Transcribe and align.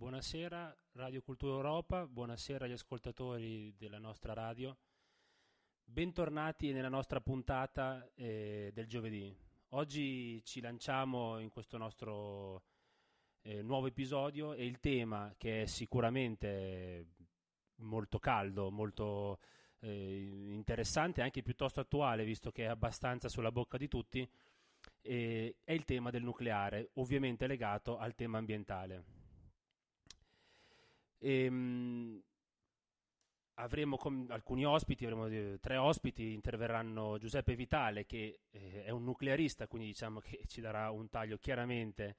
Buonasera 0.00 0.74
Radio 0.92 1.20
Cultura 1.20 1.56
Europa, 1.56 2.06
buonasera 2.06 2.64
agli 2.64 2.72
ascoltatori 2.72 3.74
della 3.76 3.98
nostra 3.98 4.32
radio. 4.32 4.74
Bentornati 5.84 6.72
nella 6.72 6.88
nostra 6.88 7.20
puntata 7.20 8.10
eh, 8.14 8.70
del 8.72 8.86
giovedì. 8.86 9.36
Oggi 9.72 10.42
ci 10.42 10.62
lanciamo 10.62 11.38
in 11.38 11.50
questo 11.50 11.76
nostro 11.76 12.62
eh, 13.42 13.60
nuovo 13.60 13.88
episodio 13.88 14.54
e 14.54 14.64
il 14.64 14.80
tema 14.80 15.34
che 15.36 15.64
è 15.64 15.66
sicuramente 15.66 17.08
molto 17.80 18.18
caldo, 18.18 18.70
molto 18.70 19.38
eh, 19.80 20.48
interessante, 20.48 21.20
anche 21.20 21.42
piuttosto 21.42 21.80
attuale, 21.80 22.24
visto 22.24 22.50
che 22.50 22.64
è 22.64 22.68
abbastanza 22.68 23.28
sulla 23.28 23.52
bocca 23.52 23.76
di 23.76 23.86
tutti, 23.86 24.26
è 25.02 25.52
il 25.66 25.84
tema 25.84 26.08
del 26.08 26.22
nucleare, 26.22 26.88
ovviamente 26.94 27.46
legato 27.46 27.98
al 27.98 28.14
tema 28.14 28.38
ambientale. 28.38 29.19
E, 31.20 31.44
ehm, 31.44 32.22
avremo 33.54 33.98
alcuni 34.28 34.64
ospiti, 34.64 35.04
avremo 35.04 35.26
eh, 35.26 35.58
tre 35.60 35.76
ospiti, 35.76 36.32
interverranno 36.32 37.18
Giuseppe 37.18 37.54
Vitale 37.54 38.06
che 38.06 38.40
eh, 38.50 38.84
è 38.84 38.90
un 38.90 39.04
nuclearista, 39.04 39.66
quindi 39.66 39.88
diciamo 39.88 40.20
che 40.20 40.42
ci 40.48 40.60
darà 40.60 40.90
un 40.90 41.08
taglio 41.08 41.38
chiaramente 41.38 42.16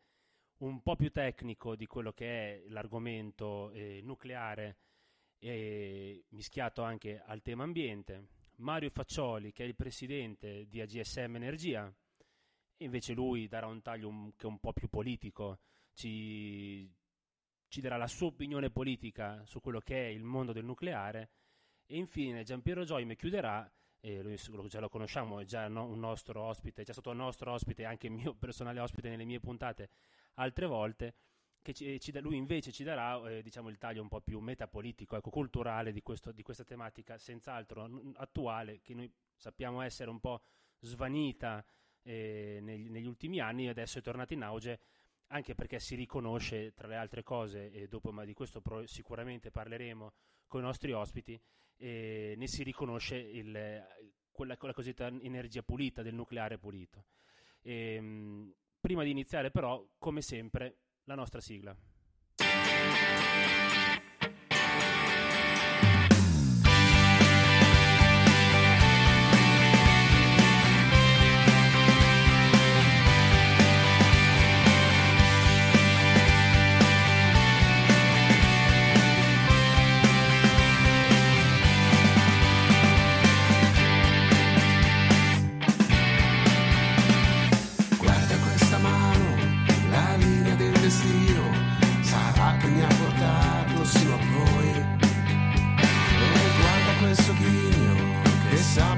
un 0.58 0.82
po' 0.82 0.96
più 0.96 1.12
tecnico 1.12 1.76
di 1.76 1.88
quello 1.88 2.14
che 2.14 2.28
è 2.28 2.64
l'argomento 2.70 3.72
eh, 3.72 4.02
nucleare 4.04 4.78
mischiato 6.30 6.84
anche 6.84 7.20
al 7.26 7.42
tema 7.42 7.64
ambiente. 7.64 8.28
Mario 8.58 8.92
Faccioli 8.92 9.52
che 9.52 9.64
è 9.64 9.68
il 9.68 9.76
presidente 9.76 10.68
di 10.68 10.80
AGSM 10.82 11.36
Energia 11.36 11.92
invece 12.84 13.14
lui 13.14 13.48
darà 13.48 13.68
un 13.68 13.82
taglio 13.82 14.08
un, 14.08 14.36
che 14.36 14.46
è 14.46 14.50
un 14.50 14.60
po' 14.60 14.74
più 14.74 14.88
politico, 14.88 15.60
ci, 15.94 16.90
ci 17.72 17.80
darà 17.80 17.96
la 17.96 18.08
sua 18.08 18.28
opinione 18.28 18.70
politica 18.70 19.46
su 19.46 19.62
quello 19.62 19.80
che 19.80 19.96
è 19.96 20.08
il 20.10 20.24
mondo 20.24 20.52
del 20.52 20.66
nucleare 20.66 21.30
e 21.86 21.96
infine 21.96 22.44
Giampiero 22.44 22.84
Gioime 22.84 23.16
chiuderà 23.16 23.72
eh, 24.02 24.22
lui 24.22 24.36
già 24.68 24.82
lo 24.82 24.90
conosciamo, 24.90 25.40
è 25.40 25.46
già 25.46 25.70
no, 25.70 25.86
un 25.86 26.00
nostro 26.00 26.42
ospite, 26.42 26.82
è 26.82 26.86
già 26.86 26.92
stato 26.92 27.14
nostro 27.14 27.54
ospite, 27.54 27.86
anche 27.86 28.10
mio 28.10 28.34
personale 28.36 28.82
ospite 28.82 29.08
nelle 29.08 29.24
mie 29.24 29.40
puntate 29.40 29.90
altre 30.34 30.66
volte, 30.66 31.16
che 31.62 31.74
ci, 31.74 31.98
ci, 32.02 32.12
lui 32.20 32.36
invece 32.36 32.74
ci 32.74 32.84
darà 32.84 33.22
eh, 33.30 33.42
diciamo, 33.42 33.70
il 33.70 33.78
taglio 33.78 34.02
un 34.02 34.10
po' 34.10 34.20
più 34.20 34.40
metapolitico, 34.40 35.16
ecco, 35.16 35.30
culturale 35.30 35.94
di, 35.94 36.02
questo, 36.02 36.34
di, 36.34 36.42
questa 36.42 36.66
tematica, 36.66 37.18
senz'altro 37.18 37.88
attuale, 38.16 38.82
che 38.82 38.94
noi 38.94 39.10
sappiamo 39.38 39.80
essere 39.82 40.10
un 40.10 40.20
po' 40.20 40.42
svanita 40.80 41.64
eh, 42.02 42.60
negli, 42.62 42.90
negli 42.90 43.08
ultimi 43.08 43.40
anni 43.40 43.68
e 43.68 43.70
adesso 43.70 44.00
è 44.00 44.02
tornata 44.02 44.34
in 44.34 44.42
auge 44.42 44.80
anche 45.32 45.56
perché 45.56 45.80
si 45.80 45.96
riconosce, 45.96 46.74
tra 46.74 46.88
le 46.88 46.96
altre 46.96 47.24
cose, 47.24 47.72
e 47.72 47.88
dopo 47.88 48.12
ma 48.12 48.24
di 48.26 48.34
questo 48.34 48.62
pro- 48.62 48.86
sicuramente 48.86 49.52
parleremo 49.52 50.14
con 50.48 50.62
i 50.62 50.64
nostri 50.64 50.92
ospiti, 50.92 51.40
eh, 51.78 52.36
ne 52.38 52.48
si 52.48 52.64
riconosce 52.64 53.16
il, 53.18 53.84
quella, 54.32 54.58
quella 54.58 54.74
cosiddetta 54.74 55.08
energia 55.08 55.64
pulita, 55.64 56.02
del 56.02 56.14
nucleare 56.14 56.58
pulito. 56.58 57.06
E, 57.62 57.96
ehm, 57.96 58.54
prima 58.80 59.04
di 59.04 59.12
iniziare 59.12 59.52
però, 59.52 59.84
come 59.98 60.22
sempre, 60.22 60.78
la 61.06 61.16
nostra 61.16 61.40
sigla. 61.40 61.76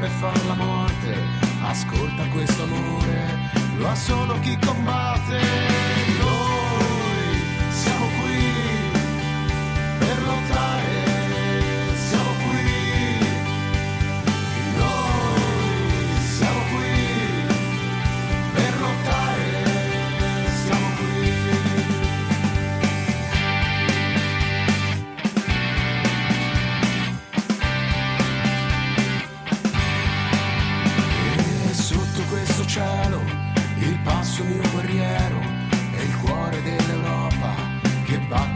per 0.03 0.11
far 0.11 0.45
la 0.47 0.55
morte. 0.55 1.15
Ascolta 1.61 2.27
questo 2.27 2.63
amore, 2.63 3.49
lo 3.77 3.87
ha 3.87 3.95
solo 3.95 4.37
chi 4.39 4.57
combatte. 4.59 6.02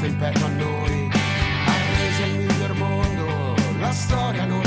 rispetto 0.08 0.46
a 0.46 0.50
noi. 0.50 1.10
Ha 1.66 1.74
preso 1.92 2.24
il 2.24 2.38
miglior 2.38 2.74
mondo 2.76 3.56
la 3.80 3.92
storia 3.92 4.46
non 4.46 4.67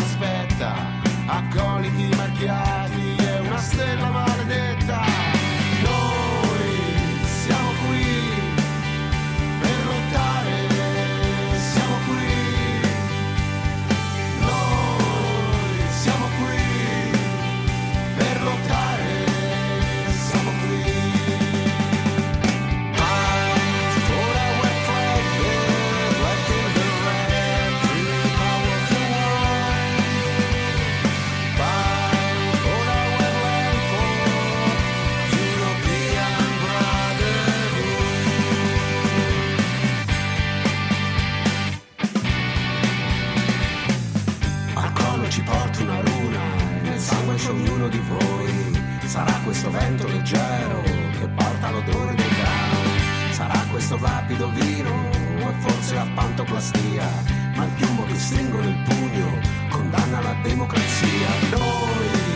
questo 53.90 54.06
rapido 54.06 54.48
vino 54.50 55.10
e 55.10 55.52
forse 55.58 55.96
a 55.96 56.06
pantoplastia, 56.14 57.08
ma 57.56 57.64
il 57.64 57.70
piombo 57.72 58.04
che 58.04 58.16
stringo 58.18 58.60
nel 58.60 58.82
pugno 58.84 59.40
condanna 59.68 60.20
la 60.20 60.36
democrazia. 60.42 61.28
Noi 61.50 62.29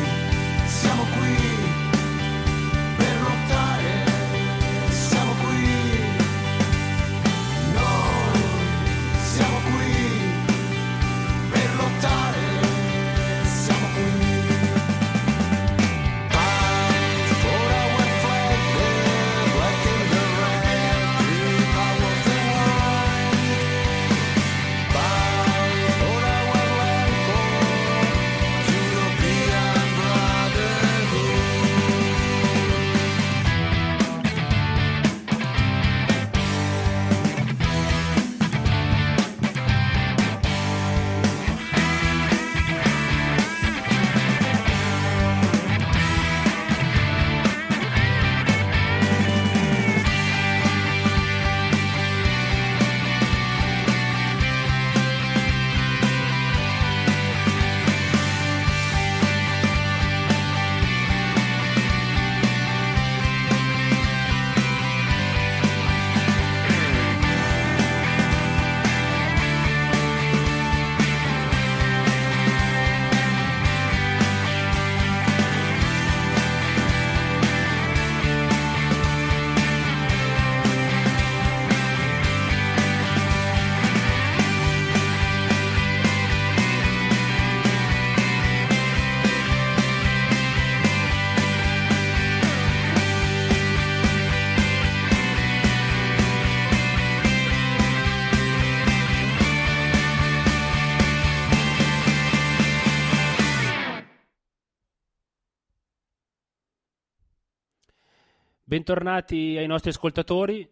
bentornati 108.85 109.57
ai 109.57 109.67
nostri 109.67 109.89
ascoltatori. 109.89 110.69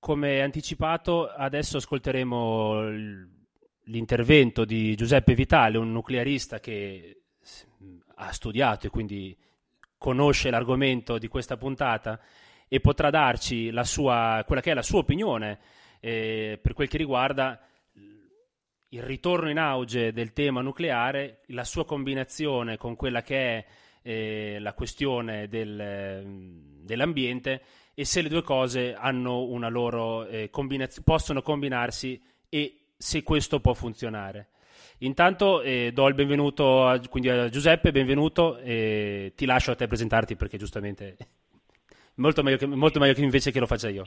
Come 0.00 0.42
anticipato, 0.42 1.28
adesso 1.28 1.76
ascolteremo 1.76 2.80
l'intervento 3.84 4.64
di 4.64 4.96
Giuseppe 4.96 5.34
Vitale, 5.34 5.78
un 5.78 5.92
nuclearista 5.92 6.58
che 6.58 7.26
ha 8.16 8.32
studiato 8.32 8.88
e 8.88 8.90
quindi 8.90 9.38
conosce 9.96 10.50
l'argomento 10.50 11.16
di 11.16 11.28
questa 11.28 11.56
puntata 11.56 12.20
e 12.66 12.80
potrà 12.80 13.10
darci 13.10 13.70
sua, 13.84 14.42
quella 14.44 14.60
che 14.60 14.72
è 14.72 14.74
la 14.74 14.82
sua 14.82 14.98
opinione 14.98 15.60
eh, 16.00 16.58
per 16.60 16.72
quel 16.72 16.88
che 16.88 16.96
riguarda 16.96 17.60
il 18.88 19.02
ritorno 19.04 19.48
in 19.48 19.58
auge 19.60 20.12
del 20.12 20.32
tema 20.32 20.60
nucleare, 20.60 21.42
la 21.50 21.64
sua 21.64 21.84
combinazione 21.84 22.76
con 22.76 22.96
quella 22.96 23.22
che 23.22 23.36
è 23.36 23.66
eh, 24.08 24.56
la 24.58 24.72
questione 24.72 25.48
del, 25.48 26.24
dell'ambiente 26.82 27.60
e 27.92 28.06
se 28.06 28.22
le 28.22 28.30
due 28.30 28.42
cose 28.42 28.96
loro 29.68 30.26
eh, 30.26 30.48
combinaz- 30.48 31.02
possono 31.02 31.42
combinarsi 31.42 32.18
e 32.48 32.92
se 32.96 33.22
questo 33.22 33.60
può 33.60 33.74
funzionare. 33.74 34.48
Intanto 35.00 35.60
eh, 35.60 35.90
do 35.92 36.08
il 36.08 36.14
benvenuto 36.14 36.86
a, 36.86 36.92
a 36.92 37.48
Giuseppe, 37.50 37.92
benvenuto 37.92 38.56
e 38.56 39.34
ti 39.36 39.44
lascio 39.44 39.72
a 39.72 39.74
te 39.74 39.86
presentarti 39.86 40.36
perché 40.36 40.56
giustamente 40.56 41.16
molto 42.16 42.42
meglio 42.42 42.56
che, 42.56 42.64
molto 42.66 42.98
meglio 42.98 43.12
che 43.12 43.22
invece 43.22 43.50
che 43.50 43.60
lo 43.60 43.66
faccia 43.66 43.90
io. 43.90 44.04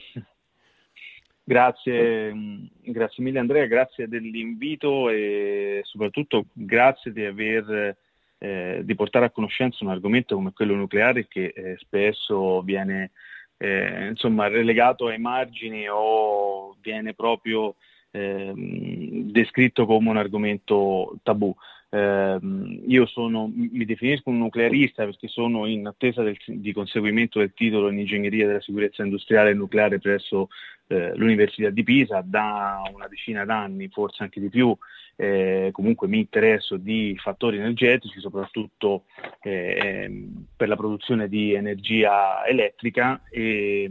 Grazie, 1.44 2.34
grazie 2.82 3.24
mille 3.24 3.38
Andrea, 3.38 3.68
grazie 3.68 4.08
dell'invito 4.08 5.10
e 5.10 5.82
soprattutto 5.84 6.46
grazie 6.54 7.12
di 7.12 7.24
aver 7.24 7.98
eh, 8.44 8.82
di 8.84 8.96
portare 8.96 9.26
a 9.26 9.30
conoscenza 9.30 9.84
un 9.84 9.92
argomento 9.92 10.34
come 10.34 10.52
quello 10.52 10.74
nucleare 10.74 11.28
che 11.28 11.54
eh, 11.56 11.76
spesso 11.78 12.64
viene 12.64 13.12
eh, 13.58 14.08
insomma, 14.08 14.48
relegato 14.48 15.06
ai 15.06 15.20
margini 15.20 15.86
o 15.88 16.76
viene 16.82 17.14
proprio 17.14 17.76
ehm, 18.10 19.30
descritto 19.30 19.86
come 19.86 20.10
un 20.10 20.18
argomento 20.18 21.20
tabù. 21.22 21.56
Eh, 21.94 22.40
io 22.88 23.06
sono, 23.06 23.52
mi 23.54 23.86
definisco 23.86 24.32
un 24.32 24.40
nuclearista 24.40 25.06
perché 25.06 25.28
sono 25.28 25.68
in 25.68 25.86
attesa 25.86 26.24
del, 26.24 26.38
di 26.48 26.74
conseguimento 26.74 27.38
del 27.38 27.54
titolo 27.54 27.92
in 27.92 28.00
ingegneria 28.00 28.48
della 28.48 28.62
sicurezza 28.62 29.04
industriale 29.04 29.52
e 29.52 29.54
nucleare 29.54 30.00
presso 30.00 30.50
eh, 30.92 31.16
l'Università 31.16 31.70
di 31.70 31.84
Pisa 31.84 32.22
da 32.22 32.82
una 32.94 33.08
decina 33.08 33.46
d'anni, 33.46 33.88
forse 33.88 34.24
anche 34.24 34.42
di 34.42 34.50
più. 34.50 34.76
Eh, 35.16 35.70
comunque 35.72 36.08
mi 36.08 36.20
interesso 36.20 36.76
di 36.76 37.18
fattori 37.18 37.58
energetici, 37.58 38.20
soprattutto 38.20 39.06
eh, 39.42 39.78
ehm, 39.82 40.48
per 40.58 40.68
la 40.68 40.76
produzione 40.76 41.30
di 41.30 41.54
energia 41.54 42.46
elettrica 42.46 43.22
e 43.30 43.90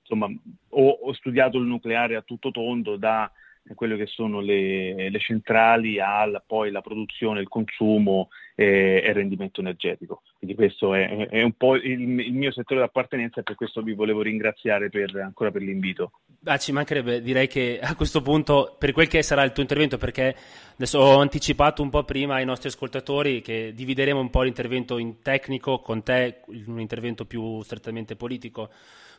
insomma 0.00 0.26
ho, 0.70 0.88
ho 0.88 1.12
studiato 1.12 1.58
il 1.58 1.66
nucleare 1.66 2.16
a 2.16 2.22
tutto 2.22 2.50
tondo 2.50 2.96
da 2.96 3.30
quelle 3.74 3.96
che 3.96 4.06
sono 4.06 4.40
le, 4.40 5.10
le 5.10 5.18
centrali 5.18 6.00
alla 6.00 6.42
poi 6.44 6.70
la 6.70 6.80
produzione, 6.80 7.40
il 7.40 7.48
consumo 7.48 8.28
e, 8.58 9.02
e 9.04 9.08
il 9.08 9.14
rendimento 9.14 9.60
energetico. 9.60 10.22
Quindi 10.38 10.56
questo 10.56 10.94
è, 10.94 11.28
è 11.28 11.42
un 11.42 11.52
po' 11.52 11.76
il, 11.76 12.00
il, 12.00 12.32
mio 12.32 12.50
settore 12.50 12.80
d'appartenenza 12.80 13.40
e 13.40 13.42
per 13.42 13.54
questo 13.54 13.82
vi 13.82 13.92
volevo 13.92 14.22
ringraziare 14.22 14.88
per, 14.88 15.14
ancora 15.16 15.50
per 15.50 15.62
l'invito. 15.62 16.12
Ah, 16.44 16.56
ci 16.56 16.72
mancherebbe, 16.72 17.20
direi 17.20 17.46
che 17.46 17.78
a 17.80 17.94
questo 17.94 18.22
punto, 18.22 18.74
per 18.78 18.92
quel 18.92 19.08
che 19.08 19.22
sarà 19.22 19.44
il 19.44 19.52
tuo 19.52 19.62
intervento, 19.62 19.98
perché 19.98 20.34
adesso 20.74 20.98
ho 20.98 21.20
anticipato 21.20 21.82
un 21.82 21.90
po' 21.90 22.02
prima 22.04 22.36
ai 22.36 22.44
nostri 22.46 22.68
ascoltatori 22.68 23.42
che 23.42 23.72
divideremo 23.74 24.18
un 24.18 24.30
po' 24.30 24.42
l'intervento 24.42 24.96
in 24.96 25.20
tecnico 25.20 25.80
con 25.80 26.02
te, 26.02 26.40
un 26.66 26.80
intervento 26.80 27.26
più 27.26 27.60
strettamente 27.62 28.16
politico 28.16 28.70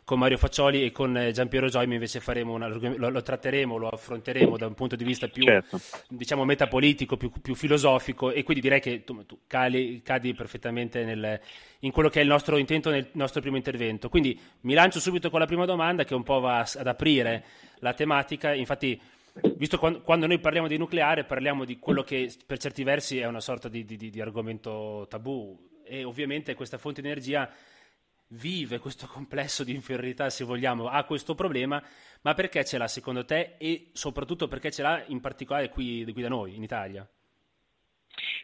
con 0.07 0.19
Mario 0.19 0.37
Faccioli 0.37 0.85
e 0.85 0.93
con 0.93 1.17
eh, 1.17 1.33
Giampiero 1.33 1.67
Gioimi 1.67 1.95
invece 1.95 2.21
faremo 2.21 2.53
una, 2.53 2.69
lo, 2.69 3.09
lo, 3.09 3.21
tratteremo, 3.21 3.75
lo 3.75 3.89
affronteremo 3.89 4.55
da 4.55 4.65
un 4.65 4.73
punto 4.73 4.95
di 4.95 5.03
vista 5.03 5.27
più 5.27 5.43
certo. 5.43 5.81
diciamo 6.07 6.45
metapolitico, 6.45 7.17
più, 7.17 7.29
più, 7.41 7.53
filosofico 7.55 8.31
e 8.31 8.43
quindi 8.43 8.63
direi 8.63 8.79
che 8.79 9.03
tu, 9.03 9.25
tu 9.27 9.41
cali, 9.45 10.01
cadi 10.01 10.33
perfettamente 10.33 11.03
nel, 11.03 11.39
in 11.81 11.91
quello 11.91 12.09
che 12.09 12.19
è 12.19 12.23
il 12.23 12.29
nostro 12.29 12.57
intento 12.57 12.89
nel 12.89 13.09
nostro 13.11 13.41
primo 13.41 13.57
intervento. 13.57 14.09
Quindi 14.09 14.39
mi 14.61 14.73
lancio 14.73 14.99
subito 14.99 15.29
con 15.29 15.39
la 15.39 15.45
prima 15.45 15.65
domanda 15.65 16.03
che 16.03 16.15
un 16.15 16.23
po' 16.23 16.39
va 16.39 16.59
ad 16.59 16.87
aprire 16.87 17.45
la 17.79 17.93
tematica, 17.93 18.53
infatti 18.53 18.99
visto 19.55 19.77
quando, 19.77 20.01
quando, 20.01 20.25
noi 20.25 20.39
parliamo 20.39 20.67
di 20.67 20.77
nucleare 20.77 21.23
parliamo 21.23 21.63
di 21.63 21.77
quello 21.77 22.01
che 22.01 22.33
per 22.43 22.57
certi 22.57 22.83
versi 22.83 23.19
è 23.19 23.27
una 23.27 23.39
sorta 23.39 23.69
di, 23.69 23.85
di, 23.85 24.09
di 24.09 24.19
argomento 24.19 25.05
tabù 25.07 25.55
e 25.83 26.03
ovviamente 26.03 26.55
questa 26.55 26.79
fonte 26.79 27.01
di 27.01 27.07
energia 27.07 27.47
vive 28.29 28.79
questo 28.79 29.07
complesso 29.11 29.63
di 29.63 29.73
inferiorità, 29.73 30.29
se 30.29 30.43
vogliamo, 30.43 30.87
ha 30.87 31.03
questo 31.03 31.35
problema, 31.35 31.81
ma 32.21 32.33
perché 32.33 32.65
ce 32.65 32.77
l'ha 32.77 32.87
secondo 32.87 33.25
te 33.25 33.55
e 33.57 33.89
soprattutto 33.93 34.47
perché 34.47 34.71
ce 34.71 34.81
l'ha 34.81 35.03
in 35.07 35.21
particolare 35.21 35.69
qui, 35.69 36.03
qui 36.11 36.21
da 36.21 36.29
noi, 36.29 36.55
in 36.55 36.63
Italia? 36.63 37.07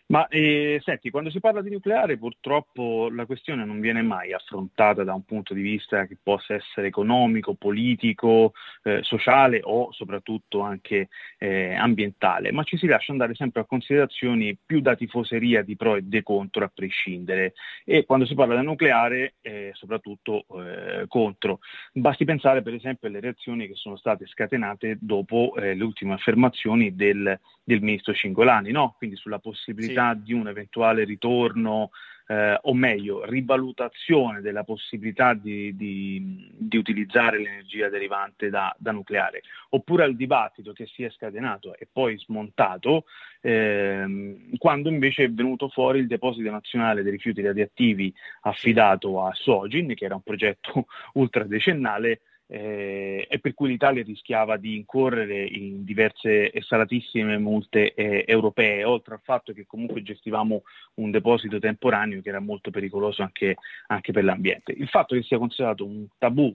Ma 0.05 0.27
eh, 0.27 0.81
senti, 0.83 1.09
quando 1.09 1.29
si 1.29 1.39
parla 1.39 1.61
di 1.61 1.69
nucleare 1.69 2.17
purtroppo 2.17 3.09
la 3.09 3.25
questione 3.25 3.63
non 3.63 3.79
viene 3.79 4.01
mai 4.01 4.33
affrontata 4.33 5.03
da 5.05 5.13
un 5.13 5.23
punto 5.23 5.53
di 5.53 5.61
vista 5.61 6.05
che 6.05 6.17
possa 6.21 6.55
essere 6.55 6.87
economico, 6.87 7.53
politico, 7.53 8.51
eh, 8.83 8.99
sociale 9.01 9.61
o 9.63 9.93
soprattutto 9.93 10.59
anche 10.59 11.07
eh, 11.37 11.73
ambientale, 11.73 12.51
ma 12.51 12.63
ci 12.63 12.77
si 12.77 12.85
lascia 12.85 13.13
andare 13.13 13.33
sempre 13.33 13.61
a 13.61 13.65
considerazioni 13.65 14.57
più 14.63 14.81
da 14.81 14.95
tifoseria 14.95 15.63
di 15.63 15.77
pro 15.77 15.95
e 15.95 16.01
de 16.01 16.21
contro 16.21 16.65
a 16.65 16.71
prescindere. 16.73 17.53
E 17.85 18.03
quando 18.05 18.25
si 18.25 18.35
parla 18.35 18.55
del 18.55 18.65
nucleare, 18.65 19.35
eh, 19.41 19.71
soprattutto 19.73 20.45
eh, 20.59 21.05
contro. 21.07 21.59
Basti 21.93 22.25
pensare 22.25 22.61
per 22.61 22.73
esempio 22.73 23.07
alle 23.07 23.21
reazioni 23.21 23.67
che 23.67 23.75
sono 23.75 23.95
state 23.95 24.27
scatenate 24.27 24.97
dopo 24.99 25.55
eh, 25.55 25.73
le 25.73 25.83
ultime 25.83 26.13
affermazioni 26.13 26.93
del, 26.93 27.39
del 27.63 27.81
ministro 27.81 28.13
Cingolani, 28.13 28.71
no? 28.71 28.95
quindi 28.97 29.15
sulla 29.15 29.39
possibilità 29.39 29.92
possibilità 29.93 30.13
di 30.13 30.33
un 30.33 30.47
eventuale 30.47 31.03
ritorno 31.03 31.91
eh, 32.27 32.57
o 32.61 32.73
meglio 32.73 33.25
rivalutazione 33.25 34.41
della 34.41 34.63
possibilità 34.63 35.33
di, 35.33 35.75
di, 35.75 36.49
di 36.57 36.77
utilizzare 36.77 37.37
l'energia 37.37 37.89
derivante 37.89 38.49
da, 38.49 38.73
da, 38.79 38.91
nucleare, 38.91 39.41
oppure 39.69 40.03
al 40.03 40.15
dibattito 40.15 40.71
che 40.71 40.85
si 40.87 41.03
è 41.03 41.09
scatenato 41.09 41.75
e 41.75 41.87
poi 41.91 42.17
smontato 42.17 43.05
ehm, 43.41 44.55
quando 44.57 44.89
invece 44.89 45.25
è 45.25 45.31
venuto 45.31 45.67
fuori 45.67 45.99
il 45.99 46.07
deposito 46.07 46.49
nazionale 46.49 47.03
dei 47.03 47.11
rifiuti 47.11 47.41
radioattivi 47.41 48.13
affidato 48.41 49.23
a 49.25 49.33
Sogin, 49.33 49.93
che 49.93 50.05
era 50.05 50.15
un 50.15 50.23
progetto 50.23 50.85
ultradecennale 51.13 52.21
eh, 52.47 53.25
e 53.29 53.39
per 53.39 53.53
cui 53.53 53.69
l'Italia 53.69 54.03
rischiava 54.03 54.57
di 54.57 54.75
incorrere 54.75 55.45
in 55.45 55.83
diverse 55.83 56.51
e 56.51 56.61
salatissime 56.61 57.37
multe 57.37 57.93
eh, 57.93 58.25
europee, 58.27 58.83
oltre 58.83 59.15
al 59.15 59.21
fatto 59.23 59.53
che 59.53 59.65
comunque 59.65 60.03
gestivamo 60.03 60.63
un 60.95 61.11
deposito 61.11 61.59
temporaneo 61.59 62.21
che 62.21 62.29
era 62.29 62.39
molto 62.39 62.69
pericoloso 62.69 63.21
anche, 63.21 63.55
anche 63.87 64.11
per 64.11 64.23
l'ambiente. 64.23 64.73
Il 64.73 64.87
fatto 64.87 65.15
che 65.15 65.23
sia 65.23 65.37
considerato 65.37 65.85
un 65.85 66.05
tabù, 66.17 66.51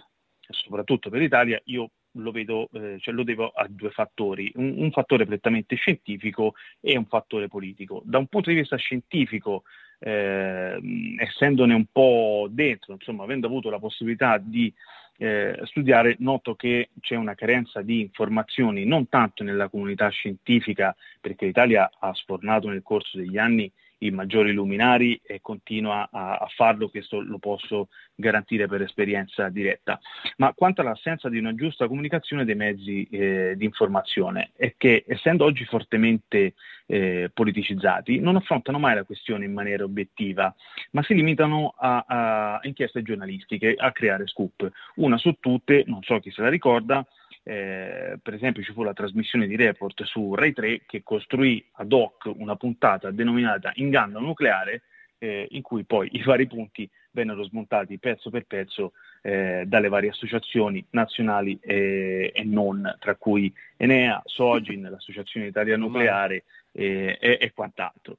soprattutto 0.50 1.10
per 1.10 1.20
l'Italia, 1.20 1.60
io 1.64 1.90
lo 2.12 2.30
vedo, 2.30 2.68
eh, 2.72 2.96
cioè 3.00 3.14
lo 3.14 3.22
devo 3.22 3.48
a 3.48 3.66
due 3.68 3.90
fattori, 3.90 4.50
un, 4.56 4.74
un, 4.78 4.90
fattore 4.90 5.26
prettamente 5.26 5.76
scientifico 5.76 6.54
e 6.80 6.96
un 6.96 7.06
fattore 7.06 7.48
politico. 7.48 8.02
Da 8.04 8.18
un 8.18 8.26
punto 8.26 8.50
di 8.50 8.56
vista 8.56 8.76
scientifico, 8.76 9.64
eh, 9.98 10.78
essendone 11.18 11.74
un 11.74 11.86
po' 11.90 12.48
dentro, 12.50 12.92
insomma, 12.92 13.24
avendo 13.24 13.46
avuto 13.46 13.70
la 13.70 13.78
possibilità 13.78 14.38
di 14.38 14.72
eh, 15.18 15.60
studiare, 15.64 16.16
noto 16.20 16.54
che 16.54 16.90
c'è 17.00 17.16
una 17.16 17.34
carenza 17.34 17.82
di 17.82 18.00
informazioni 18.00 18.84
non 18.84 19.08
tanto 19.08 19.42
nella 19.42 19.68
comunità 19.68 20.08
scientifica, 20.08 20.94
perché 21.20 21.46
l'Italia 21.46 21.90
ha 21.98 22.14
sfornato 22.14 22.68
nel 22.68 22.82
corso 22.82 23.18
degli 23.18 23.36
anni 23.36 23.70
i 23.98 24.10
maggiori 24.10 24.52
luminari 24.52 25.20
e 25.24 25.40
continua 25.40 26.08
a, 26.10 26.36
a, 26.36 26.46
farlo, 26.54 26.88
questo 26.88 27.20
lo 27.20 27.38
posso 27.38 27.88
garantire 28.14 28.66
per 28.66 28.82
esperienza 28.82 29.48
diretta. 29.48 29.98
Ma 30.36 30.52
quanto 30.54 30.80
all'assenza 30.80 31.28
di 31.28 31.38
una 31.38 31.54
giusta 31.54 31.88
comunicazione 31.88 32.44
dei 32.44 32.54
mezzi 32.54 33.04
eh, 33.10 33.54
di 33.56 33.64
informazione, 33.64 34.50
è 34.56 34.74
che 34.76 35.04
essendo 35.06 35.44
oggi 35.44 35.64
fortemente 35.64 36.54
eh, 36.86 37.30
politicizzati, 37.32 38.18
non 38.18 38.36
affrontano 38.36 38.78
mai 38.78 38.94
la 38.94 39.04
questione 39.04 39.44
in 39.44 39.52
maniera 39.52 39.84
obiettiva, 39.84 40.54
ma 40.92 41.02
si 41.02 41.14
limitano 41.14 41.74
a, 41.76 42.04
a 42.06 42.60
inchieste 42.62 43.02
giornalistiche, 43.02 43.74
a 43.76 43.92
creare 43.92 44.26
scoop. 44.26 44.70
Una 44.96 45.18
su 45.18 45.36
tutte, 45.38 45.84
non 45.86 46.02
so 46.02 46.18
chi 46.18 46.30
se 46.30 46.42
la 46.42 46.48
ricorda, 46.48 47.06
eh, 47.48 48.18
per 48.22 48.34
esempio 48.34 48.62
ci 48.62 48.74
fu 48.74 48.82
la 48.82 48.92
trasmissione 48.92 49.46
di 49.46 49.56
report 49.56 50.02
su 50.02 50.34
Rai 50.34 50.52
3 50.52 50.82
che 50.84 51.02
costruì 51.02 51.64
ad 51.76 51.90
hoc 51.92 52.30
una 52.36 52.56
puntata 52.56 53.10
denominata 53.10 53.72
Inganno 53.76 54.20
nucleare 54.20 54.82
eh, 55.16 55.46
in 55.52 55.62
cui 55.62 55.84
poi 55.84 56.10
i 56.12 56.22
vari 56.22 56.46
punti 56.46 56.88
vennero 57.10 57.42
smontati 57.44 57.98
pezzo 57.98 58.28
per 58.28 58.44
pezzo 58.44 58.92
eh, 59.22 59.64
dalle 59.66 59.88
varie 59.88 60.10
associazioni 60.10 60.84
nazionali 60.90 61.58
e, 61.62 62.32
e, 62.34 62.44
non, 62.44 62.96
tra 62.98 63.14
cui 63.14 63.50
Enea, 63.78 64.20
Sogin, 64.26 64.82
l'Associazione 64.90 65.46
Italia 65.46 65.78
Nucleare 65.78 66.44
e, 66.70 67.16
e, 67.18 67.52
quant'altro. 67.54 68.18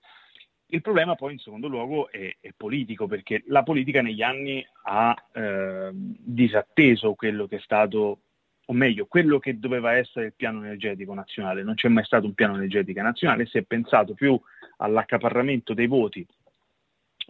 Il 0.72 0.82
problema 0.82 1.14
poi 1.14 1.34
in 1.34 1.40
secondo 1.40 1.68
luogo 1.68 2.10
è, 2.10 2.36
è 2.40 2.50
politico 2.58 3.06
perché 3.06 3.44
la 3.46 3.62
politica 3.62 4.02
negli 4.02 4.24
anni 4.24 4.66
ha 4.86 5.16
eh, 5.34 5.90
disatteso 5.94 7.14
quello 7.14 7.46
che 7.48 7.58
è 7.58 7.62
stato, 7.62 8.22
o 8.70 8.74
meglio, 8.74 9.08
quello 9.08 9.40
che 9.40 9.58
doveva 9.58 9.94
essere 9.94 10.28
il 10.28 10.34
piano 10.36 10.60
energetico 10.60 11.14
nazionale. 11.14 11.64
Non 11.64 11.74
c'è 11.74 11.88
mai 11.88 12.04
stato 12.04 12.28
un 12.28 12.34
piano 12.34 12.56
energetico 12.56 13.02
nazionale, 13.02 13.48
si 13.48 13.58
è 13.58 13.64
pensato 13.64 14.14
più 14.14 14.40
all'accaparramento 14.78 15.74
dei 15.74 15.88
voti 15.88 16.26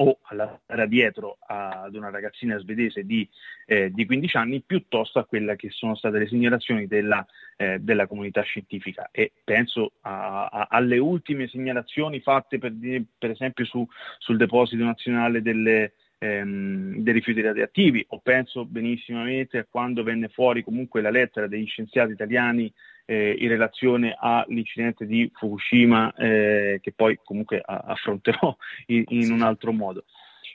o 0.02 0.20
all'andare 0.24 0.88
dietro 0.88 1.38
ad 1.46 1.96
una 1.96 2.10
ragazzina 2.10 2.58
svedese 2.58 3.06
di, 3.06 3.28
eh, 3.66 3.92
di, 3.92 4.06
15 4.06 4.38
anni 4.38 4.62
piuttosto 4.62 5.20
a 5.20 5.26
quelle 5.26 5.56
che 5.56 5.70
sono 5.72 5.96
state 5.96 6.20
le 6.20 6.28
segnalazioni 6.28 6.88
della, 6.88 7.26
eh, 7.58 7.80
della 7.80 8.08
comunità 8.08 8.42
scientifica 8.42 9.10
e 9.12 9.32
penso 9.44 9.94
a, 10.02 10.46
a, 10.46 10.68
alle 10.70 11.00
ultime 11.00 11.48
segnalazioni 11.48 12.22
fatte 12.22 12.60
per, 12.60 12.74
per 13.18 13.32
esempio 13.32 13.66
su, 13.66 13.86
sul 14.20 14.38
deposito 14.38 14.84
nazionale 14.84 15.42
delle, 15.42 15.94
ehm, 16.20 16.98
dei 16.98 17.14
rifiuti 17.14 17.42
radioattivi 17.42 18.06
o 18.10 18.20
penso 18.20 18.66
benissimamente 18.66 19.58
a 19.58 19.68
quando 19.70 20.04
venne 20.04 20.28
fuori 20.28 20.64
comunque 20.64 21.02
la 21.02 21.10
lettera 21.10 21.48
degli 21.48 21.66
scienziati 21.66 22.12
italiani 22.12 22.72
eh, 23.06 23.36
in 23.40 23.48
relazione 23.48 24.16
all'incidente 24.20 25.08
di 25.08 25.32
Fukushima 25.34 26.14
eh, 26.14 26.80
che 26.82 26.92
poi 26.92 27.20
comunque 27.24 27.62
affronterò 27.66 28.56
in, 28.88 29.04
in, 29.08 29.32
un 29.32 29.42
altro 29.42 29.72
modo. 29.72 30.06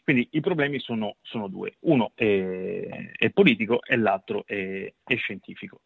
Quindi 0.05 0.29
i 0.33 0.41
problemi 0.41 0.79
sono, 0.79 1.17
sono 1.23 1.49
due, 1.49 1.77
uno 1.81 2.13
è, 2.15 3.11
è, 3.17 3.31
politico 3.31 3.83
e 3.83 3.97
l'altro 3.97 4.45
è, 4.47 4.93
è 5.03 5.17
scientifico. 5.17 5.81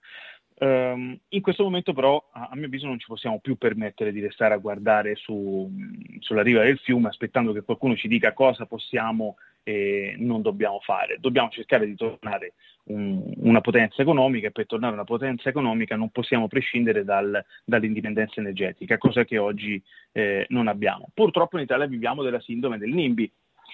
Um, 0.60 1.16
in 1.28 1.40
questo 1.40 1.62
momento 1.62 1.92
però 1.92 2.30
a, 2.32 2.48
a, 2.50 2.56
mio 2.56 2.66
avviso 2.66 2.86
non 2.88 2.98
ci 2.98 3.06
possiamo 3.06 3.38
più 3.38 3.56
permettere 3.56 4.10
di 4.10 4.20
restare 4.20 4.54
a 4.54 4.58
guardare 4.58 5.14
su, 5.14 5.70
sulla 6.18 6.42
riva 6.42 6.64
del 6.64 6.80
fiume 6.80 7.06
aspettando 7.06 7.52
che 7.52 7.62
qualcuno 7.62 7.94
ci 7.94 8.08
dica 8.08 8.32
cosa 8.32 8.66
possiamo 8.66 9.36
e 9.68 10.14
non 10.16 10.40
dobbiamo 10.40 10.80
fare. 10.80 11.18
Dobbiamo 11.20 11.50
cercare 11.50 11.84
di 11.84 11.94
tornare 11.94 12.54
un, 12.84 13.34
una 13.36 13.60
potenza 13.60 14.00
economica 14.00 14.46
e 14.46 14.50
per 14.50 14.64
tornare 14.64 14.94
una 14.94 15.04
potenza 15.04 15.50
economica 15.50 15.94
non 15.94 16.08
possiamo 16.08 16.48
prescindere 16.48 17.04
dal, 17.04 17.44
dall'indipendenza 17.66 18.40
energetica, 18.40 18.96
cosa 18.96 19.26
che 19.26 19.36
oggi 19.36 19.80
eh, 20.12 20.46
non 20.48 20.68
abbiamo. 20.68 21.10
Purtroppo 21.12 21.58
in 21.58 21.64
Italia 21.64 21.84
viviamo 21.84 22.22
della 22.22 22.40
sindrome 22.40 22.78
del 22.78 22.94
NIMBY, 22.94 23.30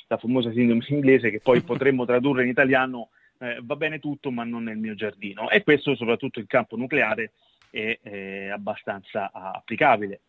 la 0.08 0.16
famosa 0.16 0.50
sindrome 0.50 0.84
inglese 0.90 1.30
che 1.30 1.38
poi 1.40 1.60
potremmo 1.60 2.04
tradurre 2.04 2.42
in 2.42 2.48
italiano 2.48 3.10
eh, 3.38 3.60
va 3.62 3.76
bene 3.76 4.00
tutto 4.00 4.32
ma 4.32 4.42
non 4.42 4.64
nel 4.64 4.78
mio 4.78 4.96
giardino 4.96 5.48
e 5.48 5.62
questo 5.62 5.94
soprattutto 5.94 6.40
in 6.40 6.46
campo 6.46 6.76
nucleare 6.76 7.32
è, 7.70 7.98
è 8.02 8.48
abbastanza 8.48 9.30
applicabile 9.32 10.20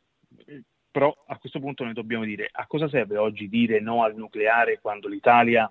però 0.96 1.14
a 1.28 1.38
questo 1.38 1.60
punto 1.60 1.84
noi 1.84 1.92
dobbiamo 1.92 2.24
dire 2.24 2.48
a 2.50 2.68
cosa 2.68 2.88
serve 2.88 3.18
oggi 3.18 3.50
dire 3.50 3.82
no 3.82 4.04
al 4.04 4.16
nucleare 4.16 4.80
quando 4.80 5.10
l'Italia 5.10 5.70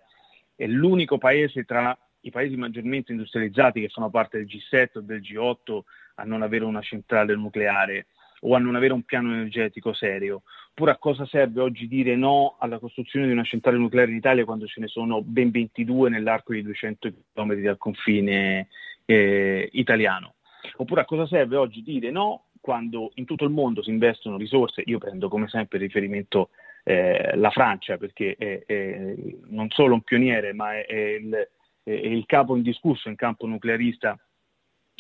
è 0.55 0.67
l'unico 0.67 1.17
paese 1.17 1.65
tra 1.65 1.99
i 2.21 2.31
paesi 2.31 2.57
maggiormente 2.57 3.13
industrializzati 3.13 3.81
che 3.81 3.89
fanno 3.89 4.11
parte 4.11 4.37
del 4.37 4.47
G7 4.47 4.99
o 4.99 5.01
del 5.01 5.23
G8 5.23 5.81
a 6.17 6.25
non 6.25 6.43
avere 6.43 6.65
una 6.65 6.83
centrale 6.83 7.35
nucleare 7.37 8.09
o 8.41 8.55
a 8.55 8.59
non 8.59 8.75
avere 8.75 8.93
un 8.93 9.05
piano 9.05 9.33
energetico 9.33 9.95
serio. 9.95 10.43
Oppure 10.73 10.91
a 10.91 10.99
cosa 10.99 11.25
serve 11.25 11.63
oggi 11.63 11.89
dire 11.89 12.17
no 12.17 12.57
alla 12.59 12.79
costruzione 12.79 13.25
di 13.25 13.33
una 13.33 13.45
centrale 13.45 13.79
nucleare 13.79 14.11
in 14.11 14.19
Italia 14.19 14.45
quando 14.45 14.67
ce 14.67 14.81
ne 14.81 14.89
sono 14.89 15.23
ben 15.23 15.51
22 15.51 16.11
nell'arco 16.11 16.53
di 16.53 16.61
200 16.61 17.11
km 17.33 17.55
dal 17.63 17.79
confine 17.79 18.69
eh, 19.07 19.71
italiano? 19.73 20.35
Oppure 20.77 21.01
a 21.01 21.07
cosa 21.07 21.27
serve 21.27 21.57
oggi 21.57 21.83
dire 21.83 22.11
no 22.11 22.49
quando 22.65 23.11
in 23.17 23.27
tutto 23.27 23.45
il 23.45 23.51
mondo 23.51 23.83
si 23.83 23.91
investono 23.91 24.39
risorse, 24.39 24.83
io 24.87 24.97
prendo 24.97 25.29
come 25.29 25.49
sempre 25.49 25.77
riferimento 25.77 26.49
eh, 26.83 27.37
la 27.37 27.51
Francia 27.51 27.99
perché 27.99 28.37
è, 28.39 28.65
è, 28.65 29.15
non 29.49 29.69
solo 29.69 29.93
un 29.93 30.01
pioniere 30.01 30.55
ma 30.55 30.73
è, 30.73 30.87
è, 30.87 30.95
il, 30.95 31.49
il, 31.83 32.25
capo 32.25 32.57
indiscusso 32.57 33.11
in 33.11 33.17
campo 33.17 33.45
nuclearista 33.45 34.19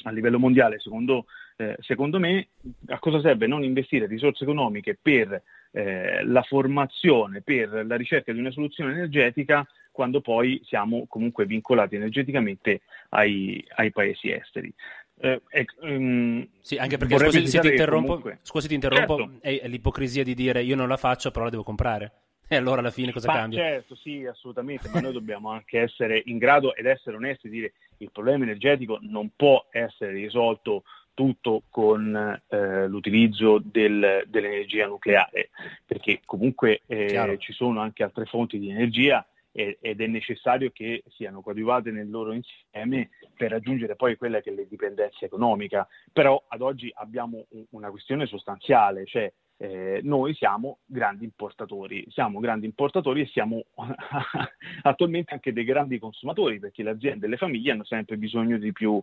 a 0.02 0.10
livello 0.10 0.38
mondiale, 0.38 0.78
secondo, 0.78 1.24
eh, 1.56 1.74
secondo 1.80 2.18
me, 2.18 2.48
a 2.88 2.98
cosa 2.98 3.18
serve 3.22 3.46
non 3.46 3.64
investire 3.64 4.04
risorse 4.04 4.44
economiche 4.44 4.98
per 5.00 5.42
eh, 5.70 6.22
la 6.22 6.42
formazione, 6.42 7.40
per 7.40 7.86
la 7.86 7.96
ricerca 7.96 8.30
di 8.30 8.40
una 8.40 8.50
soluzione 8.50 8.92
energetica 8.92 9.66
quando 9.90 10.20
poi 10.20 10.60
siamo 10.64 11.06
comunque 11.08 11.46
vincolati 11.46 11.94
energeticamente 11.94 12.82
ai, 13.10 13.64
ai 13.76 13.90
paesi 13.90 14.30
esteri. 14.30 14.70
Eh, 15.16 15.40
um, 15.80 16.46
sì, 16.60 16.76
anche 16.76 16.96
perché 16.96 17.18
scusi 17.18 17.46
se 17.46 17.60
ti 17.60 17.68
interrompo, 17.68 18.06
comunque... 18.06 18.38
scusi, 18.42 18.68
ti 18.68 18.74
interrompo 18.74 19.16
certo. 19.16 19.38
è, 19.40 19.60
è, 19.60 19.68
l'ipocrisia 19.68 20.24
di 20.24 20.34
dire 20.34 20.62
io 20.62 20.76
non 20.76 20.88
la 20.88 20.96
faccio, 20.96 21.30
però 21.30 21.44
la 21.44 21.50
devo 21.50 21.62
comprare. 21.62 22.12
E 22.46 22.56
allora 22.56 22.80
alla 22.80 22.90
fine 22.90 23.10
cosa 23.10 23.32
ma 23.32 23.38
cambia? 23.38 23.58
Certo, 23.58 23.94
sì, 23.94 24.26
assolutamente, 24.26 24.90
ma 24.92 25.00
noi 25.00 25.14
dobbiamo 25.14 25.50
anche 25.50 25.80
essere 25.80 26.20
in 26.26 26.36
grado 26.36 26.74
ed 26.74 26.84
essere 26.84 27.16
onesti 27.16 27.46
e 27.46 27.50
dire 27.50 27.72
il 27.98 28.10
problema 28.12 28.44
energetico 28.44 28.98
non 29.00 29.30
può 29.34 29.66
essere 29.70 30.12
risolto 30.12 30.82
tutto 31.14 31.62
con 31.70 32.14
eh, 32.48 32.86
l'utilizzo 32.86 33.62
del, 33.64 34.24
dell'energia 34.26 34.86
nucleare, 34.86 35.48
perché 35.86 36.20
comunque 36.26 36.82
eh, 36.86 37.36
ci 37.38 37.54
sono 37.54 37.80
anche 37.80 38.02
altre 38.02 38.26
fonti 38.26 38.58
di 38.58 38.68
energia 38.68 39.26
ed 39.56 40.00
è 40.00 40.06
necessario 40.08 40.72
che 40.72 41.04
siano 41.10 41.40
coadiuvate 41.40 41.92
nel 41.92 42.10
loro 42.10 42.32
insieme 42.32 43.10
per 43.36 43.52
raggiungere 43.52 43.94
poi 43.94 44.16
quella 44.16 44.40
che 44.40 44.50
è 44.50 44.52
l'indipendenza 44.52 45.24
economica. 45.24 45.86
Però 46.12 46.42
ad 46.48 46.60
oggi 46.60 46.90
abbiamo 46.96 47.46
una 47.70 47.90
questione 47.90 48.26
sostanziale, 48.26 49.06
cioè 49.06 49.32
eh, 49.58 50.00
noi 50.02 50.34
siamo 50.34 50.78
grandi 50.84 51.22
importatori, 51.22 52.04
siamo 52.10 52.40
grandi 52.40 52.66
importatori 52.66 53.20
e 53.20 53.26
siamo 53.26 53.64
attualmente 54.82 55.34
anche 55.34 55.52
dei 55.52 55.62
grandi 55.62 56.00
consumatori 56.00 56.58
perché 56.58 56.82
le 56.82 56.90
aziende 56.90 57.26
e 57.26 57.28
le 57.28 57.36
famiglie 57.36 57.70
hanno 57.70 57.84
sempre 57.84 58.16
bisogno 58.16 58.58
di 58.58 58.72
più, 58.72 59.00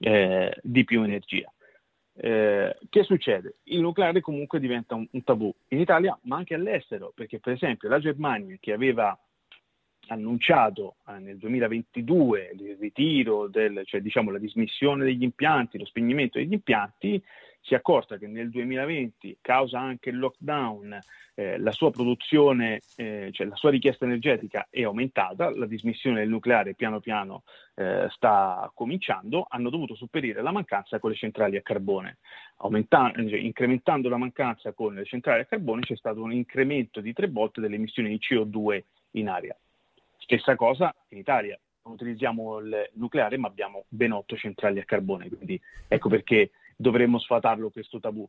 eh, 0.00 0.54
di 0.62 0.84
più 0.84 1.02
energia. 1.02 1.50
Eh, 2.16 2.76
che 2.90 3.02
succede? 3.04 3.56
Il 3.64 3.80
nucleare 3.80 4.20
comunque 4.20 4.60
diventa 4.60 4.94
un, 4.94 5.06
un, 5.10 5.24
tabù 5.24 5.52
in 5.68 5.80
Italia 5.80 6.16
ma 6.24 6.36
anche 6.36 6.54
all'estero 6.54 7.10
perché 7.12 7.40
per 7.40 7.54
esempio 7.54 7.88
la 7.88 7.98
Germania 7.98 8.56
che 8.60 8.72
aveva 8.72 9.18
annunciato 10.08 10.96
eh, 11.08 11.18
nel 11.18 11.38
2022 11.38 12.50
il 12.58 12.76
ritiro, 12.78 13.48
del, 13.48 13.82
cioè 13.84 14.00
diciamo 14.00 14.30
la 14.30 14.38
dismissione 14.38 15.04
degli 15.04 15.22
impianti, 15.22 15.78
lo 15.78 15.84
spegnimento 15.84 16.38
degli 16.38 16.52
impianti, 16.52 17.22
si 17.64 17.72
è 17.72 17.78
accorta 17.78 18.18
che 18.18 18.26
nel 18.26 18.50
2020, 18.50 19.38
causa 19.40 19.80
anche 19.80 20.10
il 20.10 20.18
lockdown, 20.18 20.98
eh, 21.34 21.58
la 21.58 21.72
sua 21.72 21.90
produzione, 21.90 22.80
eh, 22.96 23.30
cioè 23.32 23.46
la 23.46 23.56
sua 23.56 23.70
richiesta 23.70 24.04
energetica 24.04 24.66
è 24.68 24.82
aumentata, 24.82 25.50
la 25.50 25.64
dismissione 25.64 26.20
del 26.20 26.28
nucleare 26.28 26.74
piano 26.74 27.00
piano 27.00 27.42
eh, 27.74 28.06
sta 28.10 28.70
cominciando, 28.74 29.46
hanno 29.48 29.70
dovuto 29.70 29.94
superare 29.94 30.42
la 30.42 30.52
mancanza 30.52 30.98
con 30.98 31.10
le 31.10 31.16
centrali 31.16 31.56
a 31.56 31.62
carbone. 31.62 32.18
Cioè, 32.58 33.38
incrementando 33.38 34.10
la 34.10 34.18
mancanza 34.18 34.72
con 34.72 34.94
le 34.94 35.04
centrali 35.04 35.40
a 35.40 35.46
carbone 35.46 35.80
c'è 35.80 35.96
stato 35.96 36.22
un 36.22 36.32
incremento 36.32 37.00
di 37.00 37.14
tre 37.14 37.28
volte 37.28 37.62
delle 37.62 37.76
emissioni 37.76 38.10
di 38.10 38.20
CO2 38.20 38.82
in 39.12 39.28
aria. 39.28 39.56
Stessa 40.24 40.56
cosa 40.56 40.94
in 41.08 41.18
Italia, 41.18 41.60
non 41.82 41.94
utilizziamo 41.94 42.58
il 42.58 42.90
nucleare 42.94 43.36
ma 43.36 43.46
abbiamo 43.48 43.84
ben 43.88 44.12
otto 44.12 44.36
centrali 44.36 44.80
a 44.80 44.84
carbone, 44.84 45.28
quindi 45.28 45.60
ecco 45.86 46.08
perché 46.08 46.50
dovremmo 46.74 47.18
sfatarlo 47.18 47.68
questo 47.68 48.00
tabù. 48.00 48.26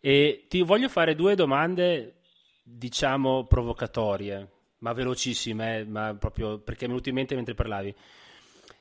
E 0.00 0.46
ti 0.48 0.62
voglio 0.62 0.88
fare 0.88 1.14
due 1.14 1.36
domande, 1.36 2.16
diciamo, 2.64 3.44
provocatorie, 3.44 4.48
ma 4.78 4.92
velocissime, 4.92 5.84
ma 5.84 6.16
proprio 6.16 6.58
perché 6.58 6.86
mi 6.86 6.86
è 6.86 6.88
venuto 6.88 7.08
in 7.08 7.14
mente 7.14 7.34
mentre 7.36 7.54
parlavi. 7.54 7.94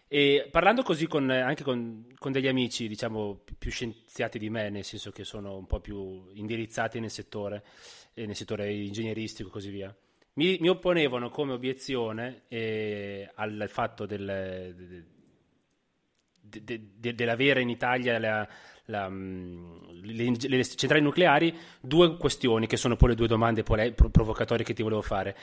E 0.08 0.48
parlando 0.50 0.82
così 0.82 1.06
con, 1.06 1.30
anche 1.30 1.64
con, 1.64 2.08
con, 2.18 2.32
degli 2.32 2.48
amici, 2.48 2.88
diciamo, 2.88 3.44
più 3.60 3.70
scienziati 3.70 4.40
di 4.40 4.50
me, 4.50 4.72
nel 4.72 4.84
senso 4.84 5.12
che 5.12 5.24
sono 5.24 5.58
un 5.58 5.68
po' 5.68 5.80
più 5.80 6.28
indirizzati 6.34 7.00
nel 7.00 7.12
settore, 7.12 7.64
nel 8.16 8.36
settore 8.36 8.74
ingegneristico 8.74 9.50
e 9.50 9.52
così 9.52 9.70
via 9.70 9.96
mi, 10.38 10.58
mi 10.60 10.70
opponevano 10.70 11.30
come 11.30 11.54
obiezione 11.54 12.44
eh, 12.48 13.30
al 13.36 13.66
fatto 13.70 14.06
del, 14.06 14.74
de, 16.40 16.64
de, 16.64 16.82
de, 16.96 17.16
dell'avere 17.16 17.62
in 17.62 17.70
Italia 17.70 18.20
la, 18.20 18.48
la, 18.86 19.10
mm, 19.10 20.04
le, 20.04 20.36
le, 20.40 20.66
centrali 20.66 21.04
nucleari 21.04 21.56
due 21.82 22.18
questioni 22.18 22.68
che 22.68 22.78
sono 22.78 22.96
poi 22.96 23.10
le 23.10 23.16
due 23.16 23.28
domande 23.28 23.64
provocatorie 23.64 24.64
che 24.64 24.74
ti 24.74 24.84
volevo 24.84 25.02
fare. 25.02 25.36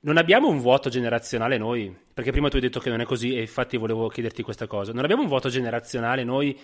Non 0.00 0.18
abbiamo 0.18 0.48
un 0.48 0.58
vuoto 0.58 0.90
generazionale 0.90 1.56
noi, 1.56 1.96
perché 2.12 2.30
prima 2.30 2.48
tu 2.48 2.56
hai 2.56 2.62
detto 2.62 2.80
che 2.80 2.90
non 2.90 3.00
è 3.00 3.04
così 3.04 3.36
e 3.36 3.40
infatti 3.40 3.78
volevo 3.78 4.08
chiederti 4.08 4.42
questa 4.42 4.66
cosa. 4.66 4.92
Non 4.92 5.04
abbiamo 5.04 5.22
un 5.22 5.28
vuoto 5.28 5.48
generazionale 5.48 6.24
noi 6.24 6.58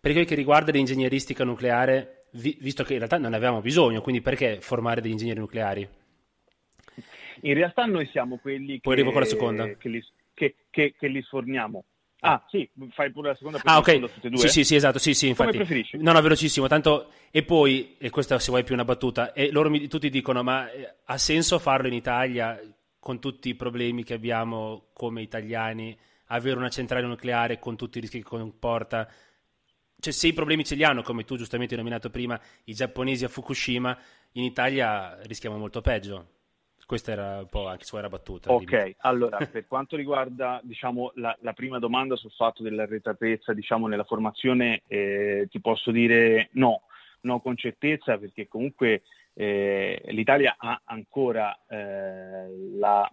per 0.00 0.12
quello 0.12 0.26
che 0.26 0.34
riguarda 0.34 0.70
l'ingegneristica 0.70 1.44
nucleare, 1.44 2.26
vi, 2.32 2.56
visto 2.60 2.84
che 2.84 2.92
in 2.92 2.98
realtà 2.98 3.18
non 3.18 3.30
ne 3.32 3.36
avevamo 3.36 3.60
bisogno, 3.60 4.00
quindi 4.00 4.22
perché 4.22 4.60
formare 4.60 5.00
degli 5.00 5.10
ingegneri 5.10 5.40
nucleari? 5.40 5.88
In 7.46 7.54
realtà 7.54 7.84
noi 7.84 8.06
siamo 8.08 8.38
quelli 8.38 8.74
che, 8.74 8.80
Poi 8.82 8.94
arrivo 8.94 9.12
con 9.12 9.20
la 9.20 9.26
seconda. 9.26 9.76
che, 9.76 9.88
li, 9.88 10.04
che, 10.34 10.54
che, 10.70 10.94
che 10.98 11.06
li 11.08 11.22
sforniamo 11.22 11.84
Ah, 12.20 12.44
sì, 12.48 12.68
fai 12.90 13.12
pure 13.12 13.28
la 13.28 13.34
seconda 13.36 13.60
Ah, 13.62 13.78
ok. 13.78 14.00
Tutte 14.14 14.26
e 14.26 14.30
due? 14.30 14.38
Sì, 14.40 14.48
sì, 14.48 14.64
sì, 14.64 14.74
esatto, 14.74 14.98
sì, 14.98 15.14
sì, 15.14 15.28
infatti. 15.28 15.52
Come 15.52 15.64
preferisci? 15.64 15.98
No, 15.98 16.12
no, 16.12 16.20
velocissimo, 16.20 16.66
tanto 16.66 17.10
e 17.30 17.44
poi 17.44 17.96
e 17.98 18.10
questa 18.10 18.38
se 18.38 18.50
vuoi 18.50 18.64
più 18.64 18.74
una 18.74 18.84
battuta, 18.84 19.32
e 19.32 19.50
loro 19.52 19.70
mi, 19.70 19.86
tutti 19.86 20.08
dicono 20.08 20.42
"Ma 20.42 20.70
eh, 20.72 20.96
ha 21.04 21.18
senso 21.18 21.58
farlo 21.58 21.86
in 21.86 21.92
Italia 21.92 22.58
con 22.98 23.20
tutti 23.20 23.50
i 23.50 23.54
problemi 23.54 24.02
che 24.02 24.14
abbiamo 24.14 24.88
come 24.92 25.22
italiani, 25.22 25.96
avere 26.28 26.56
una 26.56 26.70
centrale 26.70 27.06
nucleare 27.06 27.58
con 27.60 27.76
tutti 27.76 27.98
i 27.98 28.00
rischi 28.00 28.18
che 28.18 28.24
comporta?" 28.24 29.08
Cioè, 30.00 30.12
se 30.12 30.26
i 30.26 30.32
problemi 30.32 30.64
ce 30.64 30.74
li 30.74 30.84
hanno, 30.84 31.02
come 31.02 31.24
tu 31.24 31.36
giustamente 31.36 31.74
hai 31.74 31.80
nominato 31.80 32.10
prima, 32.10 32.40
i 32.64 32.74
giapponesi 32.74 33.24
a 33.24 33.28
Fukushima, 33.28 33.96
in 34.32 34.42
Italia 34.42 35.18
rischiamo 35.22 35.56
molto 35.58 35.80
peggio. 35.80 36.30
Questa 36.86 37.10
era 37.10 37.38
un 37.40 37.48
po' 37.48 37.66
anche 37.66 37.84
sua 37.84 37.98
era 37.98 38.08
battuta. 38.08 38.52
Ok, 38.52 38.64
dimmi. 38.64 38.94
allora 38.98 39.38
per 39.50 39.66
quanto 39.66 39.96
riguarda 39.96 40.60
diciamo, 40.62 41.10
la, 41.16 41.36
la, 41.40 41.52
prima 41.52 41.80
domanda 41.80 42.14
sul 42.14 42.30
fatto 42.30 42.62
dell'arretratezza 42.62 43.52
diciamo, 43.52 43.88
nella 43.88 44.04
formazione, 44.04 44.82
eh, 44.86 45.48
ti 45.50 45.60
posso 45.60 45.90
dire 45.90 46.48
no, 46.52 46.82
no 47.22 47.40
con 47.40 47.56
certezza 47.56 48.18
perché 48.18 48.46
comunque 48.46 49.02
eh, 49.34 50.00
l'Italia 50.10 50.54
ha 50.56 50.80
ancora 50.84 51.58
eh, 51.68 52.48
la, 52.78 53.12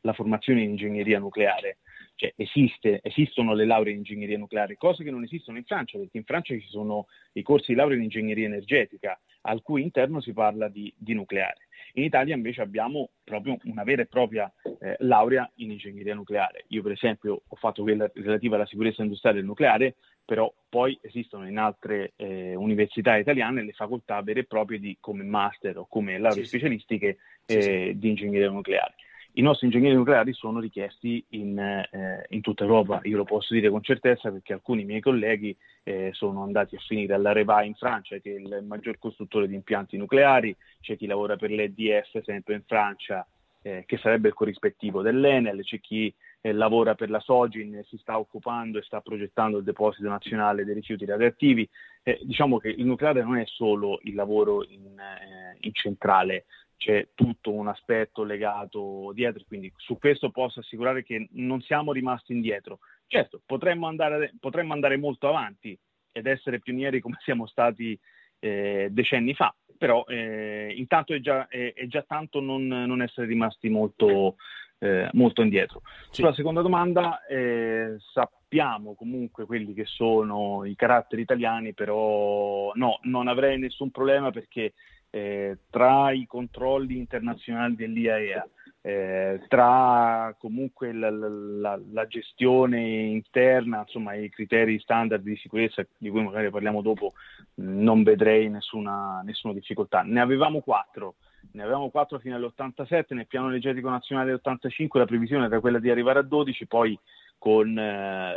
la 0.00 0.12
formazione 0.12 0.62
in 0.62 0.70
ingegneria 0.70 1.20
nucleare 1.20 1.78
cioè 2.16 2.32
esiste, 2.36 3.00
esistono 3.02 3.54
le 3.54 3.64
lauree 3.64 3.92
in 3.92 3.98
ingegneria 3.98 4.38
nucleare, 4.38 4.76
cose 4.76 5.02
che 5.02 5.10
non 5.10 5.24
esistono 5.24 5.58
in 5.58 5.64
Francia, 5.64 5.98
perché 5.98 6.16
in 6.16 6.24
Francia 6.24 6.54
ci 6.54 6.68
sono 6.68 7.06
i 7.32 7.42
corsi 7.42 7.72
di 7.72 7.76
laurea 7.76 7.96
in 7.96 8.04
ingegneria 8.04 8.46
energetica, 8.46 9.18
al 9.42 9.62
cui 9.62 9.82
interno 9.82 10.20
si 10.20 10.32
parla 10.32 10.68
di, 10.68 10.92
di 10.96 11.14
nucleare. 11.14 11.63
In 11.96 12.02
Italia 12.02 12.34
invece 12.34 12.60
abbiamo 12.60 13.10
proprio 13.22 13.56
una 13.64 13.84
vera 13.84 14.02
e 14.02 14.06
propria 14.06 14.52
eh, 14.80 14.96
laurea 15.00 15.48
in 15.56 15.70
ingegneria 15.70 16.14
nucleare. 16.14 16.64
Io 16.68 16.82
per 16.82 16.92
esempio 16.92 17.42
ho 17.46 17.56
fatto 17.56 17.82
quella 17.82 18.10
relativa 18.14 18.56
alla 18.56 18.66
sicurezza 18.66 19.02
industriale 19.02 19.38
del 19.38 19.46
nucleare, 19.46 19.94
però 20.24 20.52
poi 20.68 20.98
esistono 21.02 21.46
in 21.46 21.56
altre 21.56 22.12
eh, 22.16 22.56
università 22.56 23.16
italiane 23.16 23.62
le 23.62 23.72
facoltà 23.72 24.20
vere 24.22 24.40
e 24.40 24.44
proprie 24.44 24.80
di, 24.80 24.96
come 24.98 25.22
master 25.22 25.78
o 25.78 25.86
come 25.88 26.18
lauree 26.18 26.42
sì, 26.42 26.48
specialistiche 26.48 27.18
sì. 27.44 27.56
Eh, 27.56 27.62
sì, 27.62 27.98
di 27.98 28.08
ingegneria 28.08 28.50
nucleare. 28.50 28.94
I 29.36 29.42
nostri 29.42 29.66
ingegneri 29.66 29.96
nucleari 29.96 30.32
sono 30.32 30.60
richiesti 30.60 31.24
in, 31.30 31.58
eh, 31.58 32.24
in, 32.28 32.40
tutta 32.40 32.62
Europa, 32.62 33.00
io 33.02 33.16
lo 33.16 33.24
posso 33.24 33.52
dire 33.52 33.68
con 33.68 33.82
certezza 33.82 34.30
perché 34.30 34.52
alcuni 34.52 34.84
miei 34.84 35.00
colleghi 35.00 35.56
eh, 35.82 36.10
sono 36.12 36.44
andati 36.44 36.76
a 36.76 36.80
finire 36.86 37.14
alla 37.14 37.32
Reva 37.32 37.64
in 37.64 37.74
Francia, 37.74 38.16
che 38.18 38.30
è 38.30 38.38
il 38.38 38.64
maggior 38.64 38.96
costruttore 38.96 39.48
di 39.48 39.56
impianti 39.56 39.96
nucleari, 39.96 40.56
c'è 40.80 40.96
chi 40.96 41.06
lavora 41.06 41.34
per 41.34 41.50
l'EDF 41.50 42.22
sempre 42.22 42.54
in 42.54 42.62
Francia, 42.64 43.26
eh, 43.62 43.82
che 43.86 43.96
sarebbe 43.96 44.28
il 44.28 44.34
corrispettivo 44.34 45.02
dell'Enel, 45.02 45.64
c'è 45.64 45.80
chi 45.80 46.14
eh, 46.40 46.52
lavora 46.52 46.94
per 46.94 47.10
la 47.10 47.18
Sogin, 47.18 47.82
si 47.88 47.96
sta 47.96 48.18
occupando 48.18 48.78
e 48.78 48.82
sta 48.82 49.00
progettando 49.00 49.58
il 49.58 49.64
deposito 49.64 50.08
nazionale 50.08 50.64
dei 50.64 50.74
rifiuti 50.74 51.06
radioattivi. 51.06 51.68
Eh, 52.02 52.20
diciamo 52.22 52.58
che 52.58 52.68
il 52.68 52.84
nucleare 52.84 53.22
non 53.22 53.38
è 53.38 53.44
solo 53.46 53.98
il 54.02 54.14
lavoro 54.14 54.62
in, 54.62 54.96
eh, 54.96 55.56
in 55.60 55.72
centrale, 55.72 56.44
c'è 56.84 57.08
tutto 57.14 57.50
un 57.50 57.68
aspetto 57.68 58.24
legato 58.24 59.10
dietro, 59.14 59.42
quindi 59.48 59.72
su 59.74 59.96
questo 59.96 60.30
posso 60.30 60.60
assicurare 60.60 61.02
che 61.02 61.28
non 61.30 61.62
siamo 61.62 61.92
rimasti 61.92 62.34
indietro. 62.34 62.80
Certo, 63.06 63.40
potremmo 63.46 63.86
andare, 63.86 64.34
potremmo 64.38 64.74
andare 64.74 64.98
molto 64.98 65.26
avanti 65.26 65.78
ed 66.12 66.26
essere 66.26 66.60
pionieri 66.60 67.00
come 67.00 67.16
siamo 67.24 67.46
stati 67.46 67.98
eh, 68.38 68.88
decenni 68.90 69.32
fa, 69.32 69.54
però 69.78 70.04
eh, 70.06 70.74
intanto 70.76 71.14
è 71.14 71.20
già, 71.20 71.48
è, 71.48 71.72
è 71.72 71.86
già, 71.86 72.02
tanto 72.02 72.40
non, 72.40 72.66
non 72.66 73.00
essere 73.00 73.26
rimasti 73.28 73.70
molto, 73.70 74.36
eh, 74.80 75.08
molto 75.12 75.40
indietro. 75.40 75.80
Sì. 76.10 76.20
Sulla 76.20 76.34
seconda 76.34 76.60
domanda, 76.60 77.24
eh, 77.24 77.96
sappiamo 78.12 78.94
comunque 78.94 79.46
quelli 79.46 79.72
che 79.72 79.86
sono 79.86 80.66
i 80.66 80.74
caratteri 80.74 81.22
italiani, 81.22 81.72
però 81.72 82.72
no, 82.74 82.98
non 83.04 83.26
avrei 83.26 83.58
nessun 83.58 83.90
problema 83.90 84.30
perché 84.30 84.74
eh, 85.14 85.58
tra 85.70 86.10
i 86.10 86.26
controlli 86.26 86.98
internazionali 86.98 87.76
dell'IAEA, 87.76 88.48
eh, 88.80 89.40
tra 89.46 90.34
comunque 90.40 90.92
la, 90.92 91.08
la, 91.08 91.80
la, 91.92 92.06
gestione 92.08 92.80
interna, 92.80 93.82
insomma 93.82 94.14
i 94.14 94.28
criteri 94.28 94.80
standard 94.80 95.22
di 95.22 95.36
sicurezza 95.36 95.86
di 95.96 96.10
cui 96.10 96.20
magari 96.20 96.50
parliamo 96.50 96.82
dopo, 96.82 97.12
non 97.58 98.02
vedrei 98.02 98.50
nessuna, 98.50 99.22
nessuna 99.24 99.54
difficoltà. 99.54 100.02
Ne 100.02 100.20
avevamo 100.20 100.62
quattro, 100.62 101.14
ne 101.52 101.62
avevamo 101.62 101.90
quattro 101.90 102.18
fino 102.18 102.34
all'87, 102.34 103.14
nel 103.14 103.28
piano 103.28 103.46
energetico 103.46 103.88
nazionale 103.88 104.32
dell'85 104.32 104.98
la 104.98 105.06
previsione 105.06 105.44
era 105.44 105.60
quella 105.60 105.78
di 105.78 105.90
arrivare 105.90 106.18
a 106.18 106.22
12, 106.22 106.66
poi 106.66 106.98
con 107.38 107.78
eh, 107.78 108.36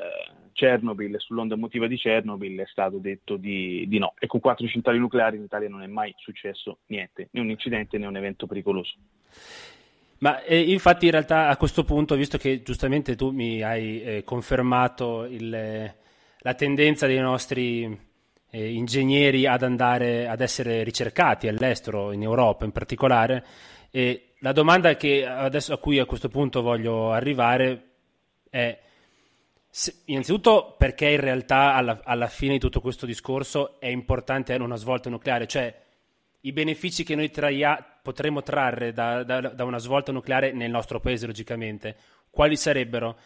Chernobyl, 0.58 1.15
sull'onda 1.20 1.54
emotiva 1.54 1.86
di 1.86 1.98
Chernobyl, 1.98 2.60
è 2.60 2.65
stato 2.65 2.98
detto 2.98 3.38
di, 3.38 3.86
di, 3.88 4.00
no. 4.00 4.15
E 4.17 4.26
con 4.26 4.39
quattro 4.39 4.67
centrali 4.67 4.98
nucleari 4.98 5.38
in 5.38 5.43
Italia 5.43 5.70
non 5.70 5.84
è 5.84 5.88
mai 5.88 6.12
successo 6.17 6.80
niente, 6.88 7.30
né 7.32 7.39
un 7.39 7.52
incidente 7.52 8.00
né 8.00 8.08
un 8.08 8.17
evento 8.17 8.48
pericoloso. 8.48 8.96
Ma 10.20 10.41
eh, 10.41 10.60
infatti 10.60 11.06
in 11.06 11.12
realtà 11.12 11.48
a 11.48 11.58
questo 11.58 11.84
punto, 11.84 12.15
visto 12.15 12.39
che 12.39 12.63
giustamente 12.63 13.15
tu 13.15 13.30
mi 13.30 13.62
hai 13.62 14.02
eh, 14.02 14.24
confermato 14.24 15.26
il, 15.26 15.93
la 16.39 16.54
tendenza 16.56 17.06
dei 17.06 17.20
nostri 17.20 17.84
eh, 18.50 18.74
ingegneri 18.74 19.46
ad 19.46 19.62
andare 19.62 20.28
ad 20.28 20.41
essere 20.41 20.82
ricercati 20.82 21.48
all'estero, 21.48 22.12
in 22.12 22.24
Europa 22.24 22.65
in 22.65 22.72
particolare, 22.72 23.46
la 24.39 24.52
domanda 24.52 24.89
adesso, 24.89 25.74
a 25.74 25.78
cui 25.78 25.98
a 25.98 26.06
questo 26.06 26.30
punto 26.30 26.62
voglio 26.62 27.12
arrivare 27.12 27.84
è 28.50 28.78
innanzitutto 30.06 30.76
perché 30.78 31.10
in 31.10 31.20
realtà 31.20 31.76
alla, 31.76 32.02
alla, 32.04 32.28
fine 32.28 32.54
di 32.54 32.60
tutto 32.60 32.82
questo 32.82 33.06
discorso 33.06 33.80
è 33.80 33.88
importante 33.88 34.52
avere 34.52 34.66
una 34.66 34.76
svolta 34.76 35.10
nucleare, 35.10 35.46
cioè 35.46 35.86
i 36.42 36.52
benefici 36.52 37.04
che 37.04 37.16
noi 37.16 37.30
traia, 37.30 38.00
potremmo 38.02 38.42
trarre 38.42 38.92
da, 38.92 39.24
da, 39.24 39.42
da, 39.42 39.63
una 39.63 39.78
svolta 39.78 40.12
nucleare 40.12 40.52
nel 40.52 40.72
nostro 40.72 41.00
paese, 41.00 41.28
logicamente, 41.28 41.96
quali 42.30 42.56
sarebbero? 42.56 43.18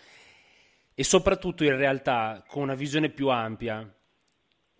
E 0.94 1.04
soprattutto 1.04 1.64
in 1.64 1.76
realtà, 1.76 2.44
con 2.48 2.64
una 2.64 2.74
visione 2.74 3.10
più 3.10 3.30
ampia, 3.30 3.88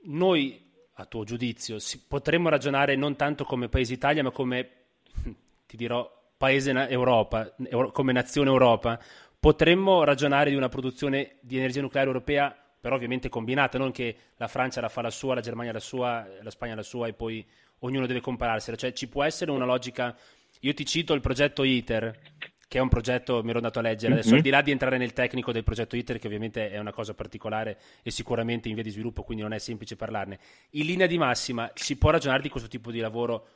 noi, 0.04 0.72
a 0.94 1.06
tuo 1.06 1.24
giudizio, 1.24 1.80
si, 1.80 2.04
potremmo 2.06 2.50
ragionare 2.50 2.96
non 2.96 3.16
tanto 3.16 3.44
come 3.44 3.70
Paese 3.70 3.94
Italia, 3.94 4.24
ma 4.24 4.32
come, 4.32 4.70
ti 5.68 5.78
dirò, 5.78 6.20
Paese 6.36 6.72
Europa, 6.90 7.54
come 7.92 8.12
nazione 8.12 8.50
Europa, 8.50 9.00
potremmo 9.42 10.04
ragionare 10.04 10.52
di 10.52 10.56
una 10.56 10.70
produzione 10.70 11.38
di 11.42 11.58
energia 11.58 11.82
nucleare 11.82 12.08
europea, 12.08 12.56
però 12.80 12.96
ovviamente 12.96 13.28
combinata, 13.28 13.80
non 13.80 13.92
che 13.92 14.16
la 14.36 14.48
Francia 14.48 14.82
la 14.82 14.88
fa 14.88 15.02
la 15.02 15.10
sua, 15.10 15.34
la 15.34 15.42
Germania 15.42 15.72
la 15.72 15.80
sua, 15.80 16.28
la 16.44 16.52
Spagna 16.52 16.76
la 16.76 16.84
sua 16.84 17.08
e 17.08 17.14
poi 17.14 17.44
ognuno 17.80 18.06
deve 18.06 18.22
compararsela. 18.22 18.78
Cioè 18.78 18.94
ci 18.94 19.08
può 19.10 19.24
essere 19.24 19.50
una 19.50 19.66
logica... 19.66 20.16
Io 20.60 20.74
ti 20.76 20.86
cito 20.86 21.16
il 21.16 21.22
progetto 21.22 21.64
ITER, 21.64 22.20
che 22.68 22.78
è 22.78 22.82
un 22.82 22.90
progetto, 22.90 23.42
mi 23.42 23.50
ero 23.50 23.58
andato 23.58 23.80
a 23.80 23.82
leggere 23.82 24.14
adesso, 24.14 24.30
mm-hmm. 24.30 24.38
al 24.38 24.44
di 24.44 24.50
là 24.52 24.62
di 24.62 24.70
entrare 24.70 24.98
nel 25.00 25.12
tecnico 25.12 25.52
del 25.52 25.64
progetto 25.64 25.96
ITER, 25.96 26.20
che 26.20 26.28
ovviamente 26.28 26.70
è 26.70 26.78
una 26.78 26.92
cosa 26.92 27.16
particolare 27.16 27.80
e 28.04 28.12
sicuramente 28.12 28.68
in 28.70 28.76
via 28.76 28.84
di 28.84 28.92
sviluppo, 28.92 29.24
quindi 29.24 29.42
non 29.42 29.54
è 29.54 29.58
semplice 29.58 29.96
parlarne. 29.96 30.38
In 30.72 30.86
linea 30.86 31.08
di 31.08 31.18
massima, 31.18 31.72
si 31.74 31.98
può 31.98 32.12
ragionare 32.12 32.44
di 32.44 32.50
questo 32.50 32.70
tipo 32.70 32.92
di 32.92 33.00
lavoro 33.00 33.48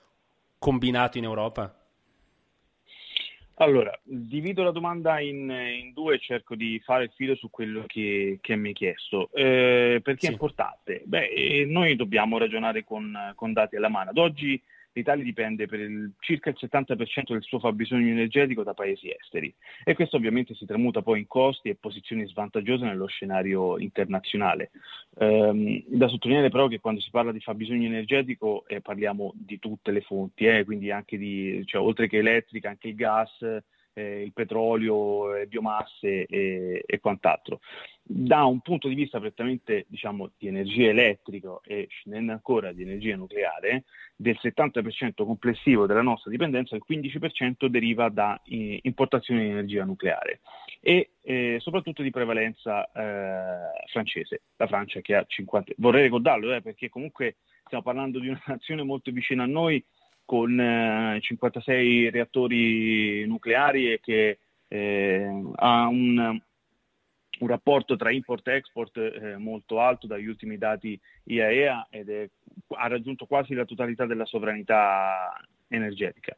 combinato 0.57 1.19
in 1.19 1.25
Europa? 1.25 1.84
Allora, 3.57 3.97
divido 4.03 4.63
la 4.63 4.71
domanda 4.71 5.19
in, 5.21 5.49
in, 5.49 5.93
due 5.93 6.15
e 6.15 6.19
cerco 6.19 6.55
di 6.55 6.81
fare 6.83 7.05
il 7.05 7.11
filo 7.15 7.35
su 7.35 7.49
quello 7.49 7.85
che, 7.87 8.39
che 8.41 8.55
mi 8.57 8.69
hai 8.69 8.73
chiesto. 8.73 9.29
Eh, 9.31 10.01
perché 10.03 10.25
sì. 10.25 10.27
è 10.27 10.31
importante? 10.31 11.01
Beh, 11.05 11.29
eh, 11.29 11.65
noi 11.65 11.95
dobbiamo 11.95 12.37
ragionare 12.37 12.83
con, 12.83 13.33
con, 13.35 13.53
dati 13.53 13.77
alla 13.77 13.87
mano. 13.87 14.09
Ad 14.09 14.17
oggi 14.17 14.61
l'Italia 14.95 15.23
dipende 15.23 15.67
per 15.67 15.81
il, 15.81 16.13
circa 16.19 16.49
il 16.49 16.57
70% 16.59 17.33
del 17.33 17.43
suo 17.43 17.59
fabbisogno 17.59 18.09
energetico 18.09 18.63
da 18.63 18.73
paesi 18.73 19.13
esteri 19.13 19.53
e 19.83 19.93
questo 19.93 20.15
ovviamente 20.15 20.55
si 20.55 20.65
tramuta 20.65 21.01
poi 21.01 21.19
in 21.19 21.27
costi 21.27 21.69
e 21.69 21.75
posizioni 21.75 22.25
svantaggiose 22.27 22.85
nello 22.85 23.05
scenario 23.05 23.77
internazionale. 23.77 24.71
Ehm, 25.17 25.83
da 25.87 26.07
sottolineare 26.07 26.49
però 26.49 26.67
che 26.67 26.79
quando 26.79 27.01
si 27.01 27.09
parla 27.09 27.31
di 27.31 27.41
fabbisogno 27.41 27.85
energetico 27.85 28.65
eh, 28.67 28.81
parliamo 28.81 29.33
di 29.35 29.59
tutte 29.59 29.91
le 29.91 30.01
fonti, 30.01 30.45
eh, 30.45 30.63
quindi 30.63 30.91
anche 30.91 31.17
di, 31.17 31.61
cioè, 31.65 31.81
oltre 31.81 32.07
che 32.07 32.17
elettrica, 32.17 32.69
anche 32.69 32.87
il 32.87 32.95
gas, 32.95 33.61
eh, 33.95 34.21
il 34.21 34.33
petrolio, 34.33 35.35
eh, 35.35 35.47
biomasse 35.47 36.25
e, 36.25 36.83
e, 36.85 36.99
quant'altro. 36.99 37.59
Da 38.07 38.43
un 38.45 38.59
punto 38.59 38.87
di 38.87 38.93
vista 38.93 39.19
prettamente 39.19 39.85
diciamo, 39.87 40.29
di 40.37 40.45
energia 40.45 40.89
elettrica 40.89 41.59
e 41.63 41.87
scendendo 41.89 42.33
ancora 42.33 42.71
di 42.71 42.83
energia 42.83 43.15
nucleare, 43.15 43.85
del 44.15 44.37
70% 44.39 45.25
complessivo 45.25 45.87
della 45.87 46.03
nostra 46.03 46.29
dipendenza, 46.29 46.75
il 46.75 46.83
15% 46.87 47.65
deriva 47.65 48.09
da 48.09 48.39
eh, 48.45 48.79
importazione 48.83 49.41
di 49.41 49.49
energia 49.49 49.85
nucleare 49.85 50.41
e 50.79 51.13
eh, 51.23 51.57
soprattutto 51.59 52.03
di 52.03 52.11
prevalenza 52.11 52.85
eh, 52.91 53.87
francese, 53.91 54.43
la 54.57 54.67
Francia 54.67 55.01
che 55.01 55.15
ha 55.15 55.25
50, 55.27 55.73
vorrei 55.77 56.03
ricordarlo 56.03 56.53
eh, 56.53 56.61
perché 56.61 56.89
comunque 56.89 57.37
stiamo 57.65 57.83
parlando 57.83 58.19
di 58.19 58.27
una 58.27 58.41
nazione 58.45 58.83
molto 58.83 59.09
vicina 59.09 59.43
a 59.43 59.47
noi 59.47 59.83
con 60.23 60.59
eh, 60.59 61.17
56 61.19 62.11
reattori 62.11 63.25
nucleari 63.25 63.93
e 63.93 63.99
che 63.99 64.37
eh, 64.67 65.41
ha 65.55 65.87
un, 65.87 66.39
un 67.39 67.47
rapporto 67.47 67.95
tra 67.95 68.11
import 68.11 68.47
e 68.47 68.55
export 68.55 68.97
eh, 68.97 69.37
molto 69.37 69.79
alto 69.79 70.07
dagli 70.07 70.27
ultimi 70.27 70.57
dati 70.57 70.99
IAEA 71.23 71.87
ed 71.89 72.09
è, 72.09 72.29
ha 72.77 72.87
raggiunto 72.87 73.25
quasi 73.25 73.53
la 73.53 73.65
totalità 73.65 74.05
della 74.05 74.25
sovranità 74.25 75.39
energetica. 75.67 76.35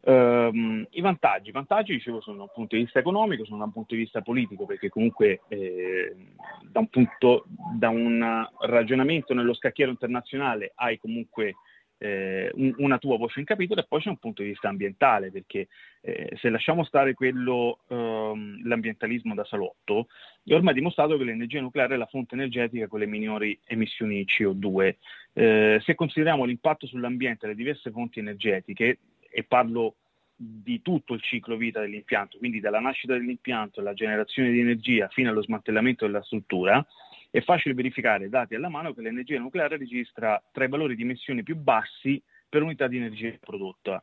Um, 0.00 0.86
I 0.90 1.00
vantaggi, 1.00 1.50
vantaggi, 1.50 1.92
dicevo, 1.92 2.20
sono 2.20 2.36
da 2.36 2.42
un 2.44 2.50
punto 2.54 2.76
di 2.76 2.82
vista 2.82 3.00
economico, 3.00 3.44
sono 3.44 3.58
da 3.58 3.64
un 3.64 3.72
punto 3.72 3.94
di 3.94 4.02
vista 4.02 4.22
politico, 4.22 4.64
perché 4.64 4.88
comunque 4.88 5.40
eh, 5.48 6.14
da, 6.62 6.78
un 6.78 6.88
punto, 6.88 7.44
da 7.76 7.88
un 7.88 8.48
ragionamento 8.60 9.34
nello 9.34 9.54
scacchiere 9.54 9.90
internazionale 9.90 10.72
hai 10.76 10.98
comunque 10.98 11.56
eh, 11.98 12.50
un, 12.54 12.74
una 12.78 12.98
tua 12.98 13.16
voce 13.16 13.40
in 13.40 13.46
capitolo 13.46 13.80
e 13.80 13.86
poi 13.88 14.00
c'è 14.00 14.08
un 14.08 14.18
punto 14.18 14.42
di 14.42 14.48
vista 14.48 14.68
ambientale, 14.68 15.30
perché 15.30 15.68
eh, 16.00 16.36
se 16.40 16.48
lasciamo 16.48 16.84
stare 16.84 17.14
quello, 17.14 17.80
ehm, 17.88 18.66
l'ambientalismo 18.66 19.34
da 19.34 19.44
salotto, 19.44 20.08
è 20.44 20.54
ormai 20.54 20.74
dimostrato 20.74 21.16
che 21.16 21.24
l'energia 21.24 21.60
nucleare 21.60 21.94
è 21.94 21.98
la 21.98 22.06
fonte 22.06 22.34
energetica 22.34 22.88
con 22.88 23.00
le 23.00 23.06
minori 23.06 23.58
emissioni 23.64 24.24
CO2. 24.24 24.94
Eh, 25.34 25.80
se 25.84 25.94
consideriamo 25.94 26.44
l'impatto 26.44 26.86
sull'ambiente 26.86 27.46
delle 27.46 27.58
diverse 27.58 27.90
fonti 27.90 28.18
energetiche, 28.18 28.98
e 29.30 29.44
parlo 29.44 29.94
di 30.40 30.80
tutto 30.82 31.14
il 31.14 31.22
ciclo 31.22 31.56
vita 31.56 31.80
dell'impianto, 31.80 32.38
quindi 32.38 32.60
dalla 32.60 32.78
nascita 32.80 33.14
dell'impianto 33.14 33.80
alla 33.80 33.92
generazione 33.92 34.50
di 34.50 34.60
energia 34.60 35.08
fino 35.08 35.30
allo 35.30 35.42
smantellamento 35.42 36.06
della 36.06 36.22
struttura, 36.22 36.84
è 37.30 37.40
facile 37.42 37.74
verificare, 37.74 38.28
dati 38.28 38.54
alla 38.54 38.68
mano, 38.68 38.94
che 38.94 39.02
l'energia 39.02 39.38
nucleare 39.38 39.76
registra 39.76 40.42
tra 40.52 40.64
i 40.64 40.68
valori 40.68 40.96
di 40.96 41.02
emissioni 41.02 41.42
più 41.42 41.56
bassi 41.56 42.22
per 42.48 42.62
unità 42.62 42.86
di 42.86 42.96
energia 42.96 43.36
prodotta. 43.38 44.02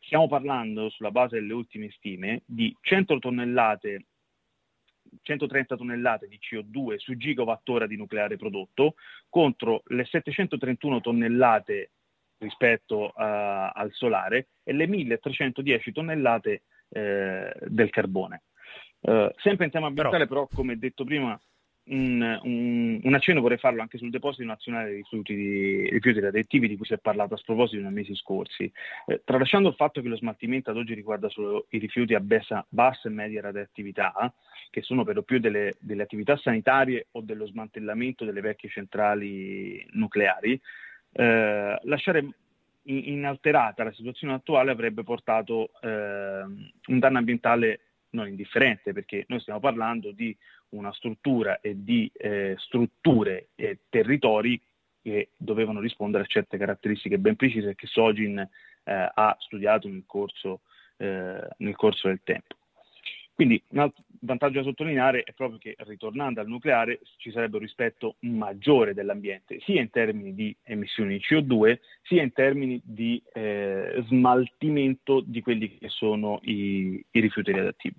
Stiamo 0.00 0.28
parlando, 0.28 0.88
sulla 0.88 1.10
base 1.10 1.38
delle 1.38 1.52
ultime 1.52 1.90
stime, 1.90 2.42
di 2.46 2.74
100 2.80 3.18
tonnellate 3.18 4.06
130 5.20 5.76
tonnellate 5.76 6.26
di 6.26 6.38
CO2 6.38 6.96
su 6.96 7.16
gigawattora 7.16 7.86
di 7.86 7.96
nucleare 7.96 8.36
prodotto 8.36 8.94
contro 9.28 9.82
le 9.88 10.06
731 10.06 11.02
tonnellate 11.02 11.90
rispetto 12.38 13.10
a, 13.10 13.70
al 13.70 13.92
solare 13.92 14.48
e 14.62 14.72
le 14.72 14.86
1310 14.86 15.92
tonnellate 15.92 16.62
eh, 16.88 17.52
del 17.66 17.90
carbone. 17.90 18.42
Uh, 19.00 19.28
sempre 19.38 19.64
in 19.64 19.72
tema 19.72 19.88
ambientale, 19.88 20.28
però, 20.28 20.46
però 20.46 20.56
come 20.56 20.78
detto 20.78 21.04
prima, 21.04 21.38
un, 21.84 23.00
un, 23.02 23.14
accenno 23.14 23.40
vorrei 23.40 23.58
farlo 23.58 23.82
anche 23.82 23.98
sul 23.98 24.10
deposito 24.10 24.44
nazionale 24.44 24.90
di 24.90 24.96
rifiuti, 24.96 25.34
di, 25.34 25.88
rifiuti 25.90 26.20
radioattivi 26.20 26.68
di 26.68 26.76
cui 26.76 26.86
si 26.86 26.94
è 26.94 26.98
parlato 26.98 27.34
a 27.34 27.38
sproposito 27.38 27.82
nei 27.82 27.92
mesi 27.92 28.14
scorsi. 28.14 28.70
Eh, 29.06 29.22
tralasciando 29.24 29.68
il 29.68 29.74
fatto 29.74 30.00
che 30.00 30.08
lo 30.08 30.16
smaltimento 30.16 30.70
ad 30.70 30.76
oggi 30.76 30.94
riguarda 30.94 31.28
solo 31.28 31.66
i 31.70 31.78
rifiuti 31.78 32.14
a 32.14 32.20
bassa, 32.20 32.64
bassa 32.68 33.08
e 33.08 33.12
media 33.12 33.40
radioattività, 33.40 34.32
che 34.70 34.82
sono 34.82 35.04
per 35.04 35.16
lo 35.16 35.22
più 35.22 35.40
delle, 35.40 35.74
delle 35.80 36.02
attività 36.02 36.36
sanitarie 36.36 37.08
o 37.12 37.20
dello 37.20 37.46
smantellamento 37.46 38.24
delle 38.24 38.40
vecchie 38.40 38.68
centrali 38.68 39.84
nucleari, 39.92 40.58
eh, 41.12 41.78
lasciare 41.82 42.28
inalterata 42.84 43.84
la 43.84 43.92
situazione 43.92 44.34
attuale 44.34 44.70
avrebbe 44.72 45.04
portato 45.04 45.70
eh, 45.80 45.88
un 45.88 46.98
danno 46.98 47.18
ambientale 47.18 47.80
non 48.12 48.28
indifferente, 48.28 48.92
perché 48.92 49.24
noi 49.28 49.40
stiamo 49.40 49.60
parlando 49.60 50.12
di 50.12 50.36
una 50.70 50.92
struttura 50.92 51.60
e 51.60 51.82
di 51.82 52.10
eh, 52.14 52.54
strutture 52.58 53.48
e 53.54 53.80
territori 53.88 54.60
che 55.02 55.30
dovevano 55.36 55.80
rispondere 55.80 56.22
a 56.24 56.26
certe 56.26 56.56
caratteristiche 56.56 57.18
ben 57.18 57.36
precise 57.36 57.74
che 57.74 57.86
Sogin 57.86 58.38
eh, 58.38 59.10
ha 59.14 59.36
studiato 59.40 59.88
nel 59.88 60.04
corso, 60.06 60.60
eh, 60.96 61.48
nel 61.58 61.76
corso 61.76 62.08
del 62.08 62.20
tempo. 62.22 62.56
Quindi 63.34 63.62
un 63.68 63.78
altro 63.78 64.04
vantaggio 64.20 64.58
da 64.58 64.64
sottolineare 64.64 65.22
è 65.22 65.32
proprio 65.32 65.58
che 65.58 65.74
ritornando 65.78 66.40
al 66.40 66.46
nucleare 66.46 67.00
ci 67.16 67.30
sarebbe 67.30 67.56
un 67.56 67.62
rispetto 67.62 68.16
maggiore 68.20 68.94
dell'ambiente, 68.94 69.58
sia 69.60 69.80
in 69.80 69.90
termini 69.90 70.34
di 70.34 70.54
emissioni 70.62 71.18
di 71.18 71.24
CO2, 71.28 71.78
sia 72.02 72.22
in 72.22 72.32
termini 72.32 72.80
di 72.84 73.22
eh, 73.32 74.02
smaltimento 74.06 75.22
di 75.24 75.40
quelli 75.40 75.76
che 75.78 75.88
sono 75.88 76.40
i, 76.42 77.04
i 77.10 77.20
rifiuti 77.20 77.52
radioattivi. 77.52 77.96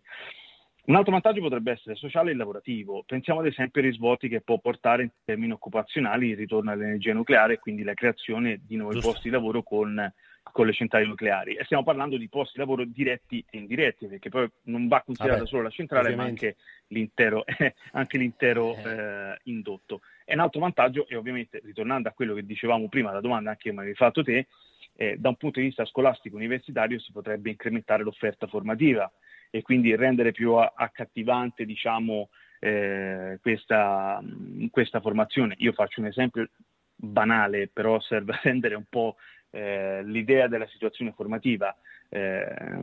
Un 0.85 0.95
altro 0.95 1.13
vantaggio 1.13 1.39
potrebbe 1.39 1.71
essere 1.71 1.95
sociale 1.95 2.31
e 2.31 2.35
lavorativo. 2.35 3.03
Pensiamo 3.05 3.39
ad 3.39 3.45
esempio 3.45 3.79
ai 3.81 3.87
risvolti 3.87 4.27
che 4.27 4.41
può 4.41 4.59
portare 4.59 5.03
in 5.03 5.09
termini 5.23 5.53
occupazionali 5.53 6.29
il 6.29 6.35
ritorno 6.35 6.71
all'energia 6.71 7.13
nucleare 7.13 7.53
e 7.53 7.59
quindi 7.59 7.83
la 7.83 7.93
creazione 7.93 8.59
di 8.65 8.75
nuovi 8.75 8.95
Giusto. 8.95 9.11
posti 9.11 9.29
di 9.29 9.33
lavoro 9.33 9.63
con 9.63 10.13
con 10.51 10.65
le 10.65 10.73
centrali 10.73 11.07
nucleari 11.07 11.55
e 11.55 11.63
stiamo 11.63 11.83
parlando 11.83 12.17
di 12.17 12.27
posti 12.27 12.53
di 12.55 12.59
lavoro 12.59 12.83
diretti 12.85 13.43
e 13.49 13.57
indiretti 13.57 14.07
perché 14.07 14.29
poi 14.29 14.49
non 14.63 14.87
va 14.87 15.01
considerata 15.01 15.39
Vabbè, 15.39 15.49
solo 15.49 15.63
la 15.63 15.69
centrale 15.69 16.09
ovviamente. 16.09 16.45
ma 16.45 16.51
anche 16.51 16.63
l'intero, 16.87 17.43
anche 17.93 18.17
l'intero 18.17 18.75
eh. 18.75 18.89
Eh, 18.89 19.39
indotto. 19.43 20.01
E 20.25 20.33
un 20.33 20.41
altro 20.41 20.59
vantaggio 20.59 21.07
è 21.07 21.17
ovviamente, 21.17 21.61
ritornando 21.63 22.09
a 22.09 22.11
quello 22.11 22.33
che 22.33 22.45
dicevamo 22.45 22.87
prima, 22.87 23.11
la 23.11 23.21
domanda 23.21 23.51
anche 23.51 23.63
che 23.63 23.71
mi 23.71 23.79
avevi 23.79 23.95
fatto 23.95 24.23
te, 24.23 24.47
eh, 24.95 25.17
da 25.17 25.29
un 25.29 25.35
punto 25.35 25.59
di 25.59 25.67
vista 25.67 25.85
scolastico 25.85 26.35
universitario 26.35 26.99
si 26.99 27.11
potrebbe 27.11 27.49
incrementare 27.49 28.03
l'offerta 28.03 28.45
formativa 28.47 29.11
e 29.49 29.61
quindi 29.61 29.95
rendere 29.95 30.31
più 30.31 30.53
accattivante 30.53 31.65
diciamo, 31.65 32.29
eh, 32.59 33.39
questa, 33.41 34.21
questa 34.69 35.01
formazione. 35.01 35.55
Io 35.59 35.73
faccio 35.73 35.99
un 35.99 36.07
esempio 36.07 36.47
banale, 36.95 37.69
però 37.71 37.99
serve 37.99 38.33
a 38.33 38.39
rendere 38.43 38.75
un 38.75 38.85
po' 38.87 39.17
eh, 39.53 40.03
l'idea 40.03 40.47
della 40.47 40.67
situazione 40.67 41.13
formativa. 41.15 41.75
Eh, 42.09 42.81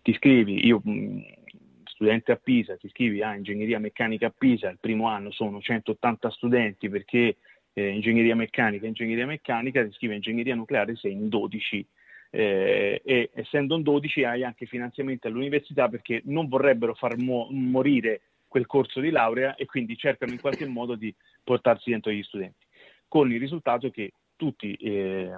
ti 0.00 0.14
scrivi, 0.14 0.66
io 0.66 0.82
mm, 0.86 1.20
studente 1.84 2.32
a 2.32 2.36
Pisa, 2.36 2.76
ti 2.76 2.86
iscrivi 2.86 3.22
a 3.22 3.34
ingegneria 3.34 3.78
meccanica 3.78 4.28
a 4.28 4.34
Pisa, 4.36 4.70
il 4.70 4.78
primo 4.80 5.08
anno 5.08 5.30
sono 5.30 5.60
180 5.60 6.30
studenti 6.30 6.88
perché 6.88 7.36
eh, 7.74 7.88
ingegneria 7.88 8.34
meccanica, 8.34 8.86
ingegneria 8.86 9.26
meccanica, 9.26 9.82
ti 9.82 9.90
iscrivi 9.90 10.14
a 10.14 10.16
ingegneria 10.16 10.54
nucleare, 10.54 10.96
sei 10.96 11.12
in 11.12 11.28
12. 11.28 11.86
Eh, 12.30 13.02
e 13.04 13.30
essendo 13.34 13.76
in 13.76 13.82
12 13.82 14.24
hai 14.24 14.42
anche 14.42 14.66
finanziamenti 14.66 15.26
all'università 15.26 15.88
perché 15.88 16.22
non 16.24 16.48
vorrebbero 16.48 16.94
far 16.94 17.16
mo- 17.16 17.48
morire 17.50 18.22
quel 18.48 18.66
corso 18.66 19.00
di 19.00 19.10
laurea 19.10 19.54
e 19.54 19.66
quindi 19.66 19.96
cercano 19.96 20.32
in 20.32 20.40
qualche 20.40 20.66
modo 20.66 20.94
di 20.94 21.14
portarsi 21.44 21.90
dentro 21.90 22.10
gli 22.10 22.22
studenti, 22.22 22.64
con 23.06 23.30
il 23.30 23.38
risultato 23.38 23.90
che 23.90 24.12
tutti 24.34 24.74
eh, 24.74 25.30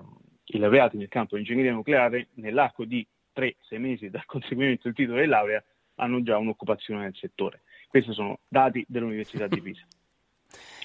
i 0.48 0.58
laureati 0.58 0.96
nel 0.96 1.08
campo 1.08 1.34
di 1.34 1.42
ingegneria 1.42 1.72
nucleare 1.72 2.28
nell'arco 2.34 2.84
di 2.84 3.06
3-6 3.34 3.54
mesi 3.78 4.10
dal 4.10 4.24
conseguimento 4.26 4.82
del 4.84 4.94
titolo 4.94 5.20
di 5.20 5.26
laurea 5.26 5.62
hanno 5.96 6.22
già 6.22 6.38
un'occupazione 6.38 7.02
nel 7.02 7.16
settore. 7.16 7.62
Questi 7.88 8.12
sono 8.12 8.40
dati 8.46 8.84
dell'Università 8.88 9.46
di 9.46 9.60
Pisa. 9.60 9.84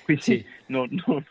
Quindi 0.04 0.22
sì. 0.22 0.46
non, 0.68 0.88
non, 1.06 1.24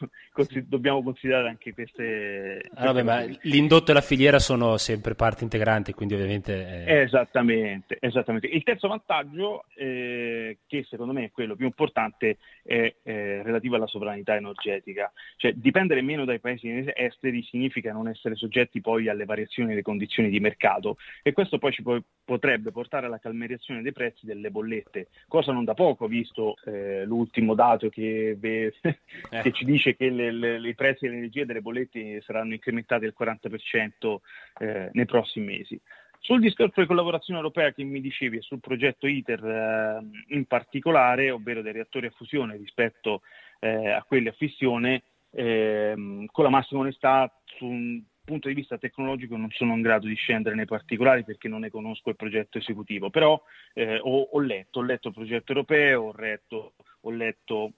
dobbiamo 0.66 1.02
considerare 1.02 1.48
anche 1.48 1.74
queste... 1.74 2.62
Ah, 2.74 2.86
vabbè, 2.86 3.02
ma 3.02 3.24
l'indotto 3.42 3.90
e 3.90 3.94
la 3.94 4.00
filiera 4.00 4.38
sono 4.38 4.78
sempre 4.78 5.14
parte 5.14 5.44
integrante, 5.44 5.94
quindi 5.94 6.14
ovviamente... 6.14 6.84
È... 6.84 7.00
Esattamente, 7.02 7.98
esattamente. 8.00 8.46
Il 8.46 8.62
terzo 8.62 8.88
vantaggio, 8.88 9.64
eh, 9.74 10.58
che 10.66 10.84
secondo 10.88 11.12
me 11.12 11.24
è 11.24 11.30
quello 11.30 11.54
più 11.54 11.66
importante, 11.66 12.38
è 12.62 12.94
eh, 13.02 13.42
relativo 13.42 13.76
alla 13.76 13.86
sovranità 13.86 14.34
energetica. 14.34 15.12
Cioè, 15.36 15.52
dipendere 15.52 16.00
meno 16.00 16.24
dai 16.24 16.40
paesi 16.40 16.70
esteri 16.94 17.42
significa 17.42 17.92
non 17.92 18.08
essere 18.08 18.36
soggetti 18.36 18.80
poi 18.80 19.08
alle 19.08 19.24
variazioni 19.24 19.70
delle 19.70 19.82
condizioni 19.82 20.30
di 20.30 20.40
mercato 20.40 20.96
e 21.22 21.32
questo 21.32 21.58
poi 21.58 21.72
ci 21.72 21.82
po- 21.82 22.02
potrebbe 22.24 22.70
portare 22.70 23.06
alla 23.06 23.18
calmeriazione 23.18 23.82
dei 23.82 23.92
prezzi 23.92 24.24
delle 24.24 24.50
bollette, 24.50 25.08
cosa 25.28 25.52
non 25.52 25.64
da 25.64 25.74
poco, 25.74 26.06
visto 26.06 26.54
eh, 26.64 27.04
l'ultimo 27.04 27.54
dato 27.54 27.88
che... 27.90 28.34
Ve- 28.38 28.61
che, 28.70 29.52
ci 29.52 29.64
dice 29.64 29.96
che 29.96 30.10
le, 30.10 30.30
le, 30.30 30.68
i 30.68 30.74
prezzi 30.74 31.06
dell'energia 31.06 31.42
e 31.42 31.46
delle 31.46 31.60
bollette 31.60 32.20
saranno 32.22 32.54
incrementati 32.54 33.02
del 33.02 33.14
40% 33.18 34.16
eh, 34.58 34.90
nei 34.92 35.06
prossimi 35.06 35.46
mesi. 35.46 35.80
Sul 36.20 36.38
discorso 36.38 36.80
di 36.80 36.86
collaborazione 36.86 37.40
europea 37.40 37.72
che 37.72 37.82
mi 37.82 38.00
dicevi 38.00 38.36
e 38.36 38.42
sul 38.42 38.60
progetto 38.60 39.08
ITER 39.08 39.44
eh, 39.44 40.34
in 40.36 40.44
particolare, 40.44 41.32
ovvero 41.32 41.62
dei 41.62 41.72
reattori 41.72 42.06
a 42.06 42.12
fusione 42.14 42.56
rispetto 42.56 43.22
eh, 43.58 43.90
a 43.90 44.04
quelli 44.04 44.28
a 44.28 44.32
fissione, 44.32 45.02
ehm, 45.30 46.26
con 46.26 46.44
la 46.44 46.50
massima 46.50 46.82
onestà 46.82 47.28
su 47.44 47.66
un 47.66 48.02
punto 48.24 48.48
di 48.48 48.54
vista 48.54 48.78
tecnologico 48.78 49.36
non 49.36 49.50
sono 49.50 49.74
in 49.74 49.82
grado 49.82 50.06
di 50.06 50.14
scendere 50.14 50.54
nei 50.54 50.64
particolari 50.64 51.24
perché 51.24 51.48
non 51.48 51.60
ne 51.60 51.70
conosco 51.70 52.10
il 52.10 52.16
progetto 52.16 52.58
esecutivo, 52.58 53.10
però 53.10 53.42
eh, 53.74 53.98
ho, 54.00 54.28
ho, 54.30 54.40
letto, 54.40 54.78
ho 54.78 54.82
letto 54.82 55.08
il 55.08 55.14
progetto 55.14 55.52
europeo, 55.52 56.02
ho 56.02 56.14
letto, 56.16 56.74
ho 57.00 57.10
letto 57.10 57.72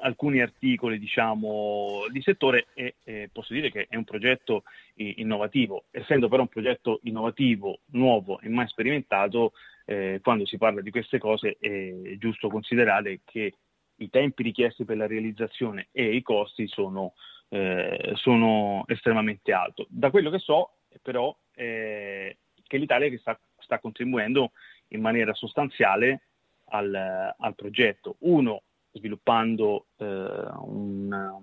alcuni 0.00 0.40
articoli 0.40 0.98
diciamo, 0.98 2.06
di 2.10 2.20
settore 2.22 2.66
e 2.74 2.96
eh, 3.04 3.28
posso 3.32 3.52
dire 3.52 3.70
che 3.70 3.86
è 3.88 3.96
un 3.96 4.04
progetto 4.04 4.64
innovativo. 4.94 5.84
Essendo 5.90 6.28
però 6.28 6.42
un 6.42 6.48
progetto 6.48 7.00
innovativo, 7.04 7.80
nuovo 7.92 8.40
e 8.40 8.48
mai 8.48 8.66
sperimentato, 8.68 9.52
eh, 9.84 10.20
quando 10.22 10.46
si 10.46 10.58
parla 10.58 10.80
di 10.80 10.90
queste 10.90 11.18
cose 11.18 11.56
è 11.60 12.16
giusto 12.18 12.48
considerare 12.48 13.20
che 13.24 13.54
i 13.96 14.10
tempi 14.10 14.42
richiesti 14.42 14.84
per 14.84 14.96
la 14.96 15.06
realizzazione 15.06 15.88
e 15.92 16.14
i 16.14 16.22
costi 16.22 16.66
sono, 16.66 17.14
eh, 17.48 18.12
sono 18.14 18.84
estremamente 18.88 19.52
alti. 19.52 19.86
Da 19.88 20.10
quello 20.10 20.30
che 20.30 20.38
so 20.38 20.72
però 21.02 21.34
è 21.52 22.34
che 22.66 22.76
l'Italia 22.78 23.16
sta, 23.18 23.38
sta 23.58 23.78
contribuendo 23.78 24.52
in 24.88 25.00
maniera 25.00 25.32
sostanziale 25.34 26.22
al, 26.70 26.94
al 27.38 27.54
progetto. 27.54 28.16
Uno, 28.20 28.62
sviluppando 28.96 29.86
eh, 29.96 30.04
un, 30.04 31.40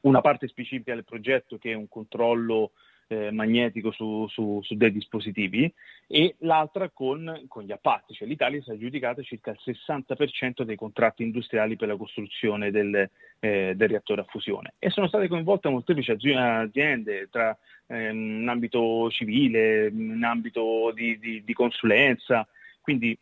una 0.00 0.20
parte 0.20 0.48
specifica 0.48 0.94
del 0.94 1.04
progetto 1.04 1.58
che 1.58 1.72
è 1.72 1.74
un 1.74 1.88
controllo 1.88 2.72
eh, 3.08 3.30
magnetico 3.30 3.92
su, 3.92 4.26
su, 4.28 4.60
su, 4.62 4.74
dei 4.76 4.90
dispositivi 4.90 5.72
e 6.08 6.34
l'altra 6.38 6.88
con, 6.90 7.44
con, 7.46 7.62
gli 7.62 7.70
appalti, 7.70 8.14
cioè 8.14 8.26
l'Italia 8.26 8.60
si 8.62 8.70
è 8.70 8.72
aggiudicata 8.74 9.22
circa 9.22 9.52
il 9.52 9.58
60% 9.64 10.62
dei 10.62 10.76
contratti 10.76 11.22
industriali 11.22 11.76
per 11.76 11.88
la 11.88 11.96
costruzione 11.96 12.70
del, 12.70 13.08
eh, 13.38 13.74
del 13.76 13.88
reattore 13.88 14.22
a 14.22 14.24
fusione. 14.24 14.74
E 14.78 14.90
sono 14.90 15.06
state 15.06 15.28
coinvolte 15.28 15.68
molteplici 15.68 16.10
aziende 16.10 17.28
tra 17.30 17.56
ehm, 17.86 18.40
in 18.40 18.48
ambito 18.48 19.08
civile, 19.10 19.88
in 19.88 20.24
ambito 20.24 20.92
di, 20.92 21.18
di, 21.18 21.44
di 21.44 21.52
consulenza, 21.52 22.46
quindi 22.80 23.16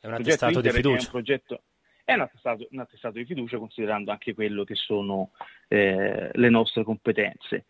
è 0.00 0.06
un 0.06 0.14
attestato 0.14 0.60
di 0.60 0.70
fiducia. 0.70 0.96
È 0.96 1.04
un 1.04 1.10
progetto 1.10 1.60
è 2.04 2.12
un 2.12 2.20
attestato, 2.20 2.66
un 2.70 2.78
attestato, 2.80 3.18
di 3.18 3.24
fiducia 3.24 3.58
considerando 3.58 4.10
anche 4.10 4.34
quello 4.34 4.64
che 4.64 4.74
sono 4.74 5.30
eh, 5.68 6.30
le 6.32 6.48
nostre 6.50 6.84
competenze. 6.84 7.64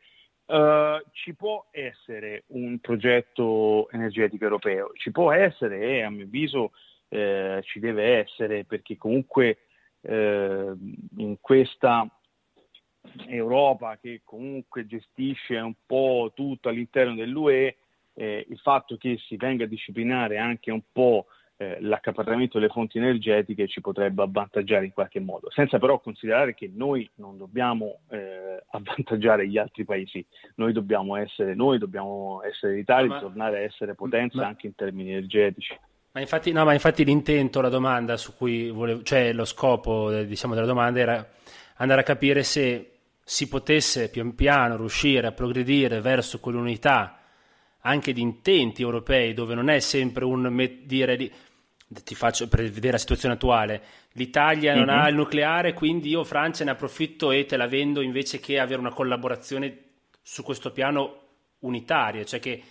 Uh, 0.47 1.01
ci 1.13 1.35
può 1.35 1.69
essere 1.71 2.45
un 2.49 2.79
progetto 2.79 3.89
energetico 3.91 4.45
europeo, 4.45 4.91
ci 4.93 5.11
può 5.11 5.33
essere 5.33 5.81
e 5.81 6.03
a 6.03 6.11
mio 6.11 6.25
avviso 6.25 6.73
eh, 7.09 7.63
ci 7.65 7.79
deve 7.79 8.19
essere 8.19 8.65
perché 8.65 8.99
comunque 8.99 9.61
eh, 10.03 10.73
in 11.17 11.37
questa 11.41 12.07
Europa 13.27 13.99
che 13.99 14.21
comunque 14.25 14.87
gestisce 14.87 15.57
un 15.57 15.75
po' 15.87 16.33
tutto 16.35 16.69
all'interno 16.69 17.15
dell'UE, 17.15 17.77
eh, 18.15 18.47
il 18.49 18.59
fatto 18.59 18.97
che 18.97 19.17
si 19.27 19.37
venga 19.37 19.65
a 19.65 19.69
disciplinare 19.69 20.39
anche 20.39 20.71
un 20.71 20.83
po' 20.93 21.27
eh, 21.65 21.79
l'accaparramento 21.81 22.59
delle 22.59 22.71
fonti 22.71 22.99
energetiche 22.99 23.67
ci 23.67 23.81
potrebbe 23.81 24.23
avvantaggiare 24.23 24.85
in 24.85 24.93
qualche 24.93 25.21
modo, 25.21 25.51
senza 25.51 25.79
però 25.79 25.99
considerare 25.99 26.55
che 26.55 26.71
noi 26.75 27.09
non 27.17 27.39
dobbiamo 27.39 28.01
eh, 28.11 28.63
avvantaggiare 28.71 29.49
gli 29.49 29.57
altri 29.57 29.85
paesi, 29.85 30.25
noi 30.57 30.73
dobbiamo 30.73 31.17
essere 31.17 31.55
noi, 31.55 31.79
dobbiamo 31.79 32.43
essere 32.43 32.75
l'Italia, 32.75 33.09
ma, 33.09 33.21
tornare 33.21 33.59
a 33.59 33.61
essere 33.61 33.95
potenza 33.95 34.39
ma, 34.39 34.47
anche 34.47 34.67
in 34.67 34.75
termini 34.75 35.13
energetici. 35.13 35.79
Ma 36.13 36.21
infatti, 36.21 36.53
no, 36.53 36.65
ma 36.65 36.73
infatti 36.73 37.05
l'intento, 37.05 37.61
la 37.61 37.69
domanda 37.69 38.17
su 38.17 38.37
cui 38.37 38.71
volevo, 38.71 39.03
cioè 39.03 39.33
lo 39.33 39.45
scopo 39.45 40.13
diciamo, 40.23 40.55
della 40.55 40.67
domanda 40.67 41.01
era 41.01 41.29
andare 41.77 42.03
a 42.03 42.05
capire 42.05 42.43
se 42.43 42.91
si 43.25 43.49
potesse 43.49 44.11
pian 44.11 44.35
piano 44.35 44.77
riuscire 44.77 45.27
a 45.27 45.33
progredire 45.33 46.01
verso 46.01 46.39
quell'unità 46.39 47.21
anche 47.81 48.13
di 48.13 48.21
intenti 48.21 48.83
europei, 48.83 49.35
dove 49.35 49.55
non 49.55 49.69
è 49.69 49.79
sempre 49.81 50.25
un 50.25 50.71
dire 50.85 51.17
di, 51.17 51.31
ti 52.03 52.15
faccio 52.15 52.49
per 52.49 52.63
vedere 52.71 52.93
la 52.93 52.99
situazione 52.99 53.35
attuale. 53.35 53.83
L'Italia 54.13 54.75
non 54.75 54.87
mm-hmm. 54.87 54.99
ha 54.99 55.09
il 55.09 55.15
nucleare, 55.15 55.73
quindi 55.73 56.09
io 56.09 56.25
Francia 56.25 56.65
ne 56.65 56.71
approfitto 56.71 57.31
e 57.31 57.47
te 57.47 57.57
la 57.57 57.67
vendo 57.67 58.01
invece 58.01 58.41
che 58.41 58.59
avere 58.59 58.81
una 58.81 58.93
collaborazione 58.93 59.79
su 60.23 60.43
questo 60.43 60.73
piano 60.73 61.21
unitario, 61.61 62.25
cioè 62.25 62.41
che 62.41 62.63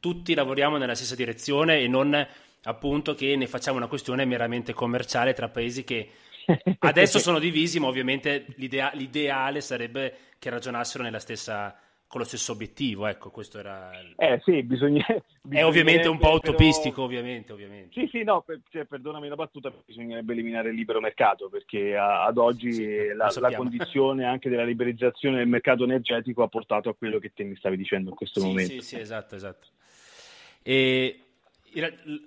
tutti 0.00 0.34
lavoriamo 0.34 0.76
nella 0.76 0.94
stessa 0.94 1.14
direzione 1.14 1.80
e 1.80 1.88
non 1.88 2.26
appunto 2.64 3.14
che 3.14 3.36
ne 3.36 3.46
facciamo 3.46 3.76
una 3.76 3.86
questione 3.86 4.24
meramente 4.24 4.72
commerciale 4.72 5.32
tra 5.32 5.48
paesi 5.48 5.84
che 5.84 6.10
adesso 6.80 7.18
sono 7.18 7.38
divisi, 7.38 7.78
ma 7.78 7.86
ovviamente 7.86 8.46
l'idea- 8.56 8.92
l'ideale 8.94 9.60
sarebbe 9.60 10.16
che 10.38 10.50
ragionassero 10.50 11.02
nella 11.02 11.18
stessa 11.18 11.76
con 12.10 12.22
lo 12.22 12.26
stesso 12.26 12.50
obiettivo, 12.50 13.06
ecco, 13.06 13.30
questo 13.30 13.60
era... 13.60 13.92
Eh 14.16 14.40
sì, 14.42 14.64
bisogna... 14.64 15.06
È 15.48 15.62
ovviamente 15.62 16.08
un 16.08 16.18
po' 16.18 16.32
utopistico, 16.32 16.94
però... 16.94 17.06
ovviamente, 17.06 17.52
ovviamente. 17.52 18.00
Sì, 18.00 18.08
sì, 18.10 18.24
no, 18.24 18.40
per, 18.40 18.62
cioè, 18.68 18.84
perdonami 18.84 19.28
la 19.28 19.36
battuta, 19.36 19.72
bisognerebbe 19.86 20.32
eliminare 20.32 20.70
il 20.70 20.74
libero 20.74 20.98
mercato, 20.98 21.48
perché 21.48 21.96
a, 21.96 22.24
ad 22.24 22.36
oggi 22.36 22.72
sì, 22.72 23.06
la, 23.14 23.32
la, 23.38 23.54
condizione 23.54 24.24
anche 24.24 24.48
della 24.48 24.64
liberalizzazione 24.64 25.36
del 25.36 25.46
mercato 25.46 25.84
energetico 25.84 26.42
ha 26.42 26.48
portato 26.48 26.88
a 26.88 26.96
quello 26.96 27.20
che 27.20 27.30
te 27.32 27.44
mi 27.44 27.54
stavi 27.54 27.76
dicendo 27.76 28.10
in 28.10 28.16
questo 28.16 28.40
sì, 28.40 28.46
momento. 28.46 28.72
Sì, 28.72 28.80
sì, 28.80 28.98
esatto, 28.98 29.36
esatto. 29.36 29.68
E... 30.62 31.26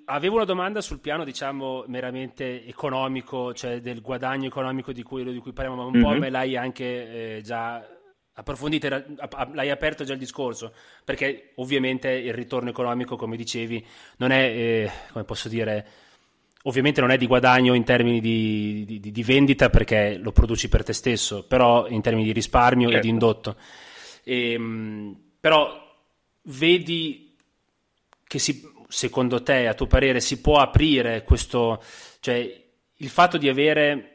Avevo 0.05 0.35
una 0.35 0.45
domanda 0.45 0.79
sul 0.79 1.01
piano, 1.01 1.25
diciamo, 1.25 1.83
meramente 1.87 2.65
economico, 2.65 3.53
cioè 3.53 3.81
del 3.81 3.99
guadagno 3.99 4.47
economico 4.47 4.93
di 4.93 5.03
cui, 5.03 5.25
di 5.25 5.39
cui 5.39 5.51
parliamo, 5.51 5.81
ma 5.81 5.87
un 5.87 5.91
mm-hmm. 5.91 6.13
po' 6.13 6.17
me 6.17 6.29
l'hai 6.29 6.55
anche 6.55 7.35
eh, 7.35 7.41
già 7.41 7.85
approfondite, 8.33 9.05
l'hai 9.53 9.69
aperto 9.69 10.03
già 10.03 10.13
il 10.13 10.19
discorso, 10.19 10.73
perché 11.03 11.51
ovviamente 11.55 12.09
il 12.09 12.33
ritorno 12.33 12.69
economico, 12.69 13.15
come 13.15 13.37
dicevi, 13.37 13.85
non 14.17 14.31
è, 14.31 14.41
eh, 14.43 14.91
come 15.11 15.23
posso 15.23 15.49
dire, 15.49 15.87
ovviamente 16.63 17.01
non 17.01 17.11
è 17.11 17.17
di 17.17 17.27
guadagno 17.27 17.73
in 17.73 17.83
termini 17.83 18.19
di, 18.19 18.85
di, 18.99 19.11
di, 19.11 19.23
vendita 19.23 19.69
perché 19.69 20.17
lo 20.17 20.31
produci 20.31 20.69
per 20.69 20.83
te 20.83 20.93
stesso, 20.93 21.45
però 21.45 21.87
in 21.87 22.01
termini 22.01 22.25
di 22.25 22.31
risparmio 22.31 22.89
certo. 22.89 22.97
e 22.97 23.01
di 23.01 23.07
certo. 23.09 23.25
indotto. 23.25 23.55
E, 24.23 24.51
ehm, 24.53 25.21
però 25.39 25.81
vedi 26.43 27.35
che 28.25 28.39
si, 28.39 28.67
secondo 28.87 29.43
te, 29.43 29.67
a 29.67 29.73
tuo 29.73 29.87
parere, 29.87 30.19
si 30.21 30.41
può 30.41 30.57
aprire 30.57 31.23
questo, 31.23 31.83
cioè 32.19 32.61
il 32.95 33.09
fatto 33.09 33.37
di 33.37 33.49
avere 33.49 34.12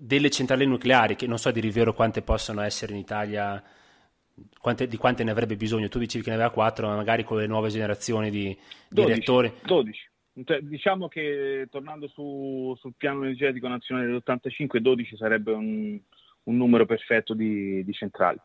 delle 0.00 0.30
centrali 0.30 0.66
nucleari, 0.66 1.16
che 1.16 1.26
non 1.26 1.38
so 1.38 1.50
di 1.50 1.60
rivero 1.60 1.94
quante 1.94 2.22
possono 2.22 2.60
essere 2.62 2.92
in 2.92 2.98
Italia, 2.98 3.62
quante, 4.60 4.86
di 4.86 4.96
quante 4.96 5.24
ne 5.24 5.30
avrebbe 5.30 5.56
bisogno. 5.56 5.88
Tu 5.88 5.98
dicevi 5.98 6.24
che 6.24 6.30
ne 6.30 6.36
aveva 6.36 6.50
4, 6.50 6.86
ma 6.86 6.96
magari 6.96 7.24
con 7.24 7.38
le 7.38 7.46
nuove 7.46 7.70
generazioni 7.70 8.30
di, 8.30 8.46
di 8.46 8.56
12, 8.88 9.12
reattori. 9.12 9.52
12. 9.62 10.10
Diciamo 10.60 11.08
che 11.08 11.66
tornando 11.70 12.06
su, 12.08 12.76
sul 12.78 12.94
piano 12.96 13.24
energetico 13.24 13.66
nazionale 13.66 14.06
dell'85, 14.06 14.76
12 14.78 15.16
sarebbe 15.16 15.52
un, 15.52 15.98
un 16.44 16.56
numero 16.56 16.86
perfetto 16.86 17.34
di, 17.34 17.84
di 17.84 17.92
centrali. 17.92 18.38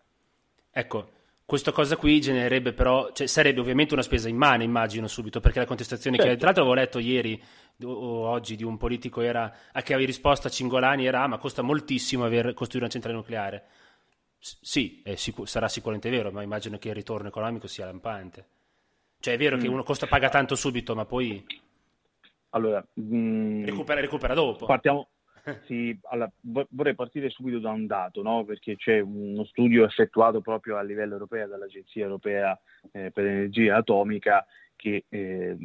Ecco, 0.71 1.09
questa 1.45 1.71
cosa 1.71 1.97
qui 1.97 2.19
genererebbe 2.19 2.73
però, 2.73 3.11
cioè 3.11 3.27
sarebbe 3.27 3.59
ovviamente 3.59 3.93
una 3.93 4.01
spesa 4.01 4.29
immane, 4.29 4.63
immagino 4.63 5.07
subito, 5.07 5.39
perché 5.39 5.59
la 5.59 5.65
contestazione 5.65 6.15
certo. 6.15 6.31
che 6.31 6.37
tra 6.37 6.47
l'altro 6.47 6.63
avevo 6.63 6.79
letto 6.79 6.99
ieri 6.99 7.39
oggi 7.83 8.55
di 8.55 8.63
un 8.63 8.77
politico 8.77 9.21
era, 9.21 9.51
a 9.71 9.81
che 9.81 9.93
avevi 9.93 10.07
risposto 10.07 10.47
a 10.47 10.49
Cingolani 10.51 11.05
era 11.05 11.23
ah, 11.23 11.27
ma 11.27 11.37
costa 11.37 11.61
moltissimo 11.61 12.25
aver 12.25 12.53
costruire 12.53 12.85
una 12.85 12.89
centrale 12.89 13.15
nucleare. 13.15 13.63
S- 14.37 14.57
sì, 14.61 15.03
sicu- 15.15 15.47
sarà 15.47 15.67
sicuramente 15.67 16.09
vero, 16.09 16.31
ma 16.31 16.41
immagino 16.41 16.77
che 16.77 16.89
il 16.89 16.95
ritorno 16.95 17.27
economico 17.27 17.67
sia 17.67 17.85
lampante. 17.85 18.47
Cioè 19.19 19.35
è 19.35 19.37
vero 19.37 19.57
mm. 19.57 19.59
che 19.59 19.67
uno 19.67 19.83
costa, 19.83 20.07
paga 20.07 20.29
tanto 20.29 20.55
subito, 20.55 20.95
ma 20.95 21.05
poi 21.05 21.43
allora, 22.55 22.85
mm, 22.99 23.65
recupera, 23.65 23.99
recupera 23.99 24.33
dopo. 24.33 24.65
Partiamo, 24.65 25.09
sì, 25.65 25.97
allora, 26.03 26.31
vorrei 26.41 26.95
partire 26.95 27.29
subito 27.29 27.59
da 27.59 27.71
un 27.71 27.85
dato, 27.87 28.21
no? 28.21 28.43
perché 28.45 28.75
c'è 28.75 28.99
uno 28.99 29.43
studio 29.45 29.85
effettuato 29.85 30.41
proprio 30.41 30.77
a 30.77 30.83
livello 30.83 31.13
europeo 31.13 31.47
dall'Agenzia 31.47 32.03
Europea 32.03 32.59
eh, 32.91 33.11
per 33.11 33.23
l'Energia 33.23 33.77
Atomica 33.77 34.45
che 34.75 35.05
eh, 35.09 35.57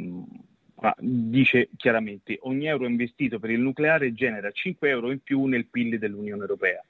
dice 0.99 1.71
chiaramente 1.77 2.39
ogni 2.43 2.67
euro 2.67 2.87
investito 2.87 3.39
per 3.39 3.51
il 3.51 3.61
nucleare 3.61 4.13
genera 4.13 4.51
5 4.51 4.89
euro 4.89 5.11
in 5.11 5.21
più 5.21 5.45
nel 5.47 5.67
PIL 5.67 5.99
dell'Unione 5.99 6.43
Europea. 6.43 6.83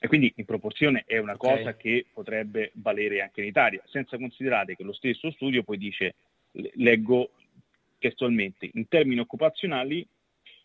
E 0.00 0.06
quindi 0.06 0.32
in 0.36 0.44
proporzione 0.44 1.04
è 1.06 1.18
una 1.18 1.34
okay. 1.34 1.56
cosa 1.56 1.76
che 1.76 2.06
potrebbe 2.12 2.70
valere 2.74 3.20
anche 3.20 3.40
in 3.40 3.48
Italia, 3.48 3.82
senza 3.86 4.16
considerare 4.16 4.76
che 4.76 4.84
lo 4.84 4.92
stesso 4.92 5.30
studio 5.32 5.64
poi 5.64 5.78
dice, 5.78 6.14
leggo 6.74 7.30
testualmente, 7.98 8.70
in 8.74 8.86
termini 8.86 9.20
occupazionali 9.20 10.06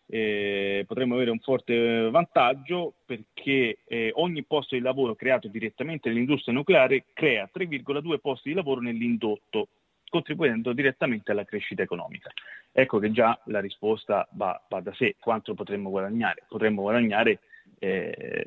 eh, 0.06 0.84
potremmo 0.86 1.14
avere 1.14 1.30
un 1.30 1.38
forte 1.38 2.10
vantaggio 2.10 2.92
perché 3.06 3.78
eh, 3.86 4.12
ogni 4.14 4.42
posto 4.44 4.74
di 4.74 4.82
lavoro 4.82 5.14
creato 5.14 5.48
direttamente 5.48 6.08
nell'industria 6.08 6.54
nucleare 6.54 7.04
crea 7.12 7.48
3,2 7.52 8.18
posti 8.18 8.50
di 8.50 8.54
lavoro 8.54 8.80
nell'indotto, 8.80 9.68
contribuendo 10.14 10.72
direttamente 10.72 11.32
alla 11.32 11.44
crescita 11.44 11.82
economica. 11.82 12.30
Ecco 12.70 13.00
che 13.00 13.10
già 13.10 13.36
la 13.46 13.58
risposta 13.58 14.28
va, 14.34 14.62
va 14.68 14.80
da 14.80 14.94
sé. 14.94 15.16
Quanto 15.18 15.54
potremmo 15.54 15.90
guadagnare? 15.90 16.44
Potremmo 16.46 16.82
guadagnare 16.82 17.40
eh, 17.80 18.46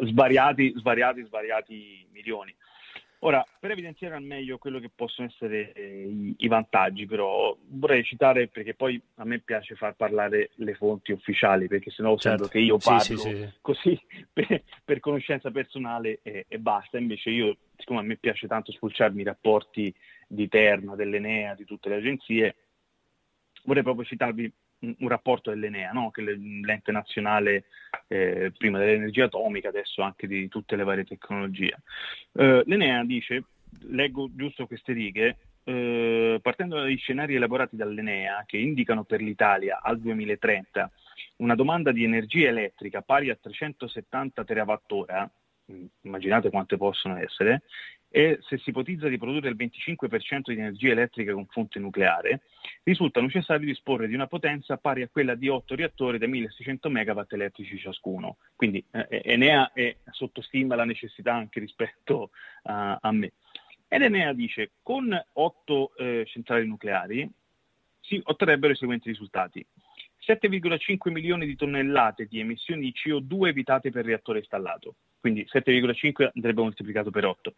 svariati, 0.00 0.72
svariati, 0.78 1.22
svariati 1.24 2.06
milioni. 2.10 2.54
Ora, 3.18 3.46
per 3.58 3.70
evidenziare 3.70 4.14
al 4.14 4.22
meglio 4.22 4.56
quello 4.56 4.78
che 4.78 4.90
possono 4.94 5.28
essere 5.28 5.72
eh, 5.72 6.06
i, 6.06 6.34
i, 6.38 6.48
vantaggi, 6.48 7.04
però 7.04 7.54
vorrei 7.68 8.02
citare, 8.02 8.48
perché 8.48 8.74
poi 8.74 9.00
a 9.16 9.24
me 9.24 9.40
piace 9.40 9.74
far 9.74 9.94
parlare 9.94 10.50
le 10.56 10.74
fonti 10.74 11.12
ufficiali, 11.12 11.66
perché 11.66 11.90
sennò 11.90 12.16
certo. 12.16 12.28
sembra 12.28 12.48
che 12.48 12.58
io 12.58 12.78
parlo 12.78 13.00
sì, 13.00 13.16
sì, 13.16 13.36
sì. 13.36 13.48
così 13.60 14.00
per, 14.32 14.62
per, 14.84 15.00
conoscenza 15.00 15.50
personale 15.50 16.20
e, 16.22 16.46
e, 16.48 16.58
basta. 16.58 16.98
Invece 16.98 17.30
io, 17.30 17.56
siccome 17.76 18.00
a 18.00 18.02
me 18.02 18.16
piace 18.16 18.46
tanto 18.46 18.72
spulciarmi 18.72 19.20
i 19.20 19.24
rapporti 19.24 19.94
di 20.26 20.48
Terna, 20.48 20.94
dell'Enea, 20.94 21.54
di 21.54 21.64
tutte 21.64 21.88
le 21.88 21.96
agenzie, 21.96 22.56
vorrei 23.64 23.82
proprio 23.82 24.04
citarvi 24.04 24.52
un, 24.80 25.08
rapporto 25.08 25.50
dell'Enea, 25.50 25.92
no? 25.92 26.10
che 26.10 26.22
è 26.22 26.24
l'ente 26.24 26.92
nazionale 26.92 27.64
eh, 28.08 28.52
prima 28.56 28.78
dell'energia 28.78 29.24
atomica, 29.24 29.68
adesso 29.68 30.02
anche 30.02 30.26
di 30.26 30.48
tutte 30.48 30.76
le 30.76 30.84
varie 30.84 31.04
tecnologie. 31.04 31.76
Eh, 32.32 32.62
L'Enea 32.66 33.02
dice, 33.04 33.44
leggo 33.88 34.28
giusto 34.34 34.66
queste 34.66 34.92
righe, 34.92 35.36
eh, 35.64 36.38
partendo 36.42 36.76
dagli 36.76 36.98
scenari 36.98 37.34
elaborati 37.34 37.76
dall'Enea, 37.76 38.44
che 38.46 38.58
indicano 38.58 39.04
per 39.04 39.20
l'Italia 39.20 39.80
al 39.82 39.98
2030 39.98 40.90
una 41.36 41.54
domanda 41.54 41.90
di 41.90 42.04
energia 42.04 42.48
elettrica 42.48 43.00
pari 43.00 43.30
a 43.30 43.36
370 43.40 44.44
terawattora, 44.44 45.30
immaginate 46.02 46.50
quante 46.50 46.76
possono 46.76 47.16
essere, 47.16 47.62
e 48.08 48.38
se 48.42 48.58
si 48.58 48.70
ipotizza 48.70 49.08
di 49.08 49.18
produrre 49.18 49.48
il 49.48 49.56
25% 49.56 50.52
di 50.52 50.52
energia 50.52 50.92
elettrica 50.92 51.32
con 51.32 51.46
fonte 51.46 51.80
nucleare, 51.80 52.42
risulta 52.84 53.20
necessario 53.20 53.66
disporre 53.66 54.06
di 54.06 54.14
una 54.14 54.28
potenza 54.28 54.76
pari 54.76 55.02
a 55.02 55.08
quella 55.08 55.34
di 55.34 55.48
8 55.48 55.74
reattori 55.74 56.18
da 56.18 56.28
1600 56.28 56.90
MW 56.90 57.22
elettrici 57.30 57.76
ciascuno. 57.76 58.36
Quindi 58.54 58.84
eh, 58.92 59.20
Enea 59.24 59.72
è, 59.72 59.96
sottostima 60.12 60.76
la 60.76 60.84
necessità 60.84 61.34
anche 61.34 61.58
rispetto 61.58 62.30
a, 62.62 62.98
a 63.00 63.10
me. 63.10 63.32
Ed 63.88 64.02
Enea 64.02 64.32
dice 64.32 64.72
con 64.80 65.12
8 65.32 65.96
eh, 65.96 66.24
centrali 66.26 66.68
nucleari 66.68 67.28
si 67.98 68.20
otterrebbero 68.22 68.72
i 68.72 68.76
seguenti 68.76 69.08
risultati. 69.08 69.66
7,5 70.24 71.10
milioni 71.10 71.46
di 71.46 71.56
tonnellate 71.56 72.26
di 72.26 72.38
emissioni 72.38 72.82
di 72.82 72.94
CO2 72.94 73.48
evitate 73.48 73.90
per 73.90 74.04
reattore 74.04 74.38
installato, 74.38 74.94
quindi 75.24 75.46
7,5 75.50 76.32
andrebbe 76.34 76.60
moltiplicato 76.60 77.10
per 77.10 77.24
8. 77.24 77.54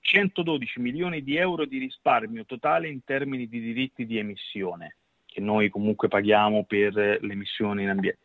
112 0.00 0.80
milioni 0.80 1.22
di 1.22 1.36
euro 1.36 1.64
di 1.64 1.78
risparmio 1.78 2.44
totale 2.44 2.88
in 2.88 3.04
termini 3.04 3.46
di 3.46 3.60
diritti 3.60 4.04
di 4.04 4.18
emissione, 4.18 4.96
che 5.24 5.40
noi 5.40 5.68
comunque 5.68 6.08
paghiamo 6.08 6.64
per 6.64 6.94
le 6.94 7.20
emissioni 7.20 7.84
in 7.84 7.90
ambiente. 7.90 8.18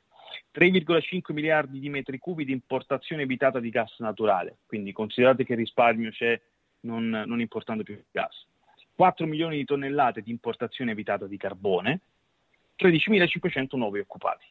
3,5 0.55 1.33
miliardi 1.33 1.79
di 1.79 1.88
metri 1.89 2.17
cubi 2.17 2.45
di 2.45 2.51
importazione 2.51 3.21
evitata 3.21 3.59
di 3.59 3.69
gas 3.69 3.99
naturale, 3.99 4.57
quindi 4.65 4.91
considerate 4.91 5.45
che 5.45 5.53
risparmio 5.53 6.09
c'è 6.09 6.41
non, 6.79 7.09
non 7.09 7.39
importando 7.39 7.83
più 7.83 8.01
gas. 8.09 8.47
4 8.95 9.27
milioni 9.27 9.57
di 9.57 9.65
tonnellate 9.65 10.23
di 10.23 10.31
importazione 10.31 10.89
evitata 10.89 11.27
di 11.27 11.38
carbone, 11.38 11.99
13.500 12.75 13.77
nuovi 13.77 13.99
occupati. 13.99 14.45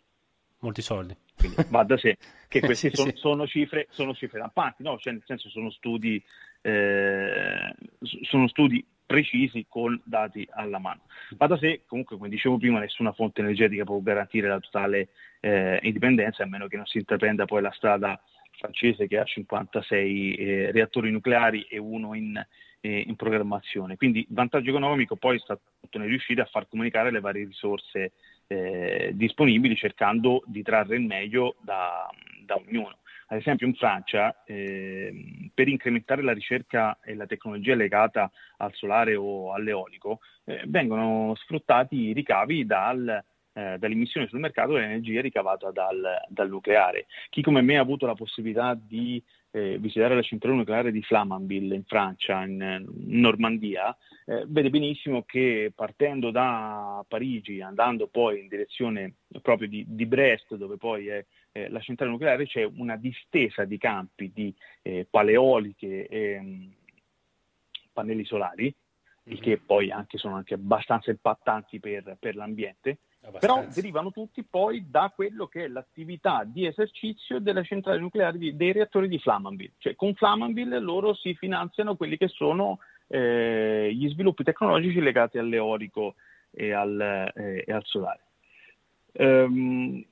Molti 0.63 0.83
soldi. 0.83 1.17
Quindi 1.37 1.57
va 1.71 1.83
da 1.83 1.97
sé 1.97 2.17
che 2.49 2.61
queste 2.61 2.91
sì, 2.91 2.97
sono, 2.97 3.11
sì. 3.11 3.17
sono, 3.17 3.47
cifre, 3.47 3.87
sono 3.91 4.15
cifre 4.15 4.39
rampanti, 4.39 4.83
no? 4.83 4.99
cioè, 4.99 5.13
nel 5.13 5.23
senso 5.27 5.49
sono 5.49 5.71
studi, 5.71 6.23
eh, 6.61 7.75
sono 8.23 8.49
studi 8.49 8.85
precisi 9.05 9.67
con 9.69 10.01
dati 10.05 10.47
alla 10.51 10.79
mano. 10.79 11.03
Va 11.37 11.47
da 11.47 11.59
sé, 11.59 11.83
comunque, 11.87 12.17
come 12.17 12.29
dicevo 12.29 12.59
prima, 12.59 12.79
nessuna 12.79 13.13
fonte 13.13 13.41
energetica 13.41 13.85
può 13.85 13.99
garantire 13.99 14.49
la 14.49 14.61
totale 14.61 15.09
eh, 15.41 15.81
indipendenza, 15.83 16.45
a 16.45 16.47
meno 16.47 16.69
che 16.69 16.77
non 16.77 16.87
si 16.87 16.99
intraprenda 16.99 17.45
poi 17.45 17.61
la 17.61 17.73
strada 17.73 18.21
francese 18.53 19.09
che 19.09 19.19
ha 19.19 19.25
56 19.25 20.35
eh, 20.35 20.71
reattori 20.71 21.11
nucleari 21.11 21.63
e 21.63 21.79
uno 21.79 22.15
in, 22.15 22.41
eh, 22.81 23.05
in 23.05 23.17
programmazione. 23.17 23.97
Quindi 23.97 24.21
il 24.21 24.27
vantaggio 24.31 24.71
economico 24.71 25.17
poi 25.17 25.37
è 25.37 25.41
stato 25.41 25.63
nel 25.99 26.09
riuscire 26.09 26.41
a 26.41 26.47
far 26.47 26.69
comunicare 26.69 27.11
le 27.11 27.21
varie 27.21 27.45
risorse 27.45 28.13
eh, 28.53 29.11
disponibili 29.15 29.75
cercando 29.77 30.43
di 30.47 30.63
trarre 30.63 30.97
il 30.97 31.07
meglio 31.07 31.57
da, 31.61 32.09
da 32.45 32.57
ognuno. 32.57 32.99
Ad 33.29 33.39
esempio 33.39 33.67
in 33.67 33.75
Francia 33.75 34.43
eh, 34.45 35.51
per 35.55 35.69
incrementare 35.69 36.23
la 36.23 36.35
ricerca 36.35 36.99
e 37.03 37.15
la 37.15 37.25
tecnologia 37.25 37.75
legata 37.75 38.31
al 38.59 38.75
solare 38.75 39.15
o 39.15 39.55
all'eolico 39.55 40.21
eh, 40.45 40.65
vengono 40.67 41.35
sfruttati 41.37 41.97
i 41.97 42.13
ricavi 42.13 42.67
dal, 42.67 43.25
eh, 43.55 43.77
dall'emissione 43.79 44.29
sul 44.29 44.41
mercato 44.41 44.73
dell'energia 44.73 45.21
ricavata 45.21 45.71
dal, 45.71 46.17
dal, 46.29 46.49
nucleare. 46.49 47.07
Chi 47.29 47.43
come 47.43 47.61
me 47.61 47.77
ha 47.77 47.83
avuto 47.83 48.07
la 48.07 48.15
possibilità 48.15 48.75
di 48.75 49.23
eh, 49.51 49.77
visitare 49.79 50.15
la 50.15 50.23
centrale 50.23 50.57
nucleare 50.57 50.91
di 50.91 51.03
Flamanville 51.03 51.75
in 51.75 51.85
Francia, 51.85 52.43
in, 52.45 52.61
in 52.61 53.21
Normandia, 53.21 53.95
eh, 54.25 54.45
vede 54.47 54.71
benissimo 54.71 55.25
che 55.25 55.71
partendo 55.75 56.31
da 56.31 57.05
Parigi, 57.07 57.61
andando 57.61 58.07
poi 58.07 58.41
in 58.41 58.49
direzione 58.49 59.17
proprio 59.43 59.69
di, 59.69 59.85
di 59.87 60.07
Brest, 60.07 60.55
dove 60.55 60.77
poi 60.79 61.09
è 61.09 61.25
la 61.69 61.81
centrale 61.81 62.11
nucleare, 62.11 62.47
c'è 62.47 62.65
una 62.65 62.97
distesa 62.97 63.65
di 63.65 63.77
campi 63.77 64.33
di 64.33 64.55
eh, 64.81 65.07
paleoliche 65.09 66.07
e 66.07 66.41
mm, 66.41 66.71
pannelli 67.93 68.25
solari, 68.25 68.75
mm-hmm. 69.29 69.43
che 69.43 69.59
poi 69.59 69.91
anche 69.91 70.17
sono 70.17 70.37
anche 70.37 70.55
abbastanza 70.55 71.11
impattanti 71.11 71.79
per, 71.79 72.17
per 72.19 72.37
l'ambiente 72.37 73.01
Abbastanza. 73.25 73.47
Però 73.63 73.73
derivano 73.73 74.11
tutti 74.11 74.43
poi 74.43 74.91
da 74.91 75.13
quello 75.15 75.47
che 75.47 75.65
è 75.65 75.69
l'attività 75.69 76.43
di 76.45 76.67
esercizio 76.67 77.39
delle 77.39 77.63
centrali 77.63 78.01
nucleari 78.01 78.37
di, 78.37 78.57
dei 78.57 78.73
reattori 78.73 79.07
di 79.07 79.21
Flamanville. 79.21 79.75
Cioè 79.79 79.95
con 79.95 80.15
Flamanville 80.15 80.81
loro 80.81 81.15
si 81.15 81.35
finanziano 81.35 81.95
quelli 81.95 82.17
che 82.17 82.27
sono 82.27 82.81
eh, 83.07 83.91
gli 83.95 84.09
sviluppi 84.09 84.43
tecnologici 84.43 85.01
legati 85.01 85.39
all'eolico 85.39 86.17
e 86.51 86.73
al, 86.73 87.33
eh, 87.35 87.65
e 87.65 87.73
al 87.73 87.85
solare. 87.85 88.21
Um, 89.13 90.05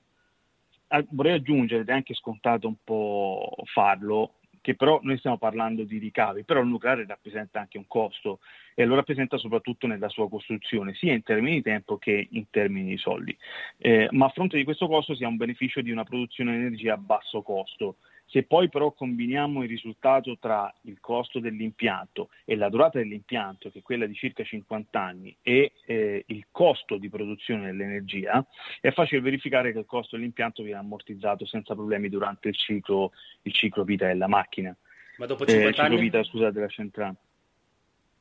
vorrei 1.11 1.35
aggiungere, 1.35 1.83
ed 1.83 1.89
è 1.89 1.93
anche 1.93 2.15
scontato 2.15 2.69
un 2.69 2.77
po' 2.85 3.55
farlo, 3.65 4.35
che 4.61 4.75
però 4.75 5.01
noi 5.03 5.19
stiamo 5.19 5.39
parlando 5.39 5.85
di 5.85 5.99
ricavi, 5.99 6.45
però 6.45 6.61
il 6.61 6.69
nucleare 6.69 7.07
rappresenta 7.07 7.61
anche 7.61 7.79
un 7.79 7.87
costo 7.87 8.41
e 8.81 8.87
lo 8.87 8.95
rappresenta 8.95 9.37
soprattutto 9.37 9.87
nella 9.87 10.09
sua 10.09 10.27
costruzione, 10.31 10.95
sia 10.95 11.13
in 11.13 11.23
termini 11.23 11.57
di 11.57 11.63
tempo 11.63 11.99
che 11.99 12.29
in 12.31 12.49
termini 12.49 12.89
di 12.89 12.97
soldi. 12.97 13.37
Eh, 13.77 14.09
ma 14.13 14.27
a 14.27 14.31
fronte 14.31 14.57
di 14.57 14.65
questo 14.65 14.89
costo 14.89 15.15
si 15.15 15.23
ha 15.23 15.29
un 15.29 15.37
beneficio 15.37 15.83
di 15.83 15.91
una 15.91 16.05
produzione 16.05 16.53
di 16.53 16.65
energia 16.65 16.95
a 16.95 16.97
basso 16.97 17.43
costo, 17.43 17.97
se 18.25 18.45
poi 18.45 18.71
però 18.71 18.93
combiniamo 18.93 19.63
il 19.65 19.69
risultato 19.69 20.39
tra 20.39 20.73
il 20.83 20.99
costo 20.99 21.41
dell'impianto 21.41 22.31
e 22.47 22.57
la 22.57 22.71
durata 22.71 22.97
dell'impianto, 22.97 23.71
che 23.71 23.81
è 23.81 23.83
quella 23.83 24.07
di 24.07 24.15
circa 24.15 24.45
50 24.45 24.99
anni, 24.99 25.37
e 25.43 25.73
eh, 25.85 26.25
il 26.29 26.47
costo 26.51 26.97
di 26.97 27.11
produzione 27.11 27.67
dell'energia, 27.67 28.43
è 28.81 28.93
facile 28.93 29.21
verificare 29.21 29.73
che 29.73 29.81
il 29.81 29.87
costo 29.87 30.17
dell'impianto 30.17 30.63
viene 30.63 30.79
ammortizzato 30.79 31.45
senza 31.45 31.75
problemi 31.75 32.09
durante 32.09 32.49
il 32.49 32.55
ciclo, 32.55 33.13
il 33.43 33.53
ciclo 33.53 33.85
vita 33.85 34.07
della 34.07 34.29
macchina. 34.29 34.75
Ma 35.19 35.27
dopo 35.27 35.45
50 35.45 35.83
eh, 35.83 35.85
anni? 35.85 35.99
Vita, 35.99 36.23
scusate, 36.23 36.53
della 36.53 36.69
centrale. 36.69 37.17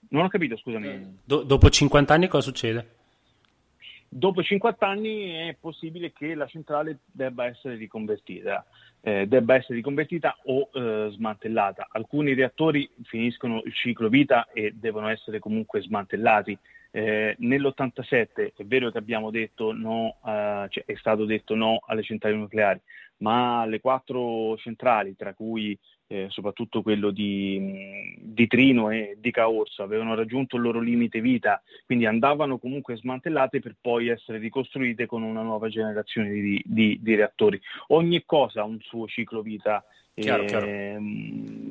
Non 0.09 0.23
ho 0.23 0.27
capito, 0.27 0.57
scusami. 0.57 0.87
Eh, 0.87 1.05
do- 1.23 1.43
dopo 1.43 1.69
50 1.69 2.13
anni 2.13 2.27
cosa 2.27 2.47
succede? 2.47 2.97
Dopo 4.11 4.41
50 4.41 4.87
anni 4.87 5.29
è 5.29 5.55
possibile 5.59 6.11
che 6.11 6.33
la 6.33 6.47
centrale 6.47 6.99
debba 7.11 7.45
essere 7.45 7.75
riconvertita 7.75 8.65
eh, 9.01 9.27
debba 9.27 9.55
essere 9.55 9.75
riconvertita 9.75 10.37
o 10.45 10.69
eh, 10.73 11.09
smantellata. 11.11 11.87
Alcuni 11.91 12.33
reattori 12.33 12.89
finiscono 13.03 13.61
il 13.63 13.73
ciclo 13.73 14.09
vita 14.09 14.47
e 14.53 14.73
devono 14.75 15.07
essere 15.07 15.39
comunque 15.39 15.81
smantellati. 15.81 16.57
Eh, 16.91 17.35
nell'87 17.37 18.53
è 18.55 18.63
vero 18.65 18.89
che 18.89 18.97
abbiamo 18.97 19.29
detto 19.29 19.71
no, 19.73 20.17
eh, 20.25 20.65
cioè 20.69 20.83
è 20.85 20.95
stato 20.95 21.25
detto 21.25 21.55
no 21.55 21.81
alle 21.85 22.01
centrali 22.01 22.35
nucleari, 22.35 22.81
ma 23.19 23.65
le 23.65 23.79
quattro 23.79 24.57
centrali, 24.57 25.15
tra 25.15 25.33
cui 25.33 25.77
eh, 26.11 26.25
soprattutto 26.29 26.81
quello 26.81 27.11
di, 27.11 28.15
di, 28.19 28.47
Trino 28.47 28.89
e 28.89 29.17
di 29.19 29.29
Caorso, 29.31 29.83
avevano 29.83 30.15
raggiunto 30.15 30.55
il 30.55 30.63
loro 30.63 30.79
limite 30.79 31.21
vita, 31.21 31.61
quindi 31.85 32.05
andavano 32.05 32.57
comunque 32.57 32.97
smantellate 32.97 33.59
per 33.59 33.75
poi 33.79 34.07
essere 34.07 34.39
ricostruite 34.39 35.05
con 35.05 35.21
una 35.21 35.43
nuova 35.43 35.69
generazione 35.69 36.31
di, 36.31 36.61
di, 36.65 36.97
di 37.01 37.15
reattori. 37.15 37.61
Ogni 37.87 38.23
cosa 38.25 38.61
ha 38.61 38.65
un 38.65 38.79
suo 38.81 39.07
ciclo 39.07 39.41
vita, 39.41 39.83
chiaro, 40.15 40.43
eh, 40.43 40.45
chiaro. 40.45 40.67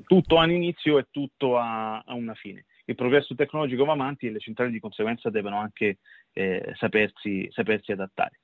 tutto 0.07 0.39
ha 0.39 0.45
un 0.45 0.53
inizio 0.53 0.99
e 0.99 1.07
tutto 1.11 1.59
ha, 1.59 1.99
ha, 1.99 2.15
una 2.15 2.35
fine. 2.35 2.67
Il 2.85 2.95
progresso 2.95 3.35
tecnologico 3.35 3.85
va 3.85 3.93
avanti 3.93 4.27
e 4.27 4.31
le 4.31 4.39
centrali 4.39 4.71
di 4.71 4.81
conseguenza 4.81 5.31
devono 5.31 5.59
anche 5.59 5.99
eh, 6.33 6.73
sapersi, 6.77 7.49
sapersi, 7.51 7.91
adattare. 7.91 8.39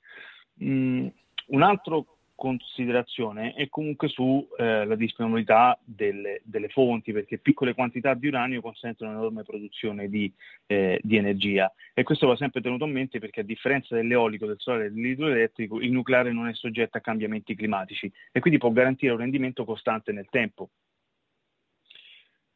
Mm, 0.62 1.06
un 1.46 1.62
altro 1.62 2.13
considerazione 2.34 3.54
è 3.54 3.68
comunque 3.68 4.08
sulla 4.08 4.82
eh, 4.82 4.96
disponibilità 4.96 5.78
delle, 5.84 6.40
delle, 6.44 6.68
fonti, 6.68 7.12
perché 7.12 7.38
piccole 7.38 7.74
quantità 7.74 8.14
di 8.14 8.26
uranio 8.26 8.60
consentono 8.60 9.10
un'enorme 9.10 9.44
produzione 9.44 10.08
di, 10.08 10.32
eh, 10.66 10.98
di, 11.02 11.16
energia 11.16 11.72
e 11.92 12.02
questo 12.02 12.26
va 12.26 12.36
sempre 12.36 12.60
tenuto 12.60 12.84
a 12.84 12.88
mente 12.88 13.18
perché 13.18 13.40
a 13.40 13.44
differenza 13.44 13.94
dell'eolico, 13.94 14.46
del 14.46 14.58
solare 14.58 14.86
e 14.86 14.90
dell'idroelettrico, 14.90 15.80
il 15.80 15.92
nucleare 15.92 16.32
non 16.32 16.48
è 16.48 16.54
soggetto 16.54 16.98
a 16.98 17.00
cambiamenti 17.00 17.54
climatici 17.54 18.10
e 18.32 18.40
quindi 18.40 18.58
può 18.58 18.70
garantire 18.70 19.12
un 19.12 19.18
rendimento 19.18 19.64
costante 19.64 20.12
nel 20.12 20.26
tempo. 20.30 20.70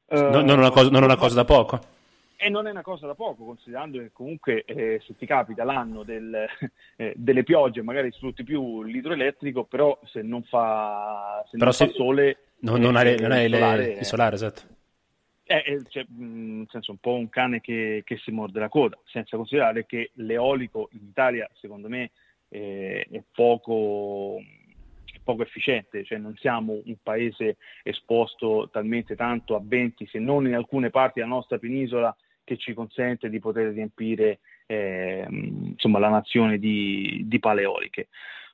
Uh, 0.06 0.30
non, 0.30 0.44
non, 0.44 0.58
una 0.58 0.70
cosa, 0.70 0.90
non 0.90 1.02
una 1.02 1.16
cosa 1.16 1.34
da 1.34 1.44
poco. 1.44 1.96
E 2.40 2.48
non 2.50 2.68
è 2.68 2.70
una 2.70 2.82
cosa 2.82 3.04
da 3.08 3.16
poco, 3.16 3.44
considerando 3.44 3.98
che 3.98 4.12
comunque 4.12 4.62
eh, 4.64 5.02
se 5.04 5.16
ti 5.16 5.26
capita 5.26 5.64
l'anno 5.64 6.04
del, 6.04 6.46
eh, 6.94 7.12
delle 7.16 7.42
piogge, 7.42 7.82
magari 7.82 8.12
sfrutti 8.12 8.44
più 8.44 8.84
l'idroelettrico, 8.84 9.64
però 9.64 9.98
se 10.04 10.22
non 10.22 10.44
fa, 10.44 11.44
se 11.50 11.56
non 11.56 11.72
se 11.72 11.88
fa 11.88 11.92
sole... 11.94 12.38
Non, 12.60 12.80
non, 12.80 12.94
hai, 12.94 13.18
non 13.20 13.32
hai 13.32 13.46
il 13.46 13.54
solare, 13.54 13.86
il 13.88 14.04
solare, 14.04 14.34
esatto. 14.36 14.62
È, 15.42 15.62
cioè, 15.88 16.06
nel 16.16 16.68
senso, 16.70 16.92
un 16.92 16.98
po' 16.98 17.14
un 17.14 17.28
cane 17.28 17.60
che, 17.60 18.02
che, 18.04 18.16
si 18.18 18.30
morde 18.30 18.60
la 18.60 18.68
coda, 18.68 18.96
senza 19.06 19.36
considerare 19.36 19.84
che 19.84 20.12
l'eolico 20.14 20.90
in 20.92 21.06
Italia, 21.08 21.50
secondo 21.54 21.88
me, 21.88 22.12
eh, 22.50 23.04
è 23.10 23.22
poco 23.34 24.40
poco 25.28 25.42
efficiente, 25.42 26.04
cioè 26.04 26.16
non 26.16 26.34
siamo 26.36 26.80
un 26.86 26.96
paese 27.02 27.58
esposto 27.82 28.70
talmente 28.72 29.14
tanto 29.14 29.56
a 29.56 29.60
venti, 29.62 30.06
se 30.06 30.18
non 30.18 30.46
in 30.46 30.54
alcune 30.54 30.88
parti 30.88 31.20
della 31.20 31.34
nostra 31.34 31.58
penisola, 31.58 32.16
che 32.48 32.56
ci 32.56 32.72
consente 32.72 33.28
di 33.28 33.40
poter 33.40 33.74
riempire 33.74 34.38
eh, 34.64 35.26
insomma, 35.28 35.98
la 35.98 36.08
nazione 36.08 36.58
di, 36.58 37.24
di 37.26 37.38
paleoliche. 37.38 38.08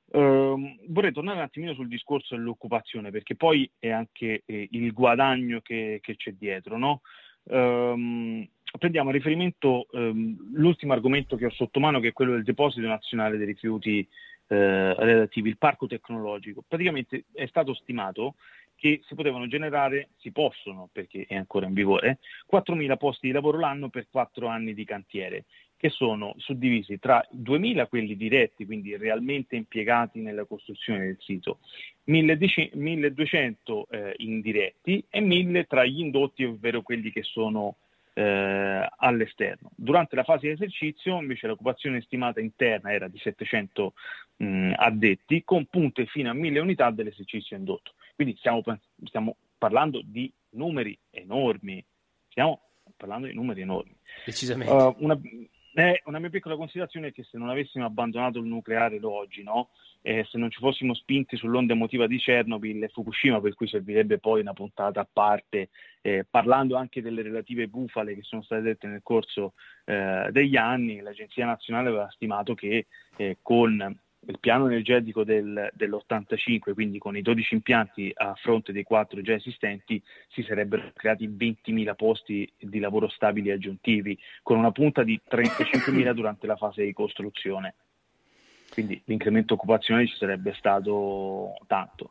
Uh, 0.06 0.76
vorrei 0.88 1.12
tornare 1.12 1.38
un 1.38 1.44
attimino 1.44 1.74
sul 1.74 1.86
discorso 1.86 2.34
dell'occupazione, 2.34 3.12
perché 3.12 3.36
poi 3.36 3.70
è 3.78 3.90
anche 3.90 4.42
eh, 4.44 4.68
il 4.72 4.92
guadagno 4.92 5.60
che, 5.60 6.00
che 6.02 6.16
c'è 6.16 6.32
dietro. 6.32 6.76
No? 6.76 7.02
Um, 7.44 8.44
prendiamo 8.78 9.10
a 9.10 9.12
riferimento 9.12 9.86
um, 9.92 10.36
l'ultimo 10.54 10.92
argomento 10.92 11.36
che 11.36 11.46
ho 11.46 11.50
sotto 11.50 11.78
mano, 11.78 12.00
che 12.00 12.08
è 12.08 12.12
quello 12.12 12.32
del 12.32 12.42
deposito 12.42 12.88
nazionale 12.88 13.36
dei 13.36 13.46
rifiuti 13.46 14.06
eh, 14.48 14.94
relativi, 14.94 15.48
il 15.48 15.58
parco 15.58 15.86
tecnologico. 15.86 16.64
Praticamente 16.66 17.26
è 17.32 17.46
stato 17.46 17.74
stimato 17.74 18.34
che 18.76 19.00
si 19.04 19.14
potevano 19.14 19.46
generare, 19.46 20.08
si 20.18 20.30
possono, 20.30 20.88
perché 20.92 21.26
è 21.28 21.34
ancora 21.34 21.66
in 21.66 21.74
vigore, 21.74 22.18
4.000 22.50 22.96
posti 22.96 23.26
di 23.28 23.32
lavoro 23.32 23.58
l'anno 23.58 23.88
per 23.88 24.06
4 24.10 24.46
anni 24.46 24.74
di 24.74 24.84
cantiere 24.84 25.44
che 25.76 25.90
sono 25.90 26.34
suddivisi 26.38 26.98
tra 26.98 27.22
2.000 27.30 27.88
quelli 27.88 28.16
diretti, 28.16 28.64
quindi 28.64 28.96
realmente 28.96 29.54
impiegati 29.54 30.20
nella 30.20 30.46
costruzione 30.46 31.00
del 31.00 31.18
sito, 31.20 31.58
1.200 32.06 33.82
eh, 33.90 34.14
indiretti 34.16 35.04
e 35.10 35.20
1.000 35.20 35.66
tra 35.66 35.84
gli 35.84 36.00
indotti, 36.00 36.44
ovvero 36.44 36.80
quelli 36.80 37.12
che 37.12 37.22
sono 37.22 37.76
eh, 38.14 38.88
all'esterno. 38.96 39.70
Durante 39.74 40.16
la 40.16 40.24
fase 40.24 40.46
di 40.46 40.52
esercizio 40.54 41.20
invece 41.20 41.48
l'occupazione 41.48 42.00
stimata 42.00 42.40
interna 42.40 42.90
era 42.90 43.08
di 43.08 43.18
700 43.18 43.92
mh, 44.36 44.72
addetti 44.76 45.44
con 45.44 45.66
punte 45.66 46.06
fino 46.06 46.30
a 46.30 46.34
1.000 46.34 46.60
unità 46.60 46.90
dell'esercizio 46.90 47.56
indotto. 47.56 47.92
Quindi 48.14 48.36
stiamo, 48.36 48.62
stiamo 49.04 49.36
parlando 49.58 50.02
di 50.04 50.32
numeri 50.50 50.96
enormi, 51.10 51.84
stiamo 52.28 52.60
parlando 52.96 53.26
di 53.26 53.34
numeri 53.34 53.62
enormi. 53.62 53.96
Decisamente. 54.24 54.72
Uh, 54.72 54.94
una, 54.98 55.18
eh, 55.74 56.02
una 56.04 56.18
mia 56.18 56.30
piccola 56.30 56.56
considerazione 56.56 57.08
è 57.08 57.12
che 57.12 57.24
se 57.24 57.38
non 57.38 57.48
avessimo 57.48 57.84
abbandonato 57.84 58.38
il 58.38 58.46
nucleare 58.46 58.98
oggi, 59.02 59.42
no? 59.42 59.70
eh, 60.06 60.24
se 60.30 60.36
non 60.36 60.50
ci 60.50 60.60
fossimo 60.60 60.92
spinti 60.92 61.36
sull'onda 61.36 61.72
emotiva 61.72 62.06
di 62.06 62.18
Chernobyl 62.18 62.82
e 62.82 62.88
Fukushima, 62.88 63.40
per 63.40 63.54
cui 63.54 63.66
servirebbe 63.66 64.18
poi 64.18 64.42
una 64.42 64.52
puntata 64.52 65.00
a 65.00 65.08
parte, 65.10 65.70
eh, 66.02 66.26
parlando 66.28 66.76
anche 66.76 67.00
delle 67.00 67.22
relative 67.22 67.68
bufale 67.68 68.14
che 68.14 68.22
sono 68.22 68.42
state 68.42 68.60
dette 68.60 68.86
nel 68.86 69.00
corso 69.02 69.54
eh, 69.86 70.28
degli 70.30 70.56
anni, 70.56 71.00
l'Agenzia 71.00 71.46
Nazionale 71.46 71.88
aveva 71.88 72.10
stimato 72.10 72.54
che 72.54 72.86
eh, 73.16 73.38
con 73.40 73.98
il 74.26 74.38
piano 74.38 74.66
energetico 74.66 75.24
del, 75.24 75.70
dell'85, 75.74 76.72
quindi 76.72 76.98
con 76.98 77.16
i 77.16 77.22
12 77.22 77.54
impianti 77.54 78.12
a 78.14 78.34
fronte 78.34 78.72
dei 78.72 78.82
4 78.82 79.20
già 79.20 79.34
esistenti, 79.34 80.02
si 80.28 80.42
sarebbero 80.42 80.90
creati 80.94 81.28
20.000 81.28 81.94
posti 81.94 82.50
di 82.58 82.78
lavoro 82.78 83.08
stabili 83.08 83.50
aggiuntivi, 83.50 84.18
con 84.42 84.58
una 84.58 84.72
punta 84.72 85.02
di 85.02 85.20
35.000 85.28 86.12
durante 86.14 86.46
la 86.46 86.56
fase 86.56 86.84
di 86.84 86.92
costruzione. 86.92 87.74
Quindi 88.74 89.00
l'incremento 89.04 89.54
occupazionale 89.54 90.08
ci 90.08 90.16
sarebbe 90.16 90.52
stato 90.54 91.54
tanto. 91.68 92.10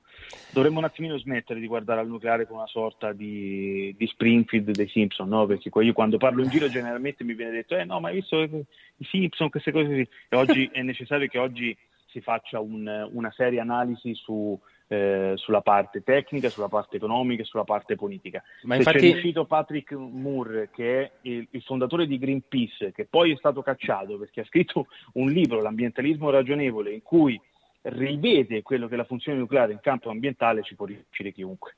Dovremmo 0.53 0.79
un 0.79 0.85
attimino 0.85 1.17
smettere 1.17 1.59
di 1.59 1.67
guardare 1.67 1.99
al 1.99 2.07
nucleare 2.07 2.47
con 2.47 2.55
una 2.55 2.67
sorta 2.67 3.11
di, 3.11 3.93
di 3.97 4.07
Springfield 4.07 4.71
dei 4.71 4.87
Simpson, 4.87 5.27
no? 5.27 5.45
perché 5.45 5.69
io 5.73 5.91
quando 5.91 6.15
parlo 6.15 6.41
in 6.41 6.49
giro 6.49 6.69
generalmente 6.69 7.25
mi 7.25 7.33
viene 7.33 7.51
detto 7.51 7.75
eh 7.75 7.83
no, 7.83 7.99
ma 7.99 8.07
hai 8.07 8.15
visto 8.15 8.41
i 8.41 8.65
Simpson, 9.01 9.49
queste 9.49 9.73
cose 9.73 9.87
così. 9.87 10.07
E 10.29 10.35
oggi 10.37 10.69
è 10.71 10.81
necessario 10.83 11.27
che 11.27 11.37
oggi 11.37 11.77
si 12.13 12.21
faccia 12.21 12.59
un, 12.59 13.09
una 13.11 13.31
seria 13.31 13.63
analisi 13.63 14.13
su, 14.13 14.57
eh, 14.87 15.33
sulla 15.35 15.61
parte 15.61 16.03
tecnica, 16.03 16.49
sulla 16.49 16.67
parte 16.67 16.97
economica 16.97 17.41
e 17.41 17.45
sulla 17.45 17.63
parte 17.63 17.95
politica. 17.95 18.43
Ma 18.63 18.75
infatti... 18.75 18.99
C'è 18.99 19.03
riuscito 19.03 19.45
Patrick 19.45 19.91
Moore, 19.93 20.69
che 20.71 21.01
è 21.01 21.11
il, 21.21 21.47
il, 21.49 21.61
fondatore 21.63 22.05
di 22.05 22.19
Greenpeace, 22.19 22.91
che 22.91 23.05
poi 23.05 23.31
è 23.31 23.35
stato 23.35 23.63
cacciato 23.63 24.17
perché 24.19 24.41
ha 24.41 24.45
scritto 24.45 24.87
un 25.13 25.29
libro, 25.29 25.61
L'ambientalismo 25.61 26.29
ragionevole, 26.29 26.91
in 26.91 27.01
cui 27.01 27.39
rivede 27.81 28.61
quello 28.61 28.87
che 28.87 28.93
è 28.93 28.97
la 28.97 29.05
funzione 29.05 29.39
nucleare 29.39 29.71
in 29.71 29.79
campo 29.81 30.11
ambientale, 30.11 30.61
ci 30.61 30.75
può 30.75 30.85
riuscire 30.85 31.31
chiunque. 31.31 31.73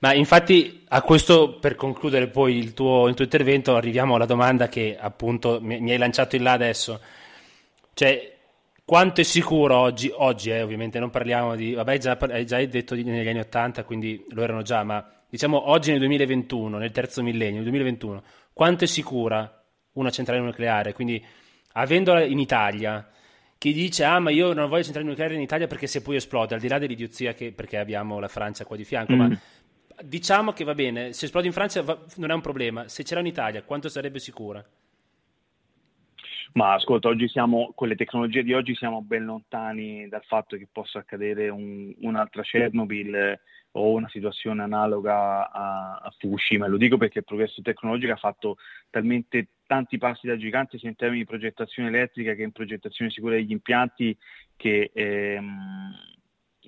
Ma 0.00 0.12
infatti 0.12 0.84
a 0.88 1.00
questo, 1.00 1.58
per 1.58 1.74
concludere 1.74 2.28
poi 2.28 2.58
il 2.58 2.74
tuo, 2.74 3.08
il 3.08 3.14
tuo 3.14 3.24
intervento, 3.24 3.74
arriviamo 3.74 4.16
alla 4.16 4.26
domanda 4.26 4.68
che 4.68 4.96
appunto 5.00 5.58
mi, 5.62 5.80
mi 5.80 5.92
hai 5.92 5.98
lanciato 5.98 6.36
in 6.36 6.42
là 6.42 6.52
adesso. 6.52 7.00
Cioè, 7.94 8.33
quanto 8.84 9.20
è 9.22 9.24
sicuro 9.24 9.76
oggi, 9.76 10.10
oggi 10.14 10.50
eh, 10.50 10.62
ovviamente 10.62 10.98
non 10.98 11.10
parliamo 11.10 11.56
di, 11.56 11.72
vabbè 11.72 11.98
già, 11.98 12.18
hai 12.20 12.44
già 12.44 12.64
detto 12.64 12.94
negli 12.94 13.28
anni 13.28 13.40
80, 13.40 13.84
quindi 13.84 14.24
lo 14.30 14.42
erano 14.42 14.62
già, 14.62 14.84
ma 14.84 15.06
diciamo 15.28 15.70
oggi 15.70 15.90
nel 15.90 16.00
2021, 16.00 16.78
nel 16.78 16.90
terzo 16.90 17.22
millennio, 17.22 17.54
nel 17.54 17.62
2021, 17.62 18.22
quanto 18.52 18.84
è 18.84 18.86
sicura 18.86 19.64
una 19.92 20.10
centrale 20.10 20.40
nucleare? 20.40 20.92
Quindi 20.92 21.24
avendola 21.72 22.22
in 22.22 22.38
Italia, 22.38 23.08
chi 23.56 23.72
dice 23.72 24.04
ah 24.04 24.18
ma 24.18 24.30
io 24.30 24.52
non 24.52 24.68
voglio 24.68 24.82
centrale 24.82 25.08
nucleare 25.08 25.34
in 25.34 25.40
Italia 25.40 25.66
perché 25.66 25.86
se 25.86 26.02
poi 26.02 26.16
esplode, 26.16 26.54
al 26.54 26.60
di 26.60 26.68
là 26.68 26.78
dell'idiozia 26.78 27.32
che, 27.32 27.52
perché 27.52 27.78
abbiamo 27.78 28.18
la 28.18 28.28
Francia 28.28 28.66
qua 28.66 28.76
di 28.76 28.84
fianco, 28.84 29.14
mm. 29.14 29.18
ma 29.18 29.38
diciamo 30.02 30.52
che 30.52 30.64
va 30.64 30.74
bene, 30.74 31.14
se 31.14 31.24
esplode 31.24 31.46
in 31.46 31.52
Francia 31.52 31.82
va, 31.82 31.98
non 32.16 32.30
è 32.30 32.34
un 32.34 32.42
problema, 32.42 32.86
se 32.88 33.02
c'era 33.02 33.20
in 33.20 33.26
Italia 33.26 33.62
quanto 33.62 33.88
sarebbe 33.88 34.18
sicura? 34.18 34.62
Ma 36.54 36.74
ascolta, 36.74 37.08
oggi 37.08 37.26
siamo, 37.26 37.72
con 37.74 37.88
le 37.88 37.96
tecnologie 37.96 38.44
di 38.44 38.52
oggi 38.52 38.76
siamo 38.76 39.02
ben 39.02 39.24
lontani 39.24 40.06
dal 40.08 40.22
fatto 40.22 40.56
che 40.56 40.68
possa 40.70 41.00
accadere 41.00 41.48
un, 41.48 41.92
un'altra 42.02 42.42
Chernobyl 42.42 43.12
eh, 43.12 43.40
o 43.72 43.90
una 43.90 44.08
situazione 44.08 44.62
analoga 44.62 45.50
a, 45.50 45.96
a, 45.96 46.14
Fukushima. 46.16 46.68
Lo 46.68 46.76
dico 46.76 46.96
perché 46.96 47.18
il 47.18 47.24
progresso 47.24 47.60
tecnologico 47.60 48.12
ha 48.12 48.16
fatto 48.16 48.58
talmente 48.88 49.48
tanti 49.66 49.98
passi 49.98 50.28
da 50.28 50.36
gigante 50.36 50.78
sia 50.78 50.88
in 50.88 50.94
termini 50.94 51.22
di 51.22 51.28
progettazione 51.28 51.88
elettrica 51.88 52.34
che 52.34 52.42
in 52.42 52.52
progettazione 52.52 53.10
sicura 53.10 53.34
degli 53.34 53.50
impianti 53.50 54.16
che 54.54 54.92
ehm, 54.94 55.92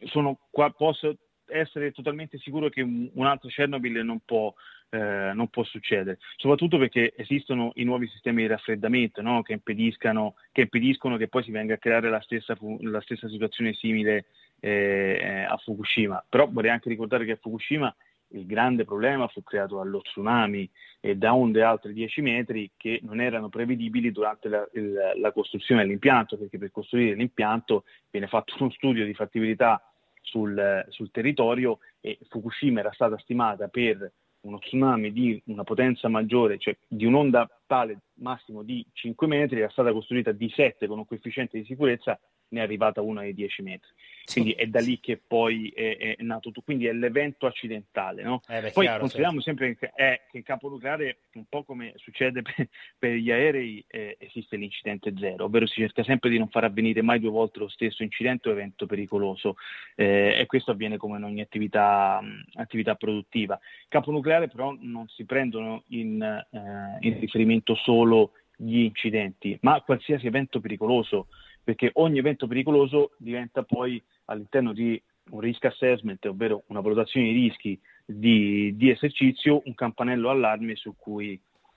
sono 0.07 0.41
qua, 0.51 0.69
posso 0.71 1.17
essere 1.47 1.93
totalmente 1.93 2.39
sicuro 2.39 2.69
che 2.71 2.83
un'altra 2.83 3.49
Chernobyl 3.49 4.05
non 4.05 4.19
può 4.25 4.53
eh, 4.91 5.33
non 5.35 5.49
può 5.49 5.65
succedere, 5.65 6.19
soprattutto 6.37 6.79
perché 6.79 7.13
esistono 7.17 7.73
i 7.75 7.85
nuovi 7.85 8.07
sistemi 8.09 8.43
di 8.43 8.49
raffreddamento 8.49 9.21
no? 9.23 9.43
che, 9.43 9.59
che, 9.63 10.61
impediscono, 10.61 11.17
che 11.17 11.29
poi 11.29 11.43
si 11.43 11.51
venga 11.51 11.75
a 11.75 11.79
creare 11.79 12.09
la 12.09 12.21
stessa, 12.21 12.57
la 12.81 13.01
stessa 13.01 13.29
situazione 13.29 13.73
simile 13.75 14.27
eh, 14.61 15.47
a 15.49 15.57
Fukushima. 15.57 16.25
Però 16.29 16.49
vorrei 16.51 16.71
anche 16.71 16.89
ricordare 16.89 17.25
che 17.25 17.33
a 17.33 17.39
Fukushima 17.41 17.95
il 18.31 18.47
grande 18.47 18.85
problema 18.85 19.29
fu 19.29 19.43
creato 19.43 19.77
dallo 19.77 20.01
tsunami 20.01 20.69
e 21.01 21.17
da 21.17 21.35
onde 21.35 21.63
altre 21.63 21.93
10 21.93 22.23
metri 22.23 22.71
che 22.77 23.01
non 23.03 23.21
erano 23.21 23.49
prevedibili 23.49 24.11
durante 24.11 24.49
la, 24.49 24.69
il, 24.73 25.13
la 25.17 25.33
costruzione 25.33 25.83
dell'impianto, 25.83 26.37
perché 26.37 26.59
per 26.59 26.71
costruire 26.71 27.15
l'impianto 27.15 27.85
viene 28.11 28.27
fatto 28.27 28.55
uno 28.59 28.71
studio 28.71 29.05
di 29.05 29.15
fattibilità 29.15 29.81
sul, 30.21 30.85
sul 30.89 31.11
territorio 31.11 31.79
e 32.01 32.19
Fukushima 32.29 32.81
era 32.81 32.93
stata 32.93 33.17
stimata 33.19 33.69
per 33.69 34.11
uno 34.47 34.59
tsunami 34.59 35.13
di 35.13 35.41
una 35.47 35.65
potenza 35.65 36.09
maggiore, 36.09 36.59
cioè 36.59 36.77
di 36.87 37.05
un'onda 37.05 37.49
tale 37.67 37.99
massimo 38.15 38.63
di 38.63 38.85
5 38.93 39.27
metri, 39.27 39.59
era 39.59 39.71
stata 39.71 39.93
costruita 39.93 40.33
di 40.33 40.49
7 40.49 40.87
con 40.87 40.99
un 40.99 41.07
coefficiente 41.07 41.59
di 41.59 41.65
sicurezza, 41.65 42.19
ne 42.49 42.61
è 42.61 42.63
arrivata 42.63 43.01
una 43.01 43.23
di 43.23 43.35
10 43.35 43.63
metri. 43.63 43.91
Quindi 44.33 44.53
è 44.53 44.67
da 44.67 44.81
lì 44.81 44.99
che 44.99 45.21
poi 45.25 45.69
è, 45.69 46.17
è 46.19 46.23
nato 46.23 46.51
tutto, 46.51 46.63
quindi 46.63 46.87
è 46.87 46.93
l'evento 46.93 47.47
accidentale. 47.47 48.25
No? 48.25 48.41
Eh 48.49 48.61
beh, 48.61 48.73
poi 48.73 48.85
chiaro, 48.85 49.01
consideriamo 49.01 49.41
certo. 49.41 49.65
sempre 49.65 49.77
che, 49.77 49.93
è, 49.95 50.23
che 50.29 50.39
in 50.39 50.43
campo 50.43 50.69
nucleare, 50.69 51.19
un 51.35 51.45
po' 51.49 51.63
come 51.63 51.93
succede 51.95 52.43
per, 52.43 52.69
per 52.99 53.13
gli 53.13 53.31
aerei, 53.31 53.85
eh, 53.87 54.17
esiste 54.19 54.57
l'incidente 54.57 55.13
zero, 55.17 55.45
ovvero 55.45 55.67
si 55.67 55.81
cerca 55.81 56.03
sempre 56.03 56.29
di 56.29 56.39
non 56.39 56.49
far 56.49 56.65
avvenire 56.65 57.03
mai 57.03 57.21
due 57.21 57.31
volte 57.31 57.61
lo 57.61 57.69
stesso 57.69 58.03
incidente 58.03 58.49
o 58.49 58.53
evento 58.53 58.87
pericoloso 58.87 59.57
eh, 59.95 60.35
e 60.39 60.47
questo 60.47 60.73
avviene 60.73 60.97
come 60.97 61.19
in 61.19 61.25
ogni 61.25 61.41
attività, 61.41 62.21
attività 62.55 62.97
produttiva. 62.97 63.55
In 63.55 63.89
campo 63.89 64.11
nucleare 64.11 64.49
però 64.49 64.75
non 64.81 65.07
si 65.07 65.25
prendono 65.25 65.85
in, 65.89 66.21
eh, 66.21 66.99
in 67.01 67.21
riferimento 67.21 67.77
solo 67.77 68.33
gli 68.57 68.81
incidenti, 68.81 69.57
ma 69.61 69.81
qualsiasi 69.83 70.27
evento 70.27 70.61
pericoloso 70.61 71.29
perché 71.67 71.91
ogni 71.95 72.19
evento 72.19 72.47
pericoloso 72.47 73.11
diventa 73.17 73.65
poi 73.65 74.01
all'interno 74.27 74.73
di 74.73 75.03
un 75.31 75.41
risk 75.41 75.65
assessment, 75.65 76.25
ovvero 76.27 76.63
una 76.69 76.79
valutazione 76.79 77.27
di 77.27 77.33
rischi 77.33 77.77
di, 78.05 78.77
di 78.77 78.89
esercizio, 78.89 79.63
un 79.65 79.75
campanello 79.75 80.31
allarme 80.31 80.77
su 80.77 80.95
cui, 80.97 81.37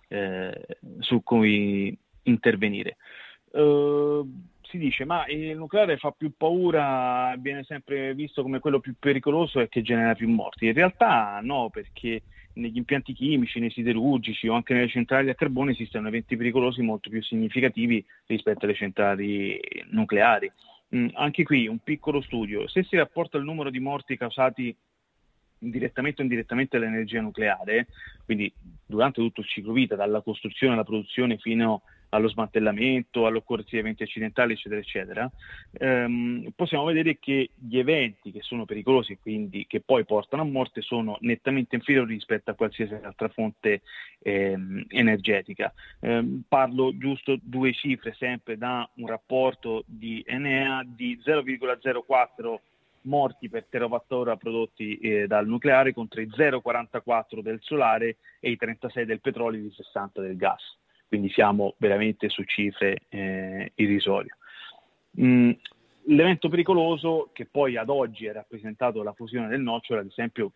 eh, 0.09 0.77
su 0.99 1.23
cui 1.23 1.97
intervenire. 2.21 2.97
Uh, 3.49 4.31
si 4.61 4.77
dice 4.77 5.05
ma 5.05 5.25
il 5.25 5.57
nucleare 5.57 5.97
fa 5.97 6.11
più 6.11 6.33
paura, 6.37 7.33
viene 7.39 7.63
sempre 7.63 8.13
visto 8.13 8.43
come 8.43 8.59
quello 8.59 8.79
più 8.79 8.93
pericoloso 8.99 9.59
e 9.59 9.69
che 9.69 9.81
genera 9.81 10.13
più 10.13 10.29
morti. 10.29 10.67
In 10.67 10.73
realtà 10.73 11.39
no, 11.41 11.71
perché 11.71 12.21
negli 12.53 12.77
impianti 12.77 13.13
chimici, 13.13 13.59
nei 13.59 13.71
siderurgici 13.71 14.47
o 14.47 14.53
anche 14.53 14.73
nelle 14.73 14.87
centrali 14.87 15.29
a 15.29 15.35
carbone 15.35 15.71
esistono 15.71 16.07
eventi 16.07 16.35
pericolosi 16.35 16.81
molto 16.81 17.09
più 17.09 17.21
significativi 17.21 18.03
rispetto 18.25 18.65
alle 18.65 18.75
centrali 18.75 19.59
nucleari. 19.89 20.51
Mm, 20.95 21.09
anche 21.13 21.43
qui 21.43 21.67
un 21.67 21.79
piccolo 21.79 22.21
studio, 22.21 22.67
se 22.67 22.83
si 22.83 22.95
rapporta 22.95 23.37
il 23.37 23.43
numero 23.43 23.69
di 23.69 23.79
morti 23.79 24.17
causati 24.17 24.75
direttamente 25.59 26.21
o 26.21 26.23
indirettamente 26.23 26.79
l'energia 26.79 27.21
nucleare, 27.21 27.87
quindi 28.25 28.51
durante 28.85 29.21
tutto 29.21 29.41
il 29.41 29.47
ciclo 29.47 29.73
vita, 29.73 29.95
dalla 29.95 30.21
costruzione 30.21 30.73
alla 30.73 30.83
produzione 30.83 31.37
fino 31.37 31.83
allo 32.09 32.27
smantellamento, 32.27 33.25
all'occorrenza 33.25 33.71
di 33.73 33.79
eventi 33.79 34.03
accidentali, 34.03 34.53
eccetera, 34.53 34.81
eccetera, 34.81 35.31
ehm, 35.73 36.51
possiamo 36.55 36.85
vedere 36.85 37.17
che 37.19 37.51
gli 37.55 37.77
eventi 37.77 38.31
che 38.31 38.41
sono 38.41 38.65
pericolosi 38.65 39.13
e 39.13 39.19
quindi 39.21 39.65
che 39.67 39.81
poi 39.81 40.05
portano 40.05 40.41
a 40.41 40.45
morte 40.45 40.81
sono 40.81 41.17
nettamente 41.21 41.75
inferiori 41.75 42.13
rispetto 42.13 42.51
a 42.51 42.55
qualsiasi 42.55 42.93
altra 42.93 43.29
fonte 43.29 43.81
ehm, 44.21 44.85
energetica. 44.89 45.73
Ehm, 46.01 46.43
parlo 46.47 46.97
giusto 46.97 47.37
due 47.41 47.73
cifre 47.73 48.13
sempre 48.17 48.57
da 48.57 48.89
un 48.95 49.07
rapporto 49.07 49.83
di 49.85 50.23
Enea 50.25 50.83
di 50.85 51.19
0,04 51.23 52.59
morti 53.01 53.49
per 53.49 53.65
terawattora 53.69 54.35
prodotti 54.35 54.97
eh, 54.97 55.27
dal 55.27 55.47
nucleare 55.47 55.93
contro 55.93 56.21
i 56.21 56.27
0,44 56.27 57.39
del 57.41 57.59
solare 57.61 58.17
e 58.39 58.51
i 58.51 58.57
36 58.57 59.05
del 59.05 59.21
petrolio 59.21 59.61
e 59.61 59.67
i 59.67 59.71
60 59.71 60.21
del 60.21 60.35
gas. 60.35 60.77
Quindi 61.09 61.29
siamo 61.31 61.73
veramente 61.79 62.29
su 62.29 62.43
cifre 62.43 62.99
eh, 63.09 63.71
irrisorie. 63.75 64.37
Mm, 65.19 65.51
l'evento 66.03 66.49
pericoloso 66.49 67.31
che 67.33 67.47
poi 67.47 67.77
ad 67.77 67.89
oggi 67.89 68.27
è 68.27 68.31
rappresentato 68.31 68.99
dalla 68.99 69.13
fusione 69.13 69.47
del 69.47 69.59
nocciolo, 69.59 70.01
ad 70.01 70.05
esempio, 70.05 70.51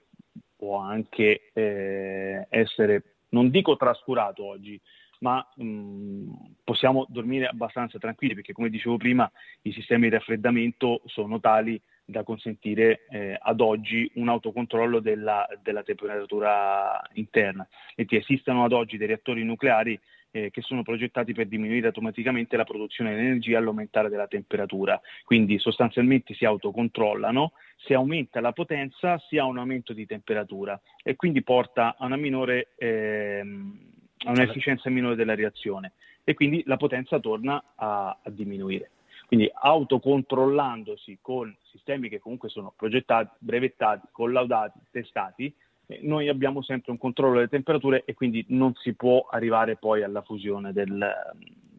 può 0.55 0.77
anche 0.77 1.49
eh, 1.53 2.45
essere, 2.49 3.15
non 3.29 3.49
dico 3.49 3.75
trascurato 3.75 4.45
oggi, 4.45 4.79
ma 5.21 5.45
mh, 5.55 5.65
mm, 5.65 6.31
possiamo 6.63 7.07
dormire 7.09 7.47
abbastanza 7.47 7.97
tranquilli 7.97 8.35
perché 8.35 8.53
come 8.53 8.69
dicevo 8.69 8.97
prima 8.97 9.29
i 9.63 9.71
sistemi 9.71 10.03
di 10.03 10.15
raffreddamento 10.15 11.01
sono 11.05 11.39
tali 11.39 11.81
da 12.05 12.23
consentire 12.23 13.05
eh, 13.09 13.37
ad 13.41 13.61
oggi 13.61 14.09
un 14.15 14.29
autocontrollo 14.29 14.99
della, 14.99 15.47
della 15.61 15.83
temperatura 15.83 17.01
interna 17.13 17.67
e 17.95 18.05
che 18.05 18.17
esistano 18.17 18.65
ad 18.65 18.73
oggi 18.73 18.97
dei 18.97 19.07
reattori 19.07 19.43
nucleari 19.43 19.99
eh, 20.35 20.49
che 20.49 20.61
sono 20.61 20.81
progettati 20.81 21.31
per 21.33 21.45
diminuire 21.45 21.87
automaticamente 21.87 22.57
la 22.57 22.63
produzione 22.63 23.13
di 23.13 23.19
energia 23.19 23.59
all'aumentare 23.59 24.09
della 24.09 24.27
temperatura. 24.27 24.99
Quindi 25.23 25.59
sostanzialmente 25.59 26.33
si 26.33 26.43
autocontrollano, 26.43 27.53
se 27.77 27.93
aumenta 27.93 28.41
la 28.41 28.51
potenza 28.51 29.19
si 29.19 29.37
ha 29.37 29.45
un 29.45 29.59
aumento 29.59 29.93
di 29.93 30.07
temperatura 30.07 30.79
e 31.03 31.15
quindi 31.15 31.43
porta 31.43 31.95
a 31.97 32.05
una 32.05 32.15
minore 32.15 32.69
ehm, 32.77 33.91
a 34.25 34.31
un'efficienza 34.31 34.89
minore 34.89 35.15
della 35.15 35.35
reazione 35.35 35.93
e 36.23 36.33
quindi 36.33 36.63
la 36.65 36.77
potenza 36.77 37.19
torna 37.19 37.63
a, 37.75 38.17
a 38.21 38.29
diminuire. 38.29 38.89
Quindi 39.27 39.49
autocontrollandosi 39.53 41.19
con 41.21 41.55
sistemi 41.63 42.09
che 42.09 42.19
comunque 42.19 42.49
sono 42.49 42.73
progettati, 42.75 43.35
brevettati, 43.39 44.07
collaudati, 44.11 44.79
testati, 44.91 45.53
noi 46.01 46.27
abbiamo 46.29 46.61
sempre 46.61 46.91
un 46.91 46.97
controllo 46.97 47.35
delle 47.35 47.47
temperature 47.47 48.03
e 48.05 48.13
quindi 48.13 48.45
non 48.49 48.73
si 48.75 48.93
può 48.93 49.27
arrivare 49.29 49.75
poi 49.75 50.03
alla 50.03 50.21
fusione 50.21 50.71
del, 50.71 51.07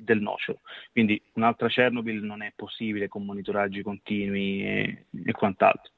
del 0.04 0.20
nocciolo. 0.20 0.60
Quindi 0.92 1.20
un'altra 1.32 1.68
Chernobyl 1.68 2.22
non 2.22 2.42
è 2.42 2.52
possibile 2.54 3.08
con 3.08 3.24
monitoraggi 3.24 3.82
continui 3.82 4.64
e, 4.64 5.04
e 5.24 5.32
quant'altro. 5.32 5.92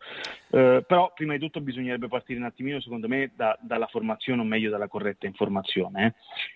Eh, 0.51 0.85
però 0.87 1.13
prima 1.15 1.35
di 1.35 1.41
tutto 1.41 1.61
bisognerebbe 1.61 2.09
partire 2.09 2.39
un 2.39 2.47
attimino, 2.47 2.81
secondo 2.81 3.09
me, 3.09 3.33
da, 3.35 3.59
dalla 3.61 3.87
formazione 3.89 4.41
o 4.41 4.45
meglio 4.45 4.71
dalla 4.71 4.89
corretta 4.89 5.27
informazione, 5.27 6.07
eh? 6.07 6.15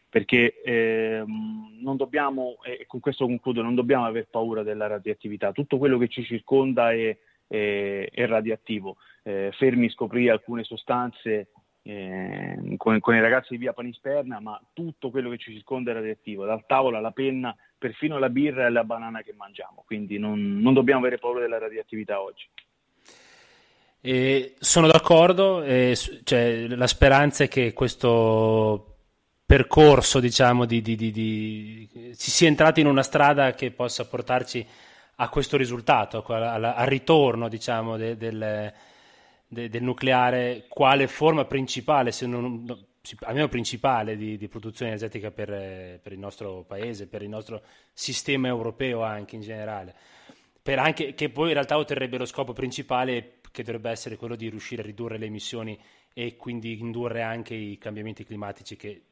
perché 0.09 0.63
eh, 0.63 1.23
non 1.27 1.97
dobbiamo, 1.97 2.59
e 2.63 2.87
con 2.87 3.01
questo 3.01 3.27
concludo, 3.27 3.63
non 3.63 3.75
dobbiamo 3.75 4.07
aver 4.07 4.29
paura 4.31 4.63
della 4.63 4.87
radioattività. 4.87 5.53
Tutto 5.53 5.79
quello 5.79 5.99
che 5.99 6.09
ci 6.09 6.23
circonda 6.23 6.93
è, 6.93 7.17
è, 7.51 8.09
è 8.13 8.27
radioattivo. 8.27 8.97
Eh, 9.23 9.51
fermi 9.59 9.91
scoprì 9.91 10.29
alcune 10.29 10.63
sostanze 10.63 11.49
eh, 11.83 12.75
con, 12.77 13.01
con, 13.01 13.15
i 13.15 13.21
ragazzi 13.21 13.49
di 13.51 13.59
via 13.59 13.73
Panisperna, 13.73 14.39
ma 14.39 14.61
tutto 14.73 15.11
quello 15.11 15.31
che 15.31 15.39
ci 15.39 15.53
circonda 15.53 15.91
è 15.91 15.95
radioattivo, 15.95 16.45
dal 16.45 16.65
tavolo 16.67 16.97
alla 16.97 17.11
penna, 17.11 17.55
perfino 17.77 18.19
la 18.19 18.29
birra 18.29 18.67
e 18.67 18.71
la 18.71 18.85
banana 18.85 19.23
che 19.23 19.35
mangiamo, 19.37 19.83
quindi 19.87 20.19
non, 20.19 20.59
non 20.61 20.75
dobbiamo 20.75 21.01
avere 21.01 21.19
paura 21.19 21.41
della 21.41 21.59
radioattività 21.59 22.23
oggi. 22.23 22.49
E 24.03 24.55
sono 24.59 24.87
d'accordo, 24.87 25.63
e, 25.63 25.95
cioè, 26.25 26.69
la 26.69 26.87
speranza 26.87 27.45
è 27.45 27.49
che 27.49 27.73
questo 27.73 28.87
percorso, 29.45 30.21
diciamo, 30.21 30.65
di, 30.65 30.81
di, 30.81 30.97
di, 30.97 31.11
di, 31.11 31.89
si 32.13 32.31
sia 32.31 32.49
entrati 32.49 32.81
in 32.81 32.87
una 32.87 33.03
strada 33.03 33.53
che 33.53 33.73
possa 33.73 34.07
portarci 34.07 34.65
a 35.21 35.29
questo 35.29 35.57
risultato, 35.57 36.25
al, 36.27 36.65
al 36.65 36.87
ritorno, 36.87 37.49
diciamo, 37.49 37.97
de, 37.97 38.17
del 38.17 38.73
de, 39.53 39.69
del 39.69 39.83
nucleare 39.83 40.67
quale 40.69 41.09
forma 41.09 41.45
principale, 41.45 42.13
se 42.13 42.27
non 42.27 42.89
almeno 43.21 43.49
principale 43.49 44.17
di, 44.17 44.37
di 44.37 44.47
produzione 44.47 44.93
energetica 44.93 45.31
per, 45.31 45.49
per, 46.01 46.13
il 46.13 46.19
nostro 46.19 46.63
paese, 46.63 47.09
per 47.09 47.23
il 47.23 47.29
nostro 47.29 47.63
sistema 47.93 48.47
europeo 48.47 49.03
anche 49.03 49.35
in 49.35 49.41
generale. 49.43 49.95
Per 50.63 50.79
anche, 50.79 51.15
che 51.15 51.31
poi 51.31 51.49
in 51.49 51.55
realtà 51.55 51.79
otterrebbe 51.79 52.19
lo 52.19 52.27
scopo 52.27 52.53
principale 52.53 53.41
che 53.51 53.65
dovrebbe 53.65 53.91
essere 53.91 54.17
quello 54.17 54.37
di 54.37 54.49
riuscire 54.49 54.83
a 54.83 54.85
ridurre 54.85 55.19
le 55.19 55.27
emissioni 55.27 55.77
e 56.13 56.37
quindi 56.37 56.79
indurre 56.79 57.23
anche 57.23 57.55
i 57.55 57.77
cambiamenti 57.79 58.25
climatici 58.25 58.77
che 58.77 59.03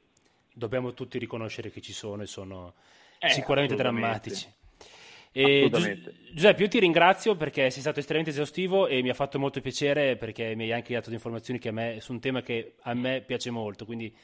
dobbiamo 0.53 0.95
tutti 0.95 1.19
riconoscere 1.19 1.71
che 1.71 1.81
ci 1.81 1.93
sono 1.93 2.23
e 2.23 2.27
sono 2.27 2.75
eh, 3.19 3.31
sicuramente 3.31 3.75
drammatici. 3.75 4.53
E 5.33 5.69
Giuseppe, 6.33 6.63
io 6.63 6.69
ti 6.69 6.79
ringrazio 6.79 7.37
perché 7.37 7.71
sei 7.71 7.81
stato 7.81 8.01
estremamente 8.01 8.37
esaustivo 8.37 8.87
e 8.87 9.03
mi 9.03 9.11
ha 9.11 9.15
fatto 9.15 9.39
molto 9.39 9.61
piacere 9.61 10.17
perché 10.17 10.55
mi 10.55 10.65
hai 10.65 10.73
anche 10.73 10.95
dato 10.95 11.13
informazioni 11.13 11.59
che 11.59 11.69
a 11.69 11.73
me, 11.73 11.99
su 12.01 12.13
un 12.13 12.21
tema 12.21 12.43
che 12.43 12.75
a 12.83 12.95
me 12.95 13.23
piace 13.25 13.51
molto. 13.51 13.85
Quindi 13.85 14.15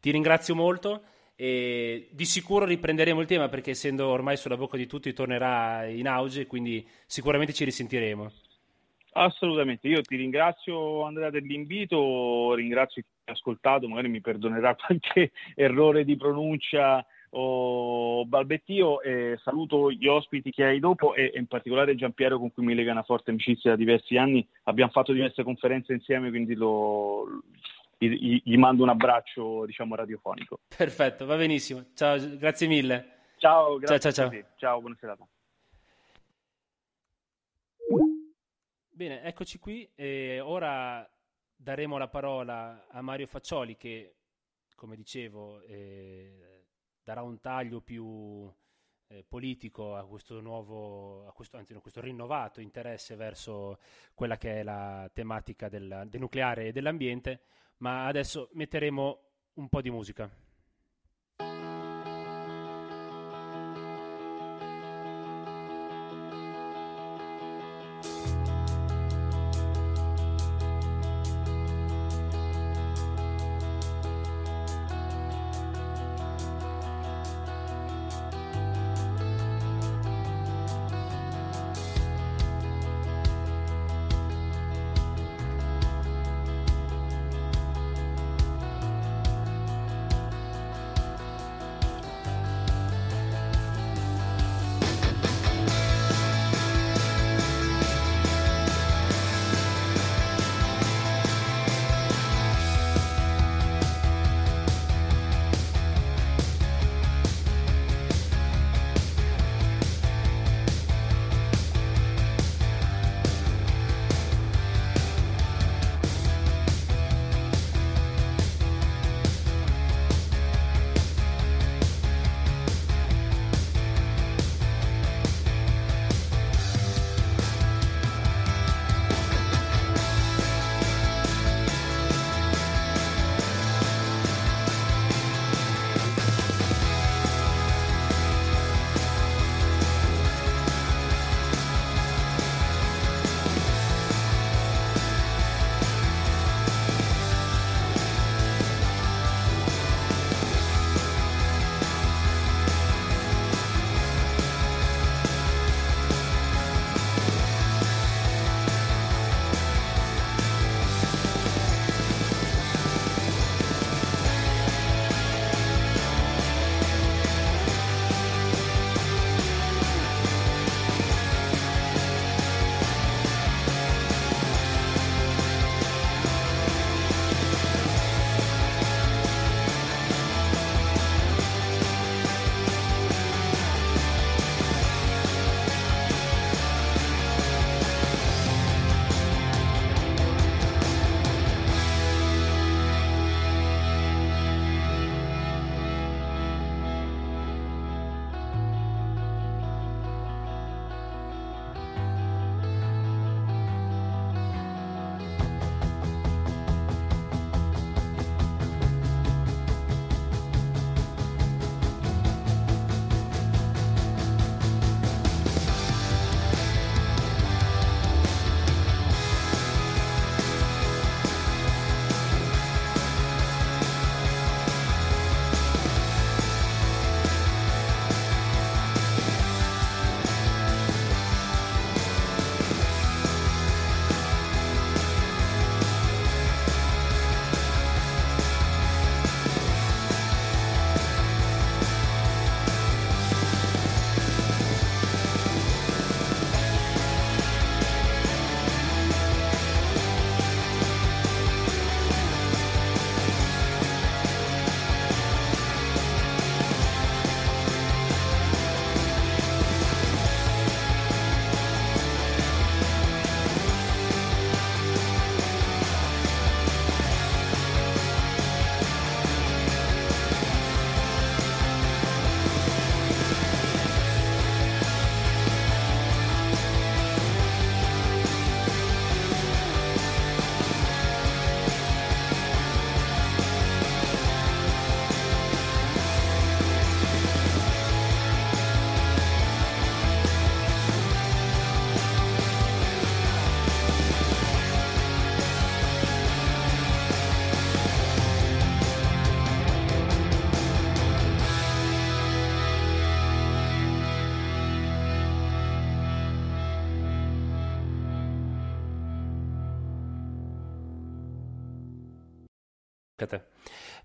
ti 0.00 0.10
ringrazio 0.10 0.54
molto 0.54 1.02
e 1.34 2.08
di 2.10 2.24
sicuro 2.24 2.64
riprenderemo 2.64 3.20
il 3.20 3.26
tema 3.26 3.48
perché 3.48 3.70
essendo 3.70 4.06
ormai 4.08 4.36
sulla 4.36 4.56
bocca 4.56 4.76
di 4.76 4.86
tutti 4.86 5.12
tornerà 5.12 5.86
in 5.86 6.06
auge, 6.06 6.46
quindi 6.46 6.86
sicuramente 7.06 7.52
ci 7.52 7.64
risentiremo. 7.64 8.30
Assolutamente, 9.14 9.88
io 9.88 10.00
ti 10.00 10.16
ringrazio 10.16 11.02
Andrea 11.02 11.28
dell'invito, 11.28 12.54
ringrazio 12.54 13.02
chi 13.02 13.08
mi 13.12 13.30
ha 13.30 13.32
ascoltato, 13.32 13.86
magari 13.86 14.08
mi 14.08 14.22
perdonerà 14.22 14.74
qualche 14.76 15.32
errore 15.54 16.04
di 16.04 16.16
pronuncia 16.16 17.04
o 17.34 18.26
balbettio 18.26 19.00
e 19.00 19.38
saluto 19.42 19.90
gli 19.90 20.06
ospiti 20.06 20.50
che 20.50 20.64
hai 20.64 20.80
dopo 20.80 21.14
e, 21.14 21.30
e, 21.34 21.38
in 21.38 21.46
particolare 21.46 21.94
Giampiero 21.94 22.38
con 22.38 22.52
cui 22.52 22.64
mi 22.64 22.74
lega 22.74 22.92
una 22.92 23.02
forte 23.02 23.30
amicizia 23.30 23.70
da 23.70 23.76
diversi 23.76 24.16
anni. 24.16 24.46
Abbiamo 24.64 24.90
fatto 24.90 25.12
diverse 25.12 25.42
conferenze 25.42 25.92
insieme, 25.92 26.28
quindi 26.28 26.54
lo, 26.54 27.42
gli, 27.96 28.42
gli, 28.44 28.56
mando 28.56 28.82
un 28.82 28.90
abbraccio 28.90 29.64
diciamo 29.64 29.94
radiofonico. 29.94 30.60
Perfetto, 30.76 31.24
va 31.24 31.36
benissimo. 31.36 31.86
Ciao, 31.94 32.18
grazie 32.36 32.66
mille. 32.66 33.20
Ciao, 33.38 33.78
grazie. 33.78 33.98
Ciao, 33.98 34.12
ciao, 34.12 34.30
ciao. 34.30 34.48
ciao 34.56 34.80
buona 34.80 34.96
serata. 35.00 35.26
Bene, 38.94 39.22
eccoci 39.22 39.58
qui 39.58 39.90
e 39.94 40.38
ora 40.40 41.08
daremo 41.56 41.96
la 41.96 42.08
parola 42.08 42.86
a 42.90 43.00
Mario 43.00 43.26
Faccioli 43.26 43.76
che, 43.76 44.16
come 44.76 44.96
dicevo, 44.96 45.62
eh, 45.62 46.51
darà 47.02 47.22
un 47.22 47.40
taglio 47.40 47.80
più 47.80 48.50
eh, 49.08 49.24
politico 49.28 49.96
a 49.96 50.04
questo 50.06 50.40
nuovo, 50.40 51.26
a 51.26 51.32
questo, 51.32 51.56
anzi, 51.56 51.72
no, 51.72 51.80
questo 51.80 52.00
rinnovato 52.00 52.60
interesse 52.60 53.14
verso 53.16 53.78
quella 54.14 54.36
che 54.36 54.60
è 54.60 54.62
la 54.62 55.10
tematica 55.12 55.68
del, 55.68 56.06
del 56.08 56.20
nucleare 56.20 56.66
e 56.66 56.72
dell'ambiente, 56.72 57.40
ma 57.78 58.06
adesso 58.06 58.48
metteremo 58.52 59.20
un 59.54 59.68
po' 59.68 59.80
di 59.80 59.90
musica. 59.90 60.30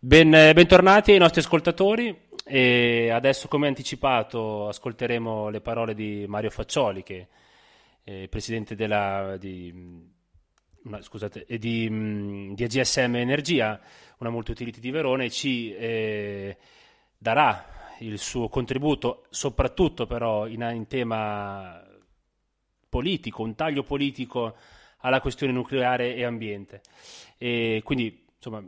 Ben, 0.08 0.30
bentornati 0.30 1.12
ai 1.12 1.18
nostri 1.18 1.42
ascoltatori 1.42 2.18
e 2.46 3.10
adesso 3.10 3.50
come 3.50 3.68
anticipato 3.68 4.70
ascolteremo 4.70 5.50
le 5.50 5.60
parole 5.60 5.94
di 5.94 6.24
Mario 6.30 6.50
Faccioli 6.50 7.04
che 7.04 7.28
è 8.06 8.30
presidente 8.30 8.74
della, 8.74 9.36
di, 9.36 10.10
scusate, 11.02 11.46
di, 11.60 12.54
di 12.54 12.64
AGSM 12.64 13.16
Energia, 13.18 13.82
una 14.20 14.30
multi-utility 14.30 14.80
di 14.80 14.92
Verona 14.92 15.26
e 15.26 15.30
ci 15.30 15.76
eh, 15.76 16.58
darà 17.18 17.66
il 18.00 18.18
suo 18.18 18.48
contributo 18.48 19.26
soprattutto 19.30 20.08
però 20.08 20.48
in, 20.48 20.72
in 20.74 20.88
tema 20.88 21.86
politico, 22.88 23.44
un 23.44 23.56
taglio 23.56 23.84
politico 23.84 24.56
alla 25.00 25.20
questione 25.20 25.52
nucleare 25.52 26.16
e 26.16 26.24
ambiente. 26.24 26.82
E 27.38 27.82
quindi, 27.84 28.26
insomma, 28.38 28.64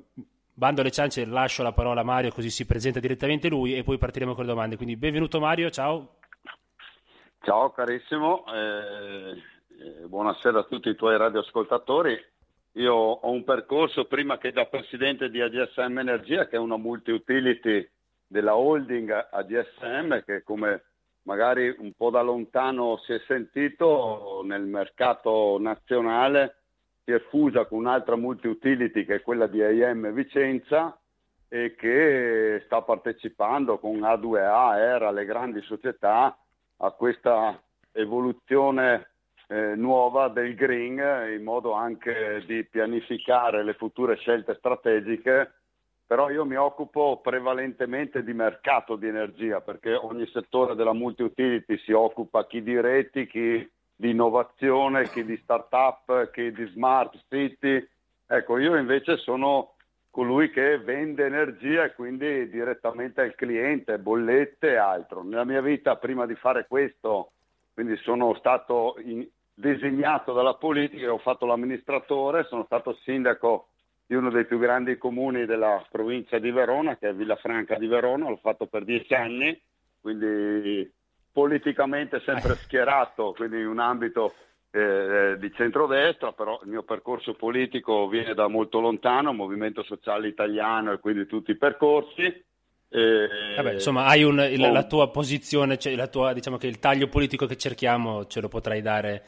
bando 0.60 0.82
alle 0.82 0.91
ciance, 0.91 1.26
lascio 1.26 1.64
la 1.64 1.72
parola 1.72 2.01
a 2.01 2.03
Mario 2.03 2.34
così 2.34 2.49
si 2.49 2.66
presenta 2.66 2.99
direttamente 2.99 3.47
lui 3.47 3.78
e 3.78 3.84
poi 3.84 3.97
partiremo 3.97 4.36
con 4.36 4.43
le 4.43 4.49
domande. 4.49 4.76
Quindi 4.76 4.97
benvenuto 4.97 5.39
Mario, 5.39 5.70
ciao. 5.70 6.18
Ciao 7.41 7.72
carissimo, 7.72 8.43
eh, 8.53 9.32
eh, 9.32 10.05
buonasera 10.05 10.60
a 10.60 10.64
tutti 10.64 10.89
i 10.89 10.95
tuoi 10.95 11.18
radioascoltatori. 11.18 12.22
Io 12.74 12.93
ho 12.93 13.32
un 13.32 13.45
percorso 13.45 14.03
prima 14.03 14.38
che 14.38 14.51
da 14.51 14.66
presidente 14.66 15.30
di 15.30 15.39
AGSM 15.39 15.97
Energia, 15.97 16.47
che 16.47 16.57
è 16.57 16.60
una 16.60 16.78
multi-utility 16.78 17.89
della 18.28 18.57
holding 18.57 19.28
AGSM, 19.32 20.26
che 20.26 20.43
come 20.43 20.84
magari 21.24 21.74
un 21.80 21.93
po' 21.93 22.10
da 22.10 22.22
lontano 22.22 22.97
si 23.05 23.14
è 23.14 23.22
sentito 23.26 24.41
nel 24.43 24.64
mercato 24.64 25.57
nazionale, 25.57 26.59
si 27.10 27.16
è 27.16 27.20
fusa 27.30 27.66
con 27.66 27.80
un'altra 27.80 28.16
multi-utility 28.16 29.03
che 29.03 29.16
è 29.16 29.22
quella 29.24 29.47
di 29.47 29.64
AM 29.64 30.12
Vicenza 30.12 30.95
e 31.47 31.74
che 31.76 32.62
sta 32.66 32.84
partecipando 32.84 33.80
con 33.80 33.95
A2A, 34.01 34.78
ERA, 34.78 35.10
le 35.10 35.26
grandi 35.26 35.60
società 35.62 36.38
a 36.78 36.91
questa 36.91 37.60
evoluzione 37.93 39.10
eh, 39.47 39.74
nuova 39.76 40.28
del 40.28 40.53
green 40.53 40.99
in 41.36 41.43
modo 41.43 41.72
anche 41.72 42.43
di 42.45 42.64
pianificare 42.66 43.64
le 43.64 43.74
future 43.74 44.16
scelte 44.18 44.53
strategiche. 44.60 45.53
Però 46.05 46.30
io 46.30 46.45
mi 46.45 46.57
occupo 46.57 47.22
prevalentemente 47.24 48.24
di 48.24 48.34
mercato 48.34 48.95
di 48.95 49.07
energia 49.07 49.62
perché 49.62 49.95
ogni 49.95 50.28
settore 50.28 50.76
della 50.76 50.93
multi-utility 50.93 51.76
si 51.80 51.91
occupa 51.91 52.45
chi 52.45 52.62
di 52.62 52.80
reti, 52.80 53.26
chi 53.26 53.68
di 54.00 54.12
innovazione, 54.12 55.10
chi 55.10 55.26
di 55.26 55.36
start-up, 55.43 56.32
chi 56.32 56.54
di 56.54 56.66
smart 56.68 57.22
city. 57.28 57.86
Ecco, 58.26 58.58
io 58.58 58.78
invece 58.78 59.18
sono 59.18 59.74
colui 60.10 60.50
che 60.52 60.78
vende 60.78 61.26
energia 61.26 61.84
e 61.84 61.93
quindi 61.93 62.50
direttamente 62.50 63.20
al 63.20 63.36
cliente, 63.36 64.00
bollette 64.00 64.70
e 64.70 64.76
altro. 64.78 65.22
Nella 65.22 65.43
mia 65.43 65.60
vita, 65.60 65.97
prima 65.97 66.26
di 66.26 66.36
fare 66.36 66.66
questo, 66.66 67.32
quindi 67.74 67.97
sono 67.97 68.34
stato 68.36 68.95
in, 69.04 69.28
designato 69.54 70.32
dalla 70.32 70.54
politica, 70.54 71.12
ho 71.12 71.18
fatto 71.18 71.45
l'amministratore, 71.45 72.45
sono 72.45 72.64
stato 72.64 72.97
sindaco 73.04 73.68
di 74.06 74.16
uno 74.16 74.30
dei 74.30 74.45
più 74.45 74.60
grandi 74.60 74.97
comuni 74.97 75.45
della 75.45 75.86
provincia 75.91 76.39
di 76.39 76.52
Verona, 76.52 76.95
che 76.95 77.10
è 77.10 77.14
Villafranca 77.14 77.76
di 77.76 77.88
Verona, 77.88 78.30
l'ho 78.30 78.39
fatto 78.41 78.66
per 78.66 78.86
dieci 78.86 79.14
anni, 79.14 79.60
quindi 80.00 80.89
politicamente 81.32 82.21
sempre 82.25 82.55
schierato, 82.55 83.34
quindi 83.36 83.59
in 83.59 83.67
un 83.67 83.80
ambito 83.80 84.34
eh, 84.71 85.36
di 85.39 85.51
centrodestra, 85.53 86.32
però 86.32 86.59
il 86.63 86.69
mio 86.69 86.84
percorso 86.84 87.34
politico 87.34 88.07
viene 88.07 88.34
da 88.34 88.47
molto 88.47 88.80
lontano, 88.80 89.34
Movimento 89.34 89.84
Sociale 89.84 90.27
Italiano 90.27 90.91
e 90.91 90.99
quindi 90.99 91.25
tutti 91.25 91.51
i 91.51 91.57
percorsi. 91.57 92.45
Eh, 92.91 93.27
Vabbè, 93.55 93.73
insomma, 93.73 94.05
hai 94.05 94.23
un, 94.23 94.39
il, 94.39 94.59
la 94.59 94.86
tua 94.86 95.09
posizione, 95.09 95.77
cioè 95.77 95.95
la 95.95 96.07
tua, 96.07 96.34
diciamo 96.34 96.57
che 96.57 96.67
il 96.67 96.80
taglio 96.80 97.07
politico 97.07 97.45
che 97.45 97.57
cerchiamo 97.57 98.25
ce 98.25 98.41
lo 98.41 98.47
potrai 98.47 98.82
dare 98.82 99.25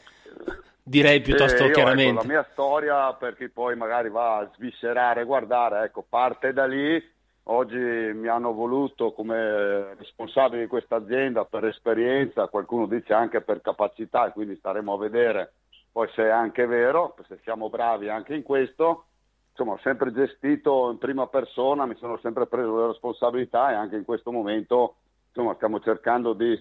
direi 0.82 1.20
piuttosto 1.20 1.62
eh, 1.62 1.66
io, 1.66 1.72
chiaramente. 1.72 2.10
Ecco, 2.10 2.26
la 2.26 2.32
mia 2.32 2.48
storia, 2.52 3.12
per 3.14 3.36
chi 3.36 3.48
poi 3.48 3.76
magari 3.76 4.10
va 4.10 4.38
a 4.38 4.50
sviscerare, 4.54 5.24
guardare, 5.24 5.84
ecco, 5.84 6.04
parte 6.08 6.52
da 6.52 6.66
lì. 6.66 7.10
Oggi 7.44 7.76
mi 7.76 8.28
hanno 8.28 8.52
voluto 8.52 9.12
come 9.12 9.94
responsabile 9.94 10.62
di 10.62 10.68
questa 10.68 10.96
azienda 10.96 11.44
per 11.44 11.64
esperienza, 11.64 12.46
qualcuno 12.46 12.86
dice 12.86 13.12
anche 13.14 13.40
per 13.40 13.60
capacità, 13.60 14.30
quindi 14.30 14.56
staremo 14.56 14.92
a 14.92 14.98
vedere 14.98 15.52
poi 15.92 16.08
se 16.14 16.22
è 16.22 16.30
anche 16.30 16.66
vero, 16.66 17.14
se 17.28 17.38
siamo 17.42 17.68
bravi 17.68 18.08
anche 18.08 18.34
in 18.34 18.42
questo. 18.42 19.06
Insomma, 19.50 19.72
ho 19.72 19.78
sempre 19.82 20.10
gestito 20.12 20.90
in 20.90 20.96
prima 20.96 21.26
persona, 21.26 21.84
mi 21.84 21.96
sono 21.96 22.16
sempre 22.18 22.46
preso 22.46 22.78
le 22.78 22.86
responsabilità 22.86 23.70
e 23.70 23.74
anche 23.74 23.96
in 23.96 24.04
questo 24.04 24.32
momento 24.32 24.96
insomma, 25.28 25.54
stiamo 25.54 25.80
cercando 25.80 26.32
di 26.32 26.58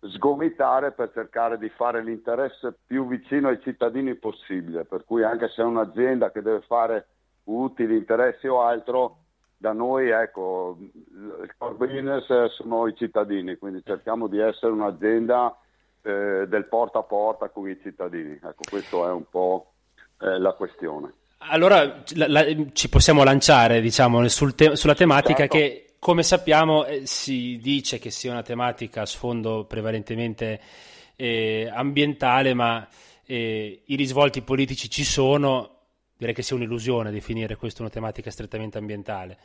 sgomitare 0.00 0.90
per 0.90 1.12
cercare 1.12 1.58
di 1.58 1.68
fare 1.68 2.02
l'interesse 2.02 2.74
più 2.84 3.06
vicino 3.06 3.48
ai 3.48 3.60
cittadini 3.60 4.16
possibile, 4.16 4.84
per 4.84 5.04
cui 5.04 5.22
anche 5.22 5.48
se 5.48 5.62
è 5.62 5.64
un'azienda 5.64 6.32
che 6.32 6.42
deve 6.42 6.62
fare 6.62 7.06
utili, 7.44 7.96
interessi 7.96 8.48
o 8.48 8.62
altro, 8.62 9.18
da 9.62 9.72
noi 9.72 10.10
ecco, 10.10 10.76
il 10.80 11.54
core 11.56 11.74
business 11.74 12.26
sono 12.56 12.88
i 12.88 12.96
cittadini, 12.96 13.56
quindi 13.56 13.80
cerchiamo 13.84 14.26
di 14.26 14.40
essere 14.40 14.72
un'azienda 14.72 15.56
eh, 16.02 16.46
del 16.48 16.66
porta 16.66 16.98
a 16.98 17.02
porta 17.04 17.48
con 17.48 17.68
i 17.68 17.78
cittadini. 17.80 18.32
Ecco, 18.32 18.62
questa 18.68 18.96
è 18.96 19.12
un 19.12 19.24
po' 19.30 19.74
eh, 20.20 20.40
la 20.40 20.52
questione. 20.54 21.12
Allora 21.50 22.02
la, 22.16 22.26
la, 22.26 22.44
ci 22.72 22.88
possiamo 22.88 23.22
lanciare 23.22 23.80
diciamo, 23.80 24.26
sul 24.26 24.56
te- 24.56 24.74
sulla 24.74 24.96
tematica 24.96 25.46
certo. 25.46 25.56
che 25.56 25.94
come 26.00 26.24
sappiamo 26.24 26.84
eh, 26.84 27.06
si 27.06 27.56
dice 27.62 28.00
che 28.00 28.10
sia 28.10 28.32
una 28.32 28.42
tematica 28.42 29.02
a 29.02 29.06
sfondo 29.06 29.64
prevalentemente 29.64 30.60
eh, 31.14 31.70
ambientale, 31.72 32.52
ma 32.52 32.84
eh, 33.24 33.82
i 33.84 33.94
risvolti 33.94 34.42
politici 34.42 34.90
ci 34.90 35.04
sono, 35.04 35.81
direi 36.22 36.34
che 36.34 36.42
sia 36.42 36.54
un'illusione 36.54 37.10
definire 37.10 37.56
questa 37.56 37.82
una 37.82 37.90
tematica 37.90 38.30
strettamente 38.30 38.78
ambientale, 38.78 39.38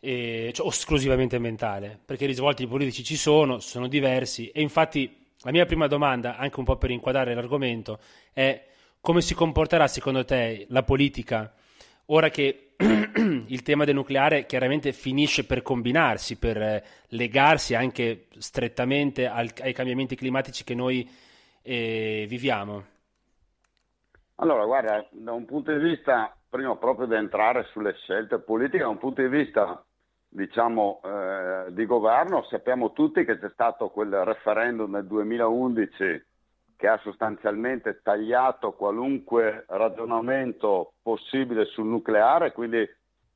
cioè, 0.00 0.66
o 0.66 0.68
esclusivamente 0.68 1.36
ambientale, 1.36 1.98
perché 2.02 2.24
i 2.24 2.28
risvolti 2.28 2.66
politici 2.66 3.04
ci 3.04 3.16
sono, 3.16 3.60
sono 3.60 3.86
diversi 3.86 4.48
e 4.48 4.62
infatti 4.62 5.14
la 5.42 5.50
mia 5.50 5.66
prima 5.66 5.86
domanda, 5.86 6.36
anche 6.36 6.58
un 6.58 6.64
po' 6.64 6.76
per 6.76 6.90
inquadrare 6.90 7.34
l'argomento, 7.34 7.98
è 8.32 8.66
come 9.00 9.20
si 9.20 9.34
comporterà 9.34 9.86
secondo 9.88 10.24
te 10.24 10.66
la 10.70 10.82
politica 10.82 11.52
ora 12.06 12.28
che 12.30 12.72
il 12.80 13.62
tema 13.62 13.84
del 13.84 13.94
nucleare 13.94 14.46
chiaramente 14.46 14.92
finisce 14.92 15.44
per 15.44 15.60
combinarsi, 15.62 16.36
per 16.36 16.82
legarsi 17.08 17.74
anche 17.74 18.26
strettamente 18.38 19.26
al, 19.26 19.50
ai 19.60 19.72
cambiamenti 19.74 20.16
climatici 20.16 20.64
che 20.64 20.74
noi 20.74 21.08
eh, 21.62 22.24
viviamo? 22.26 22.84
Allora, 24.42 24.64
guarda, 24.64 25.06
da 25.10 25.32
un 25.32 25.44
punto 25.44 25.70
di 25.70 25.78
vista, 25.78 26.34
prima 26.48 26.74
proprio 26.76 27.06
di 27.06 27.14
entrare 27.14 27.64
sulle 27.72 27.92
scelte 27.92 28.38
politiche, 28.38 28.82
da 28.82 28.88
un 28.88 28.96
punto 28.96 29.20
di 29.20 29.28
vista, 29.28 29.84
diciamo, 30.30 31.02
eh, 31.04 31.64
di 31.74 31.84
governo, 31.84 32.44
sappiamo 32.44 32.92
tutti 32.92 33.22
che 33.26 33.38
c'è 33.38 33.50
stato 33.50 33.90
quel 33.90 34.24
referendum 34.24 34.92
nel 34.92 35.04
2011 35.04 36.24
che 36.74 36.88
ha 36.88 36.98
sostanzialmente 37.02 38.00
tagliato 38.02 38.72
qualunque 38.72 39.66
ragionamento 39.68 40.94
possibile 41.02 41.66
sul 41.66 41.84
nucleare, 41.84 42.52
quindi 42.52 42.88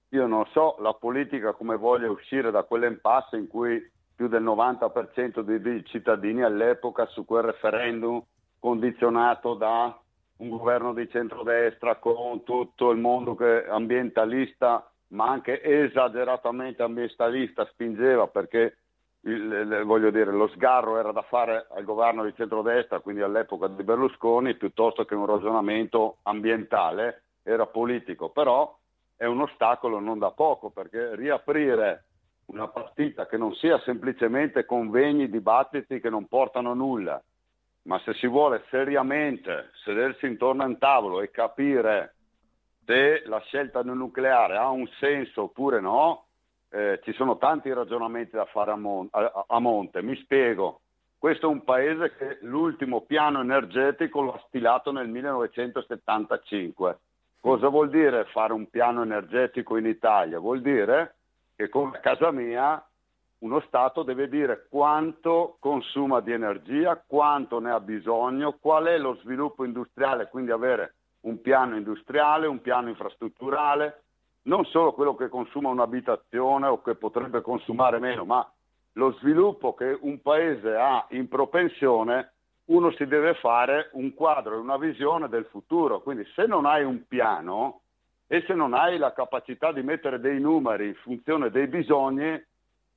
io 0.08 0.26
non 0.26 0.46
so 0.52 0.76
la 0.78 0.94
politica 0.94 1.52
come 1.52 1.76
voglia 1.76 2.10
uscire 2.10 2.50
da 2.50 2.62
quell'impasse 2.62 3.36
in 3.36 3.46
cui 3.46 3.78
più 4.16 4.26
del 4.28 4.42
90% 4.42 5.40
dei 5.40 5.84
cittadini 5.84 6.42
all'epoca 6.42 7.04
su 7.08 7.26
quel 7.26 7.42
referendum 7.42 8.24
condizionato 8.58 9.52
da 9.52 9.98
un 10.38 10.48
governo 10.48 10.92
di 10.92 11.08
centrodestra 11.08 11.96
con 11.96 12.42
tutto 12.42 12.90
il 12.90 12.98
mondo 12.98 13.36
ambientalista, 13.68 14.90
ma 15.08 15.28
anche 15.28 15.62
esageratamente 15.62 16.82
ambientalista, 16.82 17.66
spingeva 17.66 18.26
perché 18.26 18.76
il, 19.26 19.82
voglio 19.84 20.10
dire, 20.10 20.30
lo 20.32 20.48
sgarro 20.48 20.98
era 20.98 21.12
da 21.12 21.22
fare 21.22 21.66
al 21.70 21.84
governo 21.84 22.24
di 22.24 22.34
centrodestra, 22.34 23.00
quindi 23.00 23.22
all'epoca 23.22 23.68
di 23.68 23.82
Berlusconi, 23.82 24.54
piuttosto 24.56 25.04
che 25.04 25.14
un 25.14 25.26
ragionamento 25.26 26.18
ambientale, 26.22 27.22
era 27.42 27.66
politico, 27.66 28.30
però 28.30 28.76
è 29.16 29.24
un 29.26 29.40
ostacolo 29.40 30.00
non 30.00 30.18
da 30.18 30.30
poco, 30.30 30.70
perché 30.70 31.14
riaprire 31.14 32.04
una 32.46 32.68
partita 32.68 33.26
che 33.26 33.36
non 33.36 33.54
sia 33.54 33.78
semplicemente 33.80 34.66
convegni, 34.66 35.30
dibattiti 35.30 36.00
che 36.00 36.10
non 36.10 36.26
portano 36.26 36.72
a 36.72 36.74
nulla, 36.74 37.22
ma 37.84 37.98
se 38.00 38.14
si 38.14 38.26
vuole 38.26 38.64
seriamente 38.70 39.70
sedersi 39.84 40.26
intorno 40.26 40.62
a 40.62 40.66
un 40.66 40.78
tavolo 40.78 41.20
e 41.20 41.30
capire 41.30 42.14
se 42.84 43.22
la 43.26 43.40
scelta 43.40 43.82
del 43.82 43.96
nucleare 43.96 44.56
ha 44.56 44.68
un 44.68 44.86
senso 44.98 45.44
oppure 45.44 45.80
no, 45.80 46.26
eh, 46.70 47.00
ci 47.02 47.12
sono 47.12 47.38
tanti 47.38 47.72
ragionamenti 47.72 48.36
da 48.36 48.44
fare 48.46 48.72
a, 48.72 48.76
mon- 48.76 49.08
a-, 49.10 49.44
a, 49.46 49.58
monte. 49.58 50.02
Mi 50.02 50.16
spiego. 50.16 50.80
Questo 51.18 51.46
è 51.46 51.50
un 51.50 51.64
paese 51.64 52.14
che 52.16 52.38
l'ultimo 52.42 53.02
piano 53.02 53.40
energetico 53.40 54.20
lo 54.20 54.34
ha 54.34 54.44
stilato 54.48 54.92
nel 54.92 55.08
1975. 55.08 56.98
Cosa 57.40 57.68
vuol 57.68 57.88
dire 57.88 58.24
fare 58.26 58.52
un 58.52 58.68
piano 58.68 59.02
energetico 59.02 59.76
in 59.76 59.86
Italia? 59.86 60.38
Vuol 60.38 60.60
dire 60.60 61.14
che 61.56 61.68
come 61.68 62.00
casa 62.00 62.30
mia 62.30 62.82
uno 63.44 63.60
Stato 63.66 64.02
deve 64.02 64.28
dire 64.28 64.66
quanto 64.70 65.56
consuma 65.60 66.20
di 66.20 66.32
energia, 66.32 66.96
quanto 67.06 67.60
ne 67.60 67.72
ha 67.72 67.78
bisogno, 67.78 68.56
qual 68.58 68.86
è 68.86 68.96
lo 68.96 69.16
sviluppo 69.16 69.64
industriale, 69.64 70.28
quindi 70.28 70.50
avere 70.50 70.94
un 71.20 71.40
piano 71.42 71.76
industriale, 71.76 72.46
un 72.46 72.62
piano 72.62 72.88
infrastrutturale, 72.88 74.02
non 74.44 74.64
solo 74.64 74.94
quello 74.94 75.14
che 75.14 75.28
consuma 75.28 75.68
un'abitazione 75.68 76.66
o 76.66 76.80
che 76.80 76.94
potrebbe 76.94 77.42
consumare 77.42 77.98
meno, 77.98 78.24
ma 78.24 78.50
lo 78.92 79.12
sviluppo 79.18 79.74
che 79.74 79.96
un 80.00 80.22
paese 80.22 80.74
ha 80.74 81.04
in 81.10 81.28
propensione, 81.28 82.32
uno 82.66 82.92
si 82.92 83.06
deve 83.06 83.34
fare 83.34 83.90
un 83.92 84.14
quadro 84.14 84.54
e 84.54 84.58
una 84.58 84.78
visione 84.78 85.28
del 85.28 85.44
futuro. 85.50 86.00
Quindi 86.00 86.24
se 86.34 86.46
non 86.46 86.64
hai 86.64 86.82
un 86.82 87.06
piano 87.06 87.80
e 88.26 88.42
se 88.46 88.54
non 88.54 88.72
hai 88.72 88.96
la 88.96 89.12
capacità 89.12 89.70
di 89.70 89.82
mettere 89.82 90.18
dei 90.18 90.40
numeri 90.40 90.88
in 90.88 90.94
funzione 90.94 91.50
dei 91.50 91.66
bisogni, 91.66 92.42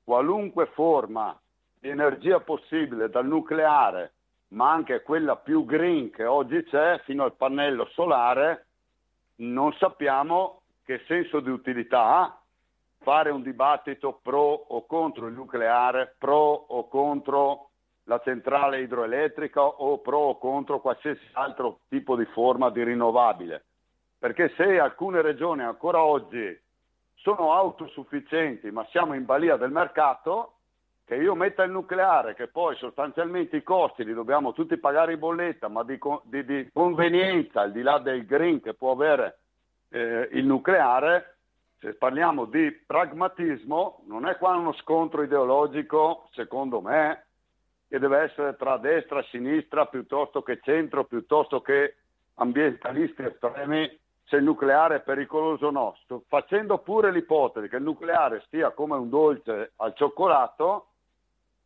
qualunque 0.07 0.67
forma 0.67 1.37
di 1.77 1.89
energia 1.89 2.39
possibile, 2.39 3.09
dal 3.09 3.27
nucleare, 3.27 4.13
ma 4.51 4.71
anche 4.71 5.01
quella 5.01 5.35
più 5.35 5.65
green 5.65 6.11
che 6.11 6.23
oggi 6.23 6.63
c'è, 6.63 7.01
fino 7.03 7.25
al 7.25 7.33
pannello 7.33 7.85
solare, 7.91 8.67
non 9.39 9.73
sappiamo 9.73 10.61
che 10.85 11.03
senso 11.07 11.41
di 11.41 11.49
utilità 11.49 12.05
ha 12.05 12.39
fare 12.99 13.31
un 13.31 13.41
dibattito 13.41 14.17
pro 14.23 14.53
o 14.69 14.85
contro 14.85 15.27
il 15.27 15.33
nucleare, 15.33 16.15
pro 16.17 16.37
o 16.37 16.87
contro 16.87 17.71
la 18.03 18.21
centrale 18.23 18.79
idroelettrica 18.79 19.61
o 19.61 19.97
pro 19.97 20.19
o 20.19 20.37
contro 20.37 20.79
qualsiasi 20.79 21.27
altro 21.33 21.79
tipo 21.89 22.15
di 22.15 22.25
forma 22.27 22.69
di 22.69 22.81
rinnovabile. 22.81 23.65
Perché 24.17 24.53
se 24.55 24.79
alcune 24.79 25.21
regioni 25.21 25.63
ancora 25.63 26.01
oggi 26.01 26.57
sono 27.17 27.53
autosufficienti 27.53 28.71
ma 28.71 28.85
siamo 28.89 29.13
in 29.13 29.25
balia 29.25 29.57
del 29.57 29.71
mercato, 29.71 30.53
che 31.07 31.15
io 31.15 31.35
metta 31.35 31.63
il 31.63 31.71
nucleare, 31.71 32.35
che 32.35 32.47
poi 32.47 32.75
sostanzialmente 32.75 33.55
i 33.55 33.63
costi 33.63 34.03
li 34.03 34.13
dobbiamo 34.13 34.51
tutti 34.51 34.75
pagare 34.75 35.13
in 35.13 35.19
bolletta, 35.19 35.69
ma 35.69 35.83
di, 35.83 35.97
di, 36.23 36.43
di 36.43 36.69
convenienza, 36.73 37.61
al 37.61 37.71
di 37.71 37.81
là 37.81 37.97
del 37.99 38.25
green 38.25 38.61
che 38.61 38.73
può 38.73 38.91
avere 38.91 39.37
eh, 39.89 40.27
il 40.33 40.45
nucleare, 40.45 41.37
se 41.79 41.93
parliamo 41.93 42.43
di 42.43 42.71
pragmatismo, 42.85 44.03
non 44.07 44.27
è 44.27 44.35
qua 44.37 44.57
uno 44.57 44.73
scontro 44.73 45.23
ideologico, 45.23 46.27
secondo 46.33 46.81
me, 46.81 47.27
che 47.87 47.99
deve 47.99 48.23
essere 48.23 48.57
tra 48.57 48.77
destra 48.77 49.19
e 49.19 49.27
sinistra 49.29 49.85
piuttosto 49.85 50.41
che 50.41 50.59
centro, 50.61 51.05
piuttosto 51.05 51.61
che 51.61 51.95
ambientalisti 52.35 53.23
estremi, 53.23 53.97
se 54.27 54.37
il 54.37 54.43
nucleare 54.43 54.97
è 54.97 55.01
pericoloso 55.01 55.67
o 55.67 55.71
no. 55.71 55.95
Sto 56.03 56.23
facendo 56.27 56.79
pure 56.79 57.11
l'ipotesi 57.11 57.69
che 57.69 57.77
il 57.77 57.83
nucleare 57.83 58.43
stia 58.45 58.71
come 58.71 58.95
un 58.95 59.09
dolce 59.09 59.71
al 59.77 59.93
cioccolato, 59.95 60.87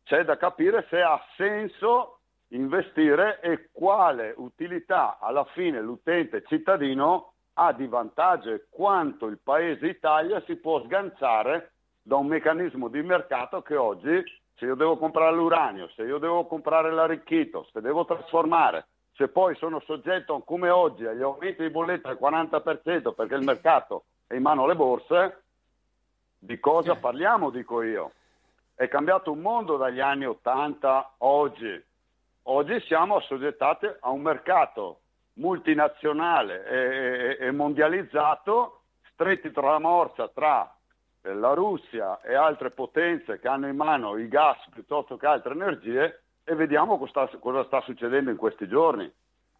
c'è 0.04 0.24
da 0.24 0.36
capire 0.36 0.86
se 0.88 1.00
ha 1.00 1.20
senso 1.36 2.18
investire 2.48 3.40
e 3.40 3.68
quale 3.72 4.34
utilità 4.36 5.18
alla 5.20 5.44
fine 5.52 5.80
l'utente 5.80 6.44
cittadino 6.46 7.32
ha 7.54 7.72
di 7.72 7.86
vantaggio 7.86 8.50
e 8.50 8.66
quanto 8.68 9.26
il 9.26 9.38
paese 9.42 9.86
Italia 9.86 10.40
si 10.46 10.56
può 10.56 10.82
sganciare 10.84 11.72
da 12.02 12.16
un 12.16 12.26
meccanismo 12.26 12.88
di 12.88 13.02
mercato 13.02 13.62
che 13.62 13.76
oggi, 13.76 14.22
se 14.54 14.64
io 14.64 14.74
devo 14.74 14.96
comprare 14.96 15.34
l'uranio, 15.34 15.88
se 15.94 16.02
io 16.02 16.18
devo 16.18 16.46
comprare 16.46 16.92
l'arricchito, 16.92 17.66
se 17.72 17.80
devo 17.80 18.04
trasformare, 18.04 18.86
se 19.14 19.28
poi 19.28 19.54
sono 19.56 19.80
soggetto 19.80 20.40
come 20.40 20.70
oggi 20.70 21.04
agli 21.04 21.22
aumenti 21.22 21.62
di 21.62 21.70
bolletta 21.70 22.08
del 22.08 22.18
40% 22.20 23.14
perché 23.14 23.34
il 23.34 23.44
mercato 23.44 24.04
è 24.26 24.34
in 24.34 24.42
mano 24.42 24.64
alle 24.64 24.76
borse, 24.76 25.42
di 26.38 26.58
cosa 26.58 26.96
parliamo, 26.96 27.50
dico 27.50 27.82
io? 27.82 28.12
È 28.74 28.88
cambiato 28.88 29.30
un 29.30 29.40
mondo 29.40 29.76
dagli 29.76 30.00
anni 30.00 30.24
80 30.24 30.90
a 30.90 31.10
oggi. 31.18 31.84
Oggi 32.44 32.80
siamo 32.80 33.16
assoggettati 33.16 33.86
a 34.00 34.10
un 34.10 34.22
mercato 34.22 35.00
multinazionale 35.34 37.36
e, 37.38 37.50
mondializzato, 37.52 38.80
stretti 39.12 39.52
tra 39.52 39.70
la 39.70 39.78
morsa 39.78 40.28
tra 40.28 40.74
eh, 41.22 41.34
la 41.34 41.52
Russia 41.52 42.20
e 42.20 42.34
altre 42.34 42.70
potenze 42.70 43.38
che 43.38 43.48
hanno 43.48 43.68
in 43.68 43.76
mano 43.76 44.16
il 44.16 44.28
gas 44.28 44.58
piuttosto 44.70 45.16
che 45.16 45.26
altre 45.26 45.52
energie 45.52 46.21
e 46.44 46.54
vediamo 46.54 46.98
cosa, 46.98 47.26
cosa 47.38 47.64
sta 47.64 47.80
succedendo 47.82 48.30
in 48.30 48.36
questi 48.36 48.66
giorni. 48.68 49.10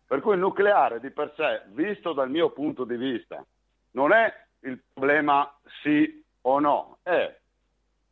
Per 0.07 0.21
cui 0.21 0.35
il 0.35 0.41
nucleare 0.41 1.01
di 1.01 1.11
per 1.11 1.33
sé, 1.37 1.63
visto 1.69 2.13
dal 2.13 2.31
mio 2.31 2.51
punto 2.51 2.85
di 2.85 2.97
vista, 2.97 3.45
non 3.93 4.13
è 4.13 4.33
il 4.61 4.81
problema 4.93 5.51
sì 5.83 6.23
o 6.43 6.59
no, 6.59 6.99
è 7.03 7.35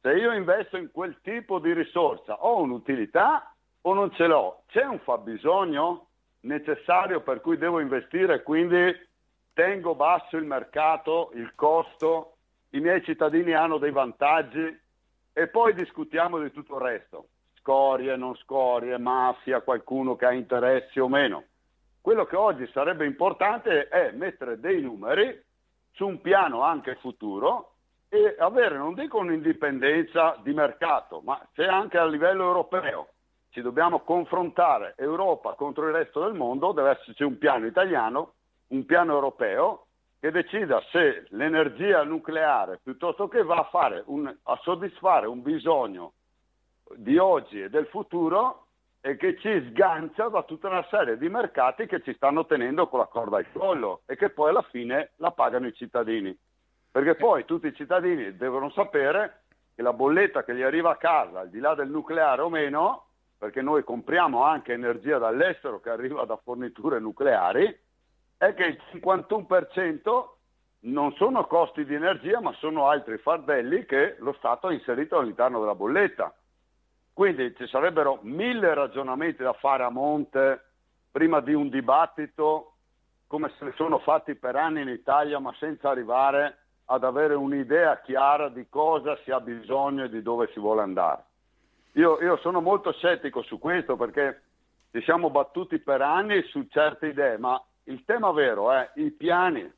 se 0.00 0.12
io 0.12 0.32
investo 0.32 0.78
in 0.78 0.90
quel 0.90 1.18
tipo 1.20 1.58
di 1.58 1.74
risorsa 1.74 2.42
ho 2.42 2.60
un'utilità 2.62 3.54
o 3.82 3.92
non 3.92 4.10
ce 4.12 4.26
l'ho? 4.26 4.62
C'è 4.68 4.84
un 4.84 4.98
fabbisogno? 5.00 6.06
necessario 6.42 7.20
per 7.20 7.40
cui 7.40 7.58
devo 7.58 7.80
investire, 7.80 8.42
quindi 8.42 8.96
tengo 9.52 9.94
basso 9.94 10.36
il 10.36 10.44
mercato, 10.44 11.30
il 11.34 11.52
costo, 11.54 12.36
i 12.70 12.80
miei 12.80 13.02
cittadini 13.02 13.52
hanno 13.52 13.78
dei 13.78 13.90
vantaggi 13.90 14.80
e 15.32 15.48
poi 15.48 15.74
discutiamo 15.74 16.38
di 16.38 16.50
tutto 16.50 16.76
il 16.76 16.82
resto, 16.82 17.28
scorie, 17.60 18.16
non 18.16 18.34
scorie, 18.36 18.98
mafia, 18.98 19.60
qualcuno 19.60 20.16
che 20.16 20.26
ha 20.26 20.32
interessi 20.32 20.98
o 20.98 21.08
meno. 21.08 21.44
Quello 22.00 22.24
che 22.24 22.36
oggi 22.36 22.66
sarebbe 22.72 23.04
importante 23.04 23.88
è 23.88 24.10
mettere 24.12 24.58
dei 24.58 24.80
numeri 24.80 25.38
su 25.92 26.06
un 26.06 26.20
piano 26.20 26.62
anche 26.62 26.96
futuro 26.96 27.74
e 28.08 28.34
avere, 28.38 28.76
non 28.76 28.94
dico 28.94 29.18
un'indipendenza 29.18 30.38
di 30.42 30.52
mercato, 30.52 31.20
ma 31.22 31.40
se 31.54 31.66
anche 31.66 31.98
a 31.98 32.06
livello 32.06 32.44
europeo 32.44 33.08
ci 33.50 33.60
dobbiamo 33.60 34.00
confrontare 34.00 34.94
Europa 34.96 35.52
contro 35.54 35.86
il 35.86 35.92
resto 35.94 36.24
del 36.24 36.32
mondo, 36.32 36.72
deve 36.72 36.90
esserci 36.90 37.22
un 37.22 37.36
piano 37.36 37.66
italiano, 37.66 38.32
un 38.68 38.84
piano 38.86 39.12
europeo 39.12 39.86
che 40.18 40.30
decida 40.30 40.82
se 40.90 41.26
l'energia 41.30 42.02
nucleare 42.02 42.80
piuttosto 42.82 43.28
che 43.28 43.42
va 43.42 43.68
a, 43.70 44.02
un, 44.06 44.34
a 44.42 44.58
soddisfare 44.62 45.26
un 45.26 45.42
bisogno 45.42 46.12
di 46.96 47.18
oggi 47.18 47.62
e 47.62 47.70
del 47.70 47.86
futuro 47.86 48.66
e 49.00 49.16
che 49.16 49.38
ci 49.38 49.68
sgancia 49.68 50.28
da 50.28 50.42
tutta 50.42 50.68
una 50.68 50.86
serie 50.90 51.16
di 51.16 51.28
mercati 51.28 51.86
che 51.86 52.02
ci 52.02 52.12
stanno 52.14 52.44
tenendo 52.44 52.88
con 52.88 52.98
la 52.98 53.06
corda 53.06 53.38
al 53.38 53.50
collo 53.52 54.02
e 54.06 54.16
che 54.16 54.30
poi 54.30 54.50
alla 54.50 54.62
fine 54.62 55.12
la 55.16 55.30
pagano 55.30 55.66
i 55.66 55.74
cittadini. 55.74 56.36
Perché 56.90 57.14
poi 57.14 57.44
tutti 57.44 57.68
i 57.68 57.74
cittadini 57.74 58.36
devono 58.36 58.70
sapere 58.70 59.42
che 59.74 59.82
la 59.82 59.92
bolletta 59.92 60.44
che 60.44 60.54
gli 60.54 60.62
arriva 60.62 60.90
a 60.90 60.96
casa, 60.96 61.40
al 61.40 61.50
di 61.50 61.60
là 61.60 61.74
del 61.74 61.88
nucleare 61.88 62.42
o 62.42 62.50
meno, 62.50 63.06
perché 63.38 63.62
noi 63.62 63.84
compriamo 63.84 64.42
anche 64.42 64.72
energia 64.72 65.16
dall'estero 65.16 65.80
che 65.80 65.88
arriva 65.88 66.24
da 66.24 66.36
forniture 66.36 66.98
nucleari, 66.98 67.74
è 68.36 68.52
che 68.54 68.64
il 68.64 68.80
51% 68.92 70.28
non 70.80 71.12
sono 71.14 71.46
costi 71.46 71.84
di 71.84 71.94
energia, 71.94 72.40
ma 72.40 72.52
sono 72.54 72.88
altri 72.88 73.18
fardelli 73.18 73.86
che 73.86 74.16
lo 74.18 74.34
Stato 74.34 74.66
ha 74.66 74.72
inserito 74.72 75.18
all'interno 75.18 75.60
della 75.60 75.74
bolletta. 75.74 76.34
Quindi 77.12 77.54
ci 77.56 77.66
sarebbero 77.66 78.18
mille 78.22 78.72
ragionamenti 78.74 79.42
da 79.42 79.52
fare 79.52 79.82
a 79.82 79.90
monte 79.90 80.64
prima 81.10 81.40
di 81.40 81.52
un 81.52 81.68
dibattito 81.68 82.74
come 83.26 83.52
se 83.58 83.64
ne 83.64 83.72
sono 83.76 84.00
fatti 84.00 84.34
per 84.34 84.56
anni 84.56 84.80
in 84.80 84.88
Italia, 84.88 85.38
ma 85.38 85.54
senza 85.58 85.88
arrivare 85.88 86.58
ad 86.86 87.04
avere 87.04 87.34
un'idea 87.34 88.00
chiara 88.00 88.48
di 88.48 88.66
cosa 88.68 89.16
si 89.22 89.30
ha 89.30 89.40
bisogno 89.40 90.04
e 90.04 90.08
di 90.08 90.20
dove 90.20 90.50
si 90.52 90.58
vuole 90.58 90.82
andare. 90.82 91.22
Io, 91.92 92.20
io, 92.20 92.36
sono 92.38 92.60
molto 92.60 92.90
scettico 92.90 93.42
su 93.42 93.60
questo 93.60 93.94
perché 93.94 94.42
ci 94.90 95.00
siamo 95.02 95.30
battuti 95.30 95.78
per 95.78 96.02
anni 96.02 96.42
su 96.48 96.66
certe 96.68 97.08
idee, 97.08 97.38
ma 97.38 97.62
il 97.84 98.04
tema 98.04 98.32
vero 98.32 98.72
è 98.72 98.90
i 98.96 99.12
piani. 99.12 99.72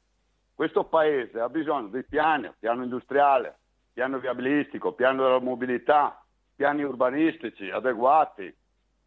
Questo 0.55 0.85
paese 0.85 1.39
ha 1.39 1.51
bisogno 1.51 1.89
di 1.89 2.03
piani, 2.05 2.51
piano 2.59 2.83
industriale, 2.83 3.59
piano 3.93 4.19
viabilistico, 4.19 4.93
piano 4.93 5.25
della 5.25 5.41
mobilità, 5.41 6.22
piani 6.63 6.85
urbanistici 6.85 7.69
adeguati, 7.71 8.55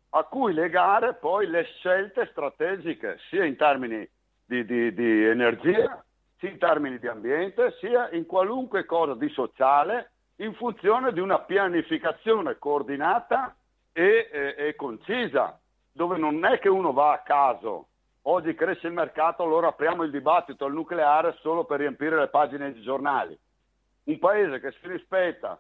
a 0.10 0.24
cui 0.24 0.54
legare 0.54 1.14
poi 1.14 1.48
le 1.48 1.64
scelte 1.64 2.28
strategiche, 2.32 3.18
sia 3.30 3.46
in 3.46 3.56
termini 3.56 4.06
di, 4.44 4.66
di, 4.66 4.94
di 4.94 5.24
energia, 5.24 6.04
sia 6.38 6.50
in 6.50 6.58
termini 6.58 7.00
di 7.00 7.08
ambiente, 7.08 7.74
sia 7.80 8.10
in 8.12 8.26
qualunque 8.26 8.84
cosa 8.84 9.16
di 9.16 9.30
sociale 9.30 10.12
in 10.40 10.54
funzione 10.56 11.14
di 11.14 11.22
una 11.22 11.40
pianificazione 11.40 12.58
coordinata 12.58 13.56
e, 13.94 14.30
e, 14.30 14.56
e, 14.58 14.76
concisa, 14.76 15.58
dove 15.94 16.18
non 16.18 16.44
è 16.44 16.60
che 16.60 16.68
uno 16.68 16.92
va 16.92 17.14
a 17.14 17.20
caso. 17.20 17.88
Oggi 18.24 18.54
cresce 18.54 18.88
il 18.88 18.94
mercato, 18.94 19.44
allora 19.44 19.68
apriamo 19.70 20.04
il 20.04 20.12
dibattito 20.12 20.66
al 20.66 20.74
nucleare 20.74 21.38
solo 21.40 21.64
per 21.64 21.80
riempire 21.80 22.20
le 22.20 22.28
pagine 22.28 22.74
dei 22.74 22.82
giornali. 22.82 23.38
Un 24.04 24.20
paese 24.20 24.60
che 24.60 24.72
si 24.72 24.90
rispetta, 24.90 25.58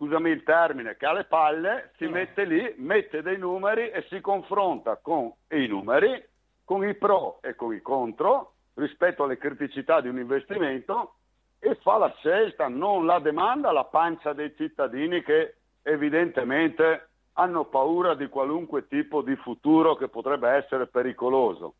scusami 0.00 0.30
il 0.30 0.44
termine, 0.44 0.96
che 0.96 1.04
ha 1.04 1.12
le 1.12 1.24
palle, 1.24 1.90
si 1.98 2.04
no. 2.04 2.12
mette 2.12 2.44
lì, 2.44 2.74
mette 2.78 3.20
dei 3.20 3.36
numeri 3.36 3.90
e 3.90 4.06
si 4.08 4.22
confronta 4.22 4.96
con 4.96 5.30
i 5.50 5.66
numeri, 5.66 6.24
con 6.64 6.88
i 6.88 6.94
pro 6.94 7.38
e 7.42 7.54
con 7.54 7.74
i 7.74 7.82
contro, 7.82 8.54
rispetto 8.74 9.24
alle 9.24 9.36
criticità 9.36 10.00
di 10.00 10.08
un 10.08 10.18
investimento 10.18 11.16
e 11.58 11.74
fa 11.82 11.98
la 11.98 12.14
scelta, 12.16 12.68
non 12.68 13.04
la 13.04 13.18
demanda 13.18 13.68
alla 13.68 13.84
pancia 13.84 14.32
dei 14.32 14.54
cittadini 14.56 15.22
che 15.22 15.56
evidentemente 15.82 17.08
hanno 17.34 17.66
paura 17.66 18.14
di 18.14 18.26
qualunque 18.28 18.88
tipo 18.88 19.20
di 19.20 19.36
futuro 19.36 19.96
che 19.96 20.08
potrebbe 20.08 20.48
essere 20.48 20.86
pericoloso. 20.86 21.74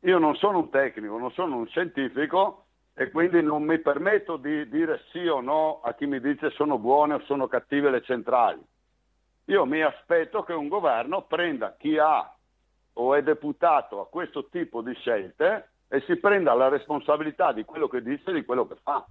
Io 0.00 0.18
non 0.18 0.34
sono 0.34 0.58
un 0.58 0.70
tecnico, 0.70 1.18
non 1.18 1.30
sono 1.30 1.56
un 1.56 1.68
scientifico 1.68 2.63
e 2.94 3.10
quindi 3.10 3.42
non 3.42 3.64
mi 3.64 3.78
permetto 3.80 4.36
di 4.36 4.68
dire 4.68 5.02
sì 5.10 5.26
o 5.26 5.40
no 5.40 5.80
a 5.82 5.94
chi 5.94 6.06
mi 6.06 6.20
dice 6.20 6.50
sono 6.50 6.78
buone 6.78 7.14
o 7.14 7.20
sono 7.24 7.48
cattive 7.48 7.90
le 7.90 8.02
centrali. 8.02 8.62
Io 9.46 9.66
mi 9.66 9.82
aspetto 9.82 10.42
che 10.42 10.52
un 10.52 10.68
governo 10.68 11.22
prenda 11.22 11.74
chi 11.76 11.98
ha 11.98 12.32
o 12.94 13.14
è 13.14 13.22
deputato 13.22 14.00
a 14.00 14.06
questo 14.06 14.48
tipo 14.48 14.80
di 14.80 14.94
scelte 14.94 15.70
e 15.88 16.00
si 16.02 16.16
prenda 16.16 16.54
la 16.54 16.68
responsabilità 16.68 17.52
di 17.52 17.64
quello 17.64 17.88
che 17.88 18.00
dice 18.00 18.30
e 18.30 18.34
di 18.34 18.44
quello 18.44 18.66
che 18.66 18.76
fa. 18.82 19.04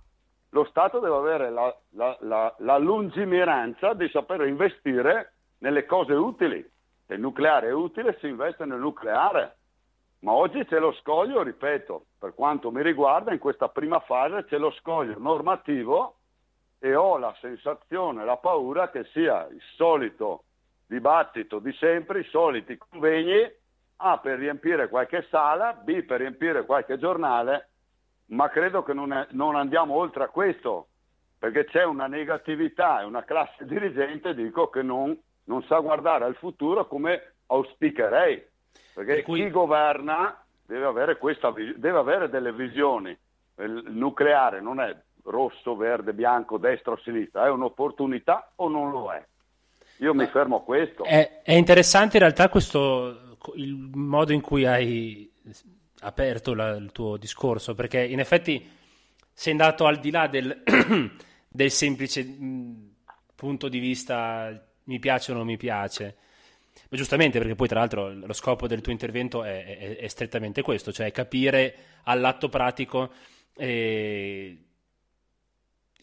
Lo 0.49 0.63
Stato 0.65 0.99
deve 0.99 1.15
avere 1.15 1.49
la, 1.49 1.75
la, 1.91 2.17
la, 2.21 2.55
la 2.59 2.77
lungimiranza 2.77 3.93
di 3.93 4.07
sapere 4.09 4.47
investire 4.47 5.33
nelle 5.59 5.85
cose 5.85 6.13
utili. 6.13 6.65
Se 7.05 7.15
il 7.15 7.19
nucleare 7.19 7.67
è 7.67 7.73
utile 7.73 8.17
si 8.19 8.27
investe 8.27 8.65
nel 8.65 8.79
nucleare. 8.79 9.57
Ma 10.23 10.31
oggi 10.31 10.63
c'è 10.63 10.79
lo 10.79 10.93
scoglio, 10.93 11.43
ripeto, 11.43 12.05
per 12.17 12.33
quanto 12.33 12.71
mi 12.71 12.81
riguarda, 12.81 13.33
in 13.33 13.39
questa 13.39 13.67
prima 13.67 13.99
fase 13.99 14.45
c'è 14.45 14.57
lo 14.57 14.71
scoglio 14.71 15.19
normativo 15.19 16.15
e 16.79 16.95
ho 16.95 17.17
la 17.17 17.35
sensazione, 17.41 18.23
la 18.23 18.37
paura 18.37 18.89
che 18.89 19.03
sia 19.11 19.45
il 19.47 19.61
solito 19.75 20.45
dibattito 20.87 21.59
di 21.59 21.73
sempre, 21.73 22.21
i 22.21 22.29
soliti 22.29 22.77
convegni 22.77 23.51
a 23.97 24.17
per 24.19 24.39
riempire 24.39 24.87
qualche 24.87 25.27
sala, 25.29 25.73
B 25.73 26.03
per 26.03 26.21
riempire 26.21 26.63
qualche 26.63 26.97
giornale, 26.97 27.71
ma 28.27 28.47
credo 28.47 28.81
che 28.81 28.93
non, 28.93 29.11
è, 29.11 29.27
non 29.31 29.57
andiamo 29.57 29.95
oltre 29.95 30.23
a 30.23 30.29
questo, 30.29 30.87
perché 31.37 31.65
c'è 31.65 31.83
una 31.83 32.07
negatività 32.07 33.01
e 33.01 33.03
una 33.03 33.25
classe 33.25 33.65
dirigente, 33.65 34.33
dico, 34.33 34.69
che 34.69 34.83
non, 34.83 35.17
non 35.45 35.63
sa 35.63 35.79
guardare 35.79 36.23
al 36.23 36.35
futuro 36.35 36.87
come 36.87 37.33
auspicherei, 37.47 38.51
perché 38.93 39.15
per 39.15 39.23
cui... 39.23 39.43
chi 39.43 39.49
governa 39.49 40.43
deve 40.65 40.85
avere, 40.85 41.17
questa, 41.17 41.51
deve 41.51 41.97
avere 41.97 42.29
delle 42.29 42.53
visioni. 42.53 43.17
Il 43.57 43.83
nucleare 43.89 44.61
non 44.61 44.79
è 44.79 44.95
rosso, 45.23 45.75
verde, 45.75 46.13
bianco, 46.13 46.57
destra 46.57 46.93
o 46.93 46.97
sinistra, 46.97 47.45
è 47.45 47.49
un'opportunità 47.49 48.51
o 48.55 48.67
non 48.67 48.89
lo 48.89 49.11
è? 49.11 49.23
Io 49.97 50.13
mi 50.13 50.25
fermo 50.27 50.57
a 50.57 50.61
questo. 50.63 51.03
È, 51.03 51.41
è 51.43 51.53
interessante 51.53 52.17
in 52.17 52.23
realtà 52.23 52.49
questo 52.49 53.37
il 53.55 53.75
modo 53.93 54.33
in 54.33 54.41
cui 54.41 54.65
hai 54.65 55.31
aperto 56.01 56.53
la, 56.53 56.71
il 56.71 56.91
tuo 56.91 57.17
discorso, 57.17 57.73
perché 57.73 58.03
in 58.03 58.19
effetti 58.19 58.69
sei 59.31 59.51
andato 59.51 59.85
al 59.85 59.99
di 59.99 60.11
là 60.11 60.27
del, 60.27 60.63
del 61.47 61.71
semplice 61.71 62.25
punto 63.35 63.67
di 63.67 63.79
vista 63.79 64.67
mi 64.85 64.99
piace 64.99 65.31
o 65.31 65.35
non 65.35 65.45
mi 65.45 65.57
piace. 65.57 66.17
Ma 66.89 66.97
giustamente, 66.97 67.39
perché 67.39 67.55
poi 67.55 67.67
tra 67.67 67.79
l'altro 67.79 68.11
lo 68.11 68.33
scopo 68.33 68.67
del 68.67 68.81
tuo 68.81 68.91
intervento 68.91 69.43
è, 69.43 69.77
è, 69.77 69.97
è 69.97 70.07
strettamente 70.07 70.61
questo, 70.61 70.91
cioè 70.91 71.11
capire 71.11 71.75
all'atto 72.03 72.49
pratico 72.49 73.11
eh, 73.55 74.57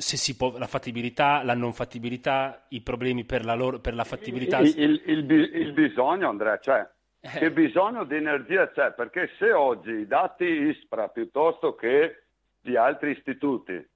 se 0.00 0.16
si 0.16 0.36
può, 0.36 0.56
la 0.56 0.66
fattibilità, 0.66 1.42
la 1.42 1.54
non 1.54 1.72
fattibilità, 1.72 2.66
i 2.68 2.80
problemi 2.80 3.24
per 3.24 3.44
la, 3.44 3.54
loro, 3.54 3.80
per 3.80 3.94
la 3.94 4.04
fattibilità. 4.04 4.58
Il, 4.60 4.78
il, 4.78 5.02
il, 5.06 5.30
il 5.30 5.72
bisogno, 5.72 6.28
Andrea, 6.28 6.58
cioè 6.58 6.88
che 7.20 7.44
eh. 7.44 7.52
bisogno 7.52 8.04
di 8.04 8.16
energia 8.16 8.70
c'è, 8.70 8.92
perché 8.92 9.30
se 9.38 9.52
oggi 9.52 9.90
i 9.90 10.06
dati 10.06 10.44
ISPRA 10.44 11.08
piuttosto 11.08 11.74
che 11.74 12.24
di 12.58 12.76
altri 12.76 13.10
istituti, 13.10 13.86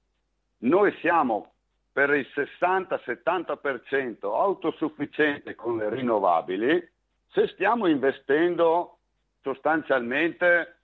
noi 0.59 0.95
siamo 1.01 1.54
per 1.95 2.13
il 2.13 2.27
60-70% 2.35 4.25
autosufficienti 4.25 5.55
con 5.55 5.77
le 5.77 5.89
rinnovabili, 5.89 6.85
se 7.29 7.47
stiamo 7.53 7.87
investendo 7.87 8.97
sostanzialmente 9.41 10.79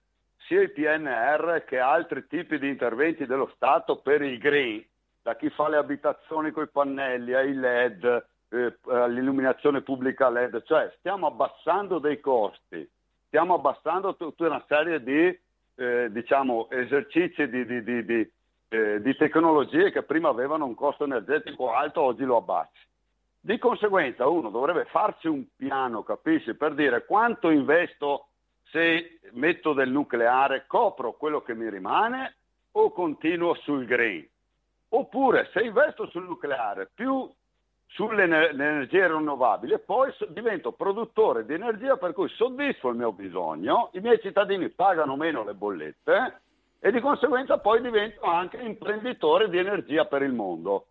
sia 0.48 0.62
il 0.62 0.72
PNR 0.72 1.66
che 1.66 1.80
altri 1.80 2.26
tipi 2.28 2.58
di 2.60 2.70
interventi 2.70 3.26
dello 3.26 3.52
Stato 3.56 3.98
per 3.98 4.22
il 4.22 4.38
green, 4.38 4.82
da 5.22 5.36
chi 5.36 5.50
fa 5.50 5.68
le 5.68 5.76
abitazioni 5.76 6.52
con 6.52 6.64
i 6.64 6.70
pannelli, 6.72 7.34
ai 7.34 7.56
LED, 7.56 8.26
eh, 8.48 8.74
all'illuminazione 8.88 9.82
pubblica 9.82 10.30
LED, 10.30 10.64
cioè 10.64 10.94
stiamo 11.00 11.28
abbassando 11.28 12.00
dei 12.00 12.22
costi, 12.22 12.90
stiamo 13.28 13.56
abbassando 13.56 14.16
tutta 14.16 14.46
una 14.46 14.64
serie 14.66 15.04
di 15.04 15.38
eh, 15.76 16.08
diciamo, 16.10 16.70
esercizi 16.70 17.50
di, 17.50 17.66
di, 17.66 17.84
di, 17.84 18.06
di 18.06 18.32
eh, 18.72 19.16
tecnologie 19.18 19.92
che 19.92 20.04
prima 20.04 20.30
avevano 20.30 20.66
un 20.66 20.76
costo 20.76 21.04
energetico 21.04 21.74
alto, 21.74 22.02
oggi 22.02 22.24
lo 22.24 22.38
abbassi. 22.38 22.80
Di 23.40 23.58
conseguenza 23.58 24.28
uno 24.28 24.50
dovrebbe 24.50 24.86
farsi 24.86 25.28
un 25.28 25.44
piano, 25.56 26.04
capisci, 26.04 26.54
per 26.54 26.74
dire 26.74 27.06
quanto 27.06 27.50
investo 27.50 28.28
se 28.70 29.20
metto 29.32 29.74
del 29.74 29.90
nucleare, 29.90 30.66
copro 30.68 31.14
quello 31.14 31.42
che 31.42 31.54
mi 31.54 31.70
rimane 31.70 32.36
o 32.72 32.92
continuo 32.92 33.56
sul 33.56 33.86
green. 33.86 34.26
Oppure 34.90 35.50
se 35.52 35.62
investo 35.62 36.08
sul 36.08 36.24
nucleare, 36.24 36.90
più 36.94 37.30
sulle 37.88 38.24
energie 38.24 39.06
rinnovabili 39.06 39.74
e 39.74 39.80
poi 39.80 40.14
divento 40.30 40.72
produttore 40.72 41.46
di 41.46 41.54
energia 41.54 41.98
per 41.98 42.14
cui 42.14 42.30
soddisfo 42.30 42.88
il 42.88 42.96
mio 42.96 43.12
bisogno, 43.12 43.90
i 43.94 44.00
miei 44.00 44.22
cittadini 44.22 44.70
pagano 44.70 45.18
meno 45.18 45.44
le 45.44 45.54
bollette 45.54 46.42
e 46.84 46.92
di 46.92 47.00
conseguenza 47.00 47.60
poi 47.60 47.80
divento 47.80 48.26
anche 48.26 48.58
imprenditore 48.58 49.50
di 49.50 49.60
energia 49.60 50.06
per 50.06 50.24
il 50.24 50.34
mondo. 50.34 50.88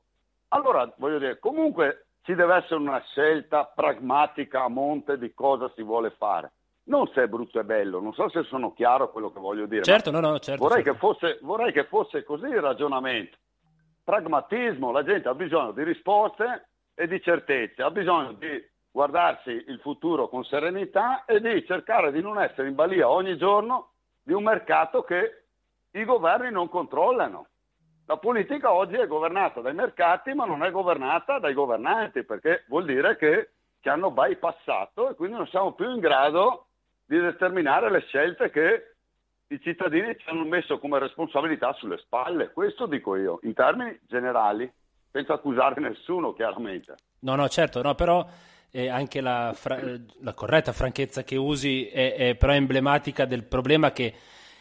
Allora, 0.49 0.91
voglio 0.97 1.19
dire, 1.19 1.41
comunque 1.41 2.07
ci 2.23 2.35
deve 2.35 2.55
essere 2.55 2.77
una 2.77 3.03
scelta 3.11 3.65
pragmatica 3.75 4.63
a 4.63 4.69
monte 4.69 5.19
di 5.19 5.35
cosa 5.35 5.69
si 5.75 5.83
vuole 5.83 6.11
fare. 6.11 6.53
Non 6.85 7.09
se 7.09 7.25
è 7.25 7.27
brutto 7.27 7.59
e 7.59 7.65
bello, 7.65 8.01
non 8.01 8.15
so 8.15 8.29
se 8.29 8.45
sono 8.45 8.73
chiaro 8.73 9.11
quello 9.11 9.33
che 9.33 9.41
voglio 9.41 9.67
dire. 9.67 9.83
Certo, 9.83 10.13
no, 10.13 10.21
no, 10.21 10.39
certo. 10.39 10.63
Vorrei, 10.63 10.85
certo. 10.85 10.93
Che 10.93 10.99
fosse, 10.99 11.39
vorrei 11.43 11.73
che 11.73 11.85
fosse 11.85 12.23
così 12.23 12.47
il 12.47 12.61
ragionamento. 12.61 13.37
Pragmatismo, 14.05 14.93
la 14.93 15.03
gente 15.03 15.29
ha 15.29 15.35
bisogno 15.35 15.73
di 15.73 15.83
risposte 15.83 16.69
e 16.95 17.09
di 17.09 17.21
certezze, 17.21 17.83
ha 17.83 17.91
bisogno 17.91 18.33
di 18.33 18.65
guardarsi 18.93 19.51
il 19.51 19.79
futuro 19.81 20.29
con 20.29 20.45
serenità 20.45 21.25
e 21.25 21.41
di 21.41 21.65
cercare 21.67 22.13
di 22.13 22.21
non 22.21 22.41
essere 22.41 22.69
in 22.69 22.75
balia 22.77 23.09
ogni 23.09 23.37
giorno 23.37 23.91
di 24.23 24.33
un 24.33 24.45
mercato 24.45 25.03
che 25.03 25.41
i 25.93 26.05
governi 26.05 26.51
non 26.51 26.69
controllano. 26.69 27.47
La 28.07 28.17
politica 28.17 28.73
oggi 28.73 28.97
è 28.97 29.07
governata 29.07 29.61
dai 29.61 29.75
mercati 29.75 30.33
ma 30.35 30.45
non 30.45 30.65
è 30.65 30.71
governata 30.71 31.39
dai 31.39 31.55
governanti 31.55 32.25
perché 32.25 32.65
vuol 32.69 32.85
dire 32.85 33.17
che 33.17 33.51
ci 33.81 33.89
hanno 33.89 34.11
bypassato 34.11 35.11
e 35.11 35.15
quindi 35.15 35.37
non 35.37 35.47
siamo 35.47 35.73
più 35.73 35.91
in 35.91 36.01
grado 36.01 36.67
di 37.07 37.19
determinare 37.19 37.91
le 37.91 38.01
scelte 38.03 38.51
che 38.51 38.95
i 39.49 39.61
cittadini 39.61 40.17
ci 40.17 40.29
hanno 40.29 40.45
messo 40.45 40.79
come 40.79 40.99
responsabilità 40.99 41.73
sulle 41.73 41.99
spalle. 41.99 42.53
Questo 42.53 42.87
dico 42.87 43.17
io, 43.17 43.41
in 43.43 43.55
termini 43.55 43.99
generali 44.07 44.71
senza 45.11 45.35
accusare 45.35 45.81
nessuno 45.81 46.33
chiaramente. 46.33 46.95
No, 47.21 47.35
no, 47.35 47.49
certo, 47.49 47.83
no, 47.83 47.95
però 47.97 48.25
eh, 48.71 48.89
anche 48.89 49.21
la, 49.21 49.53
fra- 49.55 49.81
la, 50.21 50.35
corretta 50.35 50.73
franchezza 50.73 51.25
che 51.25 51.37
usi 51.37 51.89
è, 51.89 52.15
è 52.15 52.35
però 52.37 52.53
emblematica 52.53 53.25
del 53.25 53.45
problema 53.45 53.91
che 53.91 54.15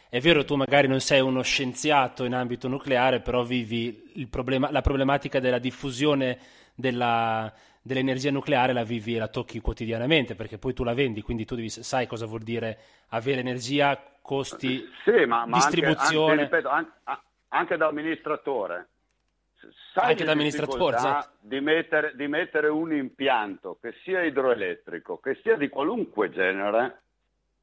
è 0.09 0.19
vero, 0.19 0.43
tu 0.43 0.55
magari 0.55 0.87
non 0.87 0.99
sei 0.99 1.21
uno 1.21 1.41
scienziato 1.43 2.23
in 2.23 2.33
ambito 2.33 2.67
nucleare, 2.67 3.21
però 3.21 3.43
vivi 3.43 4.27
problema, 4.29 4.71
la 4.71 4.81
problematica 4.81 5.39
della 5.39 5.59
diffusione 5.59 6.37
della, 6.73 7.51
dell'energia 7.81 8.31
nucleare, 8.31 8.73
la 8.73 8.83
vivi 8.83 9.15
e 9.15 9.19
la 9.19 9.27
tocchi 9.27 9.59
quotidianamente, 9.59 10.35
perché 10.35 10.57
poi 10.57 10.73
tu 10.73 10.83
la 10.83 10.93
vendi, 10.93 11.21
quindi 11.21 11.45
tu 11.45 11.55
devi, 11.55 11.69
sai 11.69 12.07
cosa 12.07 12.25
vuol 12.25 12.41
dire 12.41 12.77
avere 13.09 13.39
energia, 13.39 14.01
costi, 14.21 14.83
sì, 15.03 15.25
ma, 15.25 15.45
ma 15.45 15.57
distribuzione. 15.57 16.41
Anche, 16.41 16.43
anche, 16.43 16.55
ripeto, 16.55 16.69
anche, 16.69 16.91
anche 17.49 17.77
da 17.77 17.87
amministratore 17.87 18.87
sai 19.93 20.11
anche 20.11 20.23
da 20.23 20.31
amministratore 20.31 20.95
esatto. 20.95 21.37
di, 21.41 21.59
mettere, 21.59 22.13
di 22.15 22.27
mettere 22.27 22.67
un 22.67 22.93
impianto 22.93 23.77
che 23.81 23.93
sia 24.03 24.23
idroelettrico, 24.23 25.19
che 25.19 25.39
sia 25.41 25.57
di 25.57 25.67
qualunque 25.67 26.29
genere, 26.29 27.01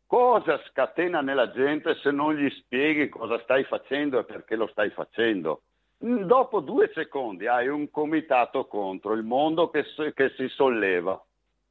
cosa 0.07 0.61
scatena 0.69 1.21
nella 1.21 1.51
gente 1.51 1.95
se 1.97 2.11
non 2.11 2.35
gli 2.35 2.49
spieghi 2.51 3.09
cosa 3.09 3.41
stai 3.41 3.65
facendo 3.65 4.19
e 4.19 4.25
perché 4.25 4.57
lo 4.57 4.67
stai 4.69 4.91
facendo? 4.91 5.63
Dopo 5.99 6.61
due 6.61 6.91
secondi 6.95 7.47
hai 7.47 7.69
un 7.69 7.91
comitato 7.91 8.67
contro 8.67 9.15
il 9.15 9.23
mondo 9.23 9.71
che, 9.71 9.85
che 10.15 10.33
si 10.37 10.49
solleva. 10.49 11.21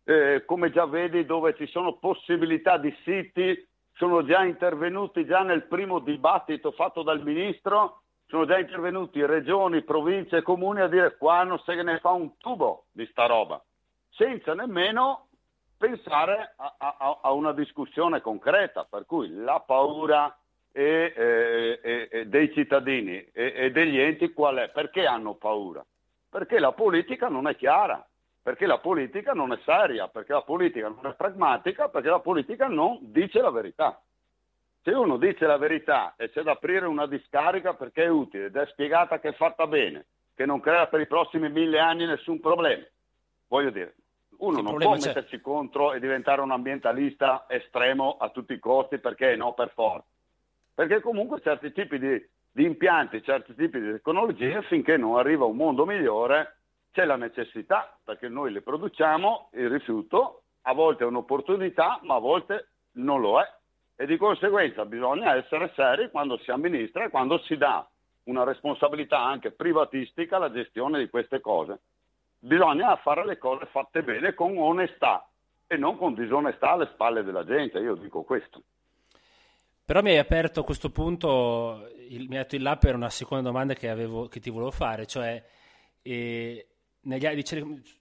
Eh, 0.04 0.44
come 0.46 0.72
già 0.72 0.86
vedi 0.86 1.26
dove 1.26 1.56
ci 1.56 1.68
sono 1.68 1.98
possibilità 1.98 2.78
di 2.78 2.96
siti, 3.04 3.68
sono 3.94 4.24
già 4.26 4.44
intervenuti 4.44 5.26
già 5.26 5.42
nel 5.42 5.64
primo 5.64 6.00
dibattito 6.00 6.72
fatto 6.72 7.02
dal 7.02 7.24
ministro 7.24 8.02
sono 8.28 8.46
già 8.46 8.58
intervenuti 8.58 9.24
regioni, 9.26 9.84
province 9.84 10.38
e 10.38 10.42
comuni 10.42 10.82
a 10.82 10.88
dire 10.88 11.16
qua 11.18 11.44
non 11.44 11.60
se 11.60 11.82
ne 11.82 12.00
fa 12.00 12.10
un 12.10 12.38
tubo 12.38 12.86
di 12.92 13.06
sta 13.12 13.28
roba, 13.28 13.64
senza 14.10 14.54
nemmeno 14.54 15.28
pensare 15.78 16.54
a, 16.56 16.76
a, 16.78 17.20
a 17.22 17.32
una 17.32 17.52
discussione 17.52 18.22
concreta, 18.22 18.86
per 18.90 19.06
cui 19.06 19.30
la 19.30 19.60
paura 19.60 20.36
e, 20.72 21.14
e, 21.16 22.10
e 22.12 22.26
dei 22.28 22.52
cittadini 22.54 23.26
e, 23.32 23.72
degli 23.72 23.98
enti 23.98 24.34
qual 24.34 24.58
è? 24.58 24.70
Perché 24.70 25.06
hanno 25.06 25.36
paura? 25.36 25.86
Perché 26.30 26.60
la 26.60 26.74
politica 26.74 27.30
non 27.30 27.48
è 27.48 27.56
chiara, 27.56 28.06
perché 28.42 28.66
la 28.66 28.80
politica 28.80 29.34
non 29.34 29.54
è 29.54 29.60
seria, 29.64 30.08
perché 30.08 30.34
la 30.34 30.42
politica 30.42 30.90
non 30.90 31.06
è 31.06 31.16
pragmatica, 31.16 31.88
perché 31.88 32.10
la 32.10 32.20
politica 32.20 32.68
non 32.68 33.00
dice 33.02 33.40
la 33.42 33.52
verità. 33.52 34.02
Se 34.84 34.92
uno 34.92 35.18
dice 35.18 35.48
la 35.48 35.58
verità 35.58 36.14
e 36.18 36.30
c'è 36.30 36.44
da 36.44 36.52
aprire 36.52 36.86
una 36.86 37.08
discarica 37.08 37.74
perché 37.74 38.04
è 38.04 38.08
utile 38.08 38.46
ed 38.46 38.56
è 38.56 38.68
spiegata 38.68 39.20
che 39.20 39.30
è 39.30 39.34
fatta 39.34 39.66
bene, 39.66 40.06
che 40.36 40.46
non 40.46 40.60
crea 40.60 40.88
per 40.88 41.00
i 41.00 41.08
prossimi 41.08 41.50
mille 41.50 41.80
anni 41.80 42.06
nessun 42.06 42.40
problema, 42.40 42.84
voglio 43.48 43.72
dire, 43.72 43.96
uno 44.40 44.62
non 44.62 44.78
può 44.78 44.96
c'è. 44.96 45.08
metterci 45.08 45.42
contro 45.42 45.94
e 45.94 46.00
diventare 46.00 46.42
un 46.42 46.52
ambientalista 46.52 47.46
estremo 47.48 48.18
a 48.20 48.30
tutti 48.30 48.54
i 48.54 48.60
costi 48.60 48.98
perché 49.00 49.36
no 49.36 49.54
per 49.54 49.72
forza. 49.74 50.08
Perché 50.74 51.00
comunque 51.02 51.42
certi 51.42 51.72
tipi 51.72 51.98
di, 52.00 52.28
di 52.52 52.64
impianti, 52.66 53.24
certi 53.24 53.56
tipi 53.56 53.80
di 53.80 53.92
tecnologie, 53.92 54.62
finché 54.64 54.98
non 54.98 55.18
arriva 55.18 55.46
un 55.46 55.56
mondo 55.56 55.86
migliore, 55.86 56.58
c'è 56.92 57.06
la 57.06 57.16
necessità, 57.16 57.98
perché 58.04 58.28
noi 58.28 58.52
le 58.52 58.62
produciamo, 58.62 59.50
il 59.54 59.70
rifiuto 59.70 60.42
a 60.64 60.74
volte 60.74 61.04
è 61.04 61.08
un'opportunità, 61.08 62.00
ma 62.04 62.16
a 62.16 62.20
volte 62.20 62.70
non 62.94 63.22
lo 63.22 63.40
è 63.40 63.48
e 63.98 64.06
di 64.06 64.18
conseguenza 64.18 64.86
bisogna 64.86 65.36
essere 65.36 65.72
seri 65.74 66.10
quando 66.12 66.38
si 66.40 66.52
amministra 66.52 67.06
e 67.06 67.10
quando 67.10 67.40
si 67.40 67.56
dà 67.56 67.88
una 68.24 68.44
responsabilità 68.44 69.22
anche 69.22 69.52
privatistica 69.52 70.36
alla 70.36 70.52
gestione 70.52 71.00
di 71.00 71.10
queste 71.10 71.40
cose. 71.40 71.80
Bisogna 72.40 72.96
fare 72.98 73.26
le 73.26 73.38
cose 73.38 73.66
fatte 73.66 74.04
bene 74.04 74.34
con 74.34 74.58
onestà 74.58 75.28
e 75.68 75.78
non 75.78 75.98
con 75.98 76.14
disonestà 76.14 76.72
alle 76.72 76.90
spalle 76.94 77.24
della 77.24 77.44
gente, 77.44 77.80
io 77.80 77.96
dico 77.96 78.24
questo. 78.24 78.62
Però 79.84 80.02
mi 80.02 80.12
hai 80.12 80.18
aperto 80.18 80.62
a 80.62 80.64
questo 80.64 80.90
punto, 80.90 81.88
il, 82.10 82.28
mi 82.28 82.38
hai 82.38 82.42
dato 82.42 82.56
il 82.56 82.64
là 82.64 82.76
per 82.78 82.96
una 82.96 83.10
seconda 83.10 83.44
domanda 83.44 83.74
che, 83.76 83.90
avevo, 83.90 84.28
che 84.28 84.40
ti 84.40 84.50
volevo 84.50 84.72
fare, 84.72 85.06
cioè 85.06 85.44
eh, 86.02 86.68
negli, 87.02 87.44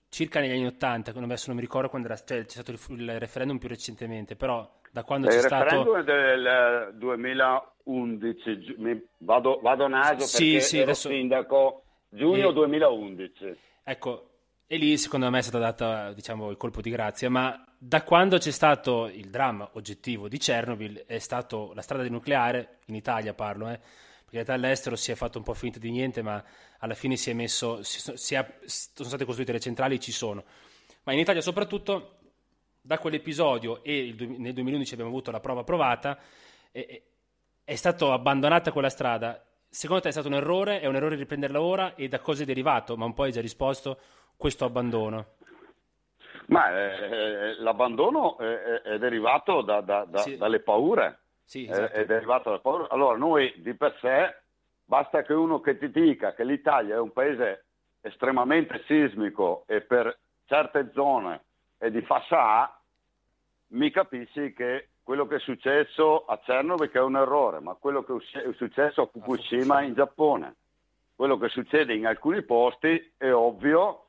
circa 0.09 0.39
negli 0.39 0.51
anni 0.51 0.65
Ottanta, 0.65 1.11
adesso 1.11 1.45
non 1.47 1.55
mi 1.57 1.61
ricordo 1.61 1.89
quando 1.89 2.07
era, 2.07 2.17
cioè, 2.17 2.45
c'è 2.45 2.61
stato 2.61 2.71
il, 2.71 2.79
il 2.99 3.19
referendum 3.19 3.59
più 3.59 3.67
recentemente, 3.67 4.35
però 4.35 4.67
da 4.91 5.03
quando 5.03 5.27
c'è 5.27 5.39
stato... 5.39 5.75
Il 5.75 5.83
referendum 5.83 6.03
del 6.03 6.93
2011, 6.95 8.75
mi 8.77 9.07
vado, 9.19 9.59
vado 9.61 9.85
a 9.85 9.87
naso 9.87 10.25
sì, 10.25 10.53
perché 10.53 10.61
sì, 10.61 10.79
adesso... 10.79 11.09
sindaco, 11.09 11.83
giugno 12.09 12.49
e... 12.49 12.53
2011. 12.53 13.57
Ecco, 13.87 14.29
e 14.65 14.77
lì 14.77 14.97
secondo 14.97 15.29
me 15.29 15.37
è 15.37 15.41
stato 15.43 15.59
dato 15.59 16.11
diciamo, 16.13 16.49
il 16.49 16.57
colpo 16.57 16.81
di 16.81 16.89
grazia, 16.89 17.29
ma 17.29 17.63
da 17.77 18.01
quando 18.01 18.39
c'è 18.39 18.49
stato 18.49 19.05
il 19.05 19.29
dramma 19.29 19.69
oggettivo 19.73 20.27
di 20.27 20.39
Chernobyl 20.39 21.03
è 21.05 21.19
stato 21.19 21.71
la 21.75 21.83
strada 21.83 22.01
di 22.01 22.09
nucleare, 22.09 22.79
in 22.85 22.95
Italia 22.95 23.35
parlo, 23.35 23.69
eh, 23.69 23.79
perché 24.27 24.51
all'estero 24.51 24.95
si 24.95 25.11
è 25.11 25.15
fatto 25.15 25.37
un 25.37 25.43
po' 25.43 25.53
finta 25.53 25.77
di 25.77 25.91
niente, 25.91 26.23
ma 26.23 26.43
alla 26.79 26.95
fine 26.95 27.15
si 27.15 27.29
è 27.29 27.33
messo, 27.33 27.83
si, 27.83 27.99
si 28.15 28.33
è, 28.33 28.57
sono 28.65 29.07
state 29.07 29.23
costruite 29.23 29.51
le 29.51 29.59
centrali, 29.59 29.99
ci 29.99 30.11
sono. 30.11 30.43
Ma 31.03 31.13
in 31.13 31.19
Italia 31.19 31.41
soprattutto 31.41 32.17
da 32.81 32.97
quell'episodio 32.97 33.83
e 33.83 33.97
il, 33.99 34.29
nel 34.39 34.53
2011 34.53 34.93
abbiamo 34.93 35.11
avuto 35.11 35.29
la 35.29 35.39
prova 35.39 35.63
provata, 35.63 36.17
è, 36.71 37.03
è 37.63 37.75
stata 37.75 38.11
abbandonata 38.13 38.71
quella 38.71 38.89
strada. 38.89 39.45
Secondo 39.75 40.03
te 40.03 40.07
è 40.07 40.11
stato 40.13 40.29
un 40.29 40.35
errore? 40.35 40.79
È 40.79 40.85
un 40.85 40.95
errore 40.95 41.17
riprenderla 41.17 41.59
ora? 41.59 41.95
E 41.95 42.07
da 42.07 42.21
cosa 42.21 42.43
è 42.43 42.45
derivato? 42.45 42.95
Ma 42.95 43.03
un 43.03 43.13
po' 43.13 43.23
hai 43.23 43.33
già 43.33 43.41
risposto 43.41 43.99
questo 44.37 44.63
abbandono. 44.63 45.33
Ma 46.45 46.71
eh, 46.71 47.55
l'abbandono 47.59 48.37
è, 48.37 48.81
è 48.83 48.97
derivato 48.97 49.61
da, 49.63 49.81
da, 49.81 50.05
da, 50.05 50.19
sì. 50.19 50.37
dalle 50.37 50.61
paure. 50.61 51.19
Sì, 51.43 51.65
esatto. 51.65 51.91
è, 51.91 52.03
è 52.03 52.05
derivato 52.05 52.51
dalle 52.51 52.61
paure. 52.61 52.87
Allora, 52.89 53.17
noi 53.17 53.53
di 53.57 53.73
per 53.73 53.97
sé, 53.99 54.33
basta 54.85 55.23
che 55.23 55.33
uno 55.33 55.59
che 55.59 55.77
ti 55.77 55.91
dica 55.91 56.33
che 56.33 56.45
l'Italia 56.45 56.95
è 56.95 56.99
un 56.99 57.11
paese 57.11 57.65
estremamente 57.99 58.81
sismico 58.85 59.65
e 59.67 59.81
per 59.81 60.17
certe 60.45 60.91
zone 60.93 61.41
è 61.77 61.91
di 61.91 62.01
fascia 62.03 62.61
A, 62.61 62.79
mi 63.71 63.91
capisci 63.91 64.53
che 64.53 64.87
quello 65.05 65.27
che 65.27 65.35
è 65.35 65.39
successo 65.39 66.25
a 66.25 66.39
Chernobyl 66.39 66.89
che 66.89 66.97
è 66.97 67.01
un 67.01 67.15
errore, 67.15 67.59
ma 67.59 67.75
quello 67.75 68.03
che 68.03 68.15
è 68.15 68.53
successo 68.53 69.03
a 69.03 69.05
Fukushima 69.05 69.83
in 69.83 69.93
Giappone, 69.93 70.55
quello 71.15 71.37
che 71.37 71.47
succede 71.49 71.93
in 71.93 72.07
alcuni 72.07 72.41
posti 72.41 73.13
è 73.15 73.31
ovvio, 73.31 74.05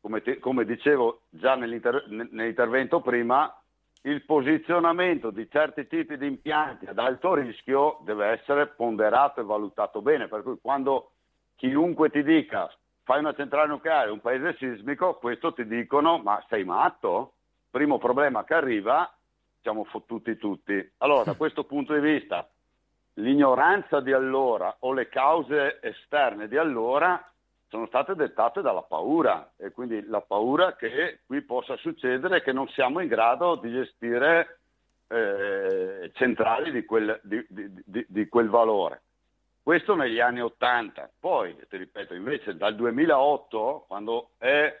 come, 0.00 0.22
te, 0.22 0.40
come 0.40 0.64
dicevo 0.64 1.20
già 1.28 1.54
nell'inter, 1.54 2.08
nell'intervento 2.08 3.00
prima, 3.00 3.56
il 4.02 4.24
posizionamento 4.24 5.30
di 5.30 5.48
certi 5.48 5.86
tipi 5.86 6.16
di 6.16 6.26
impianti 6.26 6.86
ad 6.86 6.98
alto 6.98 7.34
rischio 7.34 7.98
deve 8.02 8.26
essere 8.26 8.66
ponderato 8.66 9.40
e 9.40 9.44
valutato 9.44 10.02
bene, 10.02 10.26
per 10.26 10.42
cui 10.42 10.58
quando 10.60 11.12
chiunque 11.54 12.10
ti 12.10 12.24
dica 12.24 12.68
fai 13.04 13.20
una 13.20 13.32
centrale 13.32 13.68
nucleare, 13.68 14.10
un 14.10 14.20
paese 14.20 14.56
sismico, 14.58 15.14
questo 15.18 15.52
ti 15.52 15.64
dicono 15.68 16.18
ma 16.18 16.44
sei 16.48 16.64
matto? 16.64 17.34
Primo 17.70 17.98
problema 17.98 18.42
che 18.42 18.54
arriva, 18.54 19.15
siamo 19.66 19.82
fottuti 19.82 20.36
tutti. 20.36 20.92
Allora 20.98 21.24
da 21.24 21.34
questo 21.34 21.64
punto 21.64 21.92
di 21.92 21.98
vista 21.98 22.48
l'ignoranza 23.14 23.98
di 23.98 24.12
allora 24.12 24.76
o 24.80 24.92
le 24.92 25.08
cause 25.08 25.80
esterne 25.82 26.46
di 26.46 26.56
allora 26.56 27.20
sono 27.68 27.86
state 27.86 28.14
dettate 28.14 28.60
dalla 28.60 28.82
paura 28.82 29.54
e 29.56 29.72
quindi 29.72 30.06
la 30.06 30.20
paura 30.20 30.76
che 30.76 31.18
qui 31.26 31.42
possa 31.42 31.76
succedere 31.78 32.42
che 32.42 32.52
non 32.52 32.68
siamo 32.68 33.00
in 33.00 33.08
grado 33.08 33.56
di 33.56 33.72
gestire 33.72 34.60
eh, 35.08 36.12
centrali 36.14 36.70
di 36.70 36.84
quel, 36.84 37.18
di, 37.24 37.44
di, 37.48 38.06
di 38.06 38.28
quel 38.28 38.48
valore. 38.48 39.02
Questo 39.64 39.96
negli 39.96 40.20
anni 40.20 40.40
80. 40.40 41.10
Poi, 41.18 41.56
ti 41.68 41.76
ripeto, 41.76 42.14
invece 42.14 42.56
dal 42.56 42.76
2008, 42.76 43.86
quando 43.88 44.30
è 44.38 44.72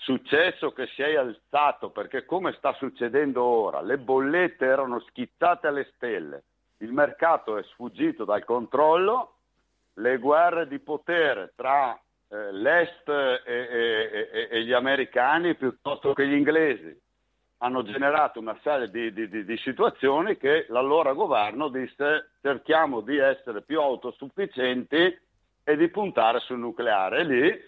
successo 0.00 0.72
che 0.72 0.86
si 0.94 1.02
è 1.02 1.14
alzato, 1.14 1.90
perché 1.90 2.24
come 2.24 2.52
sta 2.52 2.72
succedendo 2.74 3.42
ora, 3.42 3.80
le 3.80 3.98
bollette 3.98 4.64
erano 4.64 5.00
schizzate 5.00 5.66
alle 5.66 5.90
stelle, 5.94 6.42
il 6.78 6.92
mercato 6.92 7.56
è 7.56 7.62
sfuggito 7.64 8.24
dal 8.24 8.44
controllo, 8.44 9.34
le 9.94 10.18
guerre 10.18 10.66
di 10.66 10.78
potere 10.78 11.52
tra 11.54 11.98
eh, 12.28 12.52
l'Est 12.52 13.08
e, 13.08 13.42
e, 13.44 14.28
e, 14.32 14.48
e, 14.50 14.64
gli 14.64 14.72
americani 14.72 15.54
piuttosto 15.54 16.14
che 16.14 16.26
gli 16.26 16.34
inglesi 16.34 16.98
hanno 17.58 17.82
generato 17.82 18.38
una 18.38 18.58
serie 18.62 18.88
di, 18.88 19.12
di, 19.12 19.28
di, 19.28 19.44
di, 19.44 19.56
situazioni 19.58 20.38
che 20.38 20.64
l'allora 20.68 21.12
governo 21.12 21.68
disse 21.68 22.30
cerchiamo 22.40 23.02
di 23.02 23.18
essere 23.18 23.60
più 23.60 23.80
autosufficienti 23.80 25.18
e 25.62 25.76
di 25.76 25.88
puntare 25.88 26.40
sul 26.40 26.58
nucleare. 26.58 27.24
Lì 27.24 27.62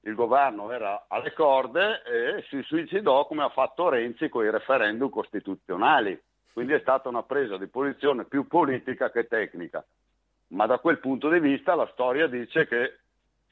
il 0.00 0.14
governo 0.14 0.70
era 0.70 1.06
alle 1.08 1.32
corde 1.32 2.02
e 2.02 2.44
si 2.48 2.62
suicidò 2.62 3.26
come 3.26 3.42
ha 3.42 3.48
fatto 3.48 3.88
Renzi 3.88 4.28
con 4.28 4.44
i 4.44 4.50
referendum 4.50 5.10
costituzionali. 5.10 6.20
Quindi 6.52 6.72
è 6.72 6.80
stata 6.80 7.08
una 7.08 7.22
presa 7.22 7.56
di 7.56 7.66
posizione 7.66 8.24
più 8.24 8.46
politica 8.46 9.10
che 9.10 9.26
tecnica. 9.26 9.84
Ma 10.48 10.66
da 10.66 10.78
quel 10.78 10.98
punto 10.98 11.28
di 11.28 11.40
vista 11.40 11.74
la 11.74 11.88
storia 11.92 12.26
dice 12.26 12.66
che 12.66 12.98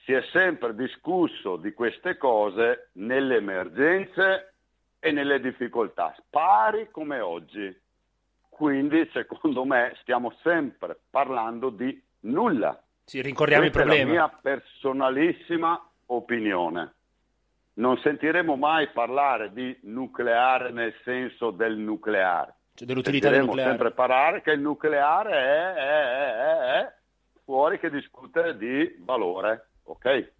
si 0.04 0.12
è 0.12 0.22
sempre 0.32 0.74
discusso 0.74 1.56
di 1.56 1.72
queste 1.72 2.16
cose 2.16 2.90
nelle 2.92 3.36
emergenze 3.36 4.54
e 4.98 5.12
nelle 5.12 5.40
difficoltà, 5.40 6.14
pari 6.30 6.90
come 6.90 7.20
oggi. 7.20 7.84
Quindi, 8.48 9.08
secondo 9.12 9.64
me, 9.64 9.92
stiamo 10.00 10.32
sempre 10.42 10.98
parlando 11.10 11.70
di 11.70 12.02
nulla. 12.20 12.80
Sì, 13.04 13.20
rincorriamo 13.20 13.68
Questa 13.68 13.82
il 13.82 13.86
problema. 13.86 14.10
È 14.10 14.16
la 14.16 14.26
mia 14.26 14.38
personalissima 14.40 15.85
opinione. 16.06 16.94
Non 17.74 17.98
sentiremo 17.98 18.56
mai 18.56 18.88
parlare 18.88 19.52
di 19.52 19.76
nucleare 19.82 20.70
nel 20.70 20.94
senso 21.04 21.50
del 21.50 21.76
nucleare. 21.76 22.54
Cioè 22.74 22.86
dell'utilità 22.86 23.30
del 23.30 23.44
nucleare. 23.44 23.70
sempre 23.70 23.90
parlare 23.92 24.42
che 24.42 24.52
il 24.52 24.60
nucleare 24.60 25.30
è, 25.30 25.72
è, 25.74 26.34
è, 26.34 26.80
è 26.80 26.94
fuori 27.44 27.78
che 27.78 27.90
discute 27.90 28.56
di 28.56 28.96
valore, 28.98 29.68
ok? 29.84 30.32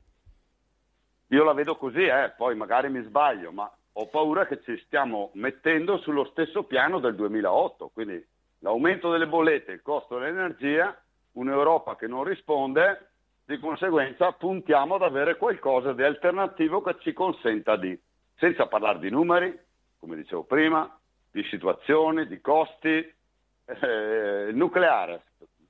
Io 1.29 1.45
la 1.45 1.53
vedo 1.53 1.77
così, 1.77 2.05
eh, 2.05 2.33
poi 2.37 2.55
magari 2.55 2.89
mi 2.89 3.03
sbaglio, 3.03 3.53
ma 3.53 3.71
ho 3.99 4.07
paura 4.09 4.47
che 4.47 4.61
ci 4.63 4.77
stiamo 4.85 5.31
mettendo 5.35 5.99
sullo 5.99 6.27
stesso 6.27 6.65
piano 6.65 6.99
del 6.99 7.15
2008, 7.15 7.91
quindi 7.93 8.25
l'aumento 8.59 9.11
delle 9.11 9.27
bollette, 9.27 9.73
il 9.73 9.83
costo 9.83 10.19
dell'energia, 10.19 10.97
un'Europa 11.33 11.97
che 11.97 12.07
non 12.07 12.25
risponde, 12.25 13.13
di 13.47 13.59
conseguenza 13.61 14.33
puntiamo 14.33 14.97
ad 14.97 15.03
avere 15.03 15.37
qualcosa 15.37 15.93
di 15.93 16.03
alternativo 16.03 16.83
che 16.83 16.97
ci 16.99 17.13
consenta 17.13 17.77
di, 17.77 17.99
senza 18.35 18.67
parlare 18.67 18.99
di 18.99 19.09
numeri, 19.09 19.57
come 20.01 20.17
dicevo 20.17 20.43
prima, 20.43 20.99
di 21.31 21.45
situazioni, 21.45 22.27
di 22.27 22.41
costi, 22.41 23.15
eh, 23.65 24.51
nucleare, 24.53 25.23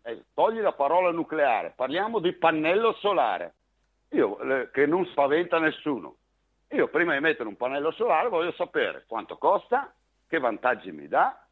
eh, 0.03 0.25
togli 0.33 0.61
la 0.61 0.73
parola 0.73 1.11
nucleare, 1.11 1.75
parliamo 1.77 2.19
di 2.19 2.33
pannello 2.33 2.95
solare, 2.95 3.55
Io, 4.11 4.39
eh, 4.41 4.71
che 4.71 4.87
non 4.87 5.05
spaventa 5.07 5.59
nessuno. 5.59 6.17
Io 6.71 6.89
prima 6.89 7.13
di 7.13 7.21
mettere 7.21 7.49
un 7.49 7.57
pannello 7.57 7.91
solare 7.93 8.29
voglio 8.29 8.53
sapere 8.53 9.05
quanto 9.07 9.37
costa, 9.37 9.93
che 10.27 10.39
vantaggi 10.39 10.91
mi 10.93 11.09
dà 11.09 11.47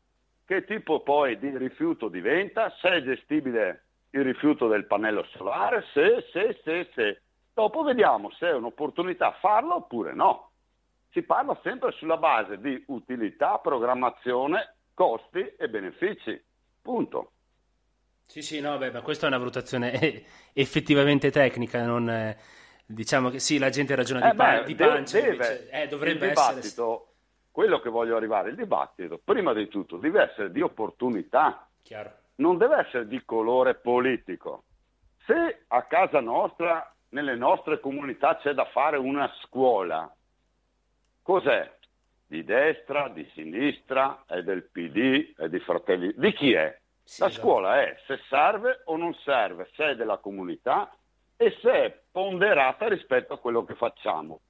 che 0.47 0.65
tipo 0.65 1.01
poi 1.01 1.39
di 1.39 1.57
rifiuto 1.57 2.09
diventa, 2.09 2.71
se 2.81 2.91
è 2.91 3.03
gestibile 3.03 3.84
il 4.15 4.23
rifiuto 4.23 4.69
del 4.69 4.87
pannello 4.87 5.25
solare, 5.37 5.85
se, 5.93 6.25
se, 6.33 6.61
se, 6.63 6.91
se. 6.95 7.23
Dopo 7.53 7.83
vediamo 7.83 8.31
se 8.33 8.49
è 8.49 8.55
un'opportunità 8.55 9.33
farlo 9.41 9.77
oppure 9.77 10.15
no. 10.15 10.51
Si 11.11 11.23
parla 11.23 11.59
sempre 11.63 11.93
sulla 11.93 12.17
base 12.17 12.59
di 12.59 12.83
utilità, 12.89 13.59
programmazione, 13.59 14.77
costi 14.95 15.41
e 15.57 15.69
benefici. 15.69 16.43
Punto. 16.81 17.31
Sì, 18.27 18.41
sì, 18.43 18.61
no, 18.61 18.79
beh, 18.79 18.91
ma 18.91 19.01
questa 19.03 19.27
è 19.27 19.29
una 19.29 19.39
valutazione 19.39 20.25
effettivamente 20.53 21.31
tecnica, 21.31 21.85
non, 21.85 22.37
diciamo 22.87 23.29
che 23.31 23.39
sì, 23.39 23.59
la 23.59 23.69
gente 23.69 23.95
ragiona 23.95 24.27
eh 24.27 24.31
di, 24.31 24.37
pa- 24.37 24.59
beh, 24.61 24.65
di 24.65 24.75
pancia, 24.75 25.21
deve, 25.21 25.71
eh, 25.71 25.89
dovrebbe 25.89 26.27
il 26.27 26.33
essere... 26.33 27.03
Quello 27.51 27.79
che 27.81 27.89
voglio 27.89 28.17
arrivare, 28.17 28.51
il 28.51 28.57
dibattito, 28.57 29.21
prima 29.23 29.53
di 29.53 29.69
tutto, 29.69 29.97
deve 29.97 30.23
essere 30.23 30.51
di 30.51 30.61
opportunità, 30.61 31.69
Chiaro. 31.83 32.23
Non 32.37 32.59
deve 32.59 32.77
essere 32.77 33.07
di 33.07 33.23
colore 33.25 33.75
politico. 33.75 34.65
Se 35.27 35.65
a 35.69 35.83
casa 35.85 36.21
nostra, 36.21 36.93
nelle 37.11 37.37
nostre 37.37 37.81
comunità 37.81 38.37
c'è 38.37 38.53
da 38.53 38.65
fare 38.67 38.97
una 38.97 39.31
scuola, 39.43 40.13
cos'è? 41.23 41.73
Di 42.27 42.43
destra, 42.43 43.09
di 43.09 43.29
sinistra, 43.35 44.25
è 44.27 44.43
del 44.43 44.65
PD, 44.65 45.35
è 45.37 45.49
di 45.49 45.61
Fratelli... 45.61 46.13
Di 46.17 46.33
chi 46.33 46.53
è? 46.53 46.77
Sì, 47.03 47.21
La 47.21 47.29
esatto. 47.29 47.43
scuola 47.43 47.83
è 47.83 47.97
se 48.07 48.19
serve 48.29 48.81
o 48.85 48.97
non 48.97 49.15
serve, 49.15 49.71
se 49.75 49.91
è 49.91 49.95
della 49.95 50.17
comunità 50.17 50.91
e 51.37 51.57
se 51.61 51.71
è 51.71 52.01
ponderata 52.11 52.89
rispetto 52.89 53.35
a 53.35 53.39
quello 53.39 53.65
che 53.65 53.75
facciamo. 53.75 54.41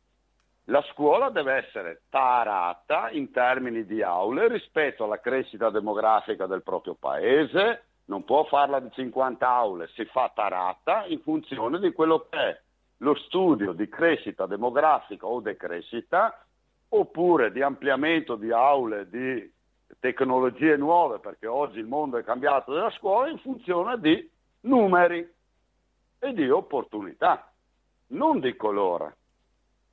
La 0.69 0.82
scuola 0.93 1.28
deve 1.28 1.57
essere 1.57 2.03
tarata 2.09 3.11
in 3.11 3.31
termini 3.31 3.85
di 3.85 4.03
aule 4.03 4.49
rispetto 4.49 5.05
alla 5.05 5.20
crescita 5.20 5.69
demografica 5.69 6.47
del 6.47 6.62
proprio 6.62 6.95
paese, 6.95 7.85
non 8.07 8.24
può 8.24 8.45
farla 8.45 8.81
di 8.81 8.91
50 8.91 9.47
aule, 9.47 9.89
si 9.89 10.07
fa 10.07 10.31
tarata 10.35 11.05
in 11.07 11.20
funzione 11.20 11.78
di 11.78 11.93
quello 11.93 12.27
che 12.31 12.39
è 12.39 12.61
lo 12.99 13.15
studio 13.15 13.73
di 13.73 13.89
crescita 13.91 14.47
demografica 14.47 15.27
o 15.27 15.41
decrescita, 15.41 16.43
oppure 16.89 17.53
di 17.53 17.61
ampliamento 17.61 18.36
di 18.36 18.51
aule 18.51 19.09
di 19.11 19.53
tecnologie 20.01 20.77
nuove, 20.77 21.19
perché 21.19 21.47
oggi 21.47 21.78
il 21.78 21.86
mondo 21.86 22.16
è 22.16 22.24
cambiato 22.24 22.73
della 22.73 22.91
scuola 22.91 23.28
in 23.28 23.39
funzione 23.39 23.99
di 24.01 24.31
numeri 24.61 25.31
e 26.19 26.32
di 26.32 26.49
opportunità, 26.49 27.53
non 28.09 28.41
di 28.41 28.57
colore. 28.57 29.16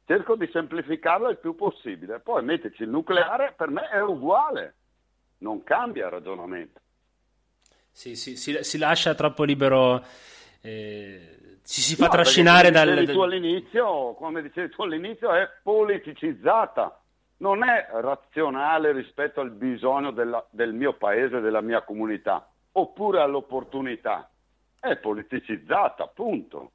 Cerco 0.05 0.35
di 0.35 0.49
semplificarlo 0.51 1.29
il 1.29 1.37
più 1.37 1.55
possibile, 1.55 2.19
poi 2.19 2.43
metterci 2.43 2.83
il 2.83 2.89
nucleare 2.89 3.53
per 3.55 3.69
me 3.69 3.87
è 3.89 4.01
uguale, 4.01 4.75
non 5.39 5.63
cambia 5.63 6.05
il 6.05 6.11
ragionamento. 6.11 6.79
Sì, 7.91 8.15
sì, 8.15 8.35
si, 8.35 8.57
si 8.61 8.77
lascia 8.77 9.13
troppo 9.15 9.43
libero, 9.43 10.03
eh, 10.61 11.59
ci 11.63 11.81
si 11.81 11.95
fa 11.95 12.05
No, 12.05 12.11
trascinare 12.11 12.71
come 12.71 13.05
dal... 13.05 13.05
tu 13.05 13.19
all'inizio, 13.19 14.13
come 14.15 14.41
dicevi 14.41 14.69
tu 14.73 14.81
all'inizio, 14.81 15.33
è 15.33 15.49
politicizzata, 15.61 17.01
non 17.37 17.63
è 17.63 17.87
razionale 17.91 18.91
rispetto 18.91 19.41
al 19.41 19.51
bisogno 19.51 20.11
della- 20.11 20.45
del 20.49 20.73
mio 20.73 20.93
paese, 20.93 21.39
della 21.39 21.61
mia 21.61 21.83
comunità, 21.83 22.49
oppure 22.73 23.21
all'opportunità. 23.21 24.29
È 24.79 24.95
politicizzata, 24.97 26.07
punto. 26.07 26.71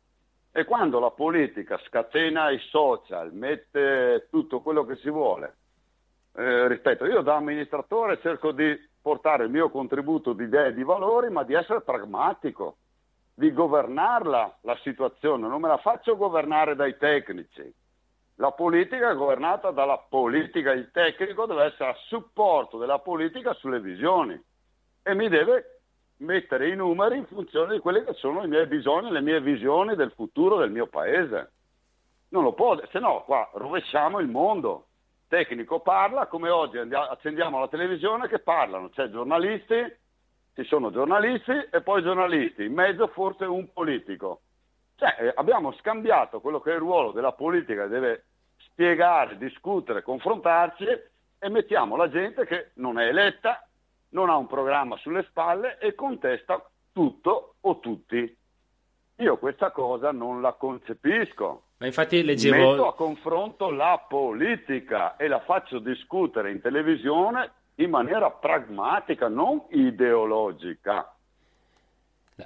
E 0.57 0.65
quando 0.65 0.99
la 0.99 1.11
politica 1.11 1.79
scatena 1.85 2.49
i 2.49 2.59
social, 2.71 3.31
mette 3.35 4.27
tutto 4.31 4.63
quello 4.63 4.87
che 4.87 4.97
si 4.97 5.11
vuole, 5.11 5.55
eh, 6.35 6.67
ripeto, 6.67 7.05
io 7.05 7.21
da 7.21 7.35
amministratore 7.35 8.19
cerco 8.23 8.53
di 8.53 8.75
portare 9.03 9.45
il 9.45 9.51
mio 9.51 9.69
contributo 9.69 10.33
di 10.33 10.45
idee 10.45 10.69
e 10.69 10.73
di 10.73 10.83
valori, 10.83 11.29
ma 11.29 11.43
di 11.43 11.53
essere 11.53 11.83
pragmatico, 11.83 12.79
di 13.35 13.53
governarla 13.53 14.61
la 14.63 14.79
situazione, 14.83 15.47
non 15.47 15.61
me 15.61 15.69
la 15.69 15.77
faccio 15.77 16.17
governare 16.17 16.75
dai 16.75 16.97
tecnici. 16.97 17.71
La 18.37 18.53
politica 18.53 19.11
è 19.11 19.15
governata 19.15 19.73
dalla 19.73 19.99
politica, 20.09 20.73
il 20.73 20.91
tecnico 20.91 21.45
deve 21.45 21.65
essere 21.65 21.91
a 21.91 21.97
supporto 22.07 22.79
della 22.79 23.01
politica 23.01 23.53
sulle 23.53 23.79
visioni 23.79 24.43
e 25.03 25.15
mi 25.15 25.29
deve 25.29 25.76
mettere 26.19 26.69
i 26.69 26.77
numeri 26.77 27.19
in 27.19 27.27
funzione 27.27 27.75
di 27.75 27.81
quelli 27.81 28.03
che 28.05 28.15
sono 28.15 28.43
i 28.43 28.49
miei 28.49 28.67
bisogni, 28.67 29.11
le 29.11 29.21
mie 29.21 29.41
visioni 29.41 29.95
del 29.95 30.13
futuro 30.13 30.57
del 30.57 30.71
mio 30.71 30.87
paese. 30.87 31.53
Non 32.29 32.43
lo 32.43 32.53
può, 32.55 32.81
se 32.91 32.99
no 32.99 33.23
qua 33.25 33.49
rovesciamo 33.55 34.19
il 34.19 34.29
mondo. 34.29 34.87
Tecnico 35.29 35.81
parla, 35.81 36.27
come 36.27 36.51
oggi 36.51 36.79
accendiamo 36.79 37.59
la 37.59 37.69
televisione 37.69 38.29
che 38.29 38.39
parlano, 38.39 38.91
c'è 38.91 39.11
giornalisti, 39.11 39.97
ci 40.55 40.65
sono 40.65 40.91
giornalisti 40.91 41.53
e 41.71 41.83
poi 41.83 42.03
giornalisti, 42.03 42.65
in 42.65 42.73
mezzo 42.73 43.09
forse 43.09 43.45
un 43.45 43.73
politico. 43.73 44.41
Cioè, 44.97 45.17
eh, 45.19 45.33
abbiamo 45.35 45.73
scambiato 45.73 46.41
quello 46.41 46.61
che 46.61 46.71
è 46.71 46.75
il 46.75 46.81
ruolo 46.81 47.13
della 47.13 47.33
politica, 47.33 47.87
deve 47.87 48.25
spiegare, 48.57 49.37
discutere, 49.37 50.03
confrontarci 50.03 50.87
e 51.39 51.49
mettiamo 51.49 51.97
la 51.97 52.09
gente 52.09 52.47
che 52.47 52.71
non 52.75 52.99
è 52.99 53.09
eletta, 53.09 53.67
non 54.11 54.31
ha 54.31 54.37
un 54.37 54.47
programma 54.47 54.97
sulle 54.99 55.25
spalle 55.29 55.79
e 55.79 55.95
contesta 55.95 56.65
tutto 56.93 57.55
o 57.61 57.79
tutti. 57.81 58.37
Io 59.19 59.39
questa 59.39 59.71
cosa 59.71 60.13
non 60.13 60.41
la 60.41 60.53
concepisco. 60.53 61.63
Ma 61.79 61.87
infatti 61.87 62.17
Metto 62.17 62.29
a 62.29 62.33
leggevo... 62.33 62.93
confronto 62.95 63.71
la 63.71 64.03
politica 64.09 65.17
e 65.17 65.29
la 65.29 65.41
faccio 65.41 65.79
discutere 65.79 66.51
in 66.51 66.61
televisione 66.61 67.51
in 67.77 67.91
maniera 67.91 68.31
pragmatica, 68.31 69.29
non 69.29 69.63
ideologica. 69.71 71.11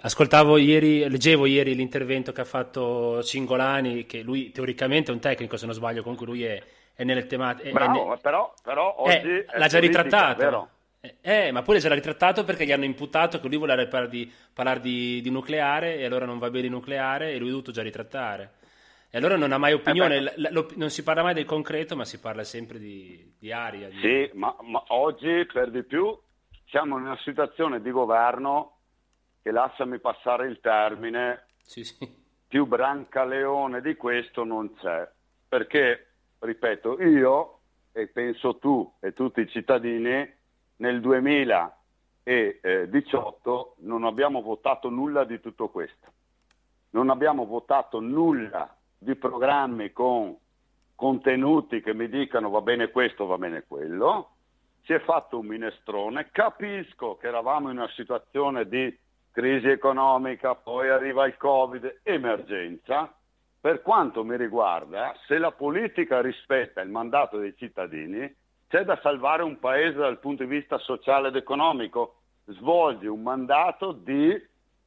Ascoltavo 0.03 0.57
ieri, 0.57 1.09
leggevo 1.09 1.47
ieri 1.47 1.75
l'intervento 1.75 2.31
che 2.33 2.41
ha 2.41 2.45
fatto 2.45 3.23
Cingolani, 3.23 4.07
che 4.07 4.23
lui 4.23 4.51
teoricamente 4.53 5.11
è 5.11 5.15
un 5.15 5.21
tecnico, 5.21 5.57
se 5.57 5.67
non 5.67 5.75
sbaglio, 5.75 6.03
comunque 6.03 6.27
lui 6.27 6.45
è, 6.45 6.63
è 6.95 7.03
nelle 7.03 7.27
tematiche... 7.27 7.71
Bravo, 7.71 8.17
però, 8.23 8.53
però 8.63 8.95
oggi 8.99 9.29
Eh, 9.29 9.45
è 9.47 9.59
l'ha 9.59 9.67
già 9.67 9.79
politica, 9.79 10.03
ritrattato. 10.03 10.39
vero? 10.39 10.69
Eh, 11.03 11.17
eh, 11.23 11.51
ma 11.51 11.63
poi 11.63 11.77
l'ha 11.77 11.81
già 11.81 11.95
ritrattato 11.95 12.45
perché 12.45 12.67
gli 12.67 12.73
hanno 12.73 12.85
imputato 12.85 13.41
che 13.41 13.49
lui 13.49 13.57
voleva 13.57 13.87
parlare 13.87 14.11
di, 14.11 14.31
parlare 14.53 14.81
di- 14.81 15.21
di 15.23 15.31
nucleare 15.31 15.97
e 15.97 16.05
allora 16.05 16.27
non 16.27 16.39
va 16.39 16.51
bene 16.51 16.67
il 16.67 16.73
nucleare 16.73 17.33
e 17.33 17.39
lui 17.39 17.49
ha 17.49 17.53
dovuto 17.53 17.73
già 17.73 17.83
ritrattare. 17.83 18.53
E 19.11 19.17
allora 19.17 19.37
non 19.37 19.51
ha 19.53 19.59
mai 19.59 19.73
opinione, 19.73 20.17
Eh 20.17 20.21
l- 20.21 20.49
l- 20.53 20.67
non 20.77 20.91
si 20.91 21.03
parla 21.03 21.23
mai 21.23 21.35
del 21.35 21.47
concreto, 21.47 21.97
ma 21.97 22.05
si 22.05 22.21
parla 22.21 22.45
sempre 22.45 22.79
di, 22.79 23.35
di 23.39 23.51
aria. 23.51 23.89
di- 23.89 23.99
Sì, 23.99 24.31
ma, 24.35 24.55
ma 24.61 24.85
oggi 24.89 25.47
per 25.51 25.71
di 25.71 25.83
più 25.85 26.17
siamo 26.67 26.99
in 26.99 27.05
una 27.05 27.19
situazione 27.25 27.81
di 27.81 27.91
governo 27.91 28.77
che 29.43 29.51
lasciami 29.53 29.99
passare 30.01 30.47
il 30.49 30.61
termine, 30.61 31.47
Sì, 31.63 31.83
sì. 31.83 32.07
più 32.47 32.67
brancaleone 32.67 33.81
di 33.81 33.97
questo 33.97 34.45
non 34.45 34.75
c'è. 34.75 35.09
Perché, 35.49 36.13
ripeto, 36.39 37.01
io 37.03 37.61
e 37.93 38.07
penso 38.09 38.59
tu 38.59 38.97
e 39.01 39.13
tutti 39.15 39.41
i 39.41 39.49
cittadini 39.49 40.39
nel 40.81 41.01
2018 41.01 43.77
non 43.79 44.05
abbiamo 44.05 44.43
votato 44.43 44.91
nulla 44.91 45.25
di 45.25 45.41
tutto 45.41 45.69
questo. 45.69 46.09
Non 46.91 47.09
abbiamo 47.11 47.47
votato 47.47 48.01
nulla 48.01 48.77
di 48.99 49.15
programmi 49.15 49.93
con 49.93 50.37
contenuti 50.95 51.81
che 51.81 51.95
mi 51.95 52.09
dicano 52.09 52.51
va 52.51 52.61
bene 52.61 52.91
questo, 52.91 53.25
va 53.27 53.39
bene 53.39 53.65
quello. 53.67 54.33
Si 54.83 54.93
è 54.93 55.01
fatto 55.01 55.39
un 55.39 55.47
minestrone. 55.47 56.29
Capisco 56.33 57.17
che 57.17 57.29
eravamo 57.29 57.71
in 57.71 57.77
una 57.77 57.89
situazione 57.91 58.67
di 58.67 58.99
crisi 59.31 59.69
economica, 59.69 60.55
poi 60.55 60.89
arriva 60.89 61.27
il 61.27 61.37
Covid, 61.37 62.01
emergenza. 62.03 63.15
Per 63.61 63.83
quanto 63.83 64.25
mi 64.25 64.39
riguarda, 64.39 65.15
se 65.27 65.37
la 65.37 65.53
politica 65.53 66.23
rispetta 66.23 66.81
il 66.81 66.89
mandato 66.89 67.37
dei 67.37 67.55
cittadini, 67.57 68.35
c'è 68.71 68.85
da 68.85 68.97
salvare 69.03 69.43
un 69.43 69.59
paese 69.59 69.99
dal 69.99 70.21
punto 70.21 70.45
di 70.45 70.49
vista 70.49 70.79
sociale 70.79 71.29
ed 71.29 71.35
economico, 71.35 72.21
svolge 72.45 73.09
un 73.09 73.21
mandato 73.21 73.91
di 73.91 74.41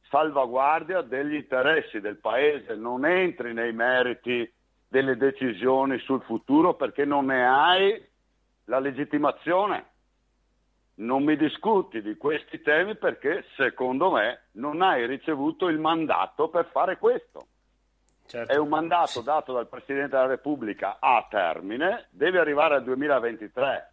salvaguardia 0.08 1.02
degli 1.02 1.34
interessi 1.34 2.00
del 2.00 2.16
paese, 2.16 2.76
non 2.76 3.04
entri 3.04 3.52
nei 3.52 3.74
meriti 3.74 4.50
delle 4.88 5.18
decisioni 5.18 5.98
sul 5.98 6.22
futuro 6.22 6.72
perché 6.72 7.04
non 7.04 7.26
ne 7.26 7.46
hai 7.46 8.02
la 8.64 8.78
legittimazione. 8.78 9.84
Non 10.94 11.22
mi 11.22 11.36
discuti 11.36 12.00
di 12.00 12.16
questi 12.16 12.62
temi 12.62 12.96
perché 12.96 13.44
secondo 13.54 14.12
me 14.12 14.44
non 14.52 14.80
hai 14.80 15.06
ricevuto 15.06 15.68
il 15.68 15.78
mandato 15.78 16.48
per 16.48 16.70
fare 16.72 16.96
questo. 16.96 17.48
Certo. 18.26 18.52
È 18.52 18.56
un 18.56 18.68
mandato 18.68 19.20
dato 19.20 19.52
dal 19.52 19.68
Presidente 19.68 20.16
della 20.16 20.26
Repubblica 20.26 20.96
a 20.98 21.26
termine, 21.28 22.08
deve 22.10 22.38
arrivare 22.38 22.76
al 22.76 22.84
2023. 22.84 23.90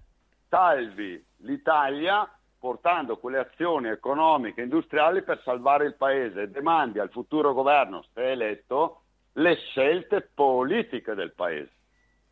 Salvi 0.48 1.24
l'Italia 1.38 2.30
portando 2.62 3.18
quelle 3.18 3.40
azioni 3.40 3.90
economiche 3.90 4.62
e 4.62 4.66
industriali 4.66 5.24
per 5.24 5.42
salvare 5.44 5.86
il 5.86 5.96
Paese 5.96 6.44
e 6.44 6.50
demandi 6.50 7.00
al 7.00 7.10
futuro 7.10 7.54
governo, 7.54 8.06
se 8.14 8.32
eletto, 8.32 9.02
le 9.34 9.56
scelte 9.56 10.30
politiche 10.34 11.16
del 11.16 11.32
Paese. 11.34 11.72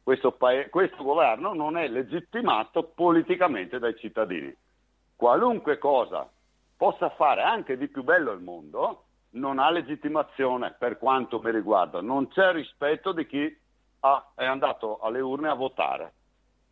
Questo, 0.03 0.31
pae- 0.34 0.69
questo 0.69 1.03
governo 1.03 1.53
non 1.53 1.77
è 1.77 1.88
legittimato 1.88 2.84
politicamente 2.84 3.80
dai 3.80 3.95
cittadini. 3.97 4.55
qualunque 5.15 5.77
cosa 5.80 6.30
possa 6.77 7.09
fare 7.09 7.41
anche 7.41 7.76
di 7.76 7.88
più 7.88 8.03
bello 8.03 8.31
il 8.31 8.39
mondo, 8.39 9.05
non 9.31 9.60
ha 9.60 9.69
legittimazione 9.69 10.76
per 10.77 10.97
quanto 10.97 11.39
mi 11.41 11.51
riguarda. 11.51 12.01
Non 12.01 12.27
c'è 12.30 12.51
rispetto 12.51 13.11
di 13.11 13.26
chi 13.27 13.57
ha, 14.01 14.31
è 14.35 14.45
andato 14.45 14.99
alle 14.99 15.19
urne 15.19 15.49
a 15.49 15.53
votare. 15.53 16.14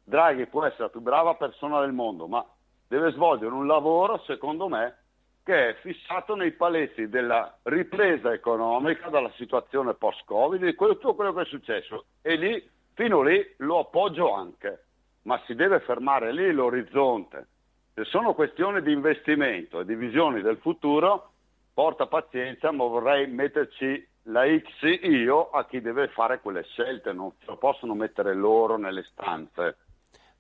Draghi 0.04 0.48
può 0.48 0.64
essere 0.64 0.84
la 0.84 0.90
più 0.90 1.02
brava 1.02 1.36
persona 1.36 1.82
del 1.82 1.92
mondo, 1.92 2.28
ma 2.28 2.46
deve 2.88 3.12
svolgere 3.12 3.54
un 3.54 3.68
lavoro, 3.68 4.20
secondo 4.26 4.70
me, 4.70 4.96
che 5.44 5.70
è 5.70 5.76
fissato 5.82 6.36
nei 6.36 6.52
paletti 6.52 7.10
della 7.10 7.58
ripresa 7.64 8.34
economica 8.34 9.10
dalla 9.10 9.32
situazione 9.36 9.94
post-Covid, 9.94 10.64
di 10.64 10.76
tutto 10.76 11.14
quello 11.14 11.34
che 11.34 11.42
è 11.42 11.46
successo. 11.46 12.06
E 12.22 12.36
lì, 12.36 12.70
fino 12.94 13.22
lì, 13.22 13.56
lo 13.58 13.80
appoggio 13.80 14.34
anche, 14.34 14.86
ma 15.24 15.40
si 15.46 15.56
deve 15.56 15.80
fermare 15.82 16.32
lì 16.32 16.52
l'orizzonte. 16.52 17.48
Se 17.94 18.04
sono 18.06 18.34
questioni 18.34 18.82
di 18.82 18.92
investimento 18.92 19.80
e 19.80 19.86
di 19.86 19.96
visioni 19.96 20.42
del 20.42 20.58
futuro, 20.58 21.32
porta 21.78 22.08
pazienza, 22.08 22.72
ma 22.72 22.86
vorrei 22.86 23.28
metterci 23.28 24.04
la 24.24 24.46
X 24.48 25.00
io 25.04 25.52
a 25.52 25.68
chi 25.68 25.80
deve 25.80 26.08
fare 26.08 26.40
quelle 26.40 26.64
scelte, 26.64 27.14
non 27.14 27.32
lo 27.46 27.58
possono 27.58 27.94
mettere 27.94 28.34
loro 28.34 28.78
nelle 28.78 29.06
stanze. 29.12 29.78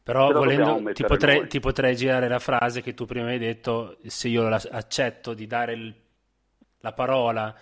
Però 0.01 0.31
volendo, 0.31 0.91
ti 0.93 1.05
potrei, 1.05 1.45
ti 1.47 1.59
potrei, 1.59 1.95
girare 1.95 2.27
la 2.27 2.39
frase 2.39 2.81
che 2.81 2.95
tu 2.95 3.05
prima 3.05 3.27
hai 3.27 3.37
detto, 3.37 3.97
se 4.07 4.29
io 4.29 4.47
accetto 4.47 5.35
di 5.35 5.45
dare 5.45 5.73
il, 5.73 5.93
la 6.79 6.93
parola 6.93 7.55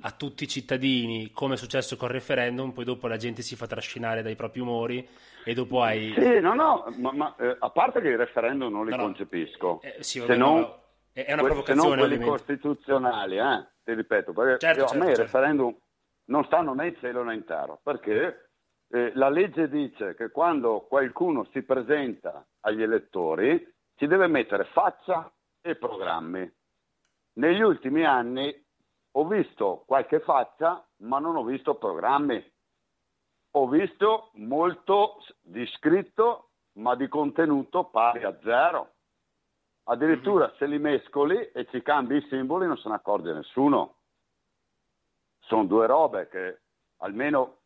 a 0.00 0.10
tutti 0.10 0.42
i 0.42 0.48
cittadini, 0.48 1.30
come 1.30 1.54
è 1.54 1.56
successo 1.56 1.96
col 1.96 2.08
referendum, 2.08 2.72
poi 2.72 2.84
dopo 2.84 3.06
la 3.06 3.18
gente 3.18 3.42
si 3.42 3.54
fa 3.54 3.68
trascinare 3.68 4.22
dai 4.22 4.34
propri 4.34 4.58
umori 4.58 5.08
e 5.44 5.54
dopo 5.54 5.80
hai... 5.80 6.12
Sì, 6.16 6.40
no, 6.40 6.54
no, 6.54 6.92
ma, 6.96 7.12
ma 7.12 7.36
eh, 7.38 7.56
a 7.56 7.70
parte 7.70 8.00
che 8.00 8.08
i 8.08 8.16
referendum 8.16 8.72
non 8.72 8.84
li 8.84 8.90
no, 8.90 8.96
concepisco, 8.96 9.80
eh, 9.80 10.02
sì, 10.02 10.18
se 10.18 10.34
non, 10.34 10.80
è 11.12 11.32
una 11.32 11.42
provocazione. 11.42 11.66
Se 11.66 11.74
non 11.74 11.98
quelli 11.98 12.14
ovviamente. 12.14 12.30
costituzionali, 12.30 13.38
eh, 13.38 13.66
ti 13.84 13.94
ripeto, 13.94 14.32
perché 14.32 14.58
certo, 14.58 14.80
io, 14.80 14.86
certo, 14.86 14.92
a 14.92 14.96
me 14.96 15.06
certo. 15.06 15.20
i 15.20 15.24
referendum 15.24 15.76
non 16.26 16.44
stanno 16.44 16.74
né 16.74 16.88
in 16.88 16.96
cielo 16.96 17.22
né 17.22 17.34
in 17.34 17.44
terra, 17.44 17.78
perché 17.82 18.50
eh, 18.88 19.12
la 19.14 19.28
legge 19.28 19.68
dice 19.68 20.14
che 20.14 20.30
quando 20.30 20.86
qualcuno 20.88 21.44
si 21.52 21.62
presenta 21.62 22.46
agli 22.60 22.82
elettori 22.82 23.74
si 23.96 24.06
deve 24.06 24.26
mettere 24.26 24.64
faccia 24.64 25.32
e 25.60 25.76
programmi. 25.76 26.50
Negli 27.34 27.62
ultimi 27.62 28.04
anni 28.04 28.54
ho 29.12 29.26
visto 29.26 29.84
qualche 29.86 30.20
faccia, 30.20 30.86
ma 30.98 31.18
non 31.18 31.36
ho 31.36 31.44
visto 31.44 31.76
programmi. 31.76 32.52
Ho 33.52 33.68
visto 33.68 34.30
molto 34.34 35.18
di 35.40 35.66
scritto, 35.66 36.50
ma 36.78 36.94
di 36.96 37.08
contenuto 37.08 37.84
pari 37.84 38.24
a 38.24 38.36
zero. 38.42 38.94
Addirittura 39.84 40.46
mm-hmm. 40.46 40.56
se 40.56 40.66
li 40.66 40.78
mescoli 40.78 41.50
e 41.52 41.66
ci 41.70 41.82
cambi 41.82 42.16
i 42.16 42.26
simboli 42.28 42.66
non 42.66 42.76
se 42.76 42.88
ne 42.88 42.94
accorge 42.94 43.32
nessuno. 43.32 43.96
Sono 45.40 45.64
due 45.64 45.86
robe 45.86 46.28
che 46.28 46.60
almeno 46.98 47.58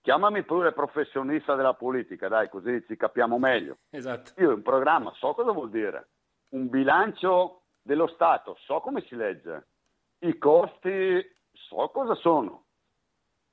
chiamami 0.00 0.44
pure 0.44 0.72
professionista 0.72 1.54
della 1.56 1.74
politica, 1.74 2.28
dai, 2.28 2.48
così 2.48 2.84
ci 2.86 2.96
capiamo 2.96 3.38
meglio. 3.38 3.78
Esatto. 3.90 4.32
Io 4.40 4.52
in 4.52 4.62
programma 4.62 5.12
so 5.14 5.34
cosa 5.34 5.52
vuol 5.52 5.70
dire. 5.70 6.08
Un 6.50 6.68
bilancio 6.68 7.62
dello 7.82 8.06
Stato, 8.06 8.56
so 8.60 8.80
come 8.80 9.02
si 9.02 9.16
legge. 9.16 9.66
I 10.20 10.38
costi, 10.38 11.22
so 11.52 11.88
cosa 11.88 12.14
sono. 12.14 12.64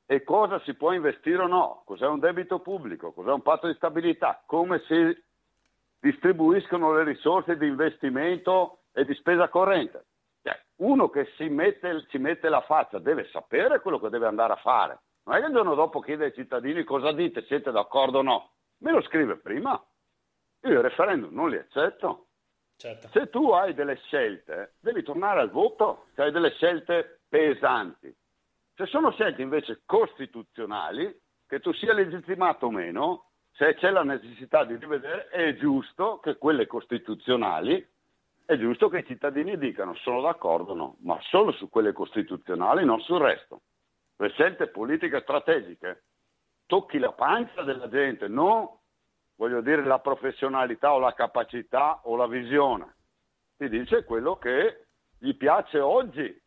E 0.05 0.23
cosa 0.23 0.59
si 0.59 0.75
può 0.75 0.91
investire 0.91 1.41
o 1.41 1.47
no. 1.47 1.81
Cos'è 1.85 2.05
un 2.05 2.19
debito 2.19 2.59
pubblico, 2.59 3.11
cos'è 3.11 3.31
un 3.31 3.41
patto 3.41 3.67
di 3.67 3.73
stabilità, 3.73 4.43
come 4.45 4.79
si 4.87 5.23
distribuiscono 6.11 6.93
le 6.93 7.03
risorse 7.03 7.57
di 7.57 7.67
investimento 7.67 8.79
e 8.93 9.05
di 9.05 9.13
spesa 9.15 9.49
corrente. 9.49 10.05
Cioè, 10.43 10.59
uno 10.77 11.09
che 11.09 11.31
si 11.37 11.47
mette, 11.49 12.05
si 12.09 12.17
mette 12.17 12.49
la 12.49 12.61
faccia 12.61 12.99
deve 12.99 13.27
sapere 13.31 13.79
quello 13.79 13.99
che 13.99 14.09
deve 14.09 14.27
andare 14.27 14.53
a 14.53 14.57
fare 14.57 14.99
non 15.25 15.35
è 15.35 15.39
che 15.39 15.47
il 15.47 15.53
giorno 15.53 15.73
dopo 15.73 15.99
chiede 16.01 16.25
ai 16.25 16.33
cittadini 16.33 16.83
cosa 16.83 17.11
dite, 17.11 17.43
siete 17.45 17.71
d'accordo 17.71 18.19
o 18.19 18.21
no. 18.21 18.51
Me 18.79 18.91
lo 18.91 19.01
scrive 19.01 19.37
prima. 19.37 19.71
Io 20.61 20.71
il 20.71 20.81
referendum 20.81 21.33
non 21.33 21.49
li 21.49 21.57
accetto. 21.57 22.27
Certo. 22.77 23.07
Se 23.07 23.29
tu 23.29 23.49
hai 23.51 23.73
delle 23.73 23.95
scelte, 24.05 24.73
devi 24.79 25.01
tornare 25.01 25.39
al 25.39 25.49
voto, 25.49 26.07
se 26.13 26.23
hai 26.23 26.31
delle 26.31 26.51
scelte 26.51 27.21
pesanti. 27.27 28.13
Se 28.75 28.85
sono 28.85 29.11
scelte 29.11 29.41
invece 29.41 29.81
costituzionali, 29.85 31.21
che 31.47 31.59
tu 31.59 31.71
sia 31.73 31.93
legittimato 31.93 32.67
o 32.67 32.71
meno, 32.71 33.29
se 33.57 33.75
c'è 33.75 33.89
la 33.89 34.03
necessità 34.03 34.63
di 34.65 34.75
rivedere, 34.75 35.29
è 35.29 35.55
giusto 35.55 36.19
che 36.19 36.37
quelle 36.37 36.67
costituzionali, 36.67 37.85
è 38.45 38.57
giusto 38.57 38.89
che 38.89 38.99
i 38.99 39.05
cittadini 39.05 39.57
dicano 39.57 39.95
sono 39.95 40.21
d'accordo 40.21 40.73
o 40.73 40.75
no, 40.75 40.95
ma 41.01 41.17
solo 41.21 41.51
su 41.53 41.69
quelle 41.69 41.93
costituzionali, 41.93 42.85
non 42.85 42.99
sul 43.01 43.19
resto 43.19 43.61
le 44.17 44.29
scelte 44.29 44.67
politiche 44.67 45.21
strategiche, 45.21 46.03
tocchi 46.65 46.99
la 46.99 47.11
pancia 47.11 47.63
della 47.63 47.89
gente, 47.89 48.27
non 48.27 48.67
voglio 49.35 49.61
dire 49.61 49.83
la 49.83 49.99
professionalità 49.99 50.93
o 50.93 50.99
la 50.99 51.13
capacità 51.13 52.01
o 52.03 52.15
la 52.15 52.27
visione. 52.27 52.95
Ti 53.57 53.67
dice 53.69 54.03
quello 54.03 54.37
che 54.37 54.85
gli 55.17 55.35
piace 55.35 55.79
oggi. 55.79 56.41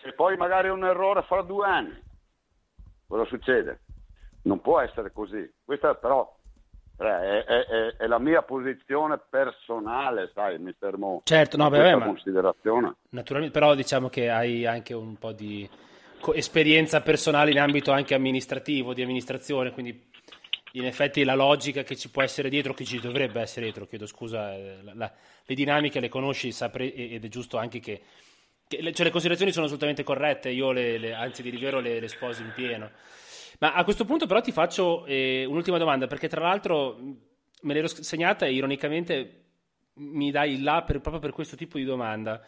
Se 0.00 0.12
poi 0.12 0.36
magari 0.36 0.68
è 0.68 0.72
un 0.72 0.84
errore 0.84 1.22
fra 1.22 1.42
due 1.42 1.66
anni, 1.66 2.02
cosa 3.06 3.24
succede? 3.24 3.80
Non 4.48 4.60
può 4.60 4.80
essere 4.80 5.12
così. 5.12 5.48
Questa 5.64 5.94
però 5.94 6.34
è, 6.96 7.04
è, 7.04 7.44
è, 7.44 7.96
è 7.98 8.06
la 8.06 8.18
mia 8.18 8.42
posizione 8.42 9.20
personale, 9.30 10.30
sai, 10.34 10.58
mi 10.58 10.74
fermo 10.76 11.20
certo, 11.24 11.56
no, 11.56 11.68
beh, 11.68 11.94
ma 11.94 12.06
considerazione. 12.06 12.96
Naturalmente, 13.10 13.56
però 13.56 13.74
diciamo 13.74 14.08
che 14.08 14.30
hai 14.30 14.66
anche 14.66 14.94
un 14.94 15.16
po' 15.16 15.32
di 15.32 15.68
esperienza 16.34 17.00
personale 17.00 17.52
in 17.52 17.60
ambito 17.60 17.92
anche 17.92 18.14
amministrativo, 18.14 18.94
di 18.94 19.02
amministrazione, 19.02 19.70
quindi 19.70 20.06
in 20.72 20.84
effetti 20.84 21.24
la 21.24 21.34
logica 21.34 21.82
che 21.82 21.96
ci 21.96 22.10
può 22.10 22.22
essere 22.22 22.48
dietro, 22.48 22.74
che 22.74 22.84
ci 22.84 23.00
dovrebbe 23.00 23.40
essere 23.40 23.66
dietro, 23.66 23.86
chiedo 23.86 24.06
scusa, 24.06 24.54
eh, 24.54 24.78
la, 24.82 24.92
la, 24.94 25.12
le 25.44 25.54
dinamiche 25.54 26.00
le 26.00 26.08
conosci 26.08 26.52
sapre, 26.52 26.92
ed 26.92 27.24
è 27.24 27.28
giusto 27.28 27.56
anche 27.58 27.80
che, 27.80 28.00
che 28.66 28.82
le, 28.82 28.92
cioè 28.92 29.06
le, 29.06 29.10
considerazioni 29.10 29.52
sono 29.52 29.66
assolutamente 29.66 30.02
corrette, 30.02 30.50
io 30.50 30.72
le, 30.72 30.98
le, 30.98 31.14
anzi 31.14 31.42
di 31.42 31.50
rivero 31.50 31.80
le, 31.80 32.00
le, 32.00 32.08
sposo 32.08 32.42
in 32.42 32.52
pieno. 32.54 32.90
Ma 33.58 33.74
a 33.74 33.84
questo 33.84 34.04
punto 34.04 34.26
però 34.26 34.40
ti 34.40 34.52
faccio 34.52 35.04
eh, 35.06 35.44
un'ultima 35.44 35.78
domanda, 35.78 36.06
perché 36.06 36.28
tra 36.28 36.40
l'altro 36.40 36.96
me 37.62 37.74
l'ero 37.74 37.88
segnata 37.88 38.46
e 38.46 38.52
ironicamente 38.52 39.44
mi 39.94 40.30
dai 40.30 40.54
il 40.54 40.62
là 40.62 40.82
per, 40.82 41.00
proprio 41.00 41.20
per 41.20 41.32
questo 41.32 41.56
tipo 41.56 41.78
di 41.78 41.84
domanda, 41.84 42.40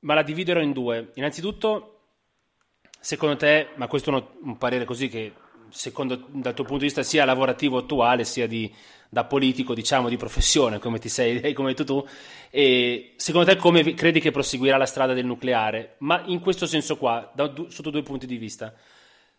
ma 0.00 0.14
la 0.14 0.22
dividerò 0.22 0.60
in 0.60 0.72
due. 0.72 1.10
Innanzitutto 1.14 2.00
Secondo 3.02 3.36
te, 3.36 3.68
ma 3.76 3.86
questo 3.86 4.14
è 4.14 4.22
un 4.42 4.58
parere 4.58 4.84
così 4.84 5.08
che 5.08 5.32
secondo 5.70 6.26
dal 6.28 6.52
tuo 6.52 6.64
punto 6.64 6.80
di 6.80 6.84
vista 6.84 7.02
sia 7.02 7.24
lavorativo 7.24 7.78
attuale 7.78 8.24
sia 8.24 8.46
di, 8.46 8.70
da 9.08 9.24
politico 9.24 9.72
diciamo 9.72 10.08
di 10.08 10.16
professione 10.16 10.80
come 10.80 10.98
ti 10.98 11.08
sei 11.08 11.54
come 11.54 11.72
tu, 11.74 11.84
tu 11.84 12.06
e 12.50 13.14
secondo 13.16 13.50
te 13.50 13.56
come 13.56 13.94
credi 13.94 14.20
che 14.20 14.32
proseguirà 14.32 14.76
la 14.76 14.84
strada 14.84 15.14
del 15.14 15.24
nucleare? 15.24 15.94
Ma 16.00 16.22
in 16.26 16.40
questo 16.40 16.66
senso 16.66 16.98
qua 16.98 17.32
da, 17.34 17.50
sotto 17.68 17.88
due 17.88 18.02
punti 18.02 18.26
di 18.26 18.36
vista 18.36 18.74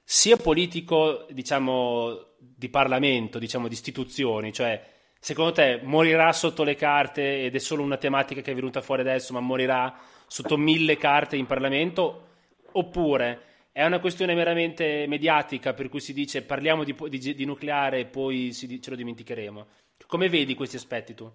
sia 0.03 0.37
politico 0.37 1.25
diciamo 1.29 2.35
di 2.37 2.69
Parlamento 2.69 3.39
diciamo 3.39 3.67
di 3.67 3.73
istituzioni 3.73 4.51
cioè 4.51 4.83
secondo 5.19 5.51
te 5.51 5.79
morirà 5.83 6.31
sotto 6.33 6.63
le 6.63 6.75
carte 6.75 7.43
ed 7.45 7.55
è 7.55 7.59
solo 7.59 7.83
una 7.83 7.97
tematica 7.97 8.41
che 8.41 8.51
è 8.51 8.55
venuta 8.55 8.81
fuori 8.81 9.01
adesso 9.01 9.33
ma 9.33 9.39
morirà 9.39 9.95
sotto 10.27 10.57
mille 10.57 10.97
carte 10.97 11.35
in 11.35 11.45
Parlamento 11.45 12.27
oppure 12.73 13.49
è 13.73 13.85
una 13.85 13.99
questione 13.99 14.33
meramente 14.33 15.05
mediatica 15.07 15.73
per 15.73 15.87
cui 15.87 16.01
si 16.01 16.13
dice 16.13 16.43
parliamo 16.43 16.83
di, 16.83 16.95
di, 17.07 17.33
di 17.33 17.45
nucleare 17.45 17.99
e 17.99 18.05
poi 18.05 18.51
si, 18.51 18.81
ce 18.81 18.89
lo 18.89 18.95
dimenticheremo. 18.97 19.67
Come 20.07 20.27
vedi 20.27 20.55
questi 20.55 20.75
aspetti 20.75 21.13
tu? 21.13 21.31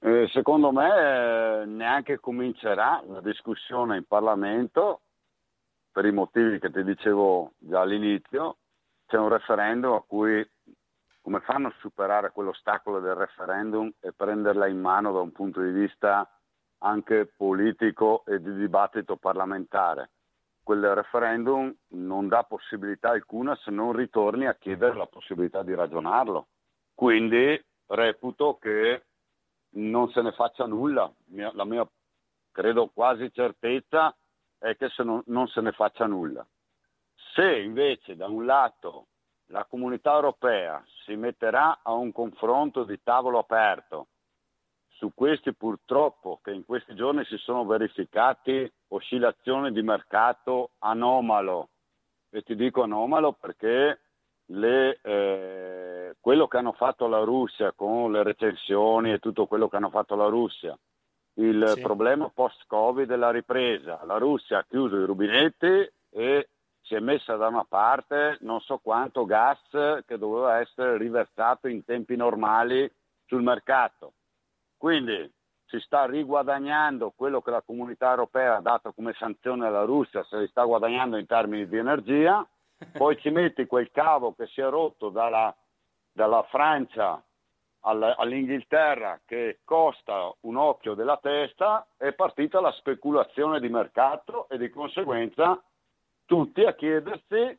Eh, 0.00 0.28
secondo 0.32 0.72
me 0.72 1.62
eh, 1.62 1.64
neanche 1.66 2.18
comincerà 2.18 3.02
la 3.08 3.20
discussione 3.20 3.98
in 3.98 4.04
Parlamento 4.04 5.02
per 5.98 6.06
i 6.06 6.12
motivi 6.12 6.60
che 6.60 6.70
ti 6.70 6.84
dicevo 6.84 7.54
già 7.58 7.80
all'inizio. 7.80 8.58
C'è 9.04 9.18
un 9.18 9.30
referendum 9.30 9.94
a 9.94 10.04
cui 10.06 10.48
come 11.20 11.40
fanno 11.40 11.66
a 11.66 11.74
superare 11.80 12.30
quell'ostacolo 12.30 13.00
del 13.00 13.16
referendum 13.16 13.90
e 13.98 14.12
prenderla 14.12 14.68
in 14.68 14.78
mano 14.78 15.10
da 15.10 15.18
un 15.18 15.32
punto 15.32 15.60
di 15.60 15.72
vista 15.72 16.30
anche 16.82 17.26
politico 17.36 18.22
e 18.26 18.40
di 18.40 18.54
dibattito 18.54 19.16
parlamentare? 19.16 20.10
quel 20.62 20.94
referendum 20.94 21.74
non 21.94 22.28
dà 22.28 22.44
possibilità 22.44 23.08
alcuna 23.08 23.56
se 23.56 23.70
non 23.70 23.92
ritorni 23.92 24.46
a 24.46 24.54
chiedere 24.54 24.94
la 24.94 25.06
possibilità 25.06 25.62
di 25.62 25.74
ragionarlo. 25.74 26.48
Quindi 26.94 27.58
reputo 27.86 28.58
che 28.60 29.06
non 29.70 30.10
se 30.10 30.20
ne 30.20 30.32
faccia 30.32 30.66
nulla. 30.66 31.10
La 31.54 31.64
mia, 31.64 31.88
credo 32.52 32.90
quasi 32.92 33.32
certezza 33.32 34.14
è 34.58 34.76
che 34.76 34.88
se 34.90 35.02
non, 35.02 35.22
non 35.26 35.46
se 35.48 35.60
ne 35.60 35.72
faccia 35.72 36.06
nulla. 36.06 36.46
Se 37.34 37.58
invece 37.58 38.16
da 38.16 38.26
un 38.26 38.44
lato 38.44 39.06
la 39.46 39.64
comunità 39.64 40.14
europea 40.14 40.82
si 41.04 41.14
metterà 41.16 41.80
a 41.82 41.92
un 41.92 42.12
confronto 42.12 42.84
di 42.84 43.00
tavolo 43.02 43.38
aperto 43.38 44.08
su 44.98 45.12
questi 45.14 45.54
purtroppo 45.54 46.40
che 46.42 46.50
in 46.50 46.64
questi 46.64 46.94
giorni 46.94 47.24
si 47.24 47.36
sono 47.38 47.64
verificati 47.64 48.70
oscillazioni 48.88 49.72
di 49.72 49.82
mercato 49.82 50.70
anomalo. 50.78 51.68
E 52.30 52.42
ti 52.42 52.56
dico 52.56 52.82
anomalo 52.82 53.32
perché 53.32 54.00
le, 54.46 54.98
eh, 55.00 56.16
quello 56.20 56.48
che 56.48 56.56
hanno 56.56 56.72
fatto 56.72 57.06
la 57.06 57.20
Russia 57.20 57.72
con 57.72 58.12
le 58.12 58.22
recensioni 58.22 59.12
e 59.12 59.18
tutto 59.18 59.46
quello 59.46 59.68
che 59.68 59.76
hanno 59.76 59.90
fatto 59.90 60.14
la 60.16 60.26
Russia, 60.26 60.76
il 61.38 61.72
sì. 61.74 61.80
problema 61.80 62.28
post-Covid 62.28 63.10
è 63.10 63.16
la 63.16 63.30
ripresa. 63.30 64.00
La 64.04 64.18
Russia 64.18 64.58
ha 64.58 64.64
chiuso 64.68 64.96
i 64.96 65.04
rubinetti 65.04 65.90
e 66.10 66.48
si 66.82 66.94
è 66.94 67.00
messa 67.00 67.36
da 67.36 67.48
una 67.48 67.64
parte 67.64 68.38
non 68.40 68.60
so 68.60 68.78
quanto 68.78 69.24
gas 69.24 69.60
che 70.06 70.18
doveva 70.18 70.58
essere 70.58 70.96
riversato 70.96 71.68
in 71.68 71.84
tempi 71.84 72.16
normali 72.16 72.90
sul 73.26 73.42
mercato. 73.42 74.12
Quindi 74.76 75.30
si 75.66 75.78
sta 75.80 76.06
riguadagnando 76.06 77.12
quello 77.14 77.42
che 77.42 77.50
la 77.50 77.62
comunità 77.62 78.10
europea 78.10 78.56
ha 78.56 78.60
dato 78.60 78.92
come 78.92 79.12
sanzione 79.12 79.66
alla 79.66 79.84
Russia, 79.84 80.24
se 80.24 80.38
li 80.38 80.46
sta 80.48 80.64
guadagnando 80.64 81.18
in 81.18 81.26
termini 81.26 81.68
di 81.68 81.76
energia, 81.76 82.46
poi 82.96 83.18
ci 83.18 83.30
metti 83.30 83.66
quel 83.66 83.90
cavo 83.90 84.34
che 84.34 84.46
si 84.46 84.60
è 84.60 84.68
rotto 84.68 85.10
dalla, 85.10 85.54
dalla 86.10 86.42
Francia 86.44 87.22
all'Inghilterra 87.88 89.20
che 89.24 89.60
costa 89.64 90.32
un 90.40 90.56
occhio 90.56 90.94
della 90.94 91.18
testa, 91.18 91.86
è 91.96 92.12
partita 92.12 92.60
la 92.60 92.72
speculazione 92.72 93.60
di 93.60 93.68
mercato 93.68 94.48
e 94.48 94.58
di 94.58 94.68
conseguenza 94.68 95.62
tutti 96.26 96.62
a 96.64 96.74
chiedersi 96.74 97.58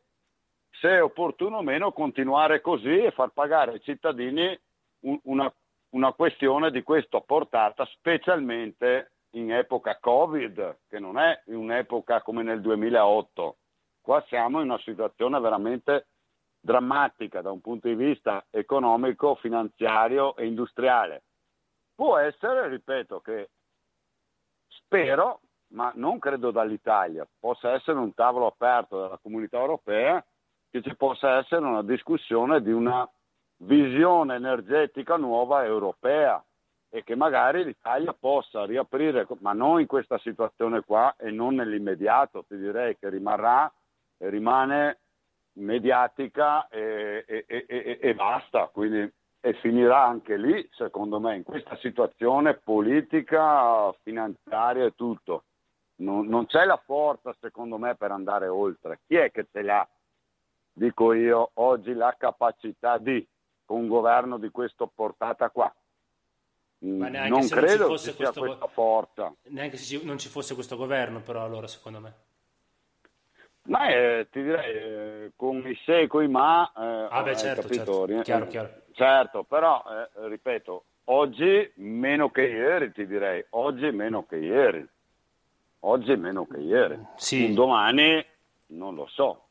se 0.70 0.88
è 0.88 1.02
opportuno 1.02 1.58
o 1.58 1.62
meno 1.62 1.92
continuare 1.92 2.60
così 2.60 2.98
e 2.98 3.10
far 3.10 3.30
pagare 3.30 3.72
ai 3.72 3.82
cittadini 3.82 4.58
una, 5.00 5.52
una 5.90 6.12
questione 6.12 6.70
di 6.70 6.82
questa 6.82 7.20
portata, 7.20 7.84
specialmente 7.86 9.12
in 9.30 9.52
epoca 9.52 9.98
Covid, 9.98 10.78
che 10.88 10.98
non 10.98 11.18
è 11.18 11.42
un'epoca 11.46 12.22
come 12.22 12.42
nel 12.42 12.60
2008. 12.60 13.56
Qua 14.00 14.24
siamo 14.28 14.60
in 14.60 14.70
una 14.70 14.78
situazione 14.78 15.38
veramente 15.40 16.06
drammatica 16.60 17.40
da 17.40 17.50
un 17.50 17.60
punto 17.60 17.88
di 17.88 17.94
vista 17.94 18.44
economico, 18.50 19.34
finanziario 19.36 20.36
e 20.36 20.46
industriale. 20.46 21.22
Può 21.94 22.18
essere, 22.18 22.68
ripeto, 22.68 23.20
che 23.20 23.50
spero, 24.68 25.40
ma 25.68 25.90
non 25.94 26.18
credo 26.18 26.50
dall'Italia, 26.50 27.26
possa 27.38 27.72
essere 27.72 27.98
un 27.98 28.14
tavolo 28.14 28.46
aperto 28.46 29.00
dalla 29.00 29.18
comunità 29.20 29.58
europea, 29.58 30.24
che 30.70 30.82
ci 30.82 30.94
possa 30.94 31.38
essere 31.38 31.64
una 31.64 31.82
discussione 31.82 32.62
di 32.62 32.72
una 32.72 33.08
visione 33.58 34.36
energetica 34.36 35.16
nuova 35.16 35.64
europea 35.64 36.42
e 36.88 37.04
che 37.04 37.14
magari 37.14 37.64
l'Italia 37.64 38.12
possa 38.12 38.64
riaprire, 38.64 39.26
ma 39.40 39.52
non 39.52 39.80
in 39.80 39.86
questa 39.86 40.18
situazione 40.18 40.82
qua 40.82 41.14
e 41.16 41.30
non 41.30 41.54
nell'immediato, 41.54 42.44
ti 42.48 42.56
direi 42.56 42.96
che 42.98 43.08
rimarrà 43.08 43.72
e 44.16 44.28
rimane 44.28 44.98
mediatica 45.60 46.68
e, 46.68 47.24
e, 47.26 47.44
e, 47.46 47.98
e 48.00 48.14
basta, 48.14 48.68
quindi 48.72 49.10
e 49.42 49.54
finirà 49.54 50.04
anche 50.04 50.36
lì, 50.36 50.68
secondo 50.72 51.18
me, 51.18 51.36
in 51.36 51.42
questa 51.42 51.76
situazione 51.78 52.54
politica, 52.54 53.90
finanziaria 54.02 54.84
e 54.84 54.94
tutto. 54.94 55.44
Non, 55.96 56.26
non, 56.26 56.46
c'è 56.46 56.64
la 56.66 56.80
forza, 56.84 57.34
secondo 57.40 57.78
me, 57.78 57.94
per 57.94 58.10
andare 58.10 58.48
oltre. 58.48 59.00
Chi 59.06 59.16
è 59.16 59.30
che 59.30 59.46
ce 59.50 59.62
l'ha, 59.62 59.86
dico 60.72 61.14
io, 61.14 61.50
oggi 61.54 61.94
la 61.94 62.14
capacità 62.18 62.98
di, 62.98 63.26
con 63.64 63.80
un 63.80 63.88
governo 63.88 64.36
di 64.36 64.50
questa 64.50 64.86
portata 64.86 65.48
qua? 65.48 65.74
Ma 66.80 67.08
mm, 67.08 67.14
non 67.28 67.46
credo 67.48 67.88
non 67.88 67.98
ci 67.98 68.04
sia 68.04 68.14
questo, 68.14 68.40
questa 68.40 68.66
forza. 68.66 69.34
Neanche 69.44 69.76
se 69.78 70.00
non 70.04 70.18
ci 70.18 70.28
fosse 70.28 70.54
questo 70.54 70.76
governo, 70.76 71.20
però, 71.20 71.44
allora, 71.44 71.66
secondo 71.66 72.00
me. 72.00 72.14
Ma 73.62 73.88
eh, 73.88 74.26
ti 74.30 74.42
direi, 74.42 74.74
eh, 74.74 75.32
con 75.36 75.66
i 75.66 75.78
se 75.84 76.00
e 76.00 76.06
con 76.06 76.22
i 76.22 76.28
ma, 76.28 76.70
eh, 76.76 77.08
ah 77.10 77.22
beh, 77.22 77.36
certo, 77.36 77.68
certo. 77.68 78.06
Chiaro, 78.22 78.46
chiaro. 78.46 78.70
certo, 78.92 79.42
però, 79.44 79.82
eh, 79.88 80.28
ripeto, 80.28 80.84
oggi 81.04 81.70
meno 81.76 82.30
che 82.30 82.42
ieri, 82.42 82.90
ti 82.92 83.06
direi, 83.06 83.44
oggi 83.50 83.90
meno 83.90 84.24
che 84.26 84.36
ieri, 84.36 84.86
oggi 85.80 86.16
meno 86.16 86.46
che 86.46 86.58
ieri, 86.58 86.98
sì. 87.16 87.44
Un 87.44 87.54
domani 87.54 88.24
non 88.68 88.94
lo 88.94 89.06
so. 89.06 89.44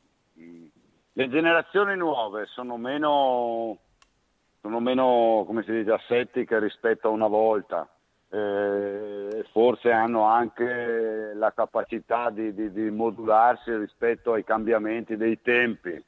Le 1.12 1.28
generazioni 1.28 1.96
nuove 1.96 2.46
sono 2.46 2.76
meno, 2.76 3.78
sono 4.60 4.80
meno 4.80 5.44
come 5.46 5.62
si 5.62 5.72
dice, 5.72 5.92
assettiche 5.92 6.58
rispetto 6.58 7.08
a 7.08 7.10
una 7.10 7.26
volta 7.26 7.88
eh, 8.30 9.44
forse 9.50 9.90
hanno 9.90 10.22
anche 10.22 11.32
la 11.34 11.52
capacità 11.52 12.30
di, 12.30 12.54
di, 12.54 12.72
di, 12.72 12.88
modularsi 12.90 13.74
rispetto 13.76 14.32
ai 14.32 14.44
cambiamenti 14.44 15.16
dei 15.16 15.40
tempi. 15.42 16.02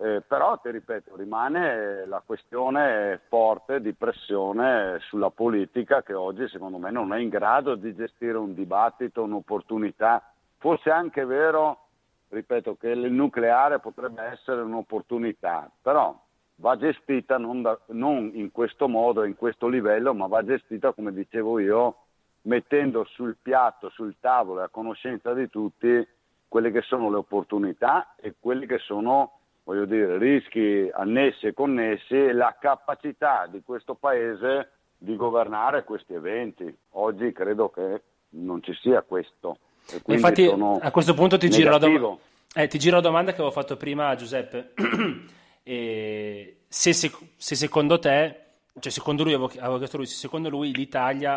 Eh, 0.00 0.22
però, 0.24 0.56
ti 0.58 0.70
ripeto, 0.70 1.16
rimane 1.16 2.06
la 2.06 2.22
questione 2.24 3.20
forte 3.26 3.80
di 3.80 3.92
pressione 3.94 4.98
sulla 5.00 5.30
politica 5.30 6.04
che 6.04 6.14
oggi 6.14 6.46
secondo 6.48 6.78
me 6.78 6.92
non 6.92 7.12
è 7.12 7.18
in 7.18 7.28
grado 7.28 7.74
di 7.74 7.92
gestire 7.96 8.38
un 8.38 8.54
dibattito, 8.54 9.24
un'opportunità. 9.24 10.22
Forse 10.58 10.90
è 10.90 10.92
anche 10.92 11.24
vero, 11.24 11.86
ripeto, 12.28 12.76
che 12.76 12.90
il 12.90 13.10
nucleare 13.10 13.80
potrebbe 13.80 14.22
essere 14.22 14.60
un'opportunità, 14.60 15.68
però 15.82 16.16
va 16.60 16.76
gestita 16.76 17.38
non, 17.38 17.62
da, 17.62 17.78
non 17.88 18.30
in 18.34 18.50
questo 18.52 18.88
modo, 18.88 19.24
in 19.24 19.36
questo 19.36 19.68
livello, 19.68 20.14
ma 20.14 20.26
va 20.26 20.44
gestita, 20.44 20.92
come 20.92 21.12
dicevo 21.12 21.58
io, 21.58 21.96
mettendo 22.42 23.04
sul 23.04 23.36
piatto, 23.40 23.90
sul 23.90 24.16
tavolo, 24.20 24.62
a 24.62 24.68
conoscenza 24.68 25.32
di 25.34 25.48
tutti, 25.48 26.06
quelle 26.48 26.70
che 26.70 26.82
sono 26.82 27.10
le 27.10 27.16
opportunità 27.16 28.14
e 28.16 28.34
quelli 28.38 28.66
che 28.66 28.78
sono, 28.78 29.38
voglio 29.64 29.84
dire, 29.84 30.18
rischi 30.18 30.88
annessi 30.92 31.46
e 31.46 31.54
connessi 31.54 32.14
e 32.14 32.32
la 32.32 32.56
capacità 32.58 33.46
di 33.46 33.62
questo 33.62 33.94
Paese 33.94 34.70
di 34.96 35.14
governare 35.14 35.84
questi 35.84 36.14
eventi. 36.14 36.74
Oggi 36.92 37.32
credo 37.32 37.68
che 37.68 38.02
non 38.30 38.62
ci 38.62 38.74
sia 38.80 39.02
questo. 39.02 39.58
Infatti 40.06 40.46
a 40.46 40.90
questo 40.90 41.14
punto 41.14 41.38
ti 41.38 41.48
giro, 41.48 41.78
dom- 41.78 42.18
eh, 42.54 42.66
ti 42.66 42.78
giro, 42.78 42.96
la 42.96 43.02
domanda 43.02 43.30
che 43.30 43.36
avevo 43.36 43.52
fatto 43.52 43.76
prima 43.76 44.08
a 44.08 44.16
Giuseppe. 44.16 44.72
E 45.70 46.64
se, 46.66 46.94
se, 46.94 47.12
se, 47.36 47.54
secondo 47.54 47.98
te, 47.98 48.52
cioè 48.80 48.90
secondo 48.90 49.22
lui, 49.22 49.34
avevo 49.34 49.76
chiesto 49.76 49.98
lui, 49.98 50.06
se 50.06 50.14
secondo 50.14 50.48
lui 50.48 50.72
l'Italia 50.72 51.36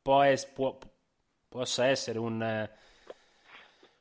può, 0.00 0.22
es, 0.22 0.46
può, 0.46 0.78
possa 1.48 1.86
essere 1.86 2.20
un, 2.20 2.70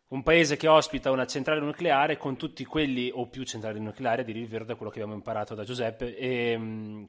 un, 0.09 0.21
paese 0.21 0.55
che 0.55 0.67
ospita 0.67 1.09
una 1.09 1.25
centrale 1.25 1.61
nucleare 1.61 2.17
con 2.17 2.37
tutti 2.37 2.63
quelli, 2.63 3.09
o 3.11 3.25
più 3.25 3.41
centrali 3.41 3.79
nucleari, 3.79 4.21
a 4.21 4.23
dire 4.23 4.37
il 4.37 4.47
vero, 4.47 4.65
da 4.65 4.75
quello 4.75 4.91
che 4.91 4.99
abbiamo 4.99 5.17
imparato 5.17 5.55
da 5.55 5.63
Giuseppe, 5.63 6.15
e 6.15 7.07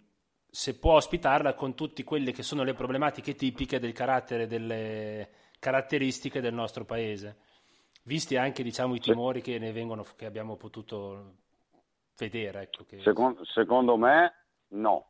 se 0.49 0.79
può 0.79 0.95
ospitarla 0.95 1.53
con 1.53 1.75
tutte 1.75 2.05
quelle 2.05 2.33
che 2.33 2.43
sono 2.43 2.63
le 2.63 2.73
problematiche 2.73 3.35
tipiche 3.35 3.81
del 3.81 3.93
carattere, 3.93 4.47
delle 4.47 5.29
caratteristiche 5.59 6.41
del 6.41 6.55
nostro 6.55 6.87
paese, 6.87 7.37
visti 8.05 8.37
anche 8.37 8.63
diciamo, 8.63 8.95
i 8.95 8.99
timori 8.99 9.43
che 9.43 9.59
ne 9.59 9.73
vengono, 9.73 10.07
che 10.17 10.25
abbiamo 10.25 10.57
potuto 10.57 11.41
vedere. 12.17 12.63
Ecco, 12.63 12.85
che... 12.85 13.01
secondo, 13.01 13.45
secondo, 13.45 13.97
me 13.97 14.35
no. 14.69 15.07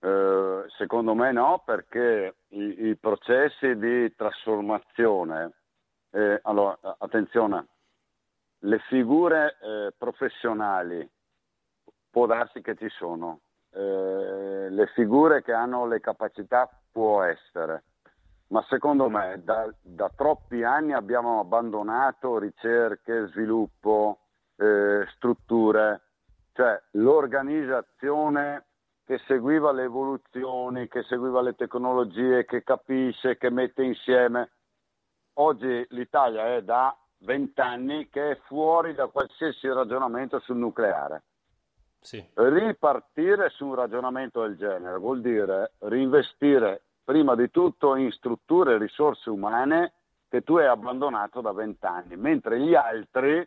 Eh, 0.00 0.64
secondo 0.76 1.14
me 1.14 1.32
no 1.32 1.62
perché 1.64 2.36
i, 2.48 2.88
i 2.88 2.96
processi 2.96 3.76
di 3.76 4.14
trasformazione, 4.14 5.52
eh, 6.10 6.38
allora 6.42 6.78
attenzione, 6.98 7.66
le 8.60 8.78
figure 8.88 9.56
eh, 9.60 9.94
professionali 9.96 11.08
può 12.10 12.26
darsi 12.26 12.62
che 12.62 12.76
ci 12.76 12.88
sono, 12.88 13.40
eh, 13.72 14.68
le 14.70 14.86
figure 14.94 15.42
che 15.42 15.52
hanno 15.52 15.86
le 15.86 16.00
capacità 16.00 16.68
può 16.90 17.22
essere, 17.22 17.84
ma 18.48 18.64
secondo 18.68 19.08
me 19.08 19.42
da, 19.44 19.68
da 19.82 20.10
troppi 20.14 20.62
anni 20.62 20.92
abbiamo 20.92 21.40
abbandonato 21.40 22.38
ricerche, 22.38 23.26
sviluppo, 23.28 24.20
eh, 24.56 25.06
strutture, 25.14 26.00
cioè 26.52 26.80
l'organizzazione 26.92 28.64
che 29.04 29.20
seguiva 29.26 29.70
le 29.72 29.84
evoluzioni, 29.84 30.88
che 30.88 31.04
seguiva 31.04 31.40
le 31.40 31.54
tecnologie, 31.54 32.44
che 32.44 32.64
capisce, 32.64 33.36
che 33.36 33.50
mette 33.50 33.84
insieme. 33.84 34.50
Oggi 35.34 35.86
l'Italia 35.90 36.54
è 36.54 36.62
da 36.62 36.96
vent'anni 37.18 38.08
che 38.08 38.32
è 38.32 38.38
fuori 38.46 38.94
da 38.94 39.06
qualsiasi 39.06 39.68
ragionamento 39.68 40.40
sul 40.40 40.56
nucleare. 40.56 41.22
Sì. 42.00 42.24
Ripartire 42.34 43.50
su 43.50 43.66
un 43.66 43.74
ragionamento 43.74 44.42
del 44.42 44.56
genere 44.56 44.98
vuol 44.98 45.20
dire 45.20 45.72
reinvestire 45.78 46.82
prima 47.04 47.34
di 47.36 47.50
tutto 47.50 47.94
in 47.94 48.10
strutture 48.10 48.74
e 48.74 48.78
risorse 48.78 49.30
umane 49.30 49.92
che 50.28 50.42
tu 50.42 50.56
hai 50.56 50.66
abbandonato 50.66 51.40
da 51.40 51.52
vent'anni, 51.52 52.16
mentre 52.16 52.58
gli 52.58 52.74
altri 52.74 53.46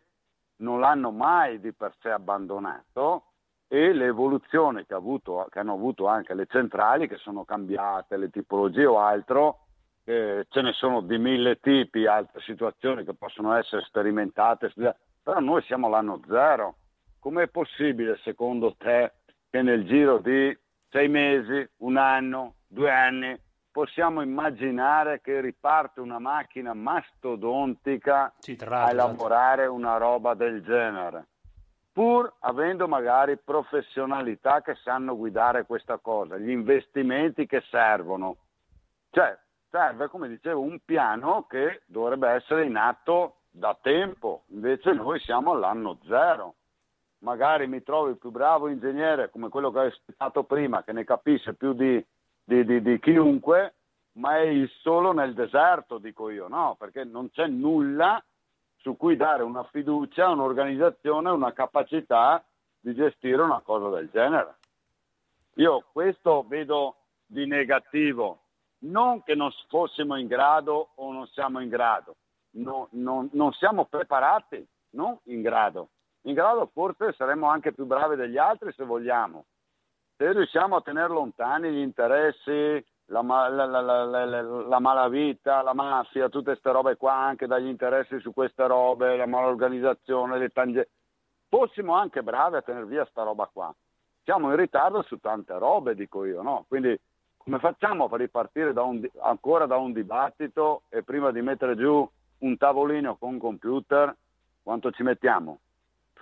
non 0.59 0.79
l'hanno 0.79 1.11
mai 1.11 1.59
di 1.59 1.73
per 1.73 1.93
sé 1.99 2.09
abbandonato, 2.09 3.23
e 3.71 3.93
le 3.93 4.07
evoluzioni 4.07 4.83
che, 4.85 4.95
avuto, 4.95 5.45
che, 5.51 5.59
hanno 5.59 5.73
avuto 5.73 6.07
anche 6.07 6.33
le 6.33 6.47
centrali, 6.47 7.07
che 7.07 7.17
sono 7.17 7.45
cambiate, 7.45 8.17
le 8.17 8.31
tipologie 8.31 8.87
o 8.87 8.99
altro, 8.99 9.65
eh, 10.05 10.47
ce 10.49 10.61
ne 10.61 10.73
sono 10.73 11.01
di 11.01 11.19
mille 11.19 11.59
tipi, 11.59 12.07
altre 12.07 12.41
situazioni 12.41 13.05
che 13.05 13.13
possono 13.13 13.53
essere 13.53 13.83
sperimentate, 13.83 14.73
però 15.21 15.39
noi 15.39 15.61
siamo 15.63 15.85
all'anno 15.85 16.19
zero. 16.27 16.77
Com'è 17.19 17.47
possibile 17.47 18.17
secondo 18.23 18.75
te 18.75 19.11
che 19.51 19.61
nel 19.61 19.85
giro 19.85 20.17
di 20.17 20.57
sei 20.89 21.07
mesi, 21.07 21.67
un 21.77 21.97
anno, 21.97 22.55
due 22.65 22.91
anni, 22.91 23.39
possiamo 23.79 24.21
immaginare 24.21 25.21
che 25.21 25.39
riparte 25.39 26.01
una 26.01 26.19
macchina 26.19 26.73
mastodontica 26.73 28.33
a 28.33 28.89
elaborare 28.89 29.61
esatto. 29.61 29.77
una 29.77 29.95
roba 29.95 30.33
del 30.33 30.61
genere? 30.63 31.27
pur 31.93 32.33
avendo 32.39 32.87
magari 32.87 33.37
professionalità 33.37 34.61
che 34.61 34.75
sanno 34.83 35.17
guidare 35.17 35.65
questa 35.65 35.97
cosa, 35.97 36.37
gli 36.37 36.49
investimenti 36.49 37.45
che 37.45 37.61
servono. 37.69 38.37
Cioè, 39.09 39.37
serve, 39.69 40.07
come 40.07 40.29
dicevo, 40.29 40.61
un 40.61 40.79
piano 40.85 41.45
che 41.49 41.81
dovrebbe 41.87 42.29
essere 42.29 42.65
in 42.65 42.77
atto 42.77 43.39
da 43.49 43.77
tempo, 43.81 44.43
invece 44.47 44.93
noi 44.93 45.19
siamo 45.19 45.51
all'anno 45.51 45.97
zero. 46.05 46.53
Magari 47.19 47.67
mi 47.67 47.83
trovo 47.83 48.07
il 48.07 48.17
più 48.17 48.29
bravo 48.29 48.69
ingegnere 48.69 49.29
come 49.29 49.49
quello 49.49 49.71
che 49.71 49.79
ho 49.79 49.91
citato 50.05 50.43
prima, 50.43 50.83
che 50.83 50.93
ne 50.93 51.03
capisce 51.03 51.53
più 51.53 51.73
di, 51.73 52.05
di, 52.49 52.65
di, 52.65 52.81
di 52.81 52.99
chiunque, 52.99 53.75
ma 54.13 54.37
è 54.37 54.41
il 54.41 54.67
solo 54.81 55.11
nel 55.11 55.35
deserto, 55.35 55.99
dico 55.99 56.31
io, 56.31 56.47
no? 56.47 56.75
Perché 56.79 57.03
non 57.03 57.29
c'è 57.29 57.45
nulla 57.45 58.21
su 58.77 58.97
cui 58.97 59.15
dare 59.15 59.43
una 59.43 59.63
fiducia, 59.65 60.29
un'organizzazione, 60.29 61.29
una 61.29 61.53
capacità 61.53 62.43
di 62.79 62.95
gestire 62.95 63.43
una 63.43 63.61
cosa 63.63 63.89
del 63.89 64.09
genere. 64.09 64.55
Io 65.55 65.85
questo 65.91 66.43
vedo 66.47 66.95
di 67.27 67.45
negativo, 67.45 68.39
non 68.79 69.21
che 69.21 69.35
non 69.35 69.51
fossimo 69.67 70.15
in 70.15 70.25
grado 70.25 70.89
o 70.95 71.11
non 71.11 71.27
siamo 71.27 71.59
in 71.59 71.69
grado, 71.69 72.15
no, 72.51 72.87
non, 72.91 73.29
non 73.33 73.51
siamo 73.53 73.85
preparati, 73.85 74.65
non 74.91 75.15
in 75.25 75.41
grado. 75.41 75.89
In 76.23 76.33
grado 76.33 76.69
forse 76.73 77.13
saremmo 77.13 77.47
anche 77.47 77.73
più 77.73 77.85
bravi 77.85 78.15
degli 78.15 78.37
altri 78.37 78.73
se 78.73 78.83
vogliamo. 78.83 79.45
Se 80.19 80.29
riusciamo 80.33 80.75
a 80.75 80.81
tenere 80.81 81.07
lontani 81.07 81.71
gli 81.71 81.79
interessi 81.79 82.85
la, 83.05 83.21
la, 83.21 83.65
la, 83.65 84.41
la, 84.43 84.79
malavita, 84.79 85.61
la 85.61 85.73
mafia, 85.73 86.27
tutte 86.27 86.51
queste 86.51 86.73
robe 86.73 86.97
qua, 86.97 87.13
anche 87.13 87.47
dagli 87.47 87.67
interessi 87.67 88.19
su 88.19 88.33
queste 88.33 88.67
robe, 88.67 89.15
la 89.15 89.25
malorganizzazione, 89.25 90.37
le 90.37 90.49
tangenti. 90.49 90.89
Fossimo 91.47 91.93
anche 91.93 92.21
bravi 92.21 92.57
a 92.57 92.61
tenere 92.61 92.85
via 92.85 93.07
sta 93.09 93.23
roba 93.23 93.49
qua. 93.49 93.73
Siamo 94.25 94.49
in 94.49 94.57
ritardo 94.57 95.03
su 95.03 95.21
tante 95.21 95.57
robe, 95.57 95.95
dico 95.95 96.25
io, 96.25 96.41
no? 96.41 96.65
Quindi 96.67 96.99
come 97.37 97.59
facciamo 97.59 98.09
per 98.09 98.19
ripartire 98.19 98.73
da 98.73 98.81
un, 98.83 99.01
ancora 99.21 99.67
da 99.67 99.77
un 99.77 99.93
dibattito 99.93 100.81
e 100.89 101.01
prima 101.01 101.31
di 101.31 101.41
mettere 101.41 101.77
giù 101.77 102.05
un 102.39 102.57
tavolino 102.57 103.15
con 103.15 103.35
un 103.35 103.39
computer, 103.39 104.13
quanto 104.61 104.91
ci 104.91 105.01
mettiamo? 105.01 105.59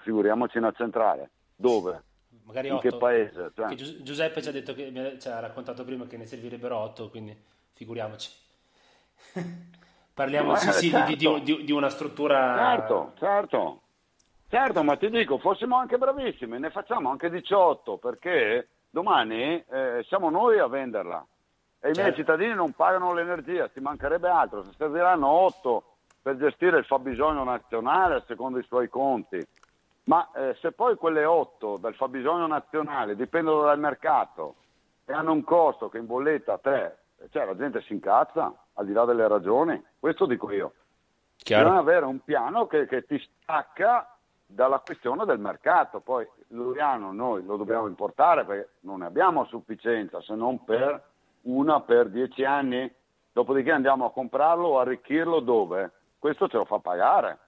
Figuriamoci 0.03 0.59
una 0.59 0.71
centrale. 0.73 1.31
Dove? 1.55 2.03
Magari 2.43 2.69
8. 2.69 2.85
In 2.85 2.91
che 2.91 2.97
paese? 2.97 3.51
Cioè. 3.55 3.75
Gi- 3.75 4.03
Giuseppe 4.03 4.41
ci 4.41 4.49
ha, 4.49 4.51
detto 4.51 4.73
che, 4.73 5.17
ci 5.19 5.27
ha 5.27 5.39
raccontato 5.39 5.83
prima 5.83 6.05
che 6.05 6.17
ne 6.17 6.25
servirebbero 6.25 6.77
8, 6.77 7.09
quindi 7.09 7.35
figuriamoci. 7.73 8.31
Parliamo 10.13 10.53
eh, 10.53 10.57
sì, 10.57 10.71
sì, 10.71 10.89
certo. 10.89 11.13
di, 11.13 11.43
di, 11.43 11.63
di, 11.63 11.71
una 11.71 11.89
struttura... 11.89 12.55
Certo, 12.57 13.13
certo. 13.19 13.81
Certo, 14.49 14.83
ma 14.83 14.95
ti 14.95 15.09
dico, 15.09 15.37
fossimo 15.37 15.75
anche 15.77 15.97
bravissimi, 15.97 16.57
ne 16.57 16.69
facciamo 16.71 17.09
anche 17.09 17.29
18, 17.29 17.97
perché 17.97 18.69
domani 18.89 19.63
eh, 19.69 20.03
siamo 20.07 20.29
noi 20.29 20.57
a 20.57 20.67
venderla. 20.67 21.25
E 21.79 21.89
i 21.89 21.93
certo. 21.93 22.01
miei 22.01 22.15
cittadini 22.15 22.53
non 22.53 22.71
pagano 22.71 23.13
l'energia, 23.13 23.69
ci 23.71 23.79
mancherebbe 23.79 24.29
altro. 24.29 24.63
Se 24.63 24.71
serviranno 24.77 25.27
8 25.27 25.83
per 26.21 26.37
gestire 26.37 26.79
il 26.79 26.85
fabbisogno 26.85 27.43
nazionale 27.43 28.23
secondo 28.25 28.57
i 28.57 28.63
suoi 28.63 28.89
conti, 28.89 29.45
ma 30.07 30.29
eh, 30.33 30.55
se 30.61 30.71
poi 30.71 30.95
quelle 30.95 31.25
8 31.25 31.77
del 31.77 31.95
fabbisogno 31.95 32.47
nazionale 32.47 33.15
dipendono 33.15 33.63
dal 33.63 33.79
mercato 33.79 34.55
e 35.05 35.13
hanno 35.13 35.33
un 35.33 35.43
costo 35.43 35.89
che 35.89 35.97
in 35.97 36.05
bolletta 36.05 36.53
a 36.53 36.57
te, 36.57 36.95
cioè 37.29 37.45
la 37.45 37.55
gente 37.55 37.81
si 37.81 37.93
incazza, 37.93 38.53
al 38.73 38.85
di 38.85 38.93
là 38.93 39.05
delle 39.05 39.27
ragioni, 39.27 39.81
questo 39.99 40.25
dico 40.25 40.51
io. 40.51 40.73
Chiaro. 41.35 41.63
Bisogna 41.63 41.81
avere 41.81 42.05
un 42.05 42.23
piano 42.23 42.67
che, 42.67 42.87
che 42.87 43.05
ti 43.05 43.21
stacca 43.41 44.15
dalla 44.45 44.79
questione 44.79 45.25
del 45.25 45.39
mercato, 45.39 45.99
poi 45.99 46.27
l'uriano 46.49 47.11
noi 47.11 47.43
lo 47.43 47.57
dobbiamo 47.57 47.87
importare 47.87 48.45
perché 48.45 48.69
non 48.81 48.99
ne 48.99 49.07
abbiamo 49.07 49.45
sufficienza 49.45 50.21
se 50.21 50.35
non 50.35 50.63
per 50.63 51.03
una 51.43 51.81
per 51.81 52.09
dieci 52.09 52.45
anni, 52.45 52.89
dopodiché 53.33 53.71
andiamo 53.71 54.05
a 54.05 54.11
comprarlo 54.11 54.67
o 54.67 54.79
arricchirlo 54.79 55.41
dove? 55.41 55.91
Questo 56.17 56.47
ce 56.47 56.57
lo 56.57 56.65
fa 56.65 56.79
pagare. 56.79 57.39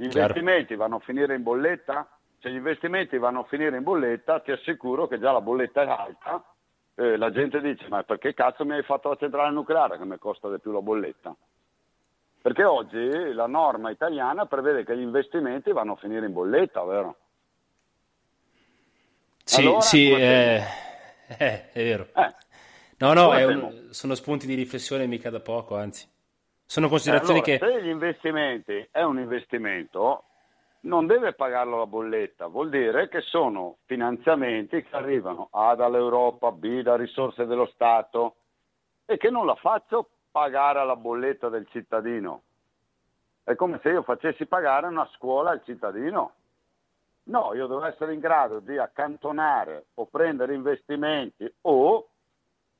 Gli 0.00 0.04
investimenti 0.04 0.76
vanno 0.76 0.96
a 0.96 1.00
finire 1.00 1.34
in 1.34 1.42
bolletta? 1.42 2.08
Se 2.38 2.48
gli 2.48 2.54
investimenti 2.54 3.18
vanno 3.18 3.40
a 3.40 3.44
finire 3.48 3.76
in 3.76 3.82
bolletta, 3.82 4.38
ti 4.38 4.52
assicuro 4.52 5.08
che 5.08 5.18
già 5.18 5.32
la 5.32 5.40
bolletta 5.40 5.82
è 5.82 5.88
alta. 5.88 6.54
Eh, 6.94 7.16
la 7.16 7.32
gente 7.32 7.60
dice: 7.60 7.88
Ma 7.88 8.04
perché 8.04 8.32
cazzo 8.32 8.64
mi 8.64 8.74
hai 8.74 8.84
fatto 8.84 9.08
la 9.08 9.16
centrale 9.16 9.50
nucleare 9.50 9.98
che 9.98 10.04
mi 10.04 10.16
costa 10.18 10.48
di 10.48 10.60
più 10.60 10.70
la 10.70 10.80
bolletta? 10.80 11.34
Perché 12.40 12.62
oggi 12.62 13.32
la 13.32 13.48
norma 13.48 13.90
italiana 13.90 14.46
prevede 14.46 14.84
che 14.84 14.96
gli 14.96 15.02
investimenti 15.02 15.72
vanno 15.72 15.94
a 15.94 15.96
finire 15.96 16.26
in 16.26 16.32
bolletta, 16.32 16.84
vero? 16.84 17.16
Sì, 19.42 19.62
allora, 19.62 19.80
sì, 19.80 20.10
eh, 20.12 20.62
eh, 21.26 21.70
è 21.72 21.82
vero. 21.82 22.06
Eh. 22.14 22.34
No, 22.98 23.14
no, 23.14 23.30
un, 23.30 23.88
sono 23.90 24.14
spunti 24.14 24.46
di 24.46 24.54
riflessione 24.54 25.06
mica 25.06 25.28
da 25.28 25.40
poco, 25.40 25.76
anzi. 25.76 26.08
Sono 26.70 26.90
considerazioni 26.90 27.40
allora, 27.40 27.58
che... 27.58 27.64
Se 27.64 27.82
gli 27.82 27.88
investimenti 27.88 28.88
è 28.90 29.00
un 29.00 29.18
investimento, 29.18 30.24
non 30.80 31.06
deve 31.06 31.32
pagarlo 31.32 31.78
la 31.78 31.86
bolletta, 31.86 32.46
vuol 32.46 32.68
dire 32.68 33.08
che 33.08 33.22
sono 33.22 33.78
finanziamenti 33.86 34.82
che 34.82 34.94
arrivano 34.94 35.48
A 35.50 35.74
dall'Europa, 35.74 36.52
B 36.52 36.82
da 36.82 36.94
risorse 36.94 37.46
dello 37.46 37.64
Stato 37.72 38.34
e 39.06 39.16
che 39.16 39.30
non 39.30 39.46
la 39.46 39.54
faccio 39.54 40.10
pagare 40.30 40.80
alla 40.80 40.94
bolletta 40.94 41.48
del 41.48 41.66
cittadino. 41.70 42.42
È 43.44 43.54
come 43.54 43.80
se 43.82 43.88
io 43.88 44.02
facessi 44.02 44.44
pagare 44.44 44.88
una 44.88 45.08
scuola 45.14 45.52
al 45.52 45.64
cittadino. 45.64 46.32
No, 47.24 47.54
io 47.54 47.66
devo 47.66 47.86
essere 47.86 48.12
in 48.12 48.20
grado 48.20 48.58
di 48.60 48.76
accantonare 48.76 49.86
o 49.94 50.04
prendere 50.04 50.52
investimenti 50.52 51.50
o 51.62 52.08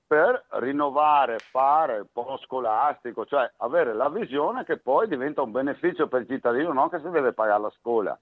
per 0.09 0.43
rinnovare, 0.53 1.39
fare 1.39 1.99
il 1.99 2.09
polo 2.11 2.39
scolastico, 2.39 3.27
cioè 3.27 3.49
avere 3.59 3.93
la 3.93 4.09
visione 4.09 4.65
che 4.65 4.79
poi 4.79 5.07
diventa 5.07 5.43
un 5.43 5.51
beneficio 5.51 6.09
per 6.09 6.23
il 6.23 6.27
cittadino, 6.27 6.73
non 6.73 6.89
che 6.89 6.99
si 7.01 7.11
deve 7.11 7.35
pagare 7.35 7.61
la 7.61 7.73
scuola. 7.79 8.19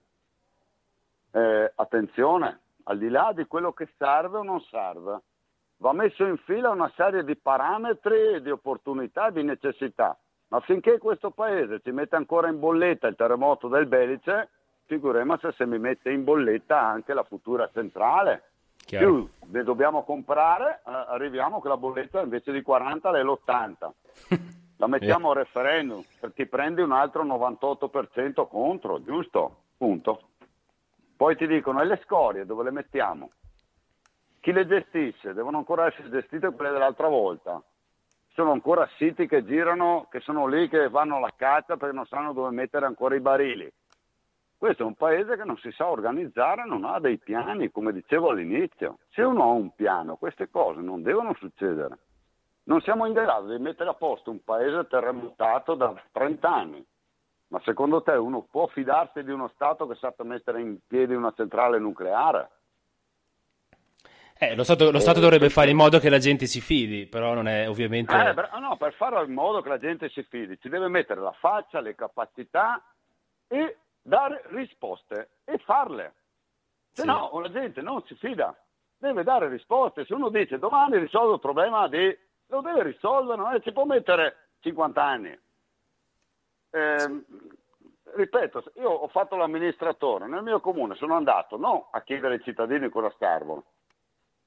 Eh, 1.31 1.73
attenzione, 1.77 2.61
al 2.85 2.99
di 2.99 3.09
là 3.09 3.31
di 3.33 3.47
quello 3.47 3.73
che 3.73 3.89
serve 3.97 4.39
o 4.39 4.43
non 4.43 4.61
serve, 4.63 5.21
va 5.77 5.93
messo 5.93 6.25
in 6.25 6.37
fila 6.39 6.71
una 6.71 6.91
serie 6.97 7.23
di 7.23 7.37
parametri, 7.37 8.43
di 8.43 8.51
opportunità, 8.51 9.31
di 9.31 9.45
necessità. 9.45 10.19
Ma 10.49 10.59
finché 10.61 10.99
questo 10.99 11.31
paese 11.31 11.81
ci 11.83 11.93
mette 11.93 12.17
ancora 12.17 12.49
in 12.49 12.59
bolletta 12.59 13.07
il 13.07 13.15
terremoto 13.15 13.69
del 13.69 13.87
Belice, 13.87 14.49
figuremmo 14.87 15.39
se 15.39 15.67
mi 15.67 15.79
mette 15.79 16.11
in 16.11 16.25
bolletta 16.25 16.81
anche 16.81 17.15
la 17.15 17.25
futura 17.25 17.71
centrale 17.73 18.43
Chiaro. 18.87 19.07
più 19.07 19.29
ne 19.49 19.65
dobbiamo 19.65 20.05
comprare, 20.05 20.81
eh, 20.87 20.91
arriviamo 20.91 21.61
che 21.61 21.69
la 21.69 21.77
bolletta 21.77 22.23
invece 22.23 22.53
di 22.53 22.63
40 22.63 23.11
è 23.11 23.23
l'80. 23.23 23.93
La 24.79 24.87
mettiamo 24.87 25.31
a 25.31 25.35
referendum, 25.35 26.05
ti 26.35 26.47
prendi 26.47 26.83
un 26.83 26.93
altro 26.93 27.25
98% 27.25 28.47
contro, 28.47 29.03
giusto? 29.03 29.63
Punto. 29.77 30.29
Poi 31.17 31.35
ti 31.35 31.47
dicono, 31.47 31.81
e 31.81 31.87
le 31.87 32.01
scorie 32.05 32.45
dove 32.45 32.63
le 32.63 32.71
mettiamo? 32.71 33.31
Chi 34.41 34.53
le 34.53 34.67
gestisce? 34.67 35.33
Devono 35.33 35.57
ancora 35.57 35.87
essere 35.87 36.11
gestite 36.11 36.53
quelle 36.53 36.73
dell'altra 36.73 37.09
volta. 37.09 37.61
Ci 38.29 38.35
sono 38.35 38.53
ancora 38.53 38.89
siti 38.97 39.27
che 39.27 39.45
girano, 39.45 40.07
che 40.11 40.21
sono 40.21 40.47
lì, 40.47 40.69
che 40.69 40.91
vanno 40.91 41.17
alla 41.17 41.33
caccia 41.35 41.77
perché 41.77 41.95
non 41.95 42.07
sanno 42.07 42.35
dove 42.35 42.51
mettere 42.51 42.85
ancora 42.85 43.15
i 43.15 43.21
barili. 43.21 43.73
Questo 44.59 44.83
è 44.83 44.87
un 44.87 44.95
paese 44.95 45.37
che 45.37 45.45
non 45.45 45.59
si 45.59 45.71
sa 45.73 45.89
organizzare, 45.89 46.65
non 46.65 46.85
ha 46.85 46.99
dei 46.99 47.19
piani, 47.19 47.71
come 47.71 47.93
dicevo 47.93 48.31
all'inizio. 48.31 48.99
Se 49.11 49.23
uno 49.23 49.43
ha 49.43 49.53
un 49.53 49.75
piano, 49.75 50.17
queste 50.17 50.49
cose 50.49 50.81
non 50.81 51.03
devono 51.03 51.35
succedere. 51.35 51.99
Non 52.65 52.81
siamo 52.81 53.07
in 53.07 53.13
grado 53.13 53.55
di 53.55 53.63
mettere 53.63 53.91
a 53.91 53.95
posto 53.95 54.31
un 54.31 54.43
paese 54.43 54.87
terremotato 54.89 55.75
da 55.75 55.95
30 56.11 56.49
anni. 56.49 56.85
Ma 57.49 57.61
secondo 57.65 58.03
te 58.03 58.13
uno 58.13 58.47
può 58.51 58.67
fidarsi 58.67 59.23
di 59.23 59.31
uno 59.31 59.49
Stato 59.55 59.87
che 59.87 59.95
sappia 59.97 60.25
mettere 60.25 60.61
in 60.61 60.79
piedi 60.87 61.15
una 61.15 61.33
centrale 61.37 61.79
nucleare? 61.79 62.51
Eh, 64.39 64.57
lo 64.57 64.65
Stato, 64.65 64.91
lo 64.91 64.99
Stato 64.99 65.21
dovrebbe 65.21 65.49
fare 65.49 65.71
in 65.71 65.77
modo 65.77 65.99
che 65.99 66.11
la 66.11 66.19
gente 66.19 66.47
si 66.47 66.61
fidi, 66.61 67.07
però 67.07 67.35
non 67.35 67.47
è 67.47 67.69
ovviamente... 67.69 68.13
Eh, 68.13 68.35
no, 68.59 68.77
per 68.77 68.95
fare 68.95 69.23
in 69.25 69.33
modo 69.33 69.61
che 69.61 69.69
la 69.69 69.79
gente 69.79 70.09
si 70.09 70.23
fidi 70.25 70.59
ci 70.61 70.69
deve 70.69 70.89
mettere 70.89 71.21
la 71.21 71.33
faccia, 71.33 71.81
le 71.81 71.95
capacità 71.95 72.83
e 73.47 73.77
dare 74.07 74.43
risposte 74.47 75.31
e 75.45 75.59
farle. 75.59 76.15
Se 76.93 77.03
sì. 77.03 77.07
no 77.07 77.39
la 77.41 77.51
gente 77.51 77.83
non 77.83 78.03
si 78.07 78.15
fida, 78.15 78.57
deve 78.97 79.23
dare 79.25 79.49
risposte. 79.49 80.05
Se 80.07 80.15
uno 80.15 80.29
dice 80.29 80.59
domani 80.59 80.99
risolvo 80.99 81.35
il 81.35 81.41
problema 81.41 81.89
di... 81.89 82.17
lo 82.47 82.61
deve 82.61 82.85
risolvere, 82.85 83.41
non 83.41 83.55
è, 83.55 83.61
ci 83.61 83.73
può 83.73 83.85
mettere 83.85 84.49
50 84.61 85.03
anni. 85.03 85.39
Eh, 86.71 86.99
sì. 86.99 87.55
Ripeto, 88.15 88.73
io 88.77 88.89
ho 88.89 89.09
fatto 89.09 89.37
l'amministratore 89.37 90.27
nel 90.27 90.43
mio 90.43 90.61
comune, 90.61 90.95
sono 90.95 91.17
andato 91.17 91.59
non 91.59 91.85
a 91.91 92.01
chiedere 92.01 92.35
ai 92.35 92.43
cittadini 92.43 92.89
cosa 92.89 93.13
servono, 93.19 93.65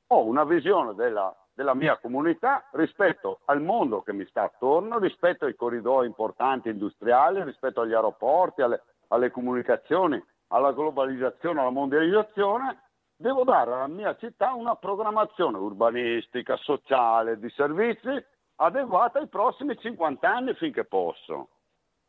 ho 0.08 0.24
una 0.24 0.44
visione 0.44 0.96
della, 0.96 1.36
della 1.54 1.76
mia 1.76 1.98
comunità 1.98 2.68
rispetto 2.72 3.42
al 3.46 3.62
mondo 3.62 4.02
che 4.02 4.14
mi 4.14 4.26
sta 4.26 4.44
attorno, 4.44 4.98
rispetto 4.98 5.46
ai 5.46 5.56
corridoi 5.56 6.08
importanti 6.08 6.70
industriali, 6.70 7.44
rispetto 7.44 7.82
agli 7.82 7.94
aeroporti, 7.94 8.62
alle, 8.62 8.82
alle 9.10 9.30
comunicazioni, 9.32 10.22
alla 10.48 10.72
globalizzazione, 10.72 11.60
alla 11.60 11.70
mondializzazione, 11.70 12.82
devo 13.16 13.44
dare 13.44 13.74
alla 13.74 13.88
mia 13.88 14.16
città 14.16 14.54
una 14.54 14.76
programmazione 14.76 15.58
urbanistica, 15.58 16.56
sociale, 16.58 17.38
di 17.38 17.50
servizi 17.50 18.26
adeguata 18.56 19.20
ai 19.20 19.28
prossimi 19.28 19.78
50 19.78 20.28
anni 20.28 20.54
finché 20.56 20.86
posso. 20.86 21.50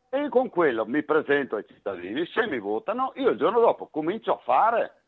E 0.09 0.27
con 0.29 0.49
quello 0.49 0.85
mi 0.85 1.03
presento 1.03 1.55
ai 1.55 1.65
cittadini, 1.65 2.25
se 2.27 2.45
mi 2.47 2.59
votano, 2.59 3.13
io 3.15 3.29
il 3.29 3.37
giorno 3.37 3.59
dopo 3.59 3.87
comincio 3.87 4.33
a 4.33 4.37
fare, 4.39 5.03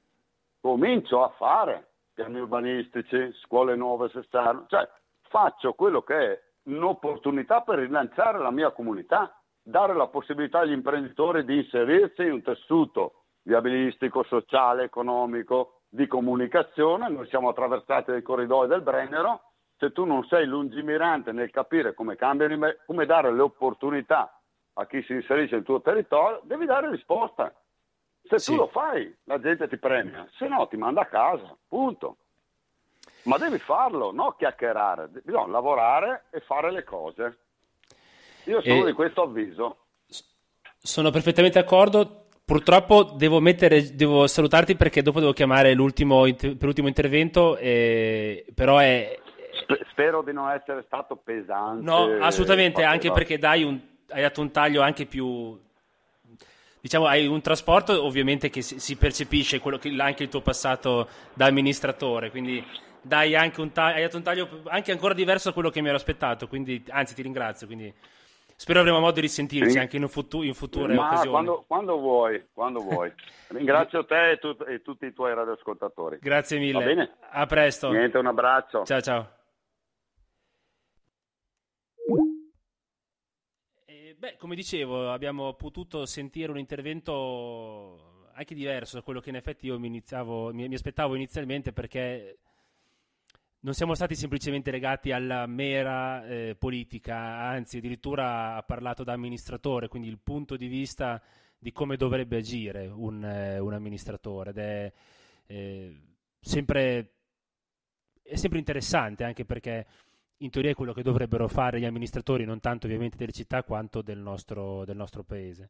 comincio 0.61 1.23
a 1.23 1.29
fare 1.29 1.87
piani 2.13 2.39
urbanistici, 2.39 3.33
scuole 3.41 3.75
nuove 3.75 4.09
se 4.09 4.23
stanno, 4.23 4.65
cioè 4.67 4.87
faccio 5.29 5.73
quello 5.73 6.01
che 6.03 6.15
è 6.15 6.41
un'opportunità 6.63 7.61
per 7.61 7.79
rilanciare 7.79 8.37
la 8.37 8.51
mia 8.51 8.71
comunità, 8.71 9.35
dare 9.63 9.93
la 9.95 10.07
possibilità 10.07 10.59
agli 10.59 10.73
imprenditori 10.73 11.45
di 11.45 11.57
inserirsi 11.57 12.23
in 12.23 12.33
un 12.33 12.41
tessuto 12.41 13.23
viabilistico, 13.43 14.23
sociale, 14.23 14.83
economico, 14.83 15.79
di 15.89 16.07
comunicazione, 16.07 17.09
noi 17.09 17.27
siamo 17.27 17.49
attraversati 17.49 18.11
dai 18.11 18.21
corridoi 18.21 18.67
del 18.67 18.81
Brennero, 18.81 19.41
se 19.77 19.91
tu 19.91 20.05
non 20.05 20.23
sei 20.25 20.45
lungimirante 20.45 21.31
nel 21.31 21.51
capire 21.51 21.93
come 21.93 22.15
cambiano, 22.15 22.73
come 22.85 23.05
dare 23.05 23.31
le 23.31 23.41
opportunità 23.41 24.39
a 24.73 24.85
chi 24.87 25.03
si 25.03 25.13
inserisce 25.13 25.55
nel 25.55 25.63
tuo 25.63 25.81
territorio, 25.81 26.41
devi 26.43 26.65
dare 26.65 26.89
risposta. 26.89 27.53
Se 28.23 28.39
sì. 28.39 28.51
tu 28.51 28.57
lo 28.57 28.67
fai, 28.67 29.13
la 29.25 29.39
gente 29.39 29.67
ti 29.67 29.77
premia, 29.77 30.25
se 30.37 30.47
no 30.47 30.67
ti 30.67 30.77
manda 30.77 31.01
a 31.01 31.05
casa, 31.05 31.55
punto. 31.67 32.17
Ma 33.23 33.37
devi 33.37 33.59
farlo, 33.59 34.11
non 34.11 34.35
chiacchierare, 34.35 35.09
bisogna 35.23 35.47
lavorare 35.47 36.25
e 36.31 36.39
fare 36.39 36.71
le 36.71 36.83
cose. 36.83 37.37
Io 38.45 38.61
sono 38.61 38.83
e... 38.83 38.85
di 38.85 38.93
questo 38.93 39.23
avviso. 39.23 39.77
Sono 40.77 41.11
perfettamente 41.11 41.59
d'accordo. 41.59 42.27
Purtroppo 42.45 43.03
devo, 43.03 43.39
mettere, 43.39 43.95
devo 43.95 44.27
salutarti 44.27 44.75
perché 44.75 45.01
dopo 45.01 45.21
devo 45.21 45.31
chiamare 45.31 45.73
l'ultimo, 45.73 46.23
per 46.33 46.57
l'ultimo 46.59 46.89
intervento, 46.89 47.55
eh, 47.57 48.45
però 48.53 48.79
è... 48.79 49.17
Spero 49.91 50.21
di 50.23 50.33
non 50.33 50.49
essere 50.49 50.83
stato 50.85 51.15
pesante. 51.15 51.83
No, 51.83 52.17
assolutamente, 52.19 52.83
anche 52.83 53.11
perché 53.11 53.37
dai 53.37 53.63
un, 53.63 53.79
hai 54.09 54.21
dato 54.21 54.41
un 54.41 54.51
taglio 54.51 54.81
anche 54.81 55.05
più... 55.05 55.57
Diciamo, 56.81 57.05
hai 57.05 57.27
un 57.27 57.39
trasporto 57.39 58.03
ovviamente 58.03 58.49
che 58.49 58.61
si, 58.61 58.77
si 58.77 58.97
percepisce 58.97 59.61
che, 59.61 59.95
anche 59.99 60.23
il 60.23 60.29
tuo 60.29 60.41
passato 60.41 61.07
da 61.33 61.45
amministratore, 61.45 62.29
quindi 62.29 62.61
dai 63.01 63.35
anche 63.35 63.61
un 63.61 63.71
taglio, 63.71 63.95
hai 63.95 64.01
dato 64.01 64.17
un 64.17 64.23
taglio 64.23 64.49
anche 64.65 64.91
ancora 64.91 65.13
diverso 65.13 65.47
da 65.47 65.53
quello 65.53 65.69
che 65.69 65.79
mi 65.79 65.87
ero 65.87 65.95
aspettato, 65.95 66.49
quindi 66.49 66.83
anzi 66.89 67.15
ti 67.15 67.21
ringrazio. 67.21 67.67
Quindi 67.67 67.93
Spero 68.55 68.79
avremo 68.79 68.99
modo 68.99 69.13
di 69.13 69.21
risentirci 69.21 69.71
sì. 69.71 69.77
anche 69.77 69.97
in, 69.97 70.07
futu- 70.07 70.43
in 70.43 70.53
future 70.53 70.93
Ma 70.93 71.07
occasioni. 71.07 71.31
Quando, 71.31 71.63
quando 71.67 71.97
vuoi, 71.99 72.47
quando 72.53 72.79
vuoi. 72.79 73.11
Ringrazio 73.49 74.05
te 74.05 74.31
e, 74.31 74.37
tu- 74.37 74.57
e, 74.67 74.81
tutti 74.81 75.05
i 75.05 75.13
tuoi 75.13 75.33
radioascoltatori. 75.33 76.19
Grazie 76.21 76.59
mille. 76.59 76.79
Va 76.79 76.85
bene? 76.85 77.15
A 77.31 77.45
presto. 77.45 77.91
Niente, 77.91 78.17
un 78.17 78.27
abbraccio. 78.27 78.83
Ciao 78.83 79.01
ciao. 79.01 79.41
Beh, 84.23 84.37
come 84.37 84.55
dicevo, 84.55 85.11
abbiamo 85.11 85.53
potuto 85.55 86.05
sentire 86.05 86.49
un 86.49 86.57
intervento 86.57 88.29
anche 88.35 88.55
diverso 88.55 88.95
da 88.95 89.01
quello 89.01 89.19
che 89.19 89.29
in 89.29 89.35
effetti 89.35 89.65
io 89.65 89.77
mi, 89.77 89.87
iniziavo, 89.87 90.53
mi, 90.53 90.65
mi 90.69 90.75
aspettavo 90.75 91.15
inizialmente 91.15 91.73
perché 91.73 92.37
non 93.63 93.73
siamo 93.73 93.93
stati 93.93 94.13
semplicemente 94.15 94.71
legati 94.71 95.11
alla 95.13 95.45
mera 95.45 96.25
eh, 96.25 96.55
politica, 96.57 97.15
anzi 97.15 97.77
addirittura 97.77 98.55
ha 98.55 98.63
parlato 98.63 99.05
da 99.05 99.13
amministratore, 99.13 99.87
quindi 99.87 100.09
il 100.09 100.19
punto 100.21 100.57
di 100.57 100.67
vista 100.67 101.21
di 101.57 101.71
come 101.71 101.95
dovrebbe 101.95 102.37
agire 102.37 102.87
un, 102.87 103.23
eh, 103.23 103.59
un 103.59 103.71
amministratore 103.71 104.49
ed 104.49 104.57
è, 104.57 104.93
eh, 105.45 105.97
sempre, 106.41 107.11
è 108.21 108.35
sempre 108.35 108.59
interessante 108.59 109.23
anche 109.23 109.45
perché 109.45 109.87
in 110.37 110.49
teoria 110.49 110.71
è 110.71 110.75
quello 110.75 110.91
che 110.91 111.01
dovrebbero 111.01 111.47
fare 111.47 111.79
gli 111.79 111.85
amministratori, 111.85 112.43
non 112.43 112.59
tanto 112.59 112.85
ovviamente 112.85 113.15
delle 113.15 113.31
città 113.31 113.63
quanto 113.63 114.01
del 114.01 114.19
nostro, 114.19 114.83
del 114.83 114.97
nostro 114.97 115.23
paese. 115.23 115.69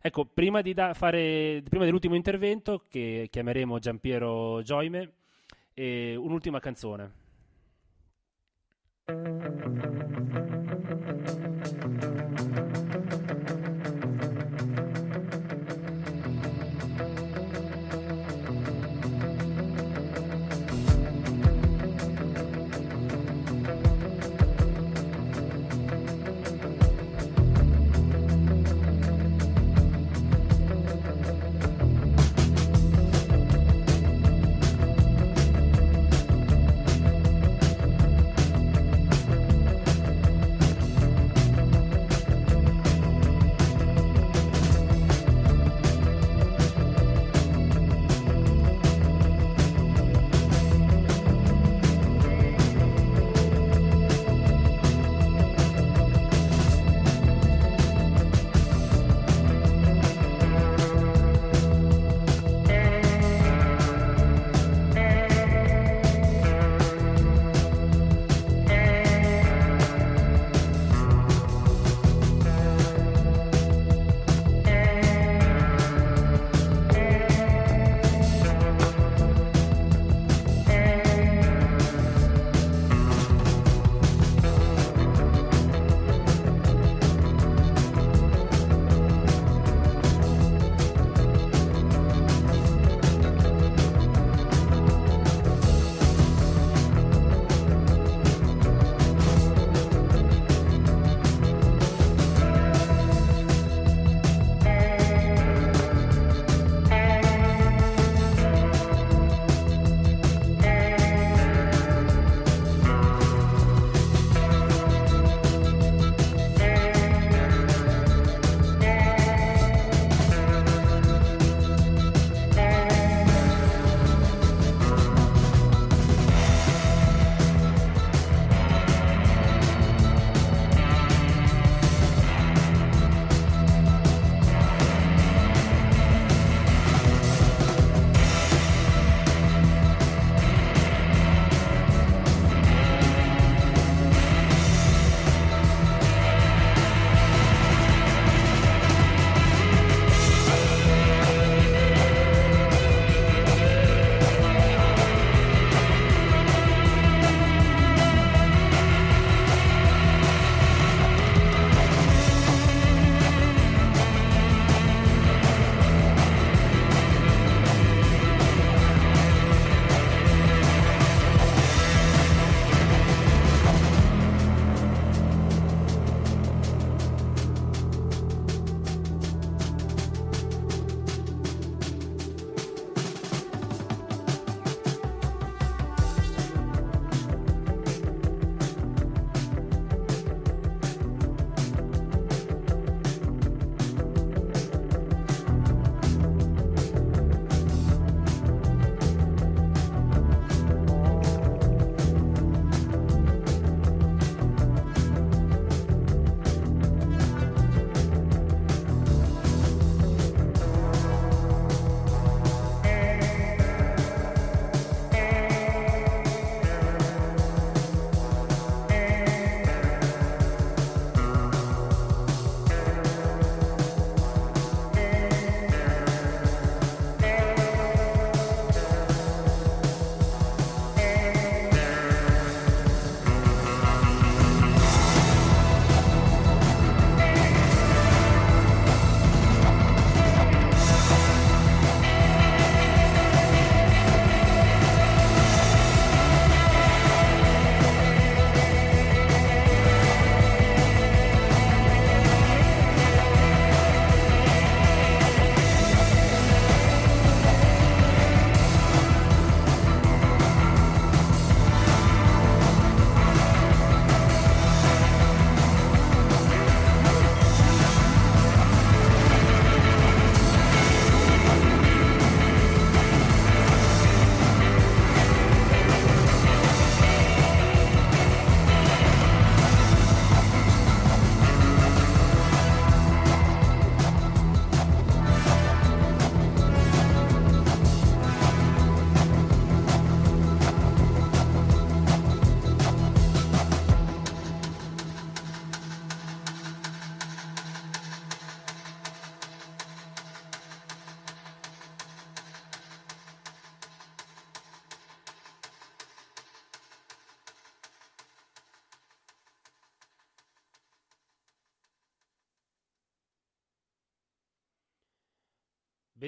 Ecco, 0.00 0.24
prima, 0.24 0.62
da 0.62 0.94
fare, 0.94 1.62
prima 1.68 1.84
dell'ultimo 1.84 2.14
intervento, 2.14 2.84
che 2.88 3.28
chiameremo 3.30 3.78
Giampiero 3.78 4.62
Gioime, 4.62 5.12
un'ultima 5.74 6.58
canzone. 6.58 7.23
Thank 9.06 9.34
you. 11.28 11.43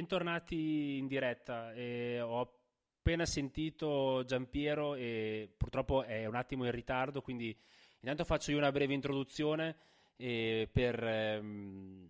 Bentornati 0.06 0.98
in 0.98 1.08
diretta. 1.08 1.72
Eh, 1.72 2.20
ho 2.20 2.40
appena 2.40 3.26
sentito 3.26 4.22
Giampiero 4.24 4.94
e 4.94 5.52
purtroppo 5.56 6.04
è 6.04 6.26
un 6.26 6.36
attimo 6.36 6.64
in 6.64 6.70
ritardo, 6.70 7.22
quindi 7.22 7.58
intanto 7.98 8.22
faccio 8.22 8.52
io 8.52 8.58
una 8.58 8.70
breve 8.70 8.94
introduzione 8.94 9.76
eh, 10.14 10.68
per, 10.70 11.02
ehm, 11.02 12.08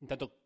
intanto, 0.00 0.40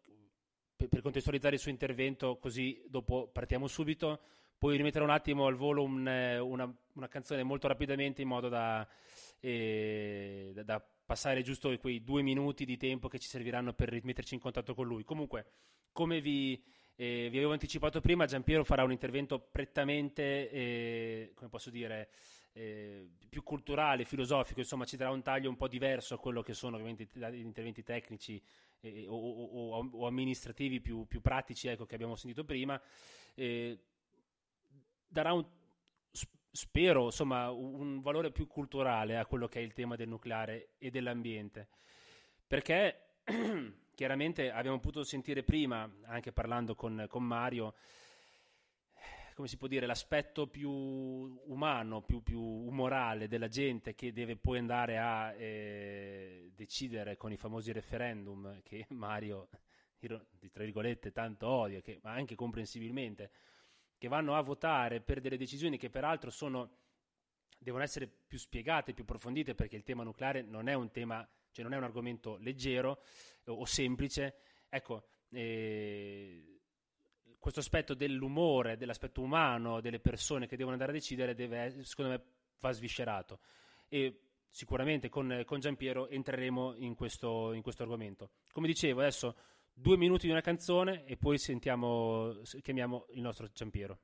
per, 0.77 0.87
per, 0.87 1.01
contestualizzare 1.01 1.57
il 1.57 1.61
suo 1.61 1.73
intervento, 1.73 2.39
così 2.39 2.81
dopo 2.87 3.31
partiamo 3.33 3.67
subito. 3.67 4.21
Poi 4.57 4.77
rimetterò 4.77 5.03
un 5.03 5.11
attimo 5.11 5.47
al 5.47 5.57
volo 5.57 5.83
un, 5.83 6.07
una, 6.07 6.73
una, 6.95 7.09
canzone 7.09 7.43
molto 7.43 7.67
rapidamente 7.67 8.23
in 8.23 8.29
modo 8.29 8.49
da, 8.49 8.87
eh, 9.41 10.53
da, 10.55 10.63
da 10.63 10.89
passare 11.05 11.43
giusto 11.43 11.77
quei 11.79 12.05
due 12.05 12.23
minuti 12.23 12.65
di 12.65 12.77
tempo 12.77 13.09
che 13.09 13.19
ci 13.19 13.27
serviranno 13.27 13.73
per 13.73 13.89
rimetterci 13.89 14.35
in 14.35 14.41
contatto 14.41 14.73
con 14.73 14.87
lui. 14.87 15.03
Comunque, 15.03 15.47
come 15.91 16.21
vi, 16.21 16.63
eh, 16.97 17.28
vi 17.31 17.36
avevo 17.36 17.52
anticipato 17.52 18.01
prima, 18.01 18.27
Giampiero 18.27 18.64
farà 18.64 18.82
un 18.82 18.90
intervento 18.90 19.39
prettamente, 19.39 20.51
eh, 20.51 21.32
come 21.35 21.51
posso 21.51 21.70
dire, 21.70 22.09
eh, 22.52 23.10
più 23.28 23.43
culturale, 23.43 24.06
filosofico, 24.06 24.60
insomma 24.60 24.86
ci 24.86 24.97
darà 24.97 25.10
un 25.10 25.23
taglio 25.23 25.51
un 25.51 25.56
po' 25.56 25.68
diverso 25.68 26.14
a 26.14 26.18
quello 26.18 26.43
che 26.43 26.55
sono 26.55 26.77
ovviamente 26.77 27.06
gli 27.12 27.35
interventi 27.35 27.82
tecnici 27.82 28.43
eh, 28.81 29.05
o, 29.06 29.14
o, 29.14 29.89
o, 29.93 30.06
amministrativi 30.06 30.81
più, 30.81 31.06
più, 31.06 31.20
pratici 31.20 31.68
ecco, 31.68 31.85
che 31.85 31.94
abbiamo 31.94 32.16
sentito 32.16 32.44
prima. 32.44 32.81
Eh, 33.35 33.78
darà 35.06 35.35
un, 35.35 35.44
spero, 36.51 37.05
insomma, 37.05 37.51
un 37.51 38.01
valore 38.01 38.32
più 38.32 38.47
culturale 38.47 39.18
a 39.18 39.27
quello 39.27 39.47
che 39.47 39.60
è 39.60 39.62
il 39.62 39.74
tema 39.74 39.94
del 39.94 40.09
nucleare 40.09 40.70
e 40.78 40.90
dell'ambiente. 40.90 41.68
Perché 42.47 43.18
chiaramente 43.97 44.51
abbiamo 44.51 44.78
potuto 44.78 45.05
sentire 45.05 45.43
prima, 45.43 45.90
anche 46.02 46.31
parlando 46.31 46.74
con, 46.74 47.06
con 47.09 47.24
Mario, 47.24 47.74
come 49.35 49.48
si 49.48 49.56
può 49.56 49.66
dire, 49.68 49.86
l'aspetto 49.86 50.47
più 50.47 50.70
umano, 50.70 52.02
più, 52.02 52.23
più, 52.23 52.39
umorale 52.39 53.27
della 53.27 53.48
gente 53.48 53.94
che 53.94 54.12
deve 54.12 54.36
poi 54.36 54.59
andare 54.59 54.98
a 54.98 55.32
eh, 55.32 56.52
decidere 56.55 57.16
con 57.16 57.32
i 57.32 57.39
famosi 57.39 57.73
referendum 57.73 58.60
che 58.62 58.85
Mario, 58.90 59.48
tra 59.98 60.62
virgolette, 60.62 61.10
tanto 61.10 61.48
odia, 61.48 61.81
che, 61.81 61.98
ma 62.02 62.12
anche 62.12 62.35
comprensibilmente, 62.35 63.31
che 63.97 64.09
vanno 64.09 64.36
a 64.36 64.43
votare 64.43 65.01
per 65.01 65.23
delle 65.23 65.39
decisioni 65.39 65.78
che 65.78 65.89
peraltro 65.89 66.28
sono, 66.28 66.68
devono 67.59 67.82
essere 67.82 68.06
più 68.06 68.36
spiegate, 68.36 68.93
più 68.93 69.05
approfondite, 69.05 69.55
perché 69.55 69.77
il 69.77 69.85
tema 69.85 70.02
nucleare 70.02 70.43
non 70.43 70.68
è 70.68 70.74
un 70.74 70.90
tema 70.90 71.27
cioè 71.57 71.65
non 71.65 71.73
è 71.73 71.78
un 71.78 71.85
argomento 71.85 72.37
leggero 72.37 73.03
o, 73.47 73.53
o 73.53 73.65
semplice. 73.65 74.35
Ecco, 74.69 75.07
eh, 75.31 76.61
questo 77.39 77.61
aspetto 77.61 77.95
dell'umore, 77.95 78.77
dell'aspetto 78.77 79.23
umano 79.23 79.81
delle 79.81 80.01
persone 80.01 80.47
che 80.47 80.57
devono 80.57 80.74
andare 80.74 80.91
a 80.91 80.95
decidere, 80.95 81.35
deve, 81.35 81.83
secondo 81.83 82.11
me, 82.11 82.23
va 82.61 82.73
sviscerato. 82.73 83.41
E 83.89 84.20
sicuramente 84.51 85.09
con, 85.09 85.43
con 85.47 85.61
Giampiero 85.61 86.09
entreremo 86.09 86.74
in 86.77 86.95
questo, 86.95 87.55
in 87.55 87.62
questo 87.62 87.85
argomento. 87.85 88.33
Come 88.53 88.66
dicevo, 88.66 89.01
adesso 89.01 89.35
due 89.73 89.97
minuti 89.97 90.27
di 90.27 90.33
una 90.33 90.43
canzone 90.43 91.07
e 91.07 91.16
poi 91.16 91.39
sentiamo, 91.39 92.43
chiamiamo 92.61 93.07
il 93.12 93.23
nostro 93.23 93.49
Giampiero. 93.51 94.01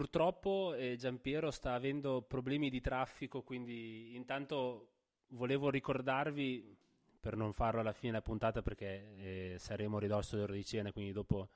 Purtroppo 0.00 0.72
eh, 0.72 0.96
Giampiero 0.96 1.50
sta 1.50 1.74
avendo 1.74 2.22
problemi 2.22 2.70
di 2.70 2.80
traffico, 2.80 3.42
quindi 3.42 4.16
intanto 4.16 4.92
volevo 5.32 5.68
ricordarvi, 5.68 6.74
per 7.20 7.36
non 7.36 7.52
farlo 7.52 7.80
alla 7.80 7.92
fine 7.92 8.12
della 8.12 8.22
puntata 8.22 8.62
perché 8.62 9.12
eh, 9.18 9.56
saremo 9.58 9.98
a 9.98 10.00
ridosso 10.00 10.36
dell'ora 10.36 10.54
di 10.54 10.64
cena, 10.64 10.90
quindi 10.90 11.12
dopo 11.12 11.50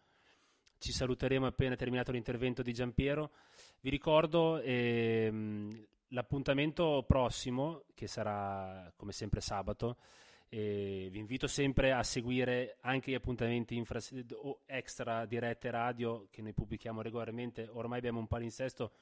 ci 0.76 0.92
saluteremo 0.92 1.46
appena 1.46 1.74
terminato 1.74 2.12
l'intervento 2.12 2.60
di 2.60 2.74
Giampiero. 2.74 3.30
Vi 3.80 3.88
ricordo 3.88 4.60
ehm, 4.60 5.86
l'appuntamento 6.08 7.02
prossimo, 7.06 7.84
che 7.94 8.06
sarà 8.06 8.92
come 8.94 9.12
sempre 9.12 9.40
sabato, 9.40 9.96
e 10.48 11.08
vi 11.10 11.18
invito 11.18 11.46
sempre 11.46 11.92
a 11.92 12.02
seguire 12.02 12.76
anche 12.80 13.10
gli 13.10 13.14
appuntamenti 13.14 13.76
infra- 13.76 14.00
extra 14.66 15.26
dirette 15.26 15.70
radio 15.70 16.28
che 16.30 16.42
noi 16.42 16.52
pubblichiamo 16.52 17.02
regolarmente. 17.02 17.68
Ormai 17.68 17.98
abbiamo 17.98 18.20
un 18.20 18.26
palinsesto 18.26 18.92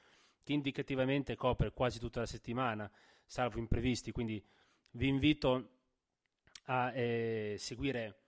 che 0.43 0.53
indicativamente 0.53 1.35
copre 1.35 1.71
quasi 1.71 1.99
tutta 1.99 2.21
la 2.21 2.25
settimana, 2.25 2.89
salvo 3.25 3.59
imprevisti. 3.59 4.11
Quindi 4.11 4.43
vi 4.91 5.07
invito 5.07 5.69
a 6.65 6.93
eh, 6.93 7.55
seguire 7.57 8.23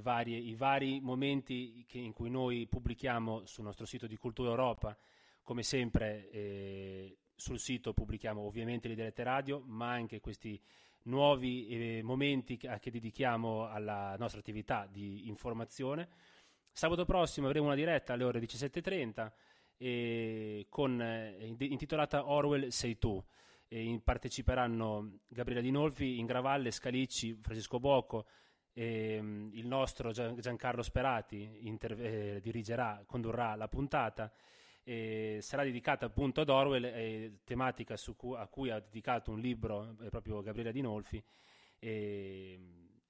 varie, 0.00 0.36
i 0.36 0.54
vari 0.54 1.00
momenti 1.00 1.84
che, 1.86 1.98
in 1.98 2.12
cui 2.12 2.30
noi 2.30 2.66
pubblichiamo 2.66 3.46
sul 3.46 3.64
nostro 3.64 3.86
sito 3.86 4.06
di 4.06 4.16
Cultura 4.16 4.50
Europa. 4.50 4.96
Come 5.42 5.62
sempre, 5.62 6.28
eh, 6.30 7.18
sul 7.34 7.58
sito 7.58 7.92
pubblichiamo 7.92 8.40
ovviamente 8.40 8.88
le 8.88 8.94
dirette 8.94 9.22
radio, 9.22 9.62
ma 9.64 9.92
anche 9.92 10.20
questi 10.20 10.60
nuovi 11.06 11.66
eh, 11.68 12.02
momenti 12.02 12.56
che, 12.56 12.78
che, 12.80 12.90
dedichiamo 12.90 13.68
alla 13.68 14.14
nostra 14.18 14.40
attività 14.40 14.88
di 14.90 15.26
informazione. 15.26 16.08
Sabato 16.70 17.04
prossimo 17.04 17.46
avremo 17.46 17.66
una 17.66 17.74
diretta 17.74 18.12
alle 18.12 18.24
ore 18.24 18.40
17.30 18.40 19.32
eh, 19.78 20.66
con, 20.68 21.00
eh, 21.00 21.54
intitolata 21.58 22.30
Orwell 22.30 22.68
Sei 22.68 22.98
tu. 22.98 23.22
In, 23.68 24.00
parteciperanno 24.00 25.22
Gabriele 25.26 25.60
Dinolfi, 25.60 26.20
Ingravalle, 26.20 26.70
Scalicci, 26.70 27.36
Francesco 27.42 27.80
Bocco, 27.80 28.26
ehm, 28.72 29.50
il 29.54 29.66
nostro 29.66 30.12
Gian, 30.12 30.38
Giancarlo 30.38 30.82
Sperati 30.82 31.58
inter- 31.62 31.98
eh, 31.98 32.40
dirigerà, 32.40 33.02
condurrà 33.06 33.56
la 33.56 33.66
puntata 33.66 34.32
eh, 34.88 35.38
sarà 35.40 35.64
dedicata 35.64 36.06
appunto 36.06 36.40
ad 36.40 36.48
Orwell, 36.48 36.84
eh, 36.84 37.38
tematica 37.42 37.96
cu- 38.16 38.34
a 38.34 38.46
cui 38.46 38.70
ha 38.70 38.78
dedicato 38.78 39.32
un 39.32 39.40
libro 39.40 39.96
eh, 40.00 40.10
proprio 40.10 40.42
Gabriele 40.42 40.70
Dinolfi 40.70 41.20
e, 41.80 42.60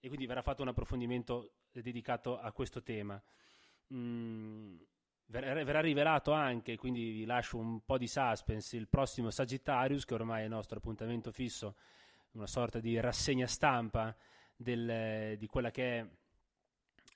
quindi 0.01 0.25
verrà 0.25 0.41
fatto 0.41 0.63
un 0.63 0.69
approfondimento 0.69 1.53
dedicato 1.71 2.39
a 2.39 2.51
questo 2.53 2.83
tema. 2.83 3.23
Mm, 3.93 4.77
ver- 5.27 5.65
verrà 5.65 5.81
rivelato 5.81 6.33
anche, 6.33 6.79
quindi 6.79 7.11
vi 7.11 7.25
lascio 7.27 7.59
un 7.59 7.85
po' 7.85 7.99
di 7.99 8.09
suspense, 8.09 8.75
il 8.79 8.89
prossimo 8.89 9.29
Sagittarius, 9.29 10.07
che 10.07 10.15
ormai 10.15 10.41
è 10.41 10.45
il 10.45 10.51
nostro 10.51 10.79
appuntamento 10.79 11.31
fisso, 11.31 11.77
una 12.33 12.47
sorta 12.47 12.81
di 12.81 12.99
rassegna 12.99 13.47
stampa 13.47 14.17
del, 14.57 15.37
di 15.37 15.47
quella 15.47 15.71
che 15.71 15.99
è 15.99 16.07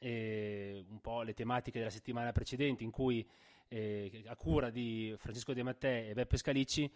eh, 0.00 0.84
un 0.86 1.00
po' 1.00 1.22
le 1.22 1.32
tematiche 1.32 1.78
della 1.78 1.90
settimana 1.90 2.30
precedente, 2.32 2.84
in 2.84 2.90
cui 2.90 3.26
eh, 3.70 4.24
a 4.26 4.34
cura 4.34 4.70
di 4.70 5.14
Francesco 5.16 5.54
De 5.54 5.62
Mattei 5.62 6.10
e 6.10 6.14
Beppe 6.14 6.36
Scalici. 6.36 6.92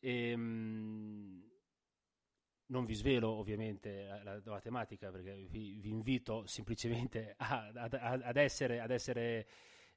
Ehm, 0.00 1.52
non 2.66 2.86
vi 2.86 2.94
svelo 2.94 3.28
ovviamente 3.28 4.06
la, 4.22 4.40
la 4.42 4.60
tematica 4.60 5.10
perché 5.10 5.46
vi, 5.50 5.78
vi 5.80 5.90
invito 5.90 6.46
semplicemente 6.46 7.34
a, 7.36 7.70
a, 7.74 7.88
ad 8.22 8.36
essere, 8.36 8.80
ad 8.80 8.90
essere 8.90 9.46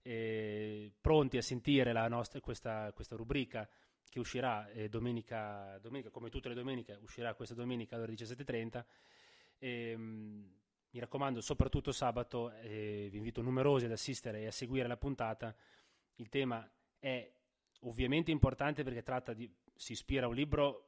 eh, 0.02 0.91
pronti 0.99 1.38
a 1.38 1.41
sentire 1.41 1.94
nostra, 2.10 2.41
questa, 2.41 2.91
questa, 2.94 3.16
rubrica 3.16 3.68
che 4.10 4.20
uscirà 4.20 4.68
eh, 4.70 4.90
domenica, 4.90 5.78
domenica, 5.82 6.10
come 6.10 6.30
tutte 6.30 6.49
le 6.49 6.56
domeniche, 6.56 6.99
uscirà 7.02 7.34
questa 7.34 7.56
domenica 7.56 7.95
alle 7.95 8.04
ore 8.04 8.14
17.30. 8.14 8.84
E, 9.60 9.95
mi 9.98 10.99
raccomando, 10.99 11.41
soprattutto 11.41 11.91
sabato, 11.91 12.52
eh, 12.62 13.08
vi 13.12 13.18
invito 13.18 13.41
numerosi 13.41 13.86
ad 13.86 13.91
assistere 13.91 14.41
e 14.41 14.48
a 14.48 14.52
seguire 14.52 14.88
la 14.88 14.98
puntata 14.98 15.56
il 16.18 16.30
tema 16.30 16.69
è 16.99 17.31
ovviamente 17.81 18.31
importante 18.31 18.84
perché 18.84 19.03
tratta 19.03 19.34
di, 19.34 19.49
si 19.76 19.94
ispira 19.94 20.26
a 20.26 20.30
un 20.30 20.35
libro 20.35 20.88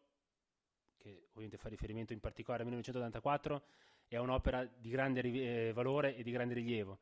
che 0.97 1.27
ovviamente 1.30 1.57
fa 1.57 1.69
riferimento 1.69 2.14
in 2.14 2.19
particolare 2.19 2.64
al 2.64 2.69
1984, 2.69 3.64
è 4.07 4.18
un'opera 4.18 4.65
di 4.65 4.89
grande 4.89 5.22
eh, 5.22 5.73
valore 5.73 6.15
e 6.15 6.23
di 6.23 6.31
grande 6.31 6.53
rilievo. 6.56 6.99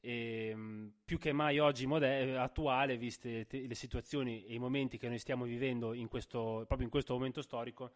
E, 0.00 0.48
ehm, 0.48 0.92
più 1.04 1.18
che 1.18 1.32
mai 1.32 1.58
oggi 1.58 1.86
moder- 1.86 2.36
attuale, 2.36 2.96
viste 2.96 3.46
te- 3.46 3.66
le 3.66 3.74
situazioni 3.74 4.44
e 4.44 4.54
i 4.54 4.58
momenti 4.58 4.98
che 4.98 5.08
noi 5.08 5.18
stiamo 5.18 5.44
vivendo 5.44 5.92
in 5.92 6.08
questo, 6.08 6.64
proprio 6.66 6.82
in 6.84 6.90
questo 6.90 7.14
momento 7.14 7.42
storico, 7.42 7.94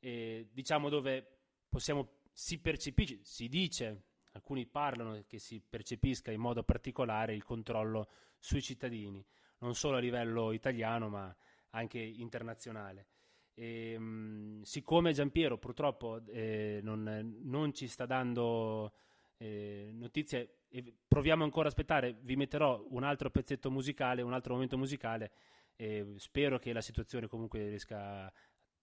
eh, 0.00 0.48
diciamo 0.50 0.88
dove 0.88 1.26
possiamo, 1.68 2.20
si 2.32 2.58
percepisce, 2.60 3.18
si 3.22 3.48
dice, 3.48 4.04
alcuni 4.32 4.66
parlano 4.66 5.22
che 5.26 5.38
si 5.38 5.60
percepisca 5.60 6.30
in 6.30 6.40
modo 6.40 6.62
particolare 6.62 7.34
il 7.34 7.42
controllo 7.42 8.08
sui 8.38 8.62
cittadini, 8.62 9.24
non 9.58 9.74
solo 9.74 9.96
a 9.96 10.00
livello 10.00 10.52
italiano 10.52 11.08
ma 11.08 11.34
anche 11.70 11.98
internazionale. 11.98 13.08
E, 13.54 13.92
ehm, 13.92 14.02
mh, 14.02 14.62
siccome 14.62 15.12
Giampiero 15.12 15.58
purtroppo 15.58 16.24
eh, 16.26 16.80
non, 16.82 17.38
non, 17.42 17.72
ci 17.74 17.88
sta 17.88 18.06
dando 18.06 18.92
eh, 19.36 19.90
notizie, 19.92 20.60
proviamo 21.06 21.44
ancora 21.44 21.66
a 21.66 21.70
aspettare, 21.70 22.16
vi 22.22 22.36
metterò 22.36 22.84
un 22.90 23.02
altro 23.02 23.30
pezzetto 23.30 23.70
musicale, 23.70 24.22
un 24.22 24.32
altro 24.32 24.54
momento 24.54 24.78
musicale, 24.78 25.32
e 25.76 26.14
spero 26.16 26.58
che 26.58 26.72
la 26.72 26.80
situazione 26.80 27.28
comunque 27.28 27.68
riesca 27.68 28.32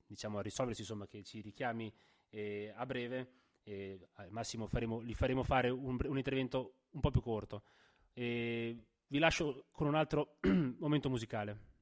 diciamo, 0.05 0.39
a 0.39 0.41
risolversi, 0.41 0.81
insomma, 0.81 1.07
che 1.07 1.23
ci 1.23 1.41
richiami 1.41 1.93
eh, 2.29 2.73
a 2.75 2.85
breve. 2.85 3.31
Al 4.13 4.29
massimo 4.29 4.67
faremo, 4.67 5.03
gli 5.03 5.15
faremo 5.15 5.41
fare 5.41 5.69
un, 5.69 5.97
un 5.99 6.17
intervento 6.17 6.81
un 6.91 6.99
po' 6.99 7.09
più 7.09 7.19
corto. 7.19 7.63
E 8.13 8.77
vi 9.07 9.19
lascio 9.19 9.65
con 9.71 9.87
un 9.87 9.95
altro 9.95 10.37
momento 10.79 11.09
musicale. 11.09 11.74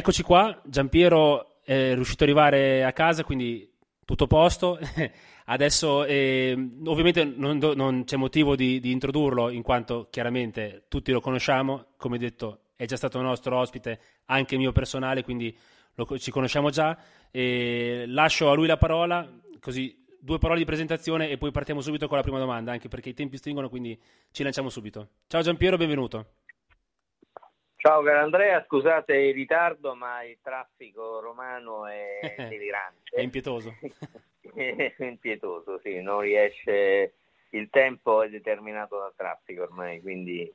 Eccoci 0.00 0.22
qua, 0.22 0.58
Giampiero 0.64 1.60
è 1.62 1.92
riuscito 1.92 2.24
ad 2.24 2.30
arrivare 2.30 2.84
a 2.84 2.92
casa, 2.94 3.22
quindi 3.22 3.70
tutto 4.06 4.26
posto. 4.26 4.78
Adesso 5.44 6.06
eh, 6.06 6.56
ovviamente 6.86 7.22
non, 7.24 7.58
non, 7.58 8.04
c'è 8.04 8.16
motivo 8.16 8.56
di, 8.56 8.80
di, 8.80 8.92
introdurlo 8.92 9.50
in 9.50 9.60
quanto 9.60 10.08
chiaramente 10.08 10.84
tutti 10.88 11.12
lo 11.12 11.20
conosciamo, 11.20 11.88
come 11.98 12.16
detto 12.16 12.60
è 12.76 12.86
già 12.86 12.96
stato 12.96 13.20
nostro 13.20 13.58
ospite, 13.58 14.00
anche 14.24 14.56
mio 14.56 14.72
personale, 14.72 15.22
quindi 15.22 15.54
lo, 15.96 16.18
ci 16.18 16.30
conosciamo 16.30 16.70
già. 16.70 16.96
E 17.30 18.04
lascio 18.06 18.50
a 18.50 18.54
lui 18.54 18.66
la 18.66 18.78
parola, 18.78 19.30
così 19.60 20.02
due 20.18 20.38
parole 20.38 20.60
di 20.60 20.64
presentazione 20.64 21.28
e 21.28 21.36
poi 21.36 21.50
partiamo 21.50 21.82
subito 21.82 22.08
con 22.08 22.16
la 22.16 22.22
prima 22.22 22.38
domanda, 22.38 22.72
anche 22.72 22.88
perché 22.88 23.10
i 23.10 23.14
tempi 23.14 23.36
stringono, 23.36 23.68
quindi 23.68 24.00
ci 24.30 24.42
lanciamo 24.42 24.70
subito. 24.70 25.08
Ciao 25.26 25.42
Giampiero, 25.42 25.76
benvenuto. 25.76 26.39
Ciao 27.82 28.02
caro 28.02 28.20
Andrea, 28.20 28.62
scusate 28.66 29.16
il 29.16 29.32
ritardo, 29.32 29.94
ma 29.94 30.22
il 30.22 30.36
traffico 30.42 31.18
romano 31.18 31.86
è 31.86 32.18
delirante. 32.36 33.08
è 33.10 33.22
impietoso. 33.22 33.74
è 34.54 34.94
impietoso, 34.98 35.80
sì, 35.82 36.02
non 36.02 36.20
riesce, 36.20 37.14
il 37.50 37.70
tempo 37.70 38.22
è 38.22 38.28
determinato 38.28 38.98
dal 38.98 39.14
traffico 39.16 39.62
ormai, 39.62 40.02
quindi... 40.02 40.52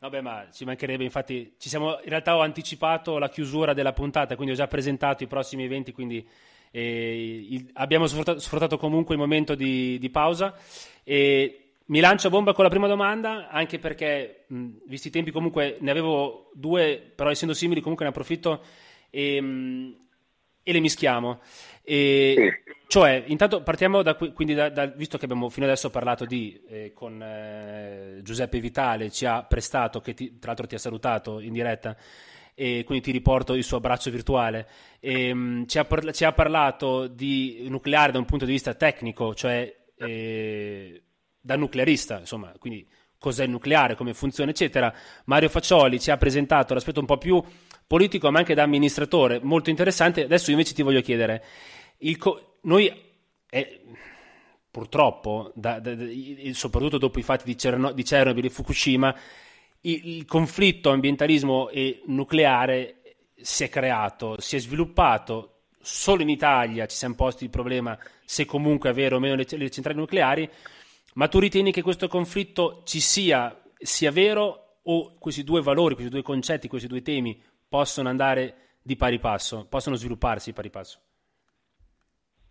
Vabbè, 0.00 0.20
ma 0.20 0.50
ci 0.52 0.66
mancherebbe, 0.66 1.02
infatti, 1.02 1.54
ci 1.56 1.70
siamo, 1.70 1.98
in 2.02 2.10
realtà 2.10 2.36
ho 2.36 2.42
anticipato 2.42 3.16
la 3.16 3.30
chiusura 3.30 3.72
della 3.72 3.94
puntata, 3.94 4.36
quindi 4.36 4.52
ho 4.52 4.56
già 4.56 4.68
presentato 4.68 5.24
i 5.24 5.28
prossimi 5.28 5.64
eventi, 5.64 5.92
quindi 5.92 6.28
eh, 6.70 7.46
il, 7.48 7.70
abbiamo 7.72 8.06
sfruttato, 8.06 8.38
sfruttato, 8.38 8.76
comunque 8.76 9.14
il 9.14 9.20
momento 9.20 9.54
di, 9.54 9.98
di 9.98 10.10
pausa. 10.10 10.54
E 11.04 11.67
mi 11.88 12.00
lancio 12.00 12.26
a 12.26 12.30
bomba 12.30 12.52
con 12.52 12.64
la 12.64 12.70
prima 12.70 12.86
domanda, 12.86 13.48
anche 13.48 13.78
perché, 13.78 14.44
mh, 14.48 14.68
visti 14.86 15.08
i 15.08 15.10
tempi, 15.10 15.30
comunque 15.30 15.78
ne 15.80 15.90
avevo 15.90 16.50
due, 16.54 17.12
però 17.14 17.30
essendo 17.30 17.54
simili, 17.54 17.80
comunque 17.80 18.04
ne 18.04 18.10
approfitto 18.10 18.62
e, 19.10 19.40
mh, 19.40 19.96
e 20.62 20.72
le 20.72 20.80
mischiamo. 20.80 21.40
E, 21.82 22.62
cioè, 22.88 23.24
intanto 23.28 23.62
partiamo 23.62 24.02
da 24.02 24.14
qui, 24.16 24.32
quindi 24.34 24.52
da, 24.52 24.68
da, 24.68 24.84
visto 24.86 25.16
che 25.16 25.24
abbiamo 25.24 25.48
fino 25.48 25.64
adesso 25.64 25.88
parlato 25.88 26.26
di, 26.26 26.60
eh, 26.68 26.92
con 26.92 27.22
eh, 27.22 28.20
Giuseppe 28.22 28.60
Vitale, 28.60 29.10
ci 29.10 29.24
ha 29.24 29.42
prestato, 29.44 30.00
che 30.00 30.12
ti, 30.12 30.38
tra 30.38 30.48
l'altro 30.48 30.66
ti 30.66 30.74
ha 30.74 30.78
salutato 30.78 31.40
in 31.40 31.54
diretta, 31.54 31.96
e 32.54 32.82
quindi 32.84 33.04
ti 33.04 33.12
riporto 33.12 33.54
il 33.54 33.64
suo 33.64 33.78
abbraccio 33.78 34.10
virtuale. 34.10 34.68
E, 35.00 35.32
mh, 35.32 35.66
ci, 35.66 35.78
ha, 35.78 35.86
ci, 36.12 36.24
ha, 36.24 36.32
parlato 36.32 37.06
di 37.06 37.64
nucleare 37.70 38.12
da 38.12 38.18
un 38.18 38.26
punto 38.26 38.44
di 38.44 38.52
vista 38.52 38.74
tecnico, 38.74 39.34
cioè... 39.34 39.74
Eh, 39.96 41.02
da 41.48 41.56
nuclearista, 41.56 42.18
insomma, 42.18 42.52
quindi 42.58 42.86
cos'è 43.18 43.44
il 43.44 43.50
nucleare, 43.50 43.94
come 43.94 44.12
funziona, 44.12 44.50
eccetera. 44.50 44.92
Mario 45.24 45.48
Faccioli 45.48 45.98
ci 45.98 46.10
ha 46.10 46.18
presentato 46.18 46.74
l'aspetto 46.74 47.00
un 47.00 47.06
po' 47.06 47.16
più 47.16 47.42
politico, 47.86 48.30
ma 48.30 48.40
anche 48.40 48.52
da 48.52 48.64
amministratore, 48.64 49.40
molto 49.42 49.70
interessante. 49.70 50.24
Adesso 50.24 50.50
invece 50.50 50.74
ti 50.74 50.82
voglio 50.82 51.00
chiedere, 51.00 51.42
co- 52.18 52.58
noi 52.64 52.92
eh, 53.48 53.80
purtroppo, 54.70 55.50
da, 55.54 55.80
da, 55.80 55.94
da, 55.94 56.04
soprattutto 56.52 56.98
dopo 56.98 57.18
i 57.18 57.22
fatti 57.22 57.44
di, 57.46 57.56
Cerno- 57.56 57.92
di 57.92 58.02
Chernobyl 58.02 58.44
e 58.44 58.50
Fukushima, 58.50 59.16
il, 59.80 60.16
il 60.16 60.24
conflitto 60.26 60.90
ambientalismo 60.90 61.70
e 61.70 62.02
nucleare 62.08 63.00
si 63.40 63.64
è 63.64 63.70
creato, 63.70 64.38
si 64.38 64.56
è 64.56 64.58
sviluppato. 64.58 65.54
Solo 65.80 66.20
in 66.20 66.28
Italia 66.28 66.84
ci 66.84 66.96
siamo 66.96 67.14
posti 67.14 67.44
il 67.44 67.50
problema 67.50 67.98
se 68.22 68.44
comunque 68.44 68.90
avere 68.90 69.14
o 69.14 69.18
meno 69.18 69.34
le, 69.34 69.46
le 69.48 69.70
centrali 69.70 69.96
nucleari 69.96 70.50
ma 71.18 71.26
tu 71.26 71.40
ritieni 71.40 71.72
che 71.72 71.82
questo 71.82 72.06
conflitto 72.06 72.82
ci 72.84 73.00
sia, 73.00 73.60
sia 73.76 74.12
vero 74.12 74.78
o 74.84 75.18
questi 75.18 75.42
due 75.42 75.60
valori, 75.60 75.94
questi 75.94 76.12
due 76.12 76.22
concetti, 76.22 76.68
questi 76.68 76.86
due 76.86 77.02
temi 77.02 77.42
possono 77.68 78.08
andare 78.08 78.76
di 78.80 78.94
pari 78.94 79.18
passo, 79.18 79.66
possono 79.68 79.96
svilupparsi 79.96 80.50
di 80.50 80.54
pari 80.54 80.70
passo? 80.70 81.00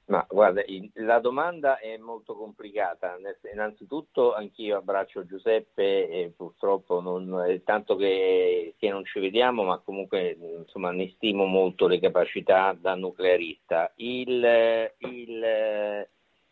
Ma 0.07 0.26
guarda, 0.30 0.64
la 0.95 1.19
domanda 1.19 1.80
è 1.80 1.98
molto 1.98 2.35
complicata. 2.35 3.18
Innanzitutto 3.52 4.34
anch'io 4.34 4.77
abbraccio 4.77 5.26
Giuseppe 5.26 6.10
e 6.10 6.34
purtroppo 6.35 6.99
non 6.99 7.61
tanto 7.64 7.95
che, 7.95 8.76
che, 8.77 8.89
non 8.89 9.06
ci 9.06 9.19
vediamo, 9.19 9.64
ma 9.64 9.80
comunque 9.80 10.38
insomma, 10.60 10.91
ne 10.91 11.10
stimo 11.15 11.45
molto 11.45 11.88
le 11.88 11.99
capacità 11.99 12.77
da 12.77 12.95
nuclearista. 12.95 13.91
Il, 13.95 14.94
il, 14.99 16.07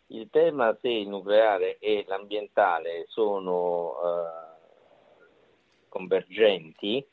il 0.08 0.28
tema 0.30 0.76
se 0.80 0.88
il 0.88 1.08
nucleare 1.08 1.78
e 1.78 2.04
l'ambientale 2.06 3.04
sono 3.08 3.94
eh, 4.02 4.46
convergenti 5.88 7.04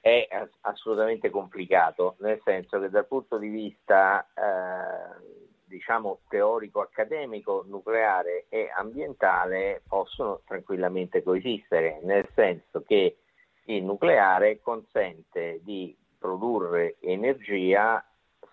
è 0.00 0.28
assolutamente 0.62 1.30
complicato, 1.30 2.16
nel 2.20 2.40
senso 2.44 2.80
che 2.80 2.88
dal 2.88 3.06
punto 3.06 3.36
di 3.36 3.48
vista 3.48 4.26
eh, 4.34 5.36
diciamo 5.64 6.20
teorico-accademico, 6.28 7.64
nucleare 7.66 8.46
e 8.48 8.70
ambientale 8.74 9.82
possono 9.86 10.40
tranquillamente 10.46 11.22
coesistere, 11.22 12.00
nel 12.02 12.28
senso 12.34 12.82
che 12.82 13.18
il 13.64 13.84
nucleare 13.84 14.60
consente 14.60 15.60
di 15.62 15.94
produrre 16.18 16.96
energia 17.00 18.02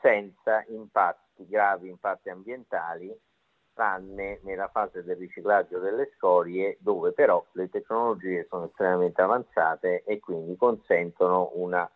senza 0.02 0.64
impatti, 0.68 1.48
gravi 1.48 1.88
impatti 1.88 2.30
ambientali 2.30 3.18
tranne 3.76 4.40
nella 4.44 4.70
fase 4.70 5.04
del 5.04 5.18
riciclaggio 5.18 5.78
delle 5.80 6.10
scorie 6.18 6.78
dove 6.80 7.12
però 7.12 7.46
le 7.52 7.70
tecnologie 7.70 8.48
sono 8.50 8.66
estremamente 8.66 9.22
avanzate 9.22 10.04
e 10.06 10.20
quindi 10.20 10.56
consentono 10.56 11.52
una 11.56 11.88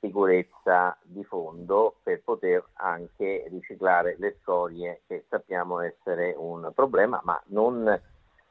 sicurezza 0.00 0.96
di 1.02 1.24
fondo 1.24 1.96
per 2.02 2.22
poter 2.22 2.64
anche 2.74 3.44
riciclare 3.50 4.14
le 4.18 4.36
scorie 4.40 5.02
che 5.06 5.24
sappiamo 5.28 5.80
essere 5.80 6.34
un 6.36 6.70
problema 6.74 7.20
ma 7.24 7.42
non 7.46 8.00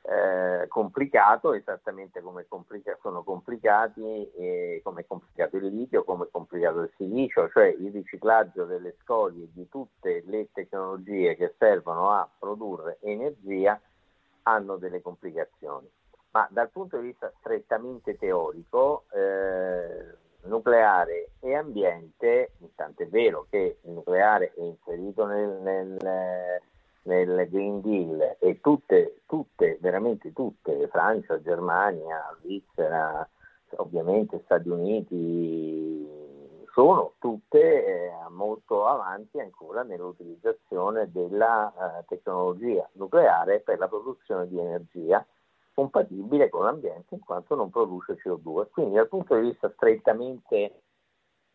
eh, 0.07 0.67
complicato 0.67 1.53
esattamente 1.53 2.21
come 2.21 2.45
complica- 2.47 2.97
sono 3.01 3.23
complicati 3.23 4.31
eh, 4.33 4.81
come 4.83 5.01
è 5.01 5.05
complicato 5.07 5.57
il 5.57 5.65
litio, 5.65 6.03
come 6.03 6.25
è 6.25 6.27
complicato 6.29 6.81
il 6.81 6.91
silicio, 6.95 7.49
cioè 7.49 7.65
il 7.67 7.91
riciclaggio 7.91 8.65
delle 8.65 8.95
scorie 9.01 9.47
di 9.51 9.67
tutte 9.67 10.23
le 10.27 10.49
tecnologie 10.51 11.35
che 11.35 11.55
servono 11.57 12.11
a 12.11 12.29
produrre 12.37 12.99
energia 13.01 13.79
hanno 14.43 14.77
delle 14.77 15.01
complicazioni. 15.01 15.89
Ma 16.31 16.47
dal 16.51 16.69
punto 16.69 16.97
di 16.97 17.07
vista 17.07 17.31
strettamente 17.39 18.17
teorico, 18.17 19.05
eh, 19.11 20.17
nucleare 20.43 21.29
e 21.39 21.55
ambiente, 21.55 22.51
intanto 22.59 23.01
è 23.01 23.07
vero 23.07 23.47
che 23.49 23.77
il 23.81 23.91
nucleare 23.91 24.53
è 24.55 24.61
inserito 24.61 25.25
nel, 25.25 25.49
nel 25.61 26.61
nel 27.05 27.47
Green 27.49 27.81
Deal 27.81 28.37
e 28.39 28.59
tutte, 28.61 29.21
tutte, 29.25 29.77
veramente 29.81 30.33
tutte, 30.33 30.87
Francia, 30.87 31.41
Germania, 31.41 32.35
Svizzera, 32.41 33.27
ovviamente 33.77 34.41
Stati 34.45 34.69
Uniti, 34.69 36.07
sono 36.71 37.13
tutte 37.19 37.85
eh, 37.85 38.11
molto 38.29 38.85
avanti 38.85 39.39
ancora 39.39 39.83
nell'utilizzazione 39.83 41.09
della 41.11 41.71
eh, 41.71 42.05
tecnologia 42.07 42.87
nucleare 42.93 43.61
per 43.61 43.79
la 43.79 43.87
produzione 43.87 44.47
di 44.47 44.59
energia 44.59 45.25
compatibile 45.73 46.49
con 46.49 46.63
l'ambiente 46.63 47.15
in 47.15 47.21
quanto 47.21 47.55
non 47.55 47.69
produce 47.69 48.17
CO2. 48.21 48.67
Quindi 48.71 48.95
dal 48.95 49.07
punto 49.07 49.35
di 49.35 49.49
vista 49.49 49.71
strettamente 49.73 50.81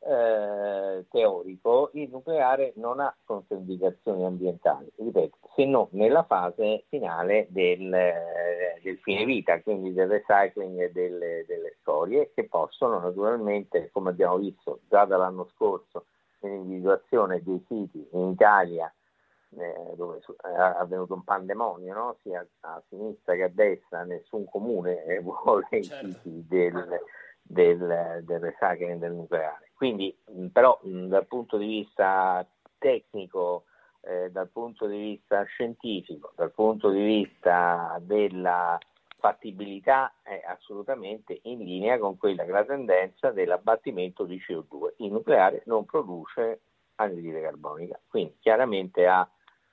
eh, 0.02 1.04
teorico 1.10 1.90
il 1.94 2.08
nucleare 2.10 2.72
non 2.76 3.00
ha 3.00 3.14
controindicazioni 3.24 4.24
ambientali, 4.24 4.90
ripeto, 4.96 5.36
se 5.54 5.64
non 5.66 5.88
nella 5.90 6.22
fase 6.24 6.84
finale 6.88 7.46
del, 7.50 7.92
eh, 7.92 8.80
del 8.82 8.98
fine 8.98 9.24
vita, 9.24 9.60
quindi 9.60 9.92
del 9.92 10.08
recycling 10.08 10.90
delle, 10.92 11.44
delle 11.46 11.76
scorie 11.80 12.30
che 12.34 12.44
possono 12.44 12.98
naturalmente, 12.98 13.90
come 13.92 14.10
abbiamo 14.10 14.38
visto 14.38 14.80
già 14.88 15.04
dall'anno 15.04 15.48
scorso, 15.54 16.06
nell'individuazione 16.40 17.42
dei 17.42 17.62
siti 17.68 18.08
in 18.12 18.30
Italia 18.30 18.90
eh, 19.56 19.94
dove 19.96 20.20
è 20.42 20.48
avvenuto 20.48 21.14
un 21.14 21.24
pandemonio, 21.24 21.92
no? 21.92 22.16
sia 22.22 22.46
a 22.60 22.82
sinistra 22.88 23.34
che 23.34 23.42
a 23.42 23.50
destra, 23.52 24.04
nessun 24.04 24.48
comune 24.48 25.02
vuole 25.20 25.66
certo. 25.82 26.06
i 26.06 26.12
siti 26.12 26.46
del, 26.48 27.00
del, 27.42 28.20
del 28.22 28.40
recycling 28.40 28.98
del 28.98 29.12
nucleare. 29.12 29.69
Quindi, 29.80 30.14
però, 30.52 30.78
dal 30.82 31.24
punto 31.26 31.56
di 31.56 31.64
vista 31.64 32.46
tecnico, 32.76 33.64
eh, 34.02 34.30
dal 34.30 34.50
punto 34.50 34.86
di 34.86 34.98
vista 34.98 35.42
scientifico, 35.44 36.34
dal 36.36 36.52
punto 36.52 36.90
di 36.90 37.02
vista 37.02 37.96
della 38.02 38.78
fattibilità 39.18 40.12
è 40.22 40.42
assolutamente 40.46 41.40
in 41.44 41.60
linea 41.60 41.98
con 41.98 42.18
quella 42.18 42.42
che 42.42 42.50
è 42.50 42.52
la 42.52 42.64
tendenza 42.66 43.30
dell'abbattimento 43.30 44.24
di 44.24 44.36
CO2. 44.36 44.96
Il 44.98 45.12
nucleare 45.12 45.62
non 45.64 45.86
produce 45.86 46.60
anidride 46.96 47.40
carbonica, 47.40 47.98
quindi 48.06 48.36
chiaramente 48.38 49.06
ha 49.06 49.26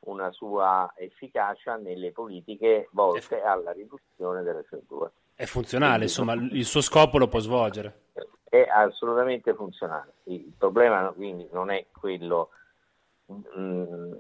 una 0.06 0.32
sua 0.32 0.90
efficacia 0.96 1.76
nelle 1.76 2.14
politiche 2.14 2.88
volte 2.94 3.42
alla 3.42 3.74
riduzione 3.74 4.42
delle 4.42 4.66
CO2. 4.72 5.10
È 5.36 5.44
funzionale, 5.44 6.04
insomma, 6.04 6.32
il 6.32 6.64
suo 6.64 6.80
scopo 6.80 7.18
lo 7.18 7.28
può 7.28 7.40
svolgere. 7.40 8.06
È 8.50 8.68
assolutamente 8.70 9.54
funzionale. 9.54 10.14
Il 10.24 10.54
problema 10.58 11.10
quindi 11.12 11.48
non 11.52 11.70
è 11.70 11.86
quello 11.92 12.50
mh, 13.26 13.60
mm, 13.60 14.14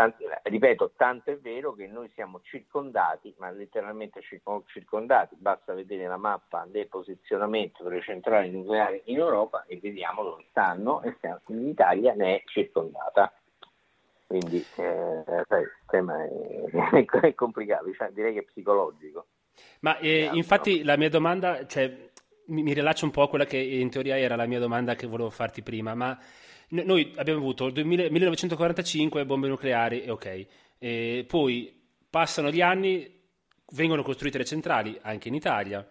tanti, 0.00 0.24
ripeto, 0.44 0.92
tanto 0.96 1.30
è 1.30 1.38
vero 1.38 1.74
che 1.74 1.86
noi 1.86 2.10
siamo 2.14 2.40
circondati, 2.42 3.34
ma 3.38 3.50
letteralmente 3.50 4.20
circondati, 4.66 5.36
basta 5.38 5.74
vedere 5.74 6.06
la 6.06 6.16
mappa 6.16 6.66
del 6.68 6.88
posizionamento 6.88 7.84
delle 7.84 8.00
centrali 8.00 8.50
nucleari 8.50 9.02
in 9.06 9.18
Europa 9.18 9.64
e 9.66 9.78
vediamo 9.78 10.22
dove 10.22 10.46
stanno 10.48 11.02
e 11.02 11.16
l'Italia 11.46 12.14
ne 12.14 12.36
è 12.36 12.42
circondata. 12.46 13.32
Quindi 14.26 14.64
eh, 14.76 15.24
il 15.26 15.70
tema 15.86 16.24
è, 16.24 17.06
è 17.26 17.34
complicato, 17.34 17.92
cioè, 17.92 18.10
direi 18.12 18.32
che 18.32 18.40
è 18.40 18.44
psicologico. 18.44 19.26
Ma 19.80 19.98
eh, 19.98 20.30
infatti 20.32 20.84
la 20.84 20.96
mia 20.96 21.10
domanda, 21.10 21.66
cioè, 21.66 22.09
mi, 22.50 22.62
mi 22.62 22.72
rilaccio 22.72 23.04
un 23.04 23.10
po' 23.10 23.22
a 23.22 23.28
quella 23.28 23.46
che 23.46 23.58
in 23.58 23.90
teoria 23.90 24.18
era 24.18 24.36
la 24.36 24.46
mia 24.46 24.58
domanda 24.58 24.94
che 24.94 25.06
volevo 25.06 25.30
farti 25.30 25.62
prima, 25.62 25.94
ma 25.94 26.18
noi 26.68 27.12
abbiamo 27.16 27.40
avuto 27.40 27.66
il 27.66 27.84
1945 27.84 29.24
bombe 29.24 29.48
nucleari 29.48 30.02
e 30.02 30.10
ok, 30.10 30.46
e 30.78 31.24
poi 31.26 31.74
passano 32.08 32.50
gli 32.50 32.60
anni, 32.60 33.18
vengono 33.72 34.02
costruite 34.02 34.38
le 34.38 34.44
centrali 34.44 34.98
anche 35.02 35.28
in 35.28 35.34
Italia, 35.34 35.86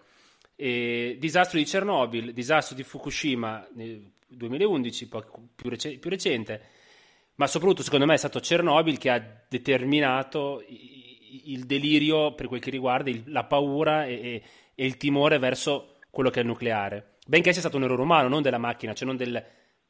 e 0.56 1.18
disastro 1.20 1.58
di 1.58 1.66
Chernobyl, 1.66 2.34
disastro 2.34 2.76
di 2.76 2.84
Fukushima 2.84 3.68
nel 3.74 4.12
2011, 4.28 5.08
più, 5.56 5.70
rec- 5.70 5.98
più 5.98 6.10
recente, 6.10 6.62
ma 7.36 7.48
soprattutto 7.48 7.84
secondo 7.84 8.06
me 8.06 8.16
è 8.16 8.18
stato 8.18 8.40
Chernobyl 8.40 8.98
che 8.98 9.10
ha 9.10 9.44
determinato 9.48 10.64
il 10.68 11.66
delirio 11.66 12.34
per 12.34 12.48
quel 12.48 12.60
che 12.60 12.70
riguarda 12.70 13.10
il, 13.10 13.24
la 13.28 13.46
paura 13.46 14.06
e, 14.06 14.14
e, 14.14 14.44
e, 14.76 14.86
il 14.86 14.98
timore 14.98 15.38
verso 15.38 15.99
quello 16.10 16.30
che 16.30 16.40
è 16.40 16.42
il 16.42 16.48
nucleare. 16.48 17.18
Benché 17.26 17.52
sia 17.52 17.62
stato 17.62 17.78
un 17.78 17.84
errore 17.84 18.02
umano, 18.02 18.28
non 18.28 18.42
della 18.42 18.58
macchina, 18.58 18.94
cioè 18.94 19.08
non, 19.08 19.18
del, 19.18 19.44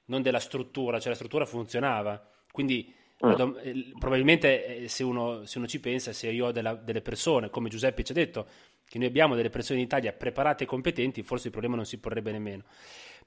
non 0.06 0.22
della 0.22 0.40
struttura, 0.40 1.00
cioè 1.00 1.10
la 1.10 1.16
struttura 1.16 1.46
funzionava. 1.46 2.22
Quindi 2.52 2.94
mm. 3.26 3.32
eh, 3.32 3.91
probabilmente 3.98 4.84
eh, 4.84 4.88
se 4.88 5.04
uno, 5.04 5.46
se 5.46 5.58
uno, 5.58 5.68
ci 5.68 5.80
pensa, 5.80 6.12
se 6.14 6.30
io 6.30 6.48
ho 6.48 6.52
della, 6.52 6.76
delle 6.76 7.02
persone, 7.02 7.50
come 7.50 7.70
Giuseppe 7.70 8.04
ci 8.04 8.12
ha 8.12 8.16
detto, 8.16 8.48
che 8.86 8.98
noi 8.98 9.08
abbiamo 9.08 9.36
delle 9.36 9.50
persone 9.50 9.80
in 9.80 9.86
Italia 9.86 10.12
preparate 10.12 10.64
e 10.64 10.68
competenti, 10.68 11.24
forse 11.24 11.46
il 11.46 11.52
problema 11.52 11.76
non 11.76 11.86
si 11.86 12.00
porrebbe 12.00 12.32
nemmeno. 12.32 12.64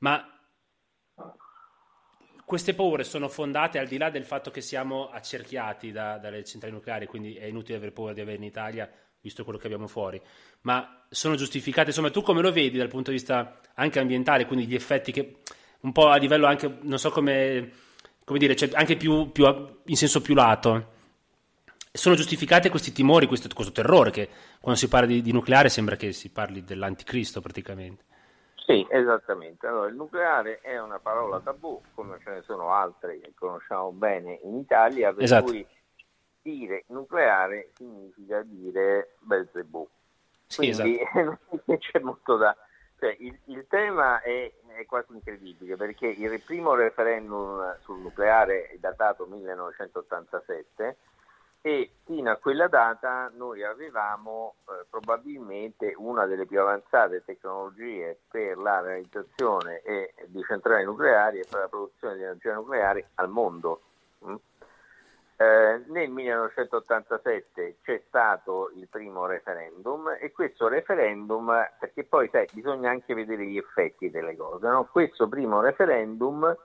Ma 0.01 0.27
queste 2.45 2.75
paure 2.75 3.05
sono 3.05 3.29
fondate 3.29 3.79
al 3.79 3.87
di 3.87 3.97
là 3.97 4.11
del 4.11 4.25
fatto 4.25 4.51
che 4.51 4.61
siamo 4.61 5.09
accerchiati 5.09 5.91
da, 5.91 6.19
dalle 6.19 6.45
centrali 6.45 6.75
nucleari, 6.75 7.07
quindi 7.07 7.35
è 7.35 7.45
inutile 7.45 7.77
avere 7.77 7.93
paura 7.93 8.13
di 8.13 8.21
avere 8.21 8.37
in 8.37 8.43
Italia, 8.43 8.91
visto 9.23 9.45
quello 9.45 9.59
che 9.59 9.67
abbiamo 9.67 9.87
fuori, 9.87 10.21
ma 10.63 11.05
sono 11.09 11.37
giustificate. 11.37 11.89
Insomma, 11.89 12.11
tu 12.11 12.23
come 12.23 12.43
lo 12.43 12.53
vedi 12.53 12.77
dal 12.77 12.89
punto 12.89 13.11
di 13.11 13.17
vista 13.17 13.61
anche 13.75 14.01
ambientale, 14.01 14.47
quindi 14.47 14.67
gli 14.67 14.75
effetti 14.75 15.13
che 15.13 15.39
un 15.81 15.93
po' 15.93 16.09
a 16.09 16.17
livello 16.17 16.47
anche, 16.47 16.79
non 16.83 16.99
so 16.99 17.11
come, 17.11 17.71
come 18.25 18.39
dire, 18.39 18.57
cioè 18.57 18.71
anche 18.75 18.97
più, 18.97 19.31
più, 19.31 19.47
in 19.85 19.97
senso 19.97 20.21
più 20.21 20.35
lato. 20.35 20.91
Sono 21.93 22.15
giustificati 22.15 22.69
questi 22.69 22.93
timori, 22.93 23.27
questo, 23.27 23.49
questo 23.55 23.73
terrore 23.73 24.11
che 24.11 24.29
quando 24.61 24.81
si 24.81 24.89
parla 24.89 25.07
di, 25.07 25.23
di 25.23 25.33
nucleare 25.33 25.69
sembra 25.69 25.97
che 25.97 26.13
si 26.13 26.31
parli 26.31 26.65
dell'anticristo 26.65 27.41
praticamente. 27.41 28.05
Sì, 28.65 28.87
esattamente. 28.91 29.67
Allora, 29.67 29.89
il 29.89 29.95
nucleare 29.95 30.61
è 30.61 30.81
una 30.81 30.99
parola 30.99 31.41
tabù, 31.41 31.81
come 31.95 32.19
ce 32.25 32.31
ne 32.31 32.43
sono 32.43 32.73
altre 32.73 33.21
che 33.21 33.33
conosciamo 33.35 33.93
bene 33.93 34.41
in 34.45 34.57
Italia, 34.57 35.13
per 35.13 35.25
esatto. 35.25 35.51
cui 35.51 35.67
dire 36.43 36.85
nucleare 36.89 37.71
significa 37.75 38.43
dire 38.43 39.15
Belzebù. 39.21 39.89
Sì, 40.47 40.69
esatto. 40.69 41.39
c'è 41.79 42.01
molto 42.01 42.37
da... 42.37 42.55
Cioè, 42.99 43.17
il, 43.19 43.37
il 43.47 43.67
tema 43.69 44.21
è, 44.21 44.53
è, 44.77 44.87
quasi 44.87 45.13
incredibile 45.13 45.77
perché 45.77 46.07
il 46.07 46.41
primo 46.45 46.75
referendum 46.75 47.77
sul 47.81 47.99
nucleare 47.99 48.69
è 48.69 48.77
datato 48.79 49.27
1987 49.27 50.97
e 51.65 51.93
fino 52.05 52.31
a 52.31 52.37
quella 52.37 52.67
data 52.67 53.31
noi 53.35 53.63
avevamo 53.63 54.57
eh, 54.67 54.85
probabilmente 54.91 55.95
una 55.97 56.27
delle 56.27 56.45
più 56.45 56.61
avanzate 56.61 57.25
tecnologie 57.25 58.19
per 58.29 58.59
la 58.59 58.81
realizzazione 58.81 59.81
e, 59.83 60.13
di 60.27 60.43
centrali 60.43 60.85
nucleari 60.85 61.39
e 61.39 61.47
per 61.49 61.61
la 61.61 61.69
produzione 61.69 62.17
di 62.17 62.23
energia 62.23 62.55
nucleare 62.55 63.11
al 63.15 63.29
mondo. 63.29 63.83
Mm? 64.27 64.35
Eh, 65.43 65.83
nel 65.89 66.09
1987 66.09 67.79
c'è 67.83 68.03
stato 68.07 68.71
il 68.77 68.87
primo 68.89 69.27
referendum 69.27 70.17
e 70.21 70.31
questo 70.31 70.69
referendum, 70.69 71.53
perché 71.81 72.05
poi 72.05 72.29
sai, 72.31 72.47
bisogna 72.53 72.91
anche 72.91 73.13
vedere 73.13 73.45
gli 73.47 73.57
effetti 73.57 74.09
delle 74.09 74.37
cose, 74.37 74.69
no? 74.69 74.85
questo 74.85 75.27
primo 75.29 75.61
referendum 75.61 76.57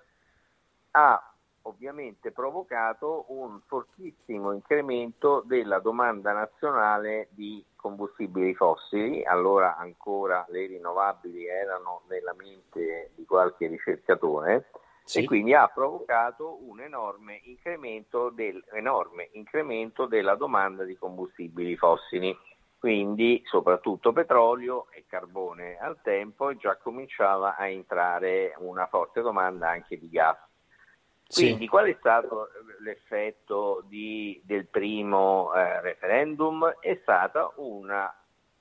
ha 0.92 1.32
ovviamente 1.64 2.32
provocato 2.32 3.26
un 3.30 3.60
fortissimo 3.66 4.52
incremento 4.52 5.42
della 5.44 5.80
domanda 5.80 6.32
nazionale 6.32 7.30
di 7.32 7.66
combustibili 7.76 8.54
fossili, 8.54 9.26
allora 9.26 9.76
ancora 9.76 10.46
le 10.50 10.68
rinnovabili 10.68 11.48
erano 11.48 12.04
nella 12.10 12.36
mente 12.38 13.10
di 13.16 13.26
qualche 13.26 13.66
ricercatore 13.66 14.70
sì. 15.08 15.20
e 15.20 15.26
quindi 15.26 15.54
ha 15.54 15.68
provocato 15.68 16.60
un 16.68 16.82
enorme 16.82 17.40
incremento, 17.44 18.30
del, 18.30 18.64
enorme 18.74 19.30
incremento 19.34 20.06
della 20.06 20.36
domanda 20.36 20.84
di 20.84 20.96
combustibili 20.98 21.76
fossili 21.78 22.38
quindi 22.80 23.42
soprattutto 23.46 24.14
petrolio 24.14 24.88
e 24.92 25.06
carbone 25.08 25.78
al 25.80 26.00
tempo 26.04 26.50
e 26.50 26.58
già 26.58 26.78
cominciava 26.78 27.56
a 27.56 27.68
entrare 27.68 28.54
una 28.60 28.86
forte 28.86 29.22
domanda 29.22 29.70
anche 29.70 29.98
di 29.98 30.10
gas. 30.10 30.38
Quindi 31.28 31.64
sì. 31.64 31.68
qual 31.68 31.88
è 31.88 31.96
stato 32.00 32.50
l'effetto 32.80 33.84
di, 33.88 34.40
del 34.46 34.68
primo 34.68 35.54
eh, 35.54 35.82
referendum? 35.82 36.78
È 36.80 36.98
stata 37.02 37.52
una 37.56 38.14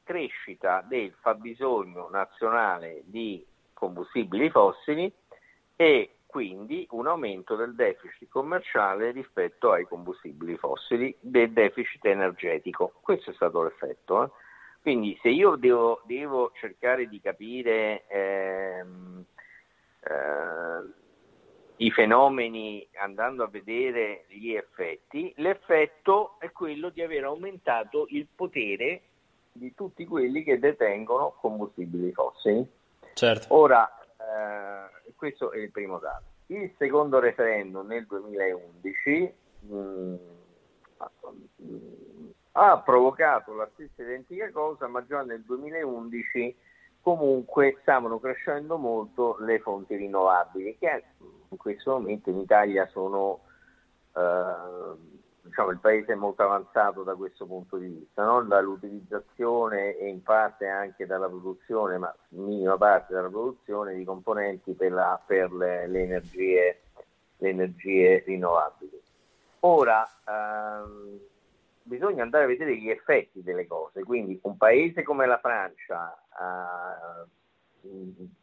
crescita 0.03 0.83
del 0.89 1.13
fabbisogno 1.21 2.09
nazionale 2.11 3.03
di 3.05 3.45
combustibili 3.73 4.51
fossili 4.51 5.13
e 5.77 6.16
quindi 6.27 6.87
un 6.91 7.07
aumento 7.07 7.57
del 7.57 7.75
deficit 7.75 8.29
commerciale 8.29 9.13
rispetto 9.13 9.73
ai 9.73 9.85
combustibili 9.85 10.57
fossili, 10.57 11.17
del 11.21 11.53
deficit 11.53 12.05
energetico. 12.05 12.93
Questo 13.01 13.31
è 13.31 13.35
stato 13.35 13.63
l'effetto. 13.63 14.25
Eh? 14.25 14.31
Quindi 14.83 15.19
se 15.23 15.31
io 15.31 15.57
devo, 15.57 16.03
devo 16.05 16.53
cercare 16.55 17.09
di 17.09 17.21
capire 17.21 18.07
ehm, 18.09 19.25
eh, 20.01 21.05
i 21.79 21.91
fenomeni 21.91 22.87
andando 22.95 23.43
a 23.45 23.49
vedere 23.49 24.25
gli 24.29 24.53
effetti, 24.53 25.33
l'effetto 25.37 26.37
è 26.39 26.53
quello 26.53 26.91
di 26.91 27.03
aver 27.03 27.25
aumentato 27.25 28.07
il 28.11 28.27
potere 28.35 29.03
di 29.53 29.75
tutti 29.75 30.05
quelli 30.05 30.43
che 30.43 30.59
detengono 30.59 31.35
combustibili 31.41 32.13
fossili. 32.13 32.67
Certo. 33.15 33.55
Ora, 33.55 33.91
eh, 34.27 35.13
questo 35.15 35.53
è 35.53 35.59
il 35.59 35.71
primo 35.71 35.99
dato. 35.99 36.25
Il 36.47 36.73
secondo 36.79 37.19
referendum 37.19 37.87
nel 37.87 38.07
2011 38.07 39.35
mh, 39.61 39.77
mm, 39.77 40.15
ha 42.53 42.79
provocato 42.81 43.55
la 43.55 43.69
stessa 43.75 44.03
identica 44.03 44.51
cosa, 44.51 44.87
ma 44.89 45.05
già 45.05 45.23
nel 45.23 45.43
2011 45.43 46.57
comunque 47.01 47.79
stavano 47.83 48.19
crescendo 48.19 48.79
molto 48.79 49.37
le 49.41 49.61
fonti 49.61 49.95
rinnovabili, 49.95 50.77
che 50.79 51.05
in 51.49 51.57
questo 51.57 51.93
momento 51.93 52.31
in 52.31 52.39
Italia 52.39 52.87
sono 52.89 53.41
eh, 54.17 55.25
diciamo, 55.47 55.71
il 55.71 55.79
paese 55.79 56.15
molto 56.15 56.43
avanzato 56.43 57.03
da 57.03 57.15
questo 57.15 57.47
punto 57.47 57.77
di 57.77 57.87
vista, 57.87 58.25
no? 58.25 58.43
dall'utilizzazione 58.43 59.97
e 59.97 60.09
in 60.09 60.23
parte 60.23 60.67
anche 60.67 61.07
dalla 61.07 61.29
produzione, 61.29 61.99
ma 61.99 62.15
in 62.31 62.45
minima 62.45 62.77
parte 62.77 63.15
dalla 63.15 63.29
produzione 63.29 63.95
di 63.95 64.05
componenti 64.05 64.75
per, 64.75 64.93
la, 64.93 65.21
per 65.25 65.53
le, 65.53 65.87
le, 65.87 66.03
energie, 66.03 66.83
le, 67.39 67.49
energie, 67.49 68.23
rinnovabili. 68.27 69.01
Ora 69.61 70.07
ehm, 70.29 71.19
bisogna 71.83 72.23
andare 72.23 72.45
a 72.45 72.49
vedere 72.49 72.77
gli 72.77 72.91
effetti 72.91 73.43
delle 73.43 73.67
cose, 73.67 74.03
quindi 74.03 74.39
un 74.43 74.57
paese 74.57 75.03
come 75.03 75.27
la 75.27 75.39
Francia 75.39 76.15
eh, 77.83 78.35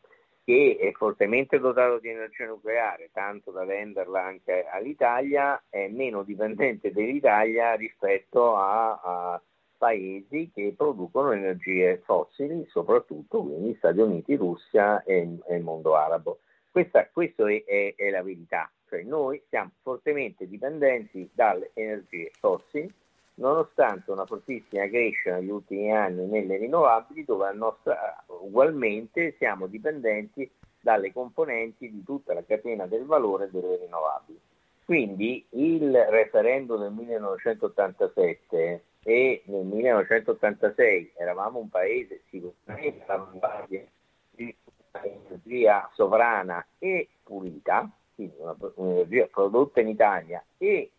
che 0.44 0.78
è 0.80 0.92
fortemente 0.92 1.60
dotato 1.60 2.00
di 2.00 2.10
energia 2.10 2.46
nucleare, 2.46 3.10
tanto 3.14 3.52
da 3.52 3.64
venderla 3.64 4.24
anche 4.24 4.66
all'Italia, 4.66 5.62
è 5.70 5.88
meno 5.88 6.24
dipendente 6.24 6.92
dell'Italia 6.92 7.74
rispetto 7.76 8.56
a, 8.56 9.00
a 9.02 9.42
paesi 9.78 10.52
che 10.54 10.74
producono 10.76 11.32
energie 11.32 12.02
fossili, 12.06 12.66
soprattutto 12.68 13.44
quindi 13.44 13.76
Stati 13.78 14.00
Uniti, 14.00 14.36
Russia 14.36 15.02
e, 15.04 15.38
e 15.46 15.56
il 15.56 15.64
mondo 15.64 15.96
arabo. 15.96 16.40
Questa, 16.70 17.08
questa 17.12 17.50
è, 17.50 17.64
è, 17.64 17.94
è, 17.96 18.10
la 18.10 18.24
verità, 18.24 18.70
cioè 18.90 19.04
noi 19.04 19.42
siamo 19.48 19.72
fortemente 19.82 20.48
dipendenti 20.48 21.30
dalle 21.34 21.72
energie 21.74 22.32
fossili 22.40 22.92
nonostante 23.36 24.12
una 24.12 24.26
fortissima 24.26 24.88
crescita 24.88 25.36
negli 25.36 25.50
ultimi 25.50 25.92
anni 25.92 26.26
nelle 26.26 26.58
rinnovabili, 26.58 27.26
dove 27.26 27.52
nostra, 27.54 28.24
ugualmente 28.28 29.36
siamo 29.38 29.68
dipendenti 29.68 30.50
dalle 30.80 31.12
componenti 31.14 31.90
di 31.90 32.04
tutta 32.04 32.34
la 32.34 32.44
catena 32.44 32.86
del 32.86 33.06
valore 33.06 33.50
delle 33.50 33.78
rinnovabili. 33.78 34.40
Quindi 34.86 35.46
il 35.52 35.96
referendum 36.10 36.82
del 36.82 36.92
1987 36.92 38.84
e 39.04 39.42
nel 39.46 39.66
1986 39.66 41.14
eravamo 41.18 41.60
un 41.60 41.70
paese 41.70 42.24
sicuramente 42.30 43.04
all'avanguardia 43.06 43.86
di 44.32 44.54
un'energia 44.92 45.90
sovrana 45.94 46.66
e 46.80 47.08
pulita, 47.24 47.90
quindi 48.14 48.36
un'energia 48.76 49.28
prodotta 49.28 49.80
in 49.80 49.88
Italia 49.88 50.44
e 50.58 50.92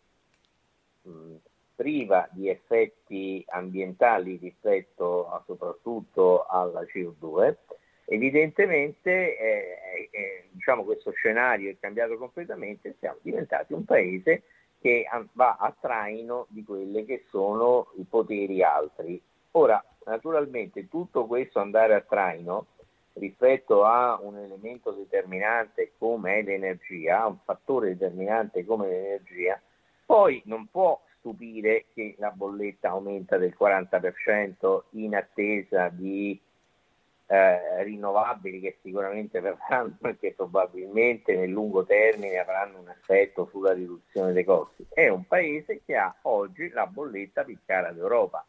mh, 1.03 1.35
priva 1.75 2.27
di 2.31 2.49
effetti 2.49 3.43
ambientali 3.49 4.37
rispetto 4.41 5.29
a, 5.29 5.43
soprattutto 5.45 6.45
alla 6.45 6.81
CO2, 6.81 7.55
evidentemente 8.05 9.37
eh, 9.37 10.09
eh, 10.11 10.47
diciamo, 10.51 10.83
questo 10.83 11.11
scenario 11.11 11.69
è 11.69 11.77
cambiato 11.79 12.17
completamente, 12.17 12.95
siamo 12.99 13.17
diventati 13.21 13.73
un 13.73 13.83
paese 13.83 14.43
che 14.79 15.07
va 15.33 15.57
a 15.59 15.75
traino 15.79 16.45
di 16.49 16.63
quelli 16.63 17.05
che 17.05 17.25
sono 17.29 17.91
i 17.97 18.05
poteri 18.07 18.61
altri. 18.61 19.21
Ora, 19.51 19.83
naturalmente 20.05 20.87
tutto 20.87 21.25
questo 21.25 21.59
andare 21.59 21.95
a 21.95 22.01
traino 22.01 22.67
rispetto 23.13 23.83
a 23.85 24.19
un 24.21 24.37
elemento 24.37 24.91
determinante 24.91 25.93
come 25.97 26.41
l'energia, 26.43 27.25
un 27.25 27.37
fattore 27.43 27.97
determinante 27.97 28.65
come 28.65 28.87
l'energia, 28.87 29.59
poi 30.05 30.41
non 30.45 30.67
può 30.69 30.99
stupire 31.25 31.85
che 31.95 32.15
la 32.19 32.29
bolletta 32.29 32.89
aumenta 32.89 33.37
del 33.37 33.55
40% 33.59 34.83
in 34.91 35.15
attesa 35.15 35.89
di 35.89 36.39
eh, 37.27 37.83
rinnovabili 37.83 38.59
che 38.59 38.77
sicuramente 38.83 39.39
verranno 39.39 39.97
e 40.01 40.17
che 40.19 40.33
probabilmente 40.33 41.35
nel 41.35 41.49
lungo 41.49 41.83
termine 41.83 42.37
avranno 42.37 42.79
un 42.79 42.89
effetto 42.89 43.47
sulla 43.49 43.73
riduzione 43.73 44.33
dei 44.33 44.43
costi. 44.43 44.85
È 44.87 45.07
un 45.07 45.25
paese 45.25 45.81
che 45.83 45.95
ha 45.95 46.15
oggi 46.23 46.69
la 46.69 46.85
bolletta 46.85 47.43
più 47.43 47.57
cara 47.65 47.91
d'Europa. 47.91 48.45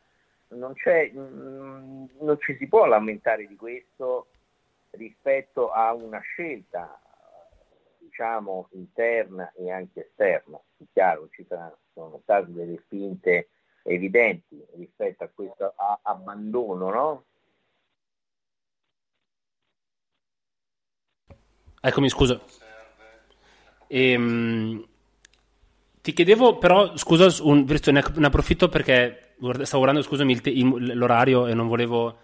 Non, 0.48 0.74
mh, 0.74 1.18
mm, 1.18 2.04
non 2.20 2.38
ci 2.40 2.56
si 2.56 2.68
può 2.68 2.84
lamentare 2.84 3.46
di 3.46 3.56
questo 3.56 4.26
rispetto 4.90 5.70
a 5.70 5.94
una 5.94 6.20
scelta 6.20 7.00
diciamo 7.98 8.68
interna 8.72 9.50
e 9.56 9.70
anche 9.70 10.08
esterna. 10.08 10.60
È 10.76 10.84
chiaro, 10.92 11.28
ci 11.30 11.44
sono 11.96 12.20
state 12.22 12.52
delle 12.52 12.78
spinte 12.84 13.48
evidenti 13.84 14.62
rispetto 14.76 15.24
a 15.24 15.30
questo 15.32 15.72
abbandono 16.02 16.90
no? 16.90 17.24
Eccomi, 21.80 22.08
scusa. 22.08 22.40
Ehm, 23.86 24.84
ti 26.02 26.12
chiedevo 26.12 26.58
però, 26.58 26.96
scusa, 26.96 27.28
un, 27.44 27.64
ne, 27.64 28.02
ne 28.14 28.26
approfitto 28.26 28.68
perché 28.68 29.34
stavo 29.38 29.82
guardando, 29.82 30.02
scusami, 30.02 30.32
il 30.32 30.40
te, 30.40 30.50
il, 30.50 30.96
l'orario 30.96 31.46
e 31.46 31.54
non 31.54 31.68
volevo... 31.68 32.18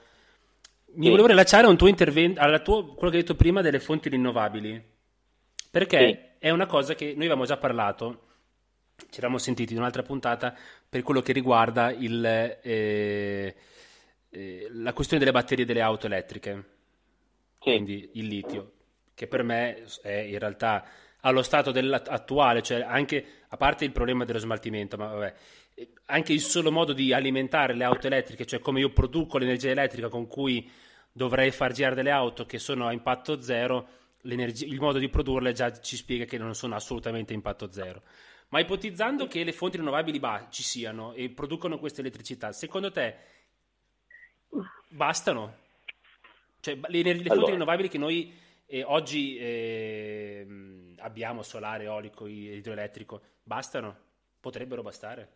Mi 0.94 1.05
sì. 1.05 1.11
volevo 1.11 1.28
rilacciare 1.28 1.66
a 1.66 1.70
un 1.70 1.77
tuo 1.77 1.86
intervento, 1.86 2.40
alla 2.40 2.59
tua, 2.59 2.82
quello 2.82 3.11
che 3.11 3.19
hai 3.19 3.23
detto 3.23 3.36
prima 3.36 3.62
delle 3.62 3.78
fonti 3.78 4.09
rinnovabili, 4.09 4.85
perché 5.70 5.99
sì. 5.99 6.47
è 6.47 6.51
una 6.51 6.66
cosa 6.66 6.94
che 6.94 7.12
noi 7.12 7.27
avevamo 7.27 7.44
già 7.44 7.57
parlato, 7.57 8.32
ci 8.97 9.19
eravamo 9.19 9.39
sentiti 9.39 9.73
in 9.73 9.78
un'altra 9.78 10.02
puntata, 10.02 10.56
per 10.89 11.02
quello 11.02 11.20
che 11.20 11.32
riguarda 11.32 11.90
il, 11.90 12.24
eh, 12.24 13.55
eh, 14.31 14.69
la 14.70 14.93
questione 14.93 15.24
delle 15.24 15.36
batterie 15.36 15.64
delle 15.64 15.81
auto 15.81 16.06
elettriche, 16.06 16.64
sì. 17.59 17.70
quindi 17.70 18.10
il 18.14 18.27
litio 18.27 18.73
che 19.14 19.27
per 19.27 19.43
me 19.43 19.85
è 20.02 20.12
in 20.12 20.39
realtà 20.39 20.85
allo 21.20 21.43
stato 21.43 21.70
attuale, 21.70 22.62
cioè 22.62 22.82
anche 22.82 23.24
a 23.48 23.56
parte 23.56 23.85
il 23.85 23.93
problema 23.93 24.24
dello 24.24 24.39
smaltimento, 24.39 24.97
ma 24.97 25.06
vabbè, 25.06 25.35
anche 26.06 26.32
il 26.32 26.40
solo 26.40 26.73
modo 26.73 26.93
di 26.93 27.12
alimentare 27.12 27.74
le 27.74 27.85
auto 27.85 28.06
elettriche, 28.06 28.47
cioè 28.47 28.60
come 28.60 28.81
io 28.81 28.90
produco 28.90 29.39
l'energia 29.39 29.70
elettrica 29.70 30.09
con 30.09 30.27
cui 30.27 30.69
dovrei 31.12 31.51
far 31.51 31.73
girare 31.73 31.94
delle 31.94 32.10
auto 32.10 32.47
che 32.47 32.59
sono 32.59 32.86
a 32.86 32.93
impatto 32.93 33.40
zero, 33.40 33.89
il 34.23 34.81
modo 34.81 34.98
di 34.98 35.09
produrle 35.09 35.52
già 35.52 35.73
ci 35.81 35.97
spiega 35.97 36.24
che 36.24 36.39
non 36.39 36.55
sono 36.55 36.74
assolutamente 36.74 37.32
a 37.32 37.36
impatto 37.36 37.70
zero. 37.70 38.02
Ma 38.53 38.61
ipotizzando 38.61 39.27
che 39.29 39.45
le 39.45 39.53
fonti 39.53 39.79
rinnovabili 39.79 40.19
ba- 40.19 40.49
ci 40.51 40.62
siano 40.62 41.15
e 41.15 41.31
producono 41.31 41.79
questa 41.79 42.03
elettricità, 42.03 42.53
secondo 42.53 42.93
te 42.93 43.16
bastano? 44.89 45.57
Cioè 46.61 46.79
le, 46.89 47.03
le 47.03 47.15
fonti 47.15 47.29
allora. 47.31 47.51
rinnovabili 47.53 47.89
che 47.89 47.97
noi 47.97 48.31
e 48.66 48.83
oggi 48.85 49.39
eh, 49.39 50.47
abbiamo 50.99 51.43
solare, 51.43 51.85
eolico, 51.85 52.27
idroelettrico. 52.27 53.23
Bastano? 53.43 53.97
Potrebbero 54.39 54.83
bastare? 54.83 55.29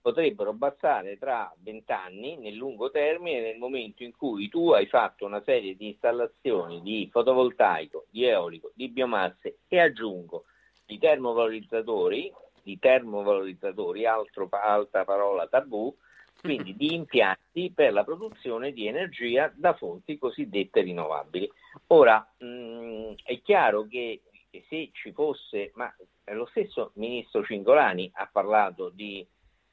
Potrebbero 0.00 0.54
bastare 0.54 1.18
tra 1.18 1.54
vent'anni 1.58 2.38
nel 2.38 2.54
lungo 2.54 2.90
termine, 2.90 3.42
nel 3.42 3.58
momento 3.58 4.02
in 4.02 4.16
cui 4.16 4.48
tu 4.48 4.70
hai 4.70 4.86
fatto 4.86 5.26
una 5.26 5.42
serie 5.42 5.76
di 5.76 5.88
installazioni 5.88 6.80
di 6.80 7.06
fotovoltaico, 7.12 8.06
di 8.08 8.24
eolico, 8.24 8.72
di 8.74 8.88
biomasse 8.88 9.58
e 9.68 9.78
aggiungo 9.78 10.44
di 10.90 10.98
termovalorizzatori, 10.98 12.32
di 12.64 12.76
termovalorizzatori, 12.80 14.06
altro, 14.06 14.48
altra 14.50 15.04
parola 15.04 15.46
tabù, 15.46 15.94
quindi 16.40 16.74
di 16.74 16.94
impianti 16.94 17.70
per 17.72 17.92
la 17.92 18.02
produzione 18.02 18.72
di 18.72 18.88
energia 18.88 19.52
da 19.54 19.72
fonti 19.74 20.18
cosiddette 20.18 20.80
rinnovabili. 20.80 21.48
Ora, 21.88 22.28
mh, 22.38 22.44
mm, 22.44 23.12
è 23.22 23.40
chiaro 23.40 23.86
che 23.86 24.22
se 24.68 24.90
ci 24.92 25.12
fosse, 25.12 25.70
ma 25.74 25.94
lo 26.32 26.46
stesso 26.46 26.90
ministro 26.94 27.44
Cingolani 27.44 28.10
ha 28.14 28.28
parlato 28.30 28.88
di 28.88 29.24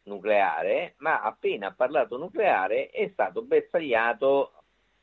nucleare, 0.03 0.93
ma 0.97 1.23
appena 1.23 1.67
ha 1.67 1.73
parlato 1.73 2.17
nucleare 2.17 2.89
è 2.89 3.09
stato 3.11 3.41
bersagliato 3.41 4.51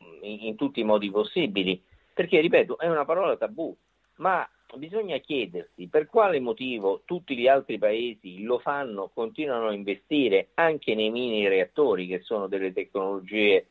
mm, 0.05 0.23
in, 0.23 0.39
in 0.43 0.55
tutti 0.55 0.79
i 0.79 0.85
modi 0.85 1.11
possibili, 1.11 1.83
perché 2.13 2.39
ripeto, 2.39 2.79
è 2.79 2.89
una 2.89 3.05
parola 3.05 3.37
tabù, 3.37 3.77
ma 4.19 4.49
bisogna 4.77 5.19
chiedersi 5.19 5.89
per 5.89 6.07
quale 6.07 6.41
motivo 6.41 7.03
tutti 7.05 7.37
gli 7.37 7.47
altri 7.47 7.79
paesi 7.79 8.43
lo 8.43 8.59
fanno, 8.59 9.11
continuano 9.13 9.69
a 9.69 9.73
investire 9.73 10.49
anche 10.55 10.95
nei 10.95 11.11
mini 11.11 11.49
reattori, 11.49 12.07
che 12.07 12.21
sono 12.21 12.47
delle 12.47 12.73
tecnologie 12.73 13.67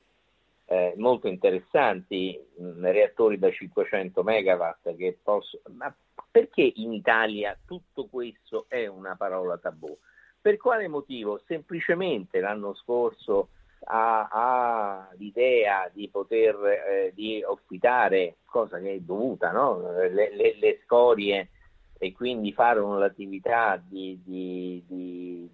eh, 0.65 0.93
molto 0.97 1.27
interessanti, 1.27 2.39
mm, 2.61 2.85
reattori 2.85 3.37
da 3.37 3.51
500 3.51 4.23
megawatt 4.23 4.95
che 4.95 5.17
posso... 5.21 5.61
Ma 5.71 5.93
perché 6.29 6.71
in 6.75 6.93
Italia 6.93 7.57
tutto 7.65 8.07
questo 8.07 8.65
è 8.67 8.87
una 8.87 9.15
parola 9.15 9.57
tabù? 9.57 9.95
Per 10.41 10.57
quale 10.57 10.87
motivo? 10.87 11.41
Semplicemente 11.45 12.39
l'anno 12.39 12.73
scorso 12.73 13.49
ha, 13.85 14.27
ha 14.31 15.09
l'idea 15.17 15.89
di 15.93 16.09
poter 16.09 16.55
eh, 16.65 17.11
di 17.13 17.43
ospitare, 17.43 18.37
cosa 18.45 18.79
che 18.79 18.93
è 18.93 18.99
dovuta, 18.99 19.51
no? 19.51 19.91
le, 19.91 20.35
le, 20.35 20.55
le, 20.57 20.79
scorie 20.83 21.49
e 21.97 22.11
quindi 22.11 22.51
fare 22.53 22.79
un'attività 22.79 23.81
di, 23.83 24.19
di, 24.23 24.83
di, 24.87 25.49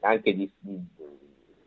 anche 0.00 0.50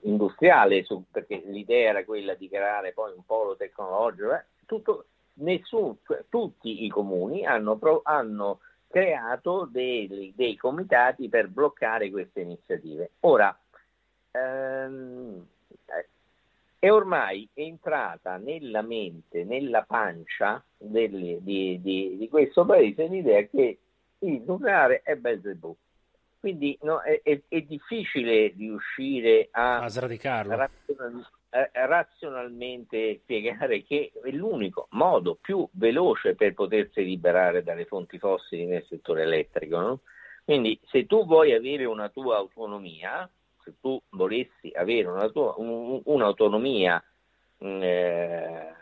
industriale, 0.02 0.84
su, 0.84 1.04
perché 1.12 1.44
l'idea 1.46 1.90
era 1.90 2.06
quella 2.06 2.36
di 2.36 2.48
creare 2.48 2.94
poi 2.94 3.14
un 3.16 3.26
polo 3.26 3.56
tecnologico, 3.56 4.34
eh? 4.34 4.46
Tutto, 4.66 5.06
nessun, 5.36 5.98
tutti 6.30 6.86
i 6.86 6.90
comuni 6.90 7.46
hanno, 7.46 7.80
hanno 8.04 8.60
creato 8.88 9.68
dei, 9.70 10.34
dei 10.36 10.56
comitati 10.56 11.30
per 11.30 11.50
bloccare 11.50 12.10
queste 12.10 12.42
iniziative. 12.42 13.12
Ora, 13.22 13.58
ehm, 14.38 15.46
è 16.80 16.92
ormai 16.92 17.48
entrata 17.54 18.38
nella 18.38 18.82
mente, 18.82 19.44
nella 19.44 19.84
pancia 19.84 20.64
delle, 20.78 21.40
di, 21.42 21.82
di, 21.82 22.18
di, 22.18 22.30
questo 22.30 22.66
paese 22.66 23.08
l'idea 23.08 23.42
che 23.44 23.80
il 24.20 24.44
nucleare 24.46 25.02
è 25.04 25.16
Belzebù. 25.16 25.76
Quindi 26.40 26.78
no, 26.84 27.02
è, 27.02 27.20
è, 27.24 27.42
è, 27.48 27.62
difficile 27.62 28.54
riuscire 28.56 29.48
a, 29.52 29.82
a 29.82 29.90
sradicarlo. 29.90 30.70
razionalmente 31.74 33.20
spiegare 33.24 33.84
che 33.84 34.12
è 34.24 34.30
l'unico 34.30 34.88
modo 34.92 35.36
più 35.36 35.68
veloce 35.72 36.36
per 36.36 36.54
potersi 36.54 37.04
liberare 37.04 37.64
dalle 37.64 37.86
fonti 37.86 38.20
fossili 38.20 38.66
nel 38.66 38.86
settore 38.88 39.24
elettrico. 39.24 39.80
No? 39.80 40.00
Quindi 40.46 40.80
se 40.86 41.08
tu 41.08 41.26
vuoi 41.26 41.54
avere 41.54 41.86
una 41.86 42.10
tua 42.10 42.38
autonomia, 42.38 43.28
se 43.68 43.74
tu 43.82 44.02
volessi 44.12 44.72
avere 44.74 45.08
una 45.08 45.28
tua, 45.30 45.54
un, 45.58 46.02
un'autonomia 46.06 47.04
mm, 47.64 47.82
eh, 47.82 48.76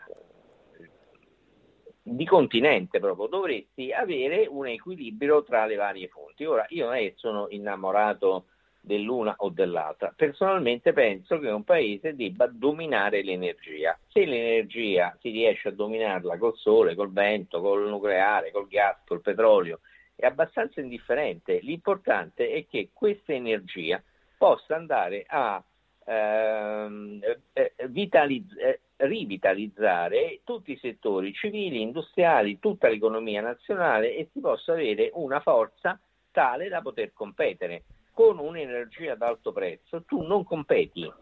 di 2.02 2.24
continente 2.24 3.00
proprio, 3.00 3.26
dovresti 3.26 3.92
avere 3.92 4.46
un 4.46 4.68
equilibrio 4.68 5.42
tra 5.42 5.66
le 5.66 5.74
varie 5.74 6.06
fonti. 6.06 6.44
Ora, 6.44 6.64
io 6.68 6.86
non 6.86 6.94
è 6.94 7.00
che 7.00 7.14
sono 7.16 7.48
innamorato 7.50 8.46
dell'una 8.80 9.34
o 9.38 9.48
dell'altra. 9.48 10.12
Personalmente 10.14 10.92
penso 10.92 11.40
che 11.40 11.48
un 11.48 11.64
paese 11.64 12.14
debba 12.14 12.46
dominare 12.46 13.24
l'energia. 13.24 13.98
Se 14.06 14.24
l'energia 14.24 15.16
si 15.20 15.30
riesce 15.30 15.68
a 15.68 15.72
dominarla 15.72 16.38
col 16.38 16.56
sole, 16.56 16.94
col 16.94 17.12
vento, 17.12 17.60
col 17.60 17.88
nucleare, 17.88 18.52
col 18.52 18.68
gas, 18.68 18.98
col 19.04 19.20
petrolio 19.20 19.80
è 20.16 20.24
abbastanza 20.24 20.80
indifferente. 20.80 21.58
L'importante 21.58 22.50
è 22.50 22.66
che 22.66 22.90
questa 22.92 23.34
energia 23.34 24.02
possa 24.36 24.76
andare 24.76 25.24
a 25.26 25.62
ehm, 26.04 27.20
eh, 27.52 27.74
vitalizz- 27.88 28.58
eh, 28.58 28.80
rivitalizzare 28.98 30.40
tutti 30.44 30.72
i 30.72 30.78
settori 30.78 31.32
civili, 31.32 31.82
industriali, 31.82 32.58
tutta 32.58 32.88
l'economia 32.88 33.42
nazionale 33.42 34.14
e 34.14 34.28
si 34.32 34.40
possa 34.40 34.72
avere 34.72 35.10
una 35.14 35.40
forza 35.40 35.98
tale 36.30 36.68
da 36.68 36.80
poter 36.80 37.12
competere. 37.12 37.84
Con 38.12 38.38
un'energia 38.38 39.12
ad 39.12 39.22
alto 39.22 39.52
prezzo 39.52 40.02
tu 40.04 40.22
non 40.22 40.44
competi. 40.44 41.12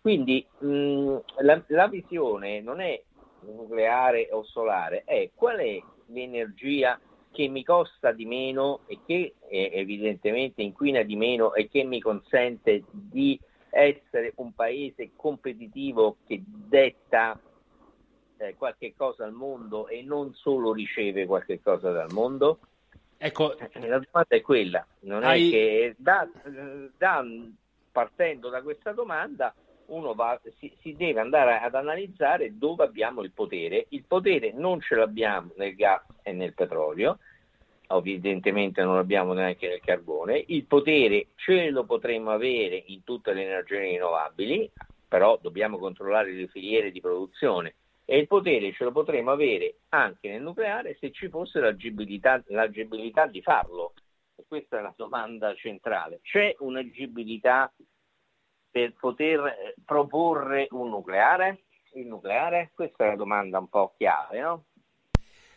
Quindi 0.00 0.46
mh, 0.58 1.16
la, 1.38 1.62
la 1.68 1.88
visione 1.88 2.60
non 2.60 2.80
è 2.80 3.02
nucleare 3.40 4.28
o 4.30 4.44
solare, 4.44 5.04
è 5.04 5.30
qual 5.34 5.58
è 5.58 5.80
l'energia 6.06 7.00
che 7.36 7.48
mi 7.48 7.62
costa 7.62 8.12
di 8.12 8.24
meno 8.24 8.80
e 8.86 9.00
che 9.04 9.34
eh, 9.46 9.70
evidentemente 9.74 10.62
inquina 10.62 11.02
di 11.02 11.16
meno 11.16 11.52
e 11.52 11.68
che 11.68 11.84
mi 11.84 12.00
consente 12.00 12.84
di 12.90 13.38
essere 13.68 14.32
un 14.36 14.54
paese 14.54 15.10
competitivo 15.14 16.16
che 16.26 16.42
detta 16.46 17.38
eh, 18.38 18.54
qualche 18.56 18.94
cosa 18.96 19.26
al 19.26 19.32
mondo 19.32 19.86
e 19.86 20.02
non 20.02 20.32
solo 20.32 20.72
riceve 20.72 21.26
qualche 21.26 21.60
cosa 21.60 21.90
dal 21.90 22.10
mondo? 22.10 22.58
Ecco, 23.18 23.54
eh, 23.58 23.68
la 23.86 23.98
domanda 23.98 24.34
è 24.34 24.40
quella, 24.40 24.86
non 25.00 25.22
hai... 25.22 25.48
è 25.48 25.50
che 25.50 25.94
da, 25.98 26.26
da, 26.96 27.22
partendo 27.92 28.48
da 28.48 28.62
questa 28.62 28.92
domanda 28.92 29.54
uno 29.86 30.14
va, 30.14 30.40
si, 30.58 30.74
si, 30.80 30.94
deve 30.96 31.20
andare 31.20 31.58
ad 31.58 31.74
analizzare 31.74 32.56
dove 32.56 32.84
abbiamo 32.84 33.22
il 33.22 33.32
potere. 33.32 33.86
Il 33.90 34.04
potere 34.04 34.52
non 34.52 34.80
ce 34.80 34.94
l'abbiamo 34.94 35.52
nel 35.56 35.74
gas 35.74 36.02
e 36.22 36.32
nel 36.32 36.54
petrolio, 36.54 37.18
evidentemente 37.88 38.82
non 38.82 38.94
l'abbiamo 38.94 39.32
neanche 39.32 39.68
nel 39.68 39.80
carbone, 39.80 40.44
il 40.48 40.64
potere 40.64 41.28
ce 41.36 41.70
lo 41.70 41.84
potremmo 41.84 42.30
avere 42.30 42.82
in 42.86 43.04
tutte 43.04 43.32
le 43.32 43.44
energie 43.44 43.80
rinnovabili, 43.80 44.70
però 45.08 45.38
dobbiamo 45.40 45.78
controllare 45.78 46.32
le 46.32 46.48
filiere 46.48 46.90
di 46.90 47.00
produzione 47.00 47.74
e 48.04 48.18
il 48.18 48.26
potere 48.28 48.72
ce 48.72 48.84
lo 48.84 48.92
potremmo 48.92 49.32
avere 49.32 49.78
anche 49.88 50.28
nel 50.28 50.40
nucleare 50.40 50.96
se 51.00 51.10
ci 51.10 51.28
fosse 51.28 51.58
l'agibilità, 51.58 52.42
l'agibilità 52.46 53.26
di 53.26 53.42
farlo. 53.42 53.94
E 54.36 54.44
questa 54.46 54.78
è 54.78 54.80
la 54.82 54.94
domanda 54.96 55.54
centrale. 55.54 56.20
C'è 56.22 56.54
un'agibilità 56.60 57.72
per 58.70 58.94
poter 59.00 59.46
eh, 59.46 59.74
proporre 59.84 60.68
un 60.70 60.90
nucleare? 60.90 61.64
Il 61.94 62.06
nucleare? 62.06 62.70
Questa 62.74 63.04
è 63.04 63.08
la 63.08 63.16
domanda 63.16 63.58
un 63.58 63.68
po' 63.68 63.94
chiave, 63.96 64.40
no? 64.40 64.64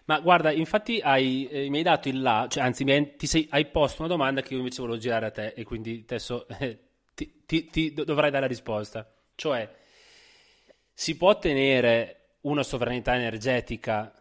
Ma 0.10 0.22
guarda, 0.22 0.52
infatti 0.52 0.99
hai, 1.02 1.48
eh, 1.48 1.69
mi 1.69 1.77
hai 1.77 1.84
dato 1.84 2.10
il 2.10 2.19
là, 2.19 2.48
cioè, 2.49 2.64
anzi 2.64 2.81
hai, 2.81 3.15
ti 3.15 3.27
sei, 3.27 3.45
hai 3.52 3.68
posto 3.68 4.02
una 4.02 4.10
domanda 4.10 4.41
che 4.41 4.53
io 4.53 4.57
invece 4.57 4.81
volevo 4.81 4.98
girare 4.98 5.27
a 5.27 5.30
te 5.30 5.53
e 5.56 5.64
quindi 5.64 6.02
adesso 6.02 6.48
eh, 6.57 6.80
ti, 7.14 7.44
ti, 7.45 7.68
ti 7.68 7.94
dovrai 7.94 8.31
dare 8.31 8.41
la 8.41 8.48
risposta. 8.48 9.07
Cioè, 9.36 9.72
si 10.91 11.15
può 11.15 11.30
ottenere 11.30 12.38
una 12.41 12.64
sovranità 12.64 13.14
energetica, 13.14 14.11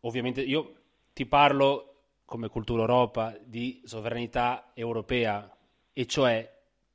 ovviamente 0.00 0.42
io 0.42 0.74
ti 1.14 1.24
parlo 1.24 2.02
come 2.26 2.48
cultura 2.48 2.82
Europa 2.82 3.34
di 3.42 3.80
sovranità 3.86 4.72
europea, 4.74 5.50
e 5.94 6.04
cioè 6.04 6.46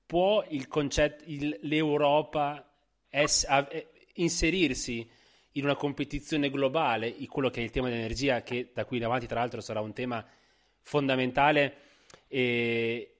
può 0.05 0.45
il 0.49 0.67
concetto, 0.67 1.23
il, 1.25 1.57
l'Europa 1.63 2.63
es, 3.09 3.43
a, 3.49 3.67
eh, 3.71 3.87
inserirsi 4.13 5.09
in 5.57 5.63
una 5.63 5.75
competizione 5.75 6.49
globale, 6.49 7.15
quello 7.27 7.49
che 7.49 7.61
è 7.61 7.63
il 7.63 7.71
tema 7.71 7.89
dell'energia, 7.89 8.41
che 8.41 8.71
da 8.73 8.85
qui 8.85 8.97
in 8.97 9.05
avanti 9.05 9.27
tra 9.27 9.39
l'altro 9.39 9.61
sarà 9.61 9.79
un 9.81 9.93
tema 9.93 10.25
fondamentale 10.81 11.75
e, 12.27 13.15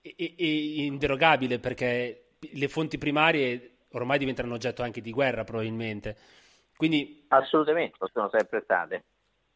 e, 0.00 0.34
e 0.36 0.84
inderogabile 0.84 1.58
perché 1.58 2.26
le 2.38 2.68
fonti 2.68 2.98
primarie 2.98 3.70
ormai 3.90 4.18
diventeranno 4.18 4.54
oggetto 4.54 4.82
anche 4.82 5.00
di 5.00 5.10
guerra 5.10 5.44
probabilmente. 5.44 6.16
Quindi, 6.76 7.24
Assolutamente, 7.28 7.96
lo 7.98 8.10
sono 8.12 8.28
sempre 8.32 8.60
state. 8.64 9.04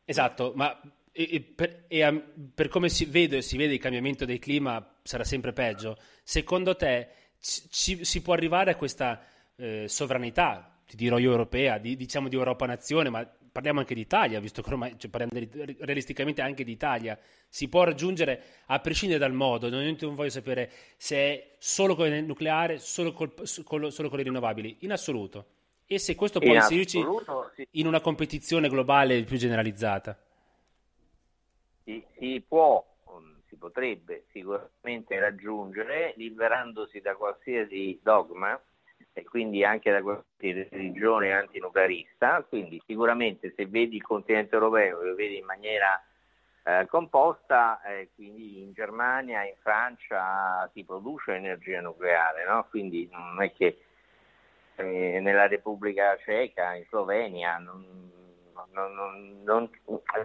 Esatto, 0.04 0.52
ma 0.54 0.80
e, 1.12 1.40
per, 1.40 1.84
e, 1.88 2.22
per, 2.54 2.68
come 2.68 2.88
si 2.88 3.04
vede, 3.04 3.42
si 3.42 3.56
vede 3.56 3.74
il 3.74 3.80
cambiamento 3.80 4.24
del 4.24 4.38
clima 4.38 4.96
sarà 5.02 5.24
sempre 5.24 5.52
peggio. 5.52 5.96
Secondo 6.22 6.76
te 6.76 7.08
ci, 7.40 8.04
si 8.04 8.22
può 8.22 8.32
arrivare 8.32 8.72
a 8.72 8.76
questa 8.76 9.22
eh, 9.56 9.88
sovranità 9.88 10.77
ti 10.88 10.96
dirò 10.96 11.18
io 11.18 11.30
europea, 11.30 11.76
di, 11.76 11.96
diciamo 11.96 12.28
di 12.28 12.36
Europa 12.36 12.64
nazione, 12.64 13.10
ma 13.10 13.30
parliamo 13.52 13.80
anche 13.80 13.94
d'Italia, 13.94 14.40
visto 14.40 14.62
che 14.62 14.70
ormai 14.70 14.98
cioè, 14.98 15.10
parliamo 15.10 15.32
di, 15.34 15.76
realisticamente 15.80 16.40
anche 16.40 16.64
d'Italia, 16.64 17.18
si 17.46 17.68
può 17.68 17.84
raggiungere 17.84 18.42
a 18.66 18.78
prescindere 18.78 19.20
dal 19.20 19.34
modo, 19.34 19.68
non, 19.68 19.96
non 20.00 20.14
voglio 20.14 20.30
sapere 20.30 20.70
se 20.96 21.16
è 21.16 21.54
solo 21.58 21.94
con 21.94 22.10
il 22.10 22.24
nucleare, 22.24 22.78
solo, 22.78 23.12
col, 23.12 23.34
col, 23.64 23.92
solo 23.92 24.08
con 24.08 24.16
le 24.16 24.24
rinnovabili, 24.24 24.78
in 24.80 24.92
assoluto. 24.92 25.46
E 25.84 25.98
se 25.98 26.14
questo 26.14 26.40
può 26.40 26.48
in 26.48 26.56
inserirci 26.56 27.04
sì. 27.54 27.68
in 27.72 27.86
una 27.86 28.00
competizione 28.00 28.68
globale 28.70 29.22
più 29.24 29.36
generalizzata. 29.36 30.18
Si, 31.84 32.02
si 32.18 32.42
può, 32.46 32.82
si 33.46 33.56
potrebbe 33.56 34.24
sicuramente 34.30 35.18
raggiungere 35.18 36.14
liberandosi 36.16 37.00
da 37.00 37.14
qualsiasi 37.14 37.98
dogma 38.02 38.58
e 39.18 39.24
quindi 39.24 39.64
anche 39.64 39.90
da 39.90 40.00
qualche 40.00 40.68
religione 40.70 41.32
antinuclearista, 41.32 42.44
quindi 42.48 42.80
sicuramente 42.86 43.52
se 43.56 43.66
vedi 43.66 43.96
il 43.96 44.02
continente 44.02 44.54
europeo, 44.54 45.02
lo 45.02 45.14
vedi 45.16 45.38
in 45.38 45.44
maniera 45.44 46.00
eh, 46.62 46.86
composta, 46.86 47.82
eh, 47.82 48.10
quindi 48.14 48.62
in 48.62 48.72
Germania, 48.72 49.44
in 49.44 49.56
Francia 49.60 50.70
si 50.72 50.84
produce 50.84 51.34
energia 51.34 51.80
nucleare, 51.80 52.46
no? 52.46 52.66
quindi 52.70 53.08
non 53.10 53.42
è 53.42 53.52
che 53.52 53.80
eh, 54.76 55.18
nella 55.20 55.48
Repubblica 55.48 56.16
Ceca, 56.18 56.74
in 56.74 56.84
Slovenia, 56.88 57.58
non, 57.58 58.12
non, 58.72 59.42
non, 59.42 59.70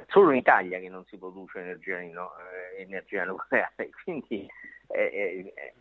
solo 0.07 0.30
in 0.30 0.38
Italia 0.38 0.80
che 0.80 0.90
non 0.90 1.03
si 1.06 1.18
produce 1.18 1.60
energia, 1.60 1.99
no, 2.11 2.34
eh, 2.38 2.82
energia 2.84 3.24
nucleare, 3.24 3.90
quindi 4.03 4.48
eh, 4.88 5.54
eh, 5.56 5.74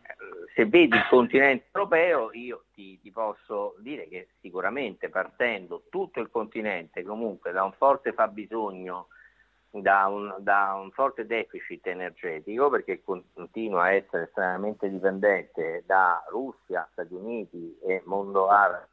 se 0.55 0.65
vedi 0.65 0.95
il 0.95 1.07
continente 1.09 1.65
europeo, 1.71 2.31
io 2.33 2.65
ti, 2.73 2.99
ti, 2.99 3.11
posso 3.11 3.75
dire 3.79 4.07
che 4.07 4.29
sicuramente 4.41 5.09
partendo 5.09 5.83
tutto 5.89 6.19
il 6.19 6.29
continente 6.29 7.03
comunque 7.03 7.51
da 7.51 7.63
un 7.63 7.73
forte 7.73 8.13
fabbisogno, 8.13 9.07
da 9.69 10.07
un, 10.07 10.35
da 10.39 10.73
un 10.75 10.91
forte 10.91 11.25
deficit 11.25 11.87
energetico, 11.87 12.69
perché 12.69 13.01
continua 13.03 13.83
a 13.83 13.93
essere 13.93 14.23
estremamente 14.23 14.89
dipendente 14.89 15.83
da 15.85 16.23
Russia, 16.29 16.87
Stati 16.91 17.13
Uniti 17.13 17.77
e 17.83 18.01
mondo 18.05 18.49
arabo 18.49 18.91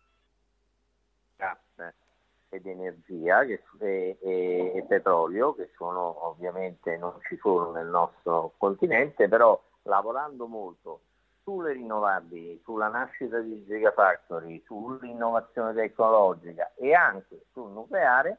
ed 2.50 2.66
energia 2.66 3.44
che, 3.44 3.62
e, 3.78 4.18
e, 4.20 4.72
e 4.74 4.82
petrolio, 4.82 5.54
che 5.54 5.70
sono 5.76 6.26
ovviamente 6.26 6.96
non 6.96 7.14
ci 7.22 7.38
sono 7.40 7.70
nel 7.70 7.86
nostro 7.86 8.54
continente, 8.58 9.28
però 9.28 9.60
lavorando 9.82 10.46
molto 10.46 11.02
sulle 11.42 11.72
rinnovabili, 11.72 12.60
sulla 12.64 12.88
nascita 12.88 13.40
di 13.40 13.64
Gigafactory, 13.64 14.62
sull'innovazione 14.66 15.72
tecnologica 15.74 16.72
e 16.76 16.94
anche 16.94 17.46
sul 17.52 17.70
nucleare, 17.70 18.38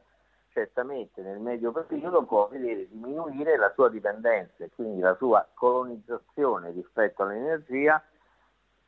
certamente 0.52 1.22
nel 1.22 1.38
medio 1.38 1.72
periodo 1.72 2.24
può 2.24 2.48
vedere 2.48 2.88
diminuire 2.88 3.56
la 3.56 3.72
sua 3.74 3.88
dipendenza 3.88 4.64
e 4.64 4.70
quindi 4.74 5.00
la 5.00 5.14
sua 5.16 5.46
colonizzazione 5.54 6.70
rispetto 6.70 7.22
all'energia 7.22 8.02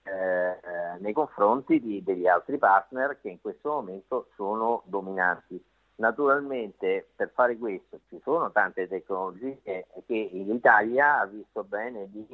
eh, 0.02 0.12
eh, 0.12 0.98
nei 0.98 1.12
confronti 1.12 1.80
di, 1.80 2.02
degli 2.02 2.26
altri 2.26 2.58
partner 2.58 3.18
che 3.20 3.30
in 3.30 3.40
questo 3.40 3.70
momento 3.70 4.28
sono 4.34 4.82
dominanti. 4.84 5.62
Naturalmente 5.96 7.08
per 7.14 7.30
fare 7.30 7.56
questo 7.56 8.00
ci 8.08 8.20
sono 8.22 8.50
tante 8.50 8.88
tecnologie 8.88 9.60
che 9.62 9.86
l'Italia 10.32 11.20
ha 11.20 11.26
visto 11.26 11.62
bene 11.62 12.10
di, 12.10 12.26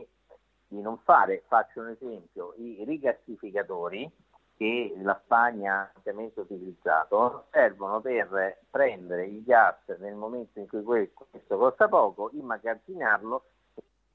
di 0.66 0.80
non 0.80 0.98
fare. 0.98 1.42
Faccio 1.46 1.80
un 1.80 1.88
esempio, 1.88 2.54
i 2.56 2.82
rigassificatori 2.84 4.10
che 4.56 4.94
la 5.02 5.18
Spagna 5.24 5.74
ha 5.74 5.90
ampiamente 5.94 6.40
utilizzato 6.40 7.46
servono 7.50 8.00
per 8.00 8.58
prendere 8.70 9.26
il 9.26 9.42
gas 9.42 9.76
nel 9.98 10.14
momento 10.14 10.58
in 10.58 10.66
cui 10.66 10.82
questo 10.82 11.56
costa 11.56 11.88
poco, 11.88 12.30
immagazzinarlo 12.32 13.44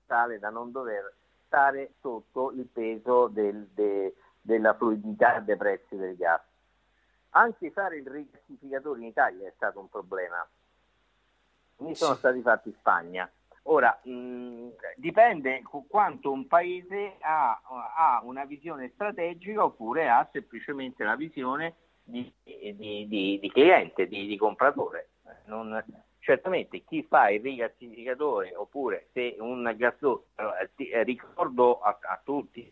tale 0.05 0.37
da 0.39 0.49
non 0.49 0.71
dover 0.71 1.13
stare 1.45 1.93
sotto 1.99 2.51
il 2.51 2.65
peso 2.65 3.27
del, 3.27 3.67
de, 3.73 4.15
della 4.41 4.73
fluidità 4.75 5.39
dei 5.39 5.57
prezzi 5.57 5.95
del 5.95 6.15
gas. 6.15 6.41
Anche 7.37 7.71
fare 7.71 7.97
il 7.97 8.07
rigassificatore 8.07 8.99
in 8.99 9.07
Italia 9.07 9.47
è 9.47 9.53
stato 9.55 9.79
un 9.79 9.89
problema. 9.89 10.47
Ne 11.77 11.95
sono 11.95 12.13
sì. 12.13 12.19
stati 12.19 12.41
fatti 12.41 12.69
in 12.69 12.75
Spagna. 12.75 13.29
Ora, 13.63 13.99
mh, 14.03 14.69
dipende 14.95 15.61
quanto 15.87 16.31
un 16.31 16.47
paese 16.47 17.17
ha, 17.19 17.59
ha, 17.95 18.21
una 18.23 18.45
visione 18.45 18.91
strategica 18.93 19.65
oppure 19.65 20.07
ha 20.07 20.27
semplicemente 20.31 21.03
la 21.03 21.15
visione 21.15 21.75
di, 22.03 22.31
di, 22.43 23.07
di, 23.07 23.39
di 23.41 23.51
cliente, 23.51 24.07
di, 24.07 24.37
compratore. 24.37 25.09
Non, 25.47 25.83
certamente 26.19 26.83
chi 26.85 27.03
fa 27.03 27.29
il 27.31 27.41
rigassificatore 27.41 28.55
oppure 28.55 29.07
se 29.11 29.35
un 29.39 29.73
gasdotto, 29.75 30.27
eh, 30.77 31.03
ricordo 31.03 31.81
a, 31.81 31.97
a 32.01 32.21
tutti 32.23 32.71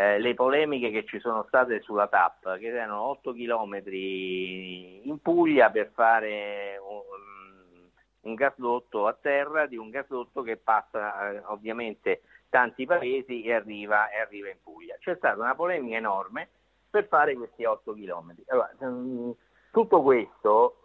eh, 0.00 0.18
le 0.18 0.32
polemiche 0.32 0.90
che 0.90 1.04
ci 1.04 1.20
sono 1.20 1.44
state 1.46 1.82
sulla 1.82 2.08
TAP, 2.08 2.56
che 2.56 2.68
erano 2.68 3.02
8 3.02 3.34
km 3.34 3.82
in 3.92 5.18
Puglia 5.20 5.70
per 5.70 5.90
fare 5.92 6.80
un, 6.80 7.90
un 8.22 8.34
gasdotto 8.34 9.06
a 9.06 9.12
terra 9.12 9.66
di 9.66 9.76
un 9.76 9.90
gasdotto 9.90 10.40
che 10.40 10.56
passa 10.56 11.32
eh, 11.32 11.42
ovviamente 11.48 12.22
tanti 12.48 12.86
paesi 12.86 13.42
e 13.42 13.52
arriva, 13.52 14.08
e 14.08 14.20
arriva, 14.20 14.48
in 14.48 14.56
Puglia. 14.62 14.96
C'è 14.98 15.16
stata 15.16 15.38
una 15.38 15.54
polemica 15.54 15.96
enorme 15.96 16.48
per 16.88 17.06
fare 17.06 17.34
questi 17.34 17.64
8 17.64 17.92
km. 17.92 18.36
Allora, 18.46 18.72
mm, 18.82 19.30
tutto 19.70 20.00
questo 20.00 20.80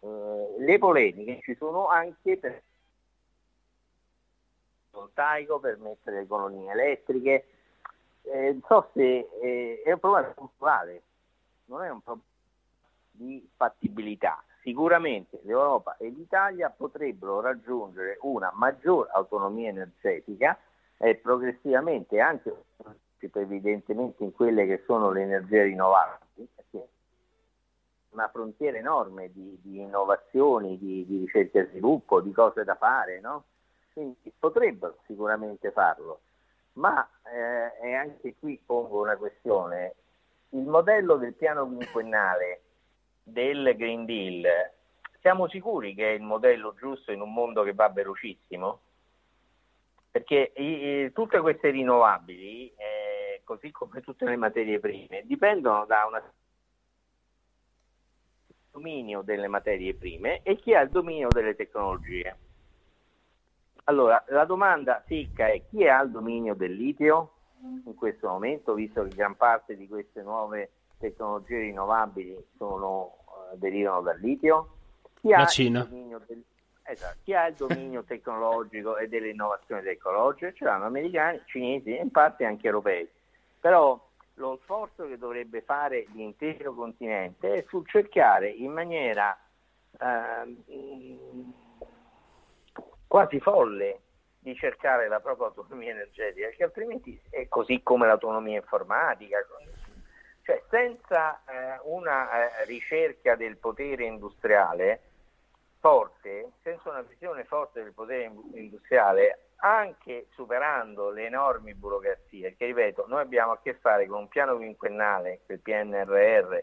eh, 0.00 0.54
le 0.60 0.78
polemiche 0.78 1.40
ci 1.42 1.54
sono 1.56 1.88
anche 1.88 2.38
per 2.38 2.62
voltaico, 4.92 5.58
per 5.58 5.76
mettere 5.76 6.20
le 6.20 6.26
colonie 6.26 6.72
elettriche. 6.72 7.48
Eh, 8.28 8.58
so 8.66 8.90
se 8.92 9.28
eh, 9.40 9.82
è 9.84 9.92
un 9.92 10.00
problema 10.00 10.28
puntuale, 10.28 11.02
non 11.66 11.82
è 11.82 11.90
un 11.90 12.00
problema 12.00 12.28
di 13.10 13.48
fattibilità. 13.56 14.42
Sicuramente 14.62 15.40
l'Europa 15.44 15.96
e 15.96 16.08
l'Italia 16.08 16.70
potrebbero 16.70 17.40
raggiungere 17.40 18.18
una 18.22 18.50
maggior 18.54 19.08
autonomia 19.12 19.68
energetica 19.68 20.58
e 20.96 21.14
progressivamente 21.14 22.20
anche 22.20 22.52
evidentemente 23.18 24.22
in 24.22 24.32
quelle 24.32 24.66
che 24.66 24.82
sono 24.86 25.10
le 25.10 25.22
energie 25.22 25.64
rinnovabili, 25.64 26.48
perché 26.54 26.88
una 28.10 28.28
frontiera 28.28 28.78
enorme 28.78 29.30
di, 29.32 29.58
di 29.62 29.80
innovazioni, 29.80 30.78
di, 30.78 31.04
di, 31.06 31.18
ricerca 31.20 31.60
e 31.60 31.66
sviluppo, 31.66 32.20
di 32.20 32.32
cose 32.32 32.64
da 32.64 32.74
fare, 32.76 33.20
no? 33.20 33.44
Quindi 33.92 34.32
potrebbero 34.38 34.98
sicuramente 35.06 35.70
farlo, 35.70 36.20
ma 36.76 37.08
eh, 37.24 37.86
e 37.88 37.94
anche 37.94 38.34
qui 38.38 38.60
pongo 38.64 39.02
una 39.02 39.16
questione. 39.16 39.94
Il 40.50 40.64
modello 40.66 41.16
del 41.16 41.34
piano 41.34 41.66
quinquennale 41.66 42.60
del 43.22 43.74
Green 43.76 44.04
Deal, 44.04 44.44
siamo 45.20 45.48
sicuri 45.48 45.94
che 45.94 46.10
è 46.10 46.14
il 46.14 46.22
modello 46.22 46.74
giusto 46.78 47.12
in 47.12 47.20
un 47.20 47.32
mondo 47.32 47.62
che 47.62 47.74
va 47.74 47.88
velocissimo? 47.88 48.80
Perché 50.10 50.52
i, 50.56 51.12
tutte 51.12 51.40
queste 51.40 51.70
rinnovabili, 51.70 52.72
eh, 52.76 53.40
così 53.44 53.70
come 53.70 54.00
tutte 54.00 54.24
le 54.24 54.36
materie 54.36 54.78
prime, 54.78 55.22
dipendono 55.24 55.84
da 55.84 56.06
una 56.06 56.22
dominio 58.70 59.22
delle 59.22 59.48
materie 59.48 59.94
prime 59.94 60.42
e 60.42 60.56
chi 60.56 60.74
ha 60.74 60.82
il 60.82 60.90
dominio 60.90 61.28
delle 61.28 61.56
tecnologie. 61.56 62.36
Allora, 63.88 64.22
la 64.28 64.44
domanda 64.44 65.02
secca 65.06 65.46
è 65.46 65.62
chi 65.68 65.86
ha 65.86 66.02
il 66.02 66.10
dominio 66.10 66.54
del 66.54 66.72
litio 66.72 67.34
in 67.84 67.94
questo 67.94 68.28
momento, 68.28 68.74
visto 68.74 69.04
che 69.04 69.14
gran 69.14 69.36
parte 69.36 69.76
di 69.76 69.86
queste 69.86 70.22
nuove 70.22 70.70
tecnologie 70.98 71.58
rinnovabili 71.58 72.36
sono, 72.56 73.18
uh, 73.52 73.56
derivano 73.56 74.02
dal 74.02 74.18
litio? 74.18 74.74
Chi 75.20 75.32
Cina. 75.46 75.84
Del, 75.84 76.42
esatto, 76.82 77.18
chi 77.22 77.32
ha 77.34 77.46
il 77.46 77.54
dominio 77.54 78.02
tecnologico 78.06 78.96
e 78.96 79.06
delle 79.06 79.30
innovazioni 79.30 79.82
tecnologiche? 79.82 80.54
Ce 80.54 80.64
l'hanno 80.64 80.86
americani, 80.86 81.40
cinesi 81.44 81.96
e 81.96 82.02
in 82.02 82.10
parte 82.10 82.44
anche 82.44 82.66
europei. 82.66 83.08
Però 83.60 84.04
lo 84.34 84.58
sforzo 84.62 85.06
che 85.06 85.16
dovrebbe 85.16 85.62
fare 85.62 86.06
l'intero 86.12 86.74
continente 86.74 87.54
è 87.54 87.64
sul 87.68 87.86
cercare 87.86 88.48
in 88.48 88.72
maniera 88.72 89.38
eh, 89.98 90.56
quasi 93.16 93.40
folle 93.40 94.00
di 94.40 94.54
cercare 94.56 95.08
la 95.08 95.20
propria 95.20 95.46
autonomia 95.46 95.92
energetica, 95.92 96.50
che 96.50 96.64
altrimenti 96.64 97.18
è 97.30 97.48
così 97.48 97.82
come 97.82 98.06
l'autonomia 98.06 98.58
informatica. 98.58 99.38
Cioè, 100.42 100.62
senza 100.68 101.42
eh, 101.46 101.80
una 101.84 102.28
eh, 102.30 102.66
ricerca 102.66 103.34
del 103.34 103.56
potere 103.56 104.04
industriale 104.04 105.00
forte, 105.80 106.50
senza 106.62 106.90
una 106.90 107.00
visione 107.00 107.44
forte 107.44 107.82
del 107.82 107.94
potere 107.94 108.30
industriale, 108.52 109.46
anche 109.56 110.26
superando 110.34 111.08
le 111.08 111.24
enormi 111.24 111.72
burocrazie, 111.72 112.54
che 112.54 112.66
ripeto, 112.66 113.06
noi 113.08 113.22
abbiamo 113.22 113.52
a 113.52 113.60
che 113.62 113.72
fare 113.76 114.06
con 114.06 114.18
un 114.18 114.28
piano 114.28 114.56
quinquennale, 114.56 115.40
il 115.46 115.60
PNRR, 115.60 116.58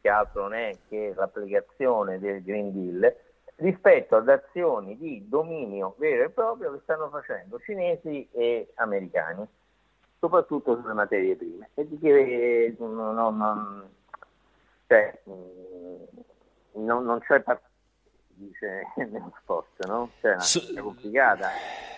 che 0.00 0.08
altro 0.08 0.40
non 0.44 0.54
è 0.54 0.74
che 0.88 1.12
l'applicazione 1.14 2.18
del 2.18 2.42
Green 2.42 2.72
Deal, 2.72 3.14
rispetto 3.58 4.16
ad 4.16 4.28
azioni 4.28 4.96
di 4.96 5.26
dominio 5.28 5.94
vero 5.98 6.24
e 6.24 6.30
proprio 6.30 6.72
che 6.72 6.80
stanno 6.82 7.08
facendo 7.08 7.58
cinesi 7.60 8.28
e 8.32 8.72
americani, 8.74 9.46
soprattutto 10.18 10.78
sulle 10.80 10.92
materie 10.92 11.36
prime. 11.36 11.70
E 11.74 11.86
di 11.88 11.98
che 11.98 12.74
non, 12.78 13.14
non, 13.14 13.88
cioè, 14.86 15.20
non, 15.24 17.04
non 17.04 17.18
c'è 17.20 17.40
partito 17.40 17.66
dice 18.38 18.82
nello 19.10 19.32
sport, 19.42 19.84
no? 19.86 20.10
Cioè, 20.20 20.36
è 20.36 20.80
complicata. 20.80 21.50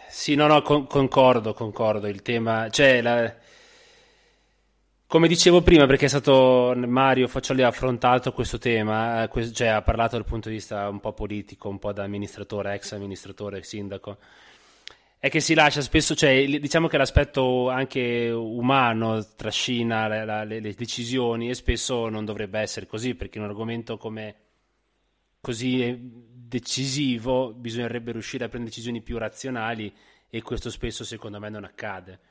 Sì, 0.08 0.34
no, 0.34 0.46
no, 0.46 0.62
con, 0.62 0.86
concordo, 0.86 1.52
concordo. 1.52 2.08
Il 2.08 2.22
tema, 2.22 2.68
cioè, 2.70 3.00
la, 3.00 3.32
come 5.10 5.26
dicevo 5.26 5.60
prima, 5.60 5.86
perché 5.86 6.04
è 6.04 6.08
stato 6.08 6.72
Mario 6.76 7.26
Faccioli 7.26 7.62
ha 7.62 7.66
affrontato 7.66 8.32
questo 8.32 8.58
tema, 8.58 9.28
eh, 9.28 9.52
cioè 9.52 9.66
ha 9.66 9.82
parlato 9.82 10.14
dal 10.14 10.24
punto 10.24 10.48
di 10.48 10.54
vista 10.54 10.88
un 10.88 11.00
po' 11.00 11.12
politico, 11.12 11.68
un 11.68 11.80
po' 11.80 11.92
da 11.92 12.04
amministratore, 12.04 12.74
ex 12.74 12.92
amministratore, 12.92 13.64
sindaco. 13.64 14.18
È 15.18 15.28
che 15.28 15.40
si 15.40 15.54
lascia 15.54 15.80
spesso, 15.80 16.14
cioè, 16.14 16.46
diciamo 16.60 16.86
che 16.86 16.96
l'aspetto 16.96 17.68
anche 17.68 18.30
umano 18.30 19.26
trascina 19.34 20.06
le, 20.06 20.24
le, 20.44 20.60
le 20.60 20.74
decisioni 20.74 21.50
e 21.50 21.54
spesso 21.54 22.08
non 22.08 22.24
dovrebbe 22.24 22.60
essere 22.60 22.86
così, 22.86 23.16
perché 23.16 23.40
un 23.40 23.46
argomento 23.46 23.96
come 23.96 24.36
così 25.40 25.82
eh, 25.82 25.98
decisivo 26.00 27.52
bisognerebbe 27.52 28.12
riuscire 28.12 28.44
a 28.44 28.48
prendere 28.48 28.72
decisioni 28.72 29.02
più 29.02 29.18
razionali 29.18 29.92
e 30.30 30.40
questo 30.42 30.70
spesso 30.70 31.02
secondo 31.02 31.40
me 31.40 31.48
non 31.48 31.64
accade. 31.64 32.29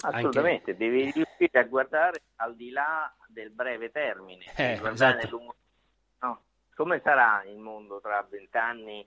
Assolutamente, 0.00 0.72
Anche... 0.72 0.76
devi 0.76 1.10
riuscire 1.10 1.58
a 1.58 1.64
guardare 1.64 2.22
al 2.36 2.54
di 2.54 2.70
là 2.70 3.12
del 3.28 3.50
breve 3.50 3.90
termine, 3.90 4.44
eh, 4.56 4.80
esatto. 4.82 5.28
lungo... 5.30 5.54
no. 6.20 6.42
come 6.74 7.00
sarà 7.02 7.42
il 7.44 7.58
mondo 7.58 8.00
tra 8.00 8.24
vent'anni 8.28 9.06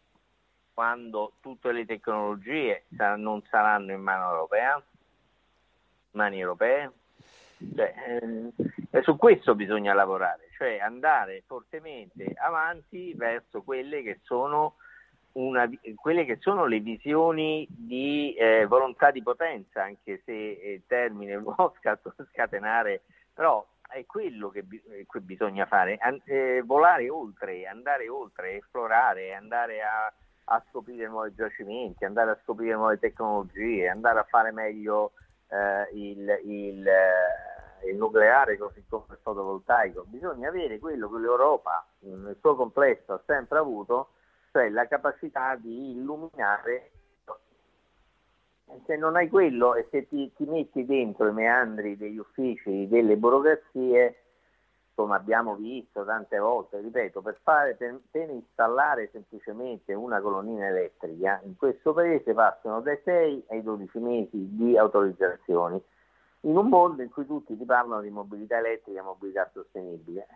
quando 0.74 1.34
tutte 1.42 1.72
le 1.72 1.86
tecnologie 1.86 2.86
non 3.18 3.44
saranno 3.50 3.92
in 3.92 4.02
mano 4.02 4.32
europea, 4.32 4.82
mani 6.12 6.40
europee? 6.40 6.92
Cioè, 7.76 8.22
eh, 8.90 9.02
su 9.04 9.16
questo 9.18 9.54
bisogna 9.54 9.94
lavorare, 9.94 10.50
cioè 10.58 10.80
andare 10.80 11.44
fortemente 11.46 12.34
avanti 12.36 13.14
verso 13.14 13.62
quelle 13.62 14.02
che 14.02 14.20
sono, 14.24 14.78
una, 15.34 15.70
quelle 15.96 16.26
che 16.26 16.38
sono 16.40 16.66
le 16.66 16.80
visioni 16.80 17.68
di 17.70 18.34
eh, 18.34 18.66
volontà 18.66 19.12
di 19.12 19.22
potenza, 19.22 19.84
anche 19.84 20.22
se 20.26 20.32
il 20.32 20.84
termine 20.88 21.40
può 21.42 21.74
scatenare, 22.32 23.02
però 23.34 23.66
è 23.88 24.06
quello 24.06 24.50
che, 24.50 24.66
che 24.68 25.20
bisogna 25.22 25.66
fare, 25.66 25.98
An- 26.00 26.22
eh, 26.26 26.62
volare 26.66 27.10
oltre, 27.10 27.66
andare 27.66 28.08
oltre, 28.08 28.58
esplorare, 28.58 29.34
andare 29.34 29.82
a, 29.82 30.14
a, 30.46 30.64
scoprire 30.70 31.08
nuovi 31.08 31.34
giacimenti, 31.36 32.06
andare 32.06 32.32
a 32.32 32.40
scoprire 32.44 32.76
nuove 32.76 33.00
tecnologie, 33.00 33.90
andare 33.90 34.20
a 34.20 34.26
fare 34.30 34.52
meglio 34.52 35.12
eh, 35.50 35.90
il, 35.94 36.40
il 36.46 36.88
eh, 36.88 37.52
il 37.90 37.96
nucleare 37.98 38.58
così 38.58 38.84
come 38.88 39.06
il 39.10 39.20
fotovoltaico, 39.22 40.06
bisogna 40.08 40.50
avere 40.50 40.80
quello 40.80 41.10
che 41.10 41.20
l'Europa 41.20 41.86
nel 42.00 42.38
suo 42.40 42.56
complesso 42.56 43.14
ha 43.14 43.22
sempre 43.26 43.60
avuto, 43.60 44.10
cioè 44.52 44.70
la 44.70 44.88
capacità 44.88 45.56
di 45.56 45.92
illuminare. 45.92 46.92
Se 48.86 48.96
non 48.96 49.16
hai 49.16 49.28
quello 49.28 49.76
e 49.76 49.88
se 49.92 50.08
ti, 50.08 50.32
ti 50.34 50.46
metti 50.46 50.86
dentro 50.86 51.28
i 51.28 51.34
meandri 51.34 51.98
degli 51.98 52.18
uffici, 52.18 52.88
delle 52.88 53.18
burocrazie, 53.18 54.16
come 54.94 55.16
abbiamo 55.16 55.56
visto 55.56 56.06
tante 56.06 56.38
volte, 56.38 56.80
ripeto, 56.80 57.22
per, 57.22 57.38
fare, 57.42 57.76
per, 57.76 58.00
per, 58.10 58.30
installare 58.30 59.10
semplicemente 59.12 59.94
una 59.94 60.22
colonnina 60.22 60.68
elettrica 60.68 61.42
in 61.44 61.58
questo 61.58 61.94
paese 61.94 62.34
passano 62.34 62.82
dai 62.82 63.00
6 63.04 63.46
ai 63.50 63.64
12 63.64 64.00
mesi 64.00 64.56
di 64.56 64.78
autorizzazioni 64.78 65.82
in 66.42 66.56
un 66.56 66.68
mondo 66.68 67.02
in 67.02 67.10
cui 67.10 67.26
tutti 67.26 67.58
ti 67.58 67.66
parlano 67.66 68.02
di 68.02 68.10
mobilità 68.10 68.58
elettrica 68.58 69.00
e 69.00 69.04
mobilità 69.04 69.50
sostenibile. 69.54 70.28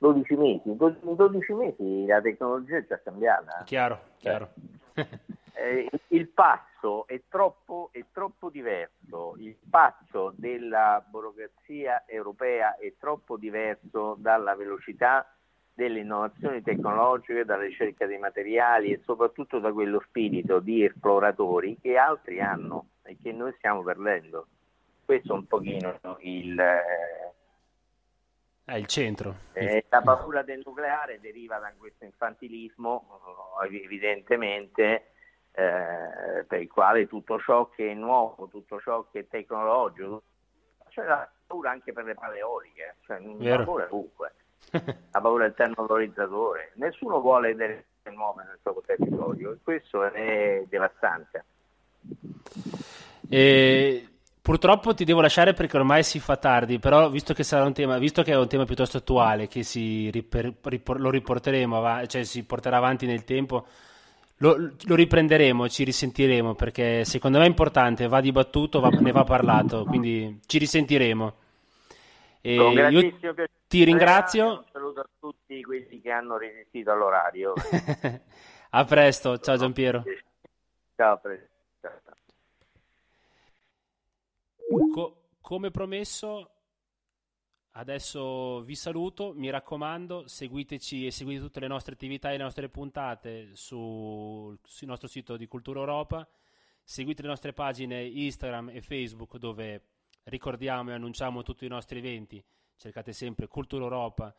12 0.00 0.34
mesi, 0.34 0.62
in 0.70 0.76
12 0.78 1.52
mesi 1.52 2.06
la 2.06 2.22
tecnologia 2.22 2.78
è 2.78 2.86
già 2.86 2.98
cambiata. 3.02 3.62
Chiaro, 3.66 4.00
chiaro. 4.16 4.48
eh, 5.52 5.90
il 6.08 6.28
passo 6.28 7.06
è 7.06 7.20
troppo, 7.28 7.90
è 7.92 8.02
troppo 8.10 8.48
diverso, 8.48 9.34
il 9.36 9.54
passo 9.68 10.32
della 10.36 11.04
burocrazia 11.06 12.04
europea 12.06 12.78
è 12.78 12.94
troppo 12.98 13.36
diverso 13.36 14.16
dalla 14.18 14.56
velocità 14.56 15.34
delle 15.74 16.00
innovazioni 16.00 16.62
tecnologiche, 16.62 17.44
dalla 17.44 17.64
ricerca 17.64 18.06
dei 18.06 18.18
materiali 18.18 18.92
e 18.92 19.02
soprattutto 19.04 19.58
da 19.58 19.70
quello 19.70 20.02
spirito 20.06 20.60
di 20.60 20.82
esploratori 20.82 21.76
che 21.78 21.98
altri 21.98 22.40
hanno 22.40 22.86
e 23.02 23.18
che 23.22 23.32
noi 23.32 23.52
stiamo 23.58 23.82
perdendo. 23.82 24.46
Questo 25.04 25.34
è 25.34 25.36
un 25.36 25.46
pochino 25.46 25.98
il, 26.20 26.58
eh, 26.58 27.29
è 28.70 28.76
il 28.76 28.86
centro. 28.86 29.34
Eh, 29.52 29.84
la 29.88 30.00
paura 30.02 30.42
del 30.42 30.62
nucleare 30.64 31.20
deriva 31.20 31.58
da 31.58 31.72
questo 31.76 32.04
infantilismo, 32.04 33.20
evidentemente, 33.64 35.12
eh, 35.52 36.44
per 36.46 36.60
il 36.60 36.68
quale 36.68 37.06
tutto 37.08 37.40
ciò 37.40 37.68
che 37.68 37.90
è 37.90 37.94
nuovo, 37.94 38.48
tutto 38.48 38.80
ciò 38.80 39.06
che 39.10 39.20
è 39.20 39.28
tecnologico, 39.28 40.22
c'è 40.88 41.04
la 41.04 41.28
paura 41.46 41.70
anche 41.70 41.92
per 41.92 42.04
le 42.04 42.14
pale 42.14 42.38
eoliche, 42.38 42.96
cioè 43.04 43.20
la 43.20 43.64
paura 43.64 43.86
ovunque, 43.86 44.32
la 44.70 45.20
paura 45.20 45.44
del 45.44 45.54
termovalorizzatore, 45.54 46.72
nessuno 46.74 47.20
vuole 47.20 47.54
delle 47.54 47.84
nuove 48.12 48.44
nel 48.44 48.58
suo 48.62 48.82
territorio 48.84 49.52
e 49.52 49.58
questo 49.62 50.04
è 50.04 50.64
devastante. 50.68 51.44
E 53.28 54.09
Purtroppo 54.42 54.94
ti 54.94 55.04
devo 55.04 55.20
lasciare 55.20 55.52
perché 55.52 55.76
ormai 55.76 56.02
si 56.02 56.18
fa 56.18 56.36
tardi, 56.36 56.78
però 56.78 57.10
visto 57.10 57.34
che, 57.34 57.42
sarà 57.42 57.64
un 57.64 57.74
tema, 57.74 57.98
visto 57.98 58.22
che 58.22 58.32
è 58.32 58.36
un 58.36 58.48
tema 58.48 58.64
piuttosto 58.64 58.96
attuale, 58.96 59.48
che 59.48 59.62
riper, 60.10 60.54
ripor, 60.62 60.98
lo 60.98 61.10
riporteremo, 61.10 62.06
cioè 62.06 62.24
si 62.24 62.44
porterà 62.44 62.78
avanti 62.78 63.04
nel 63.04 63.24
tempo, 63.24 63.66
lo, 64.38 64.56
lo, 64.56 64.94
riprenderemo, 64.94 65.68
ci 65.68 65.84
risentiremo 65.84 66.54
perché 66.54 67.04
secondo 67.04 67.38
me 67.38 67.44
è 67.44 67.48
importante, 67.48 68.08
va 68.08 68.22
dibattuto, 68.22 68.80
va, 68.80 68.88
ne 68.88 69.12
va 69.12 69.24
parlato, 69.24 69.84
quindi 69.84 70.40
ci 70.46 70.56
risentiremo. 70.56 71.34
E 72.40 72.54
io 72.54 73.14
ti 73.66 73.84
ringrazio. 73.84 74.46
Un 74.46 74.64
saluto 74.72 75.00
a 75.00 75.08
tutti 75.18 75.62
quelli 75.62 76.00
che 76.00 76.10
hanno 76.10 76.38
resistito 76.38 76.90
all'orario. 76.90 77.52
a 78.70 78.84
presto, 78.86 79.38
ciao 79.38 79.58
Giampiero. 79.58 80.02
Ciao, 80.96 81.18
Presidente. 81.18 81.50
Co- 84.92 85.30
come 85.40 85.70
promesso, 85.72 86.50
adesso 87.72 88.62
vi 88.62 88.76
saluto. 88.76 89.32
Mi 89.34 89.50
raccomando, 89.50 90.28
seguiteci 90.28 91.06
e 91.06 91.10
seguite 91.10 91.40
tutte 91.40 91.58
le 91.58 91.66
nostre 91.66 91.94
attività 91.94 92.28
e 92.28 92.36
le 92.36 92.44
nostre 92.44 92.68
puntate 92.68 93.56
su, 93.56 94.56
sul 94.62 94.88
nostro 94.88 95.08
sito 95.08 95.36
di 95.36 95.48
Cultura 95.48 95.80
Europa. 95.80 96.28
Seguite 96.84 97.22
le 97.22 97.28
nostre 97.28 97.52
pagine 97.52 98.04
Instagram 98.04 98.70
e 98.70 98.80
Facebook 98.80 99.38
dove 99.38 99.86
ricordiamo 100.24 100.90
e 100.90 100.94
annunciamo 100.94 101.42
tutti 101.42 101.64
i 101.64 101.68
nostri 101.68 101.98
eventi. 101.98 102.42
Cercate 102.76 103.12
sempre 103.12 103.48
Cultura 103.48 103.84
Europa 103.84 104.34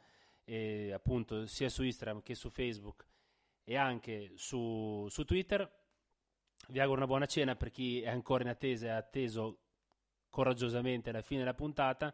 e 0.45 0.92
appunto 0.93 1.45
sia 1.45 1.69
su 1.69 1.84
Instagram 1.84 2.22
che 2.22 2.35
su 2.35 2.50
Facebook 2.50 3.06
e 3.64 3.76
anche 3.76 4.32
su, 4.35 5.08
su 5.10 5.26
Twitter. 5.26 5.80
Vi 6.69 6.80
auguro 6.80 7.00
una 7.00 7.08
buona 7.08 7.26
cena 7.26 7.56
per 7.56 7.69
chi 7.69 8.01
è 8.01 8.10
ancora 8.10 8.43
in 8.43 8.50
attesa 8.50 8.85
e 8.85 8.90
ha 8.90 8.98
atteso 8.98 9.60
coraggiosamente 10.32 11.11
alla 11.11 11.22
fine 11.22 11.42
della 11.42 11.53
puntata 11.53 12.11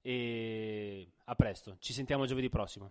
e 0.00 1.12
a 1.24 1.34
presto, 1.34 1.76
ci 1.80 1.92
sentiamo 1.92 2.24
giovedì 2.24 2.48
prossimo. 2.48 2.90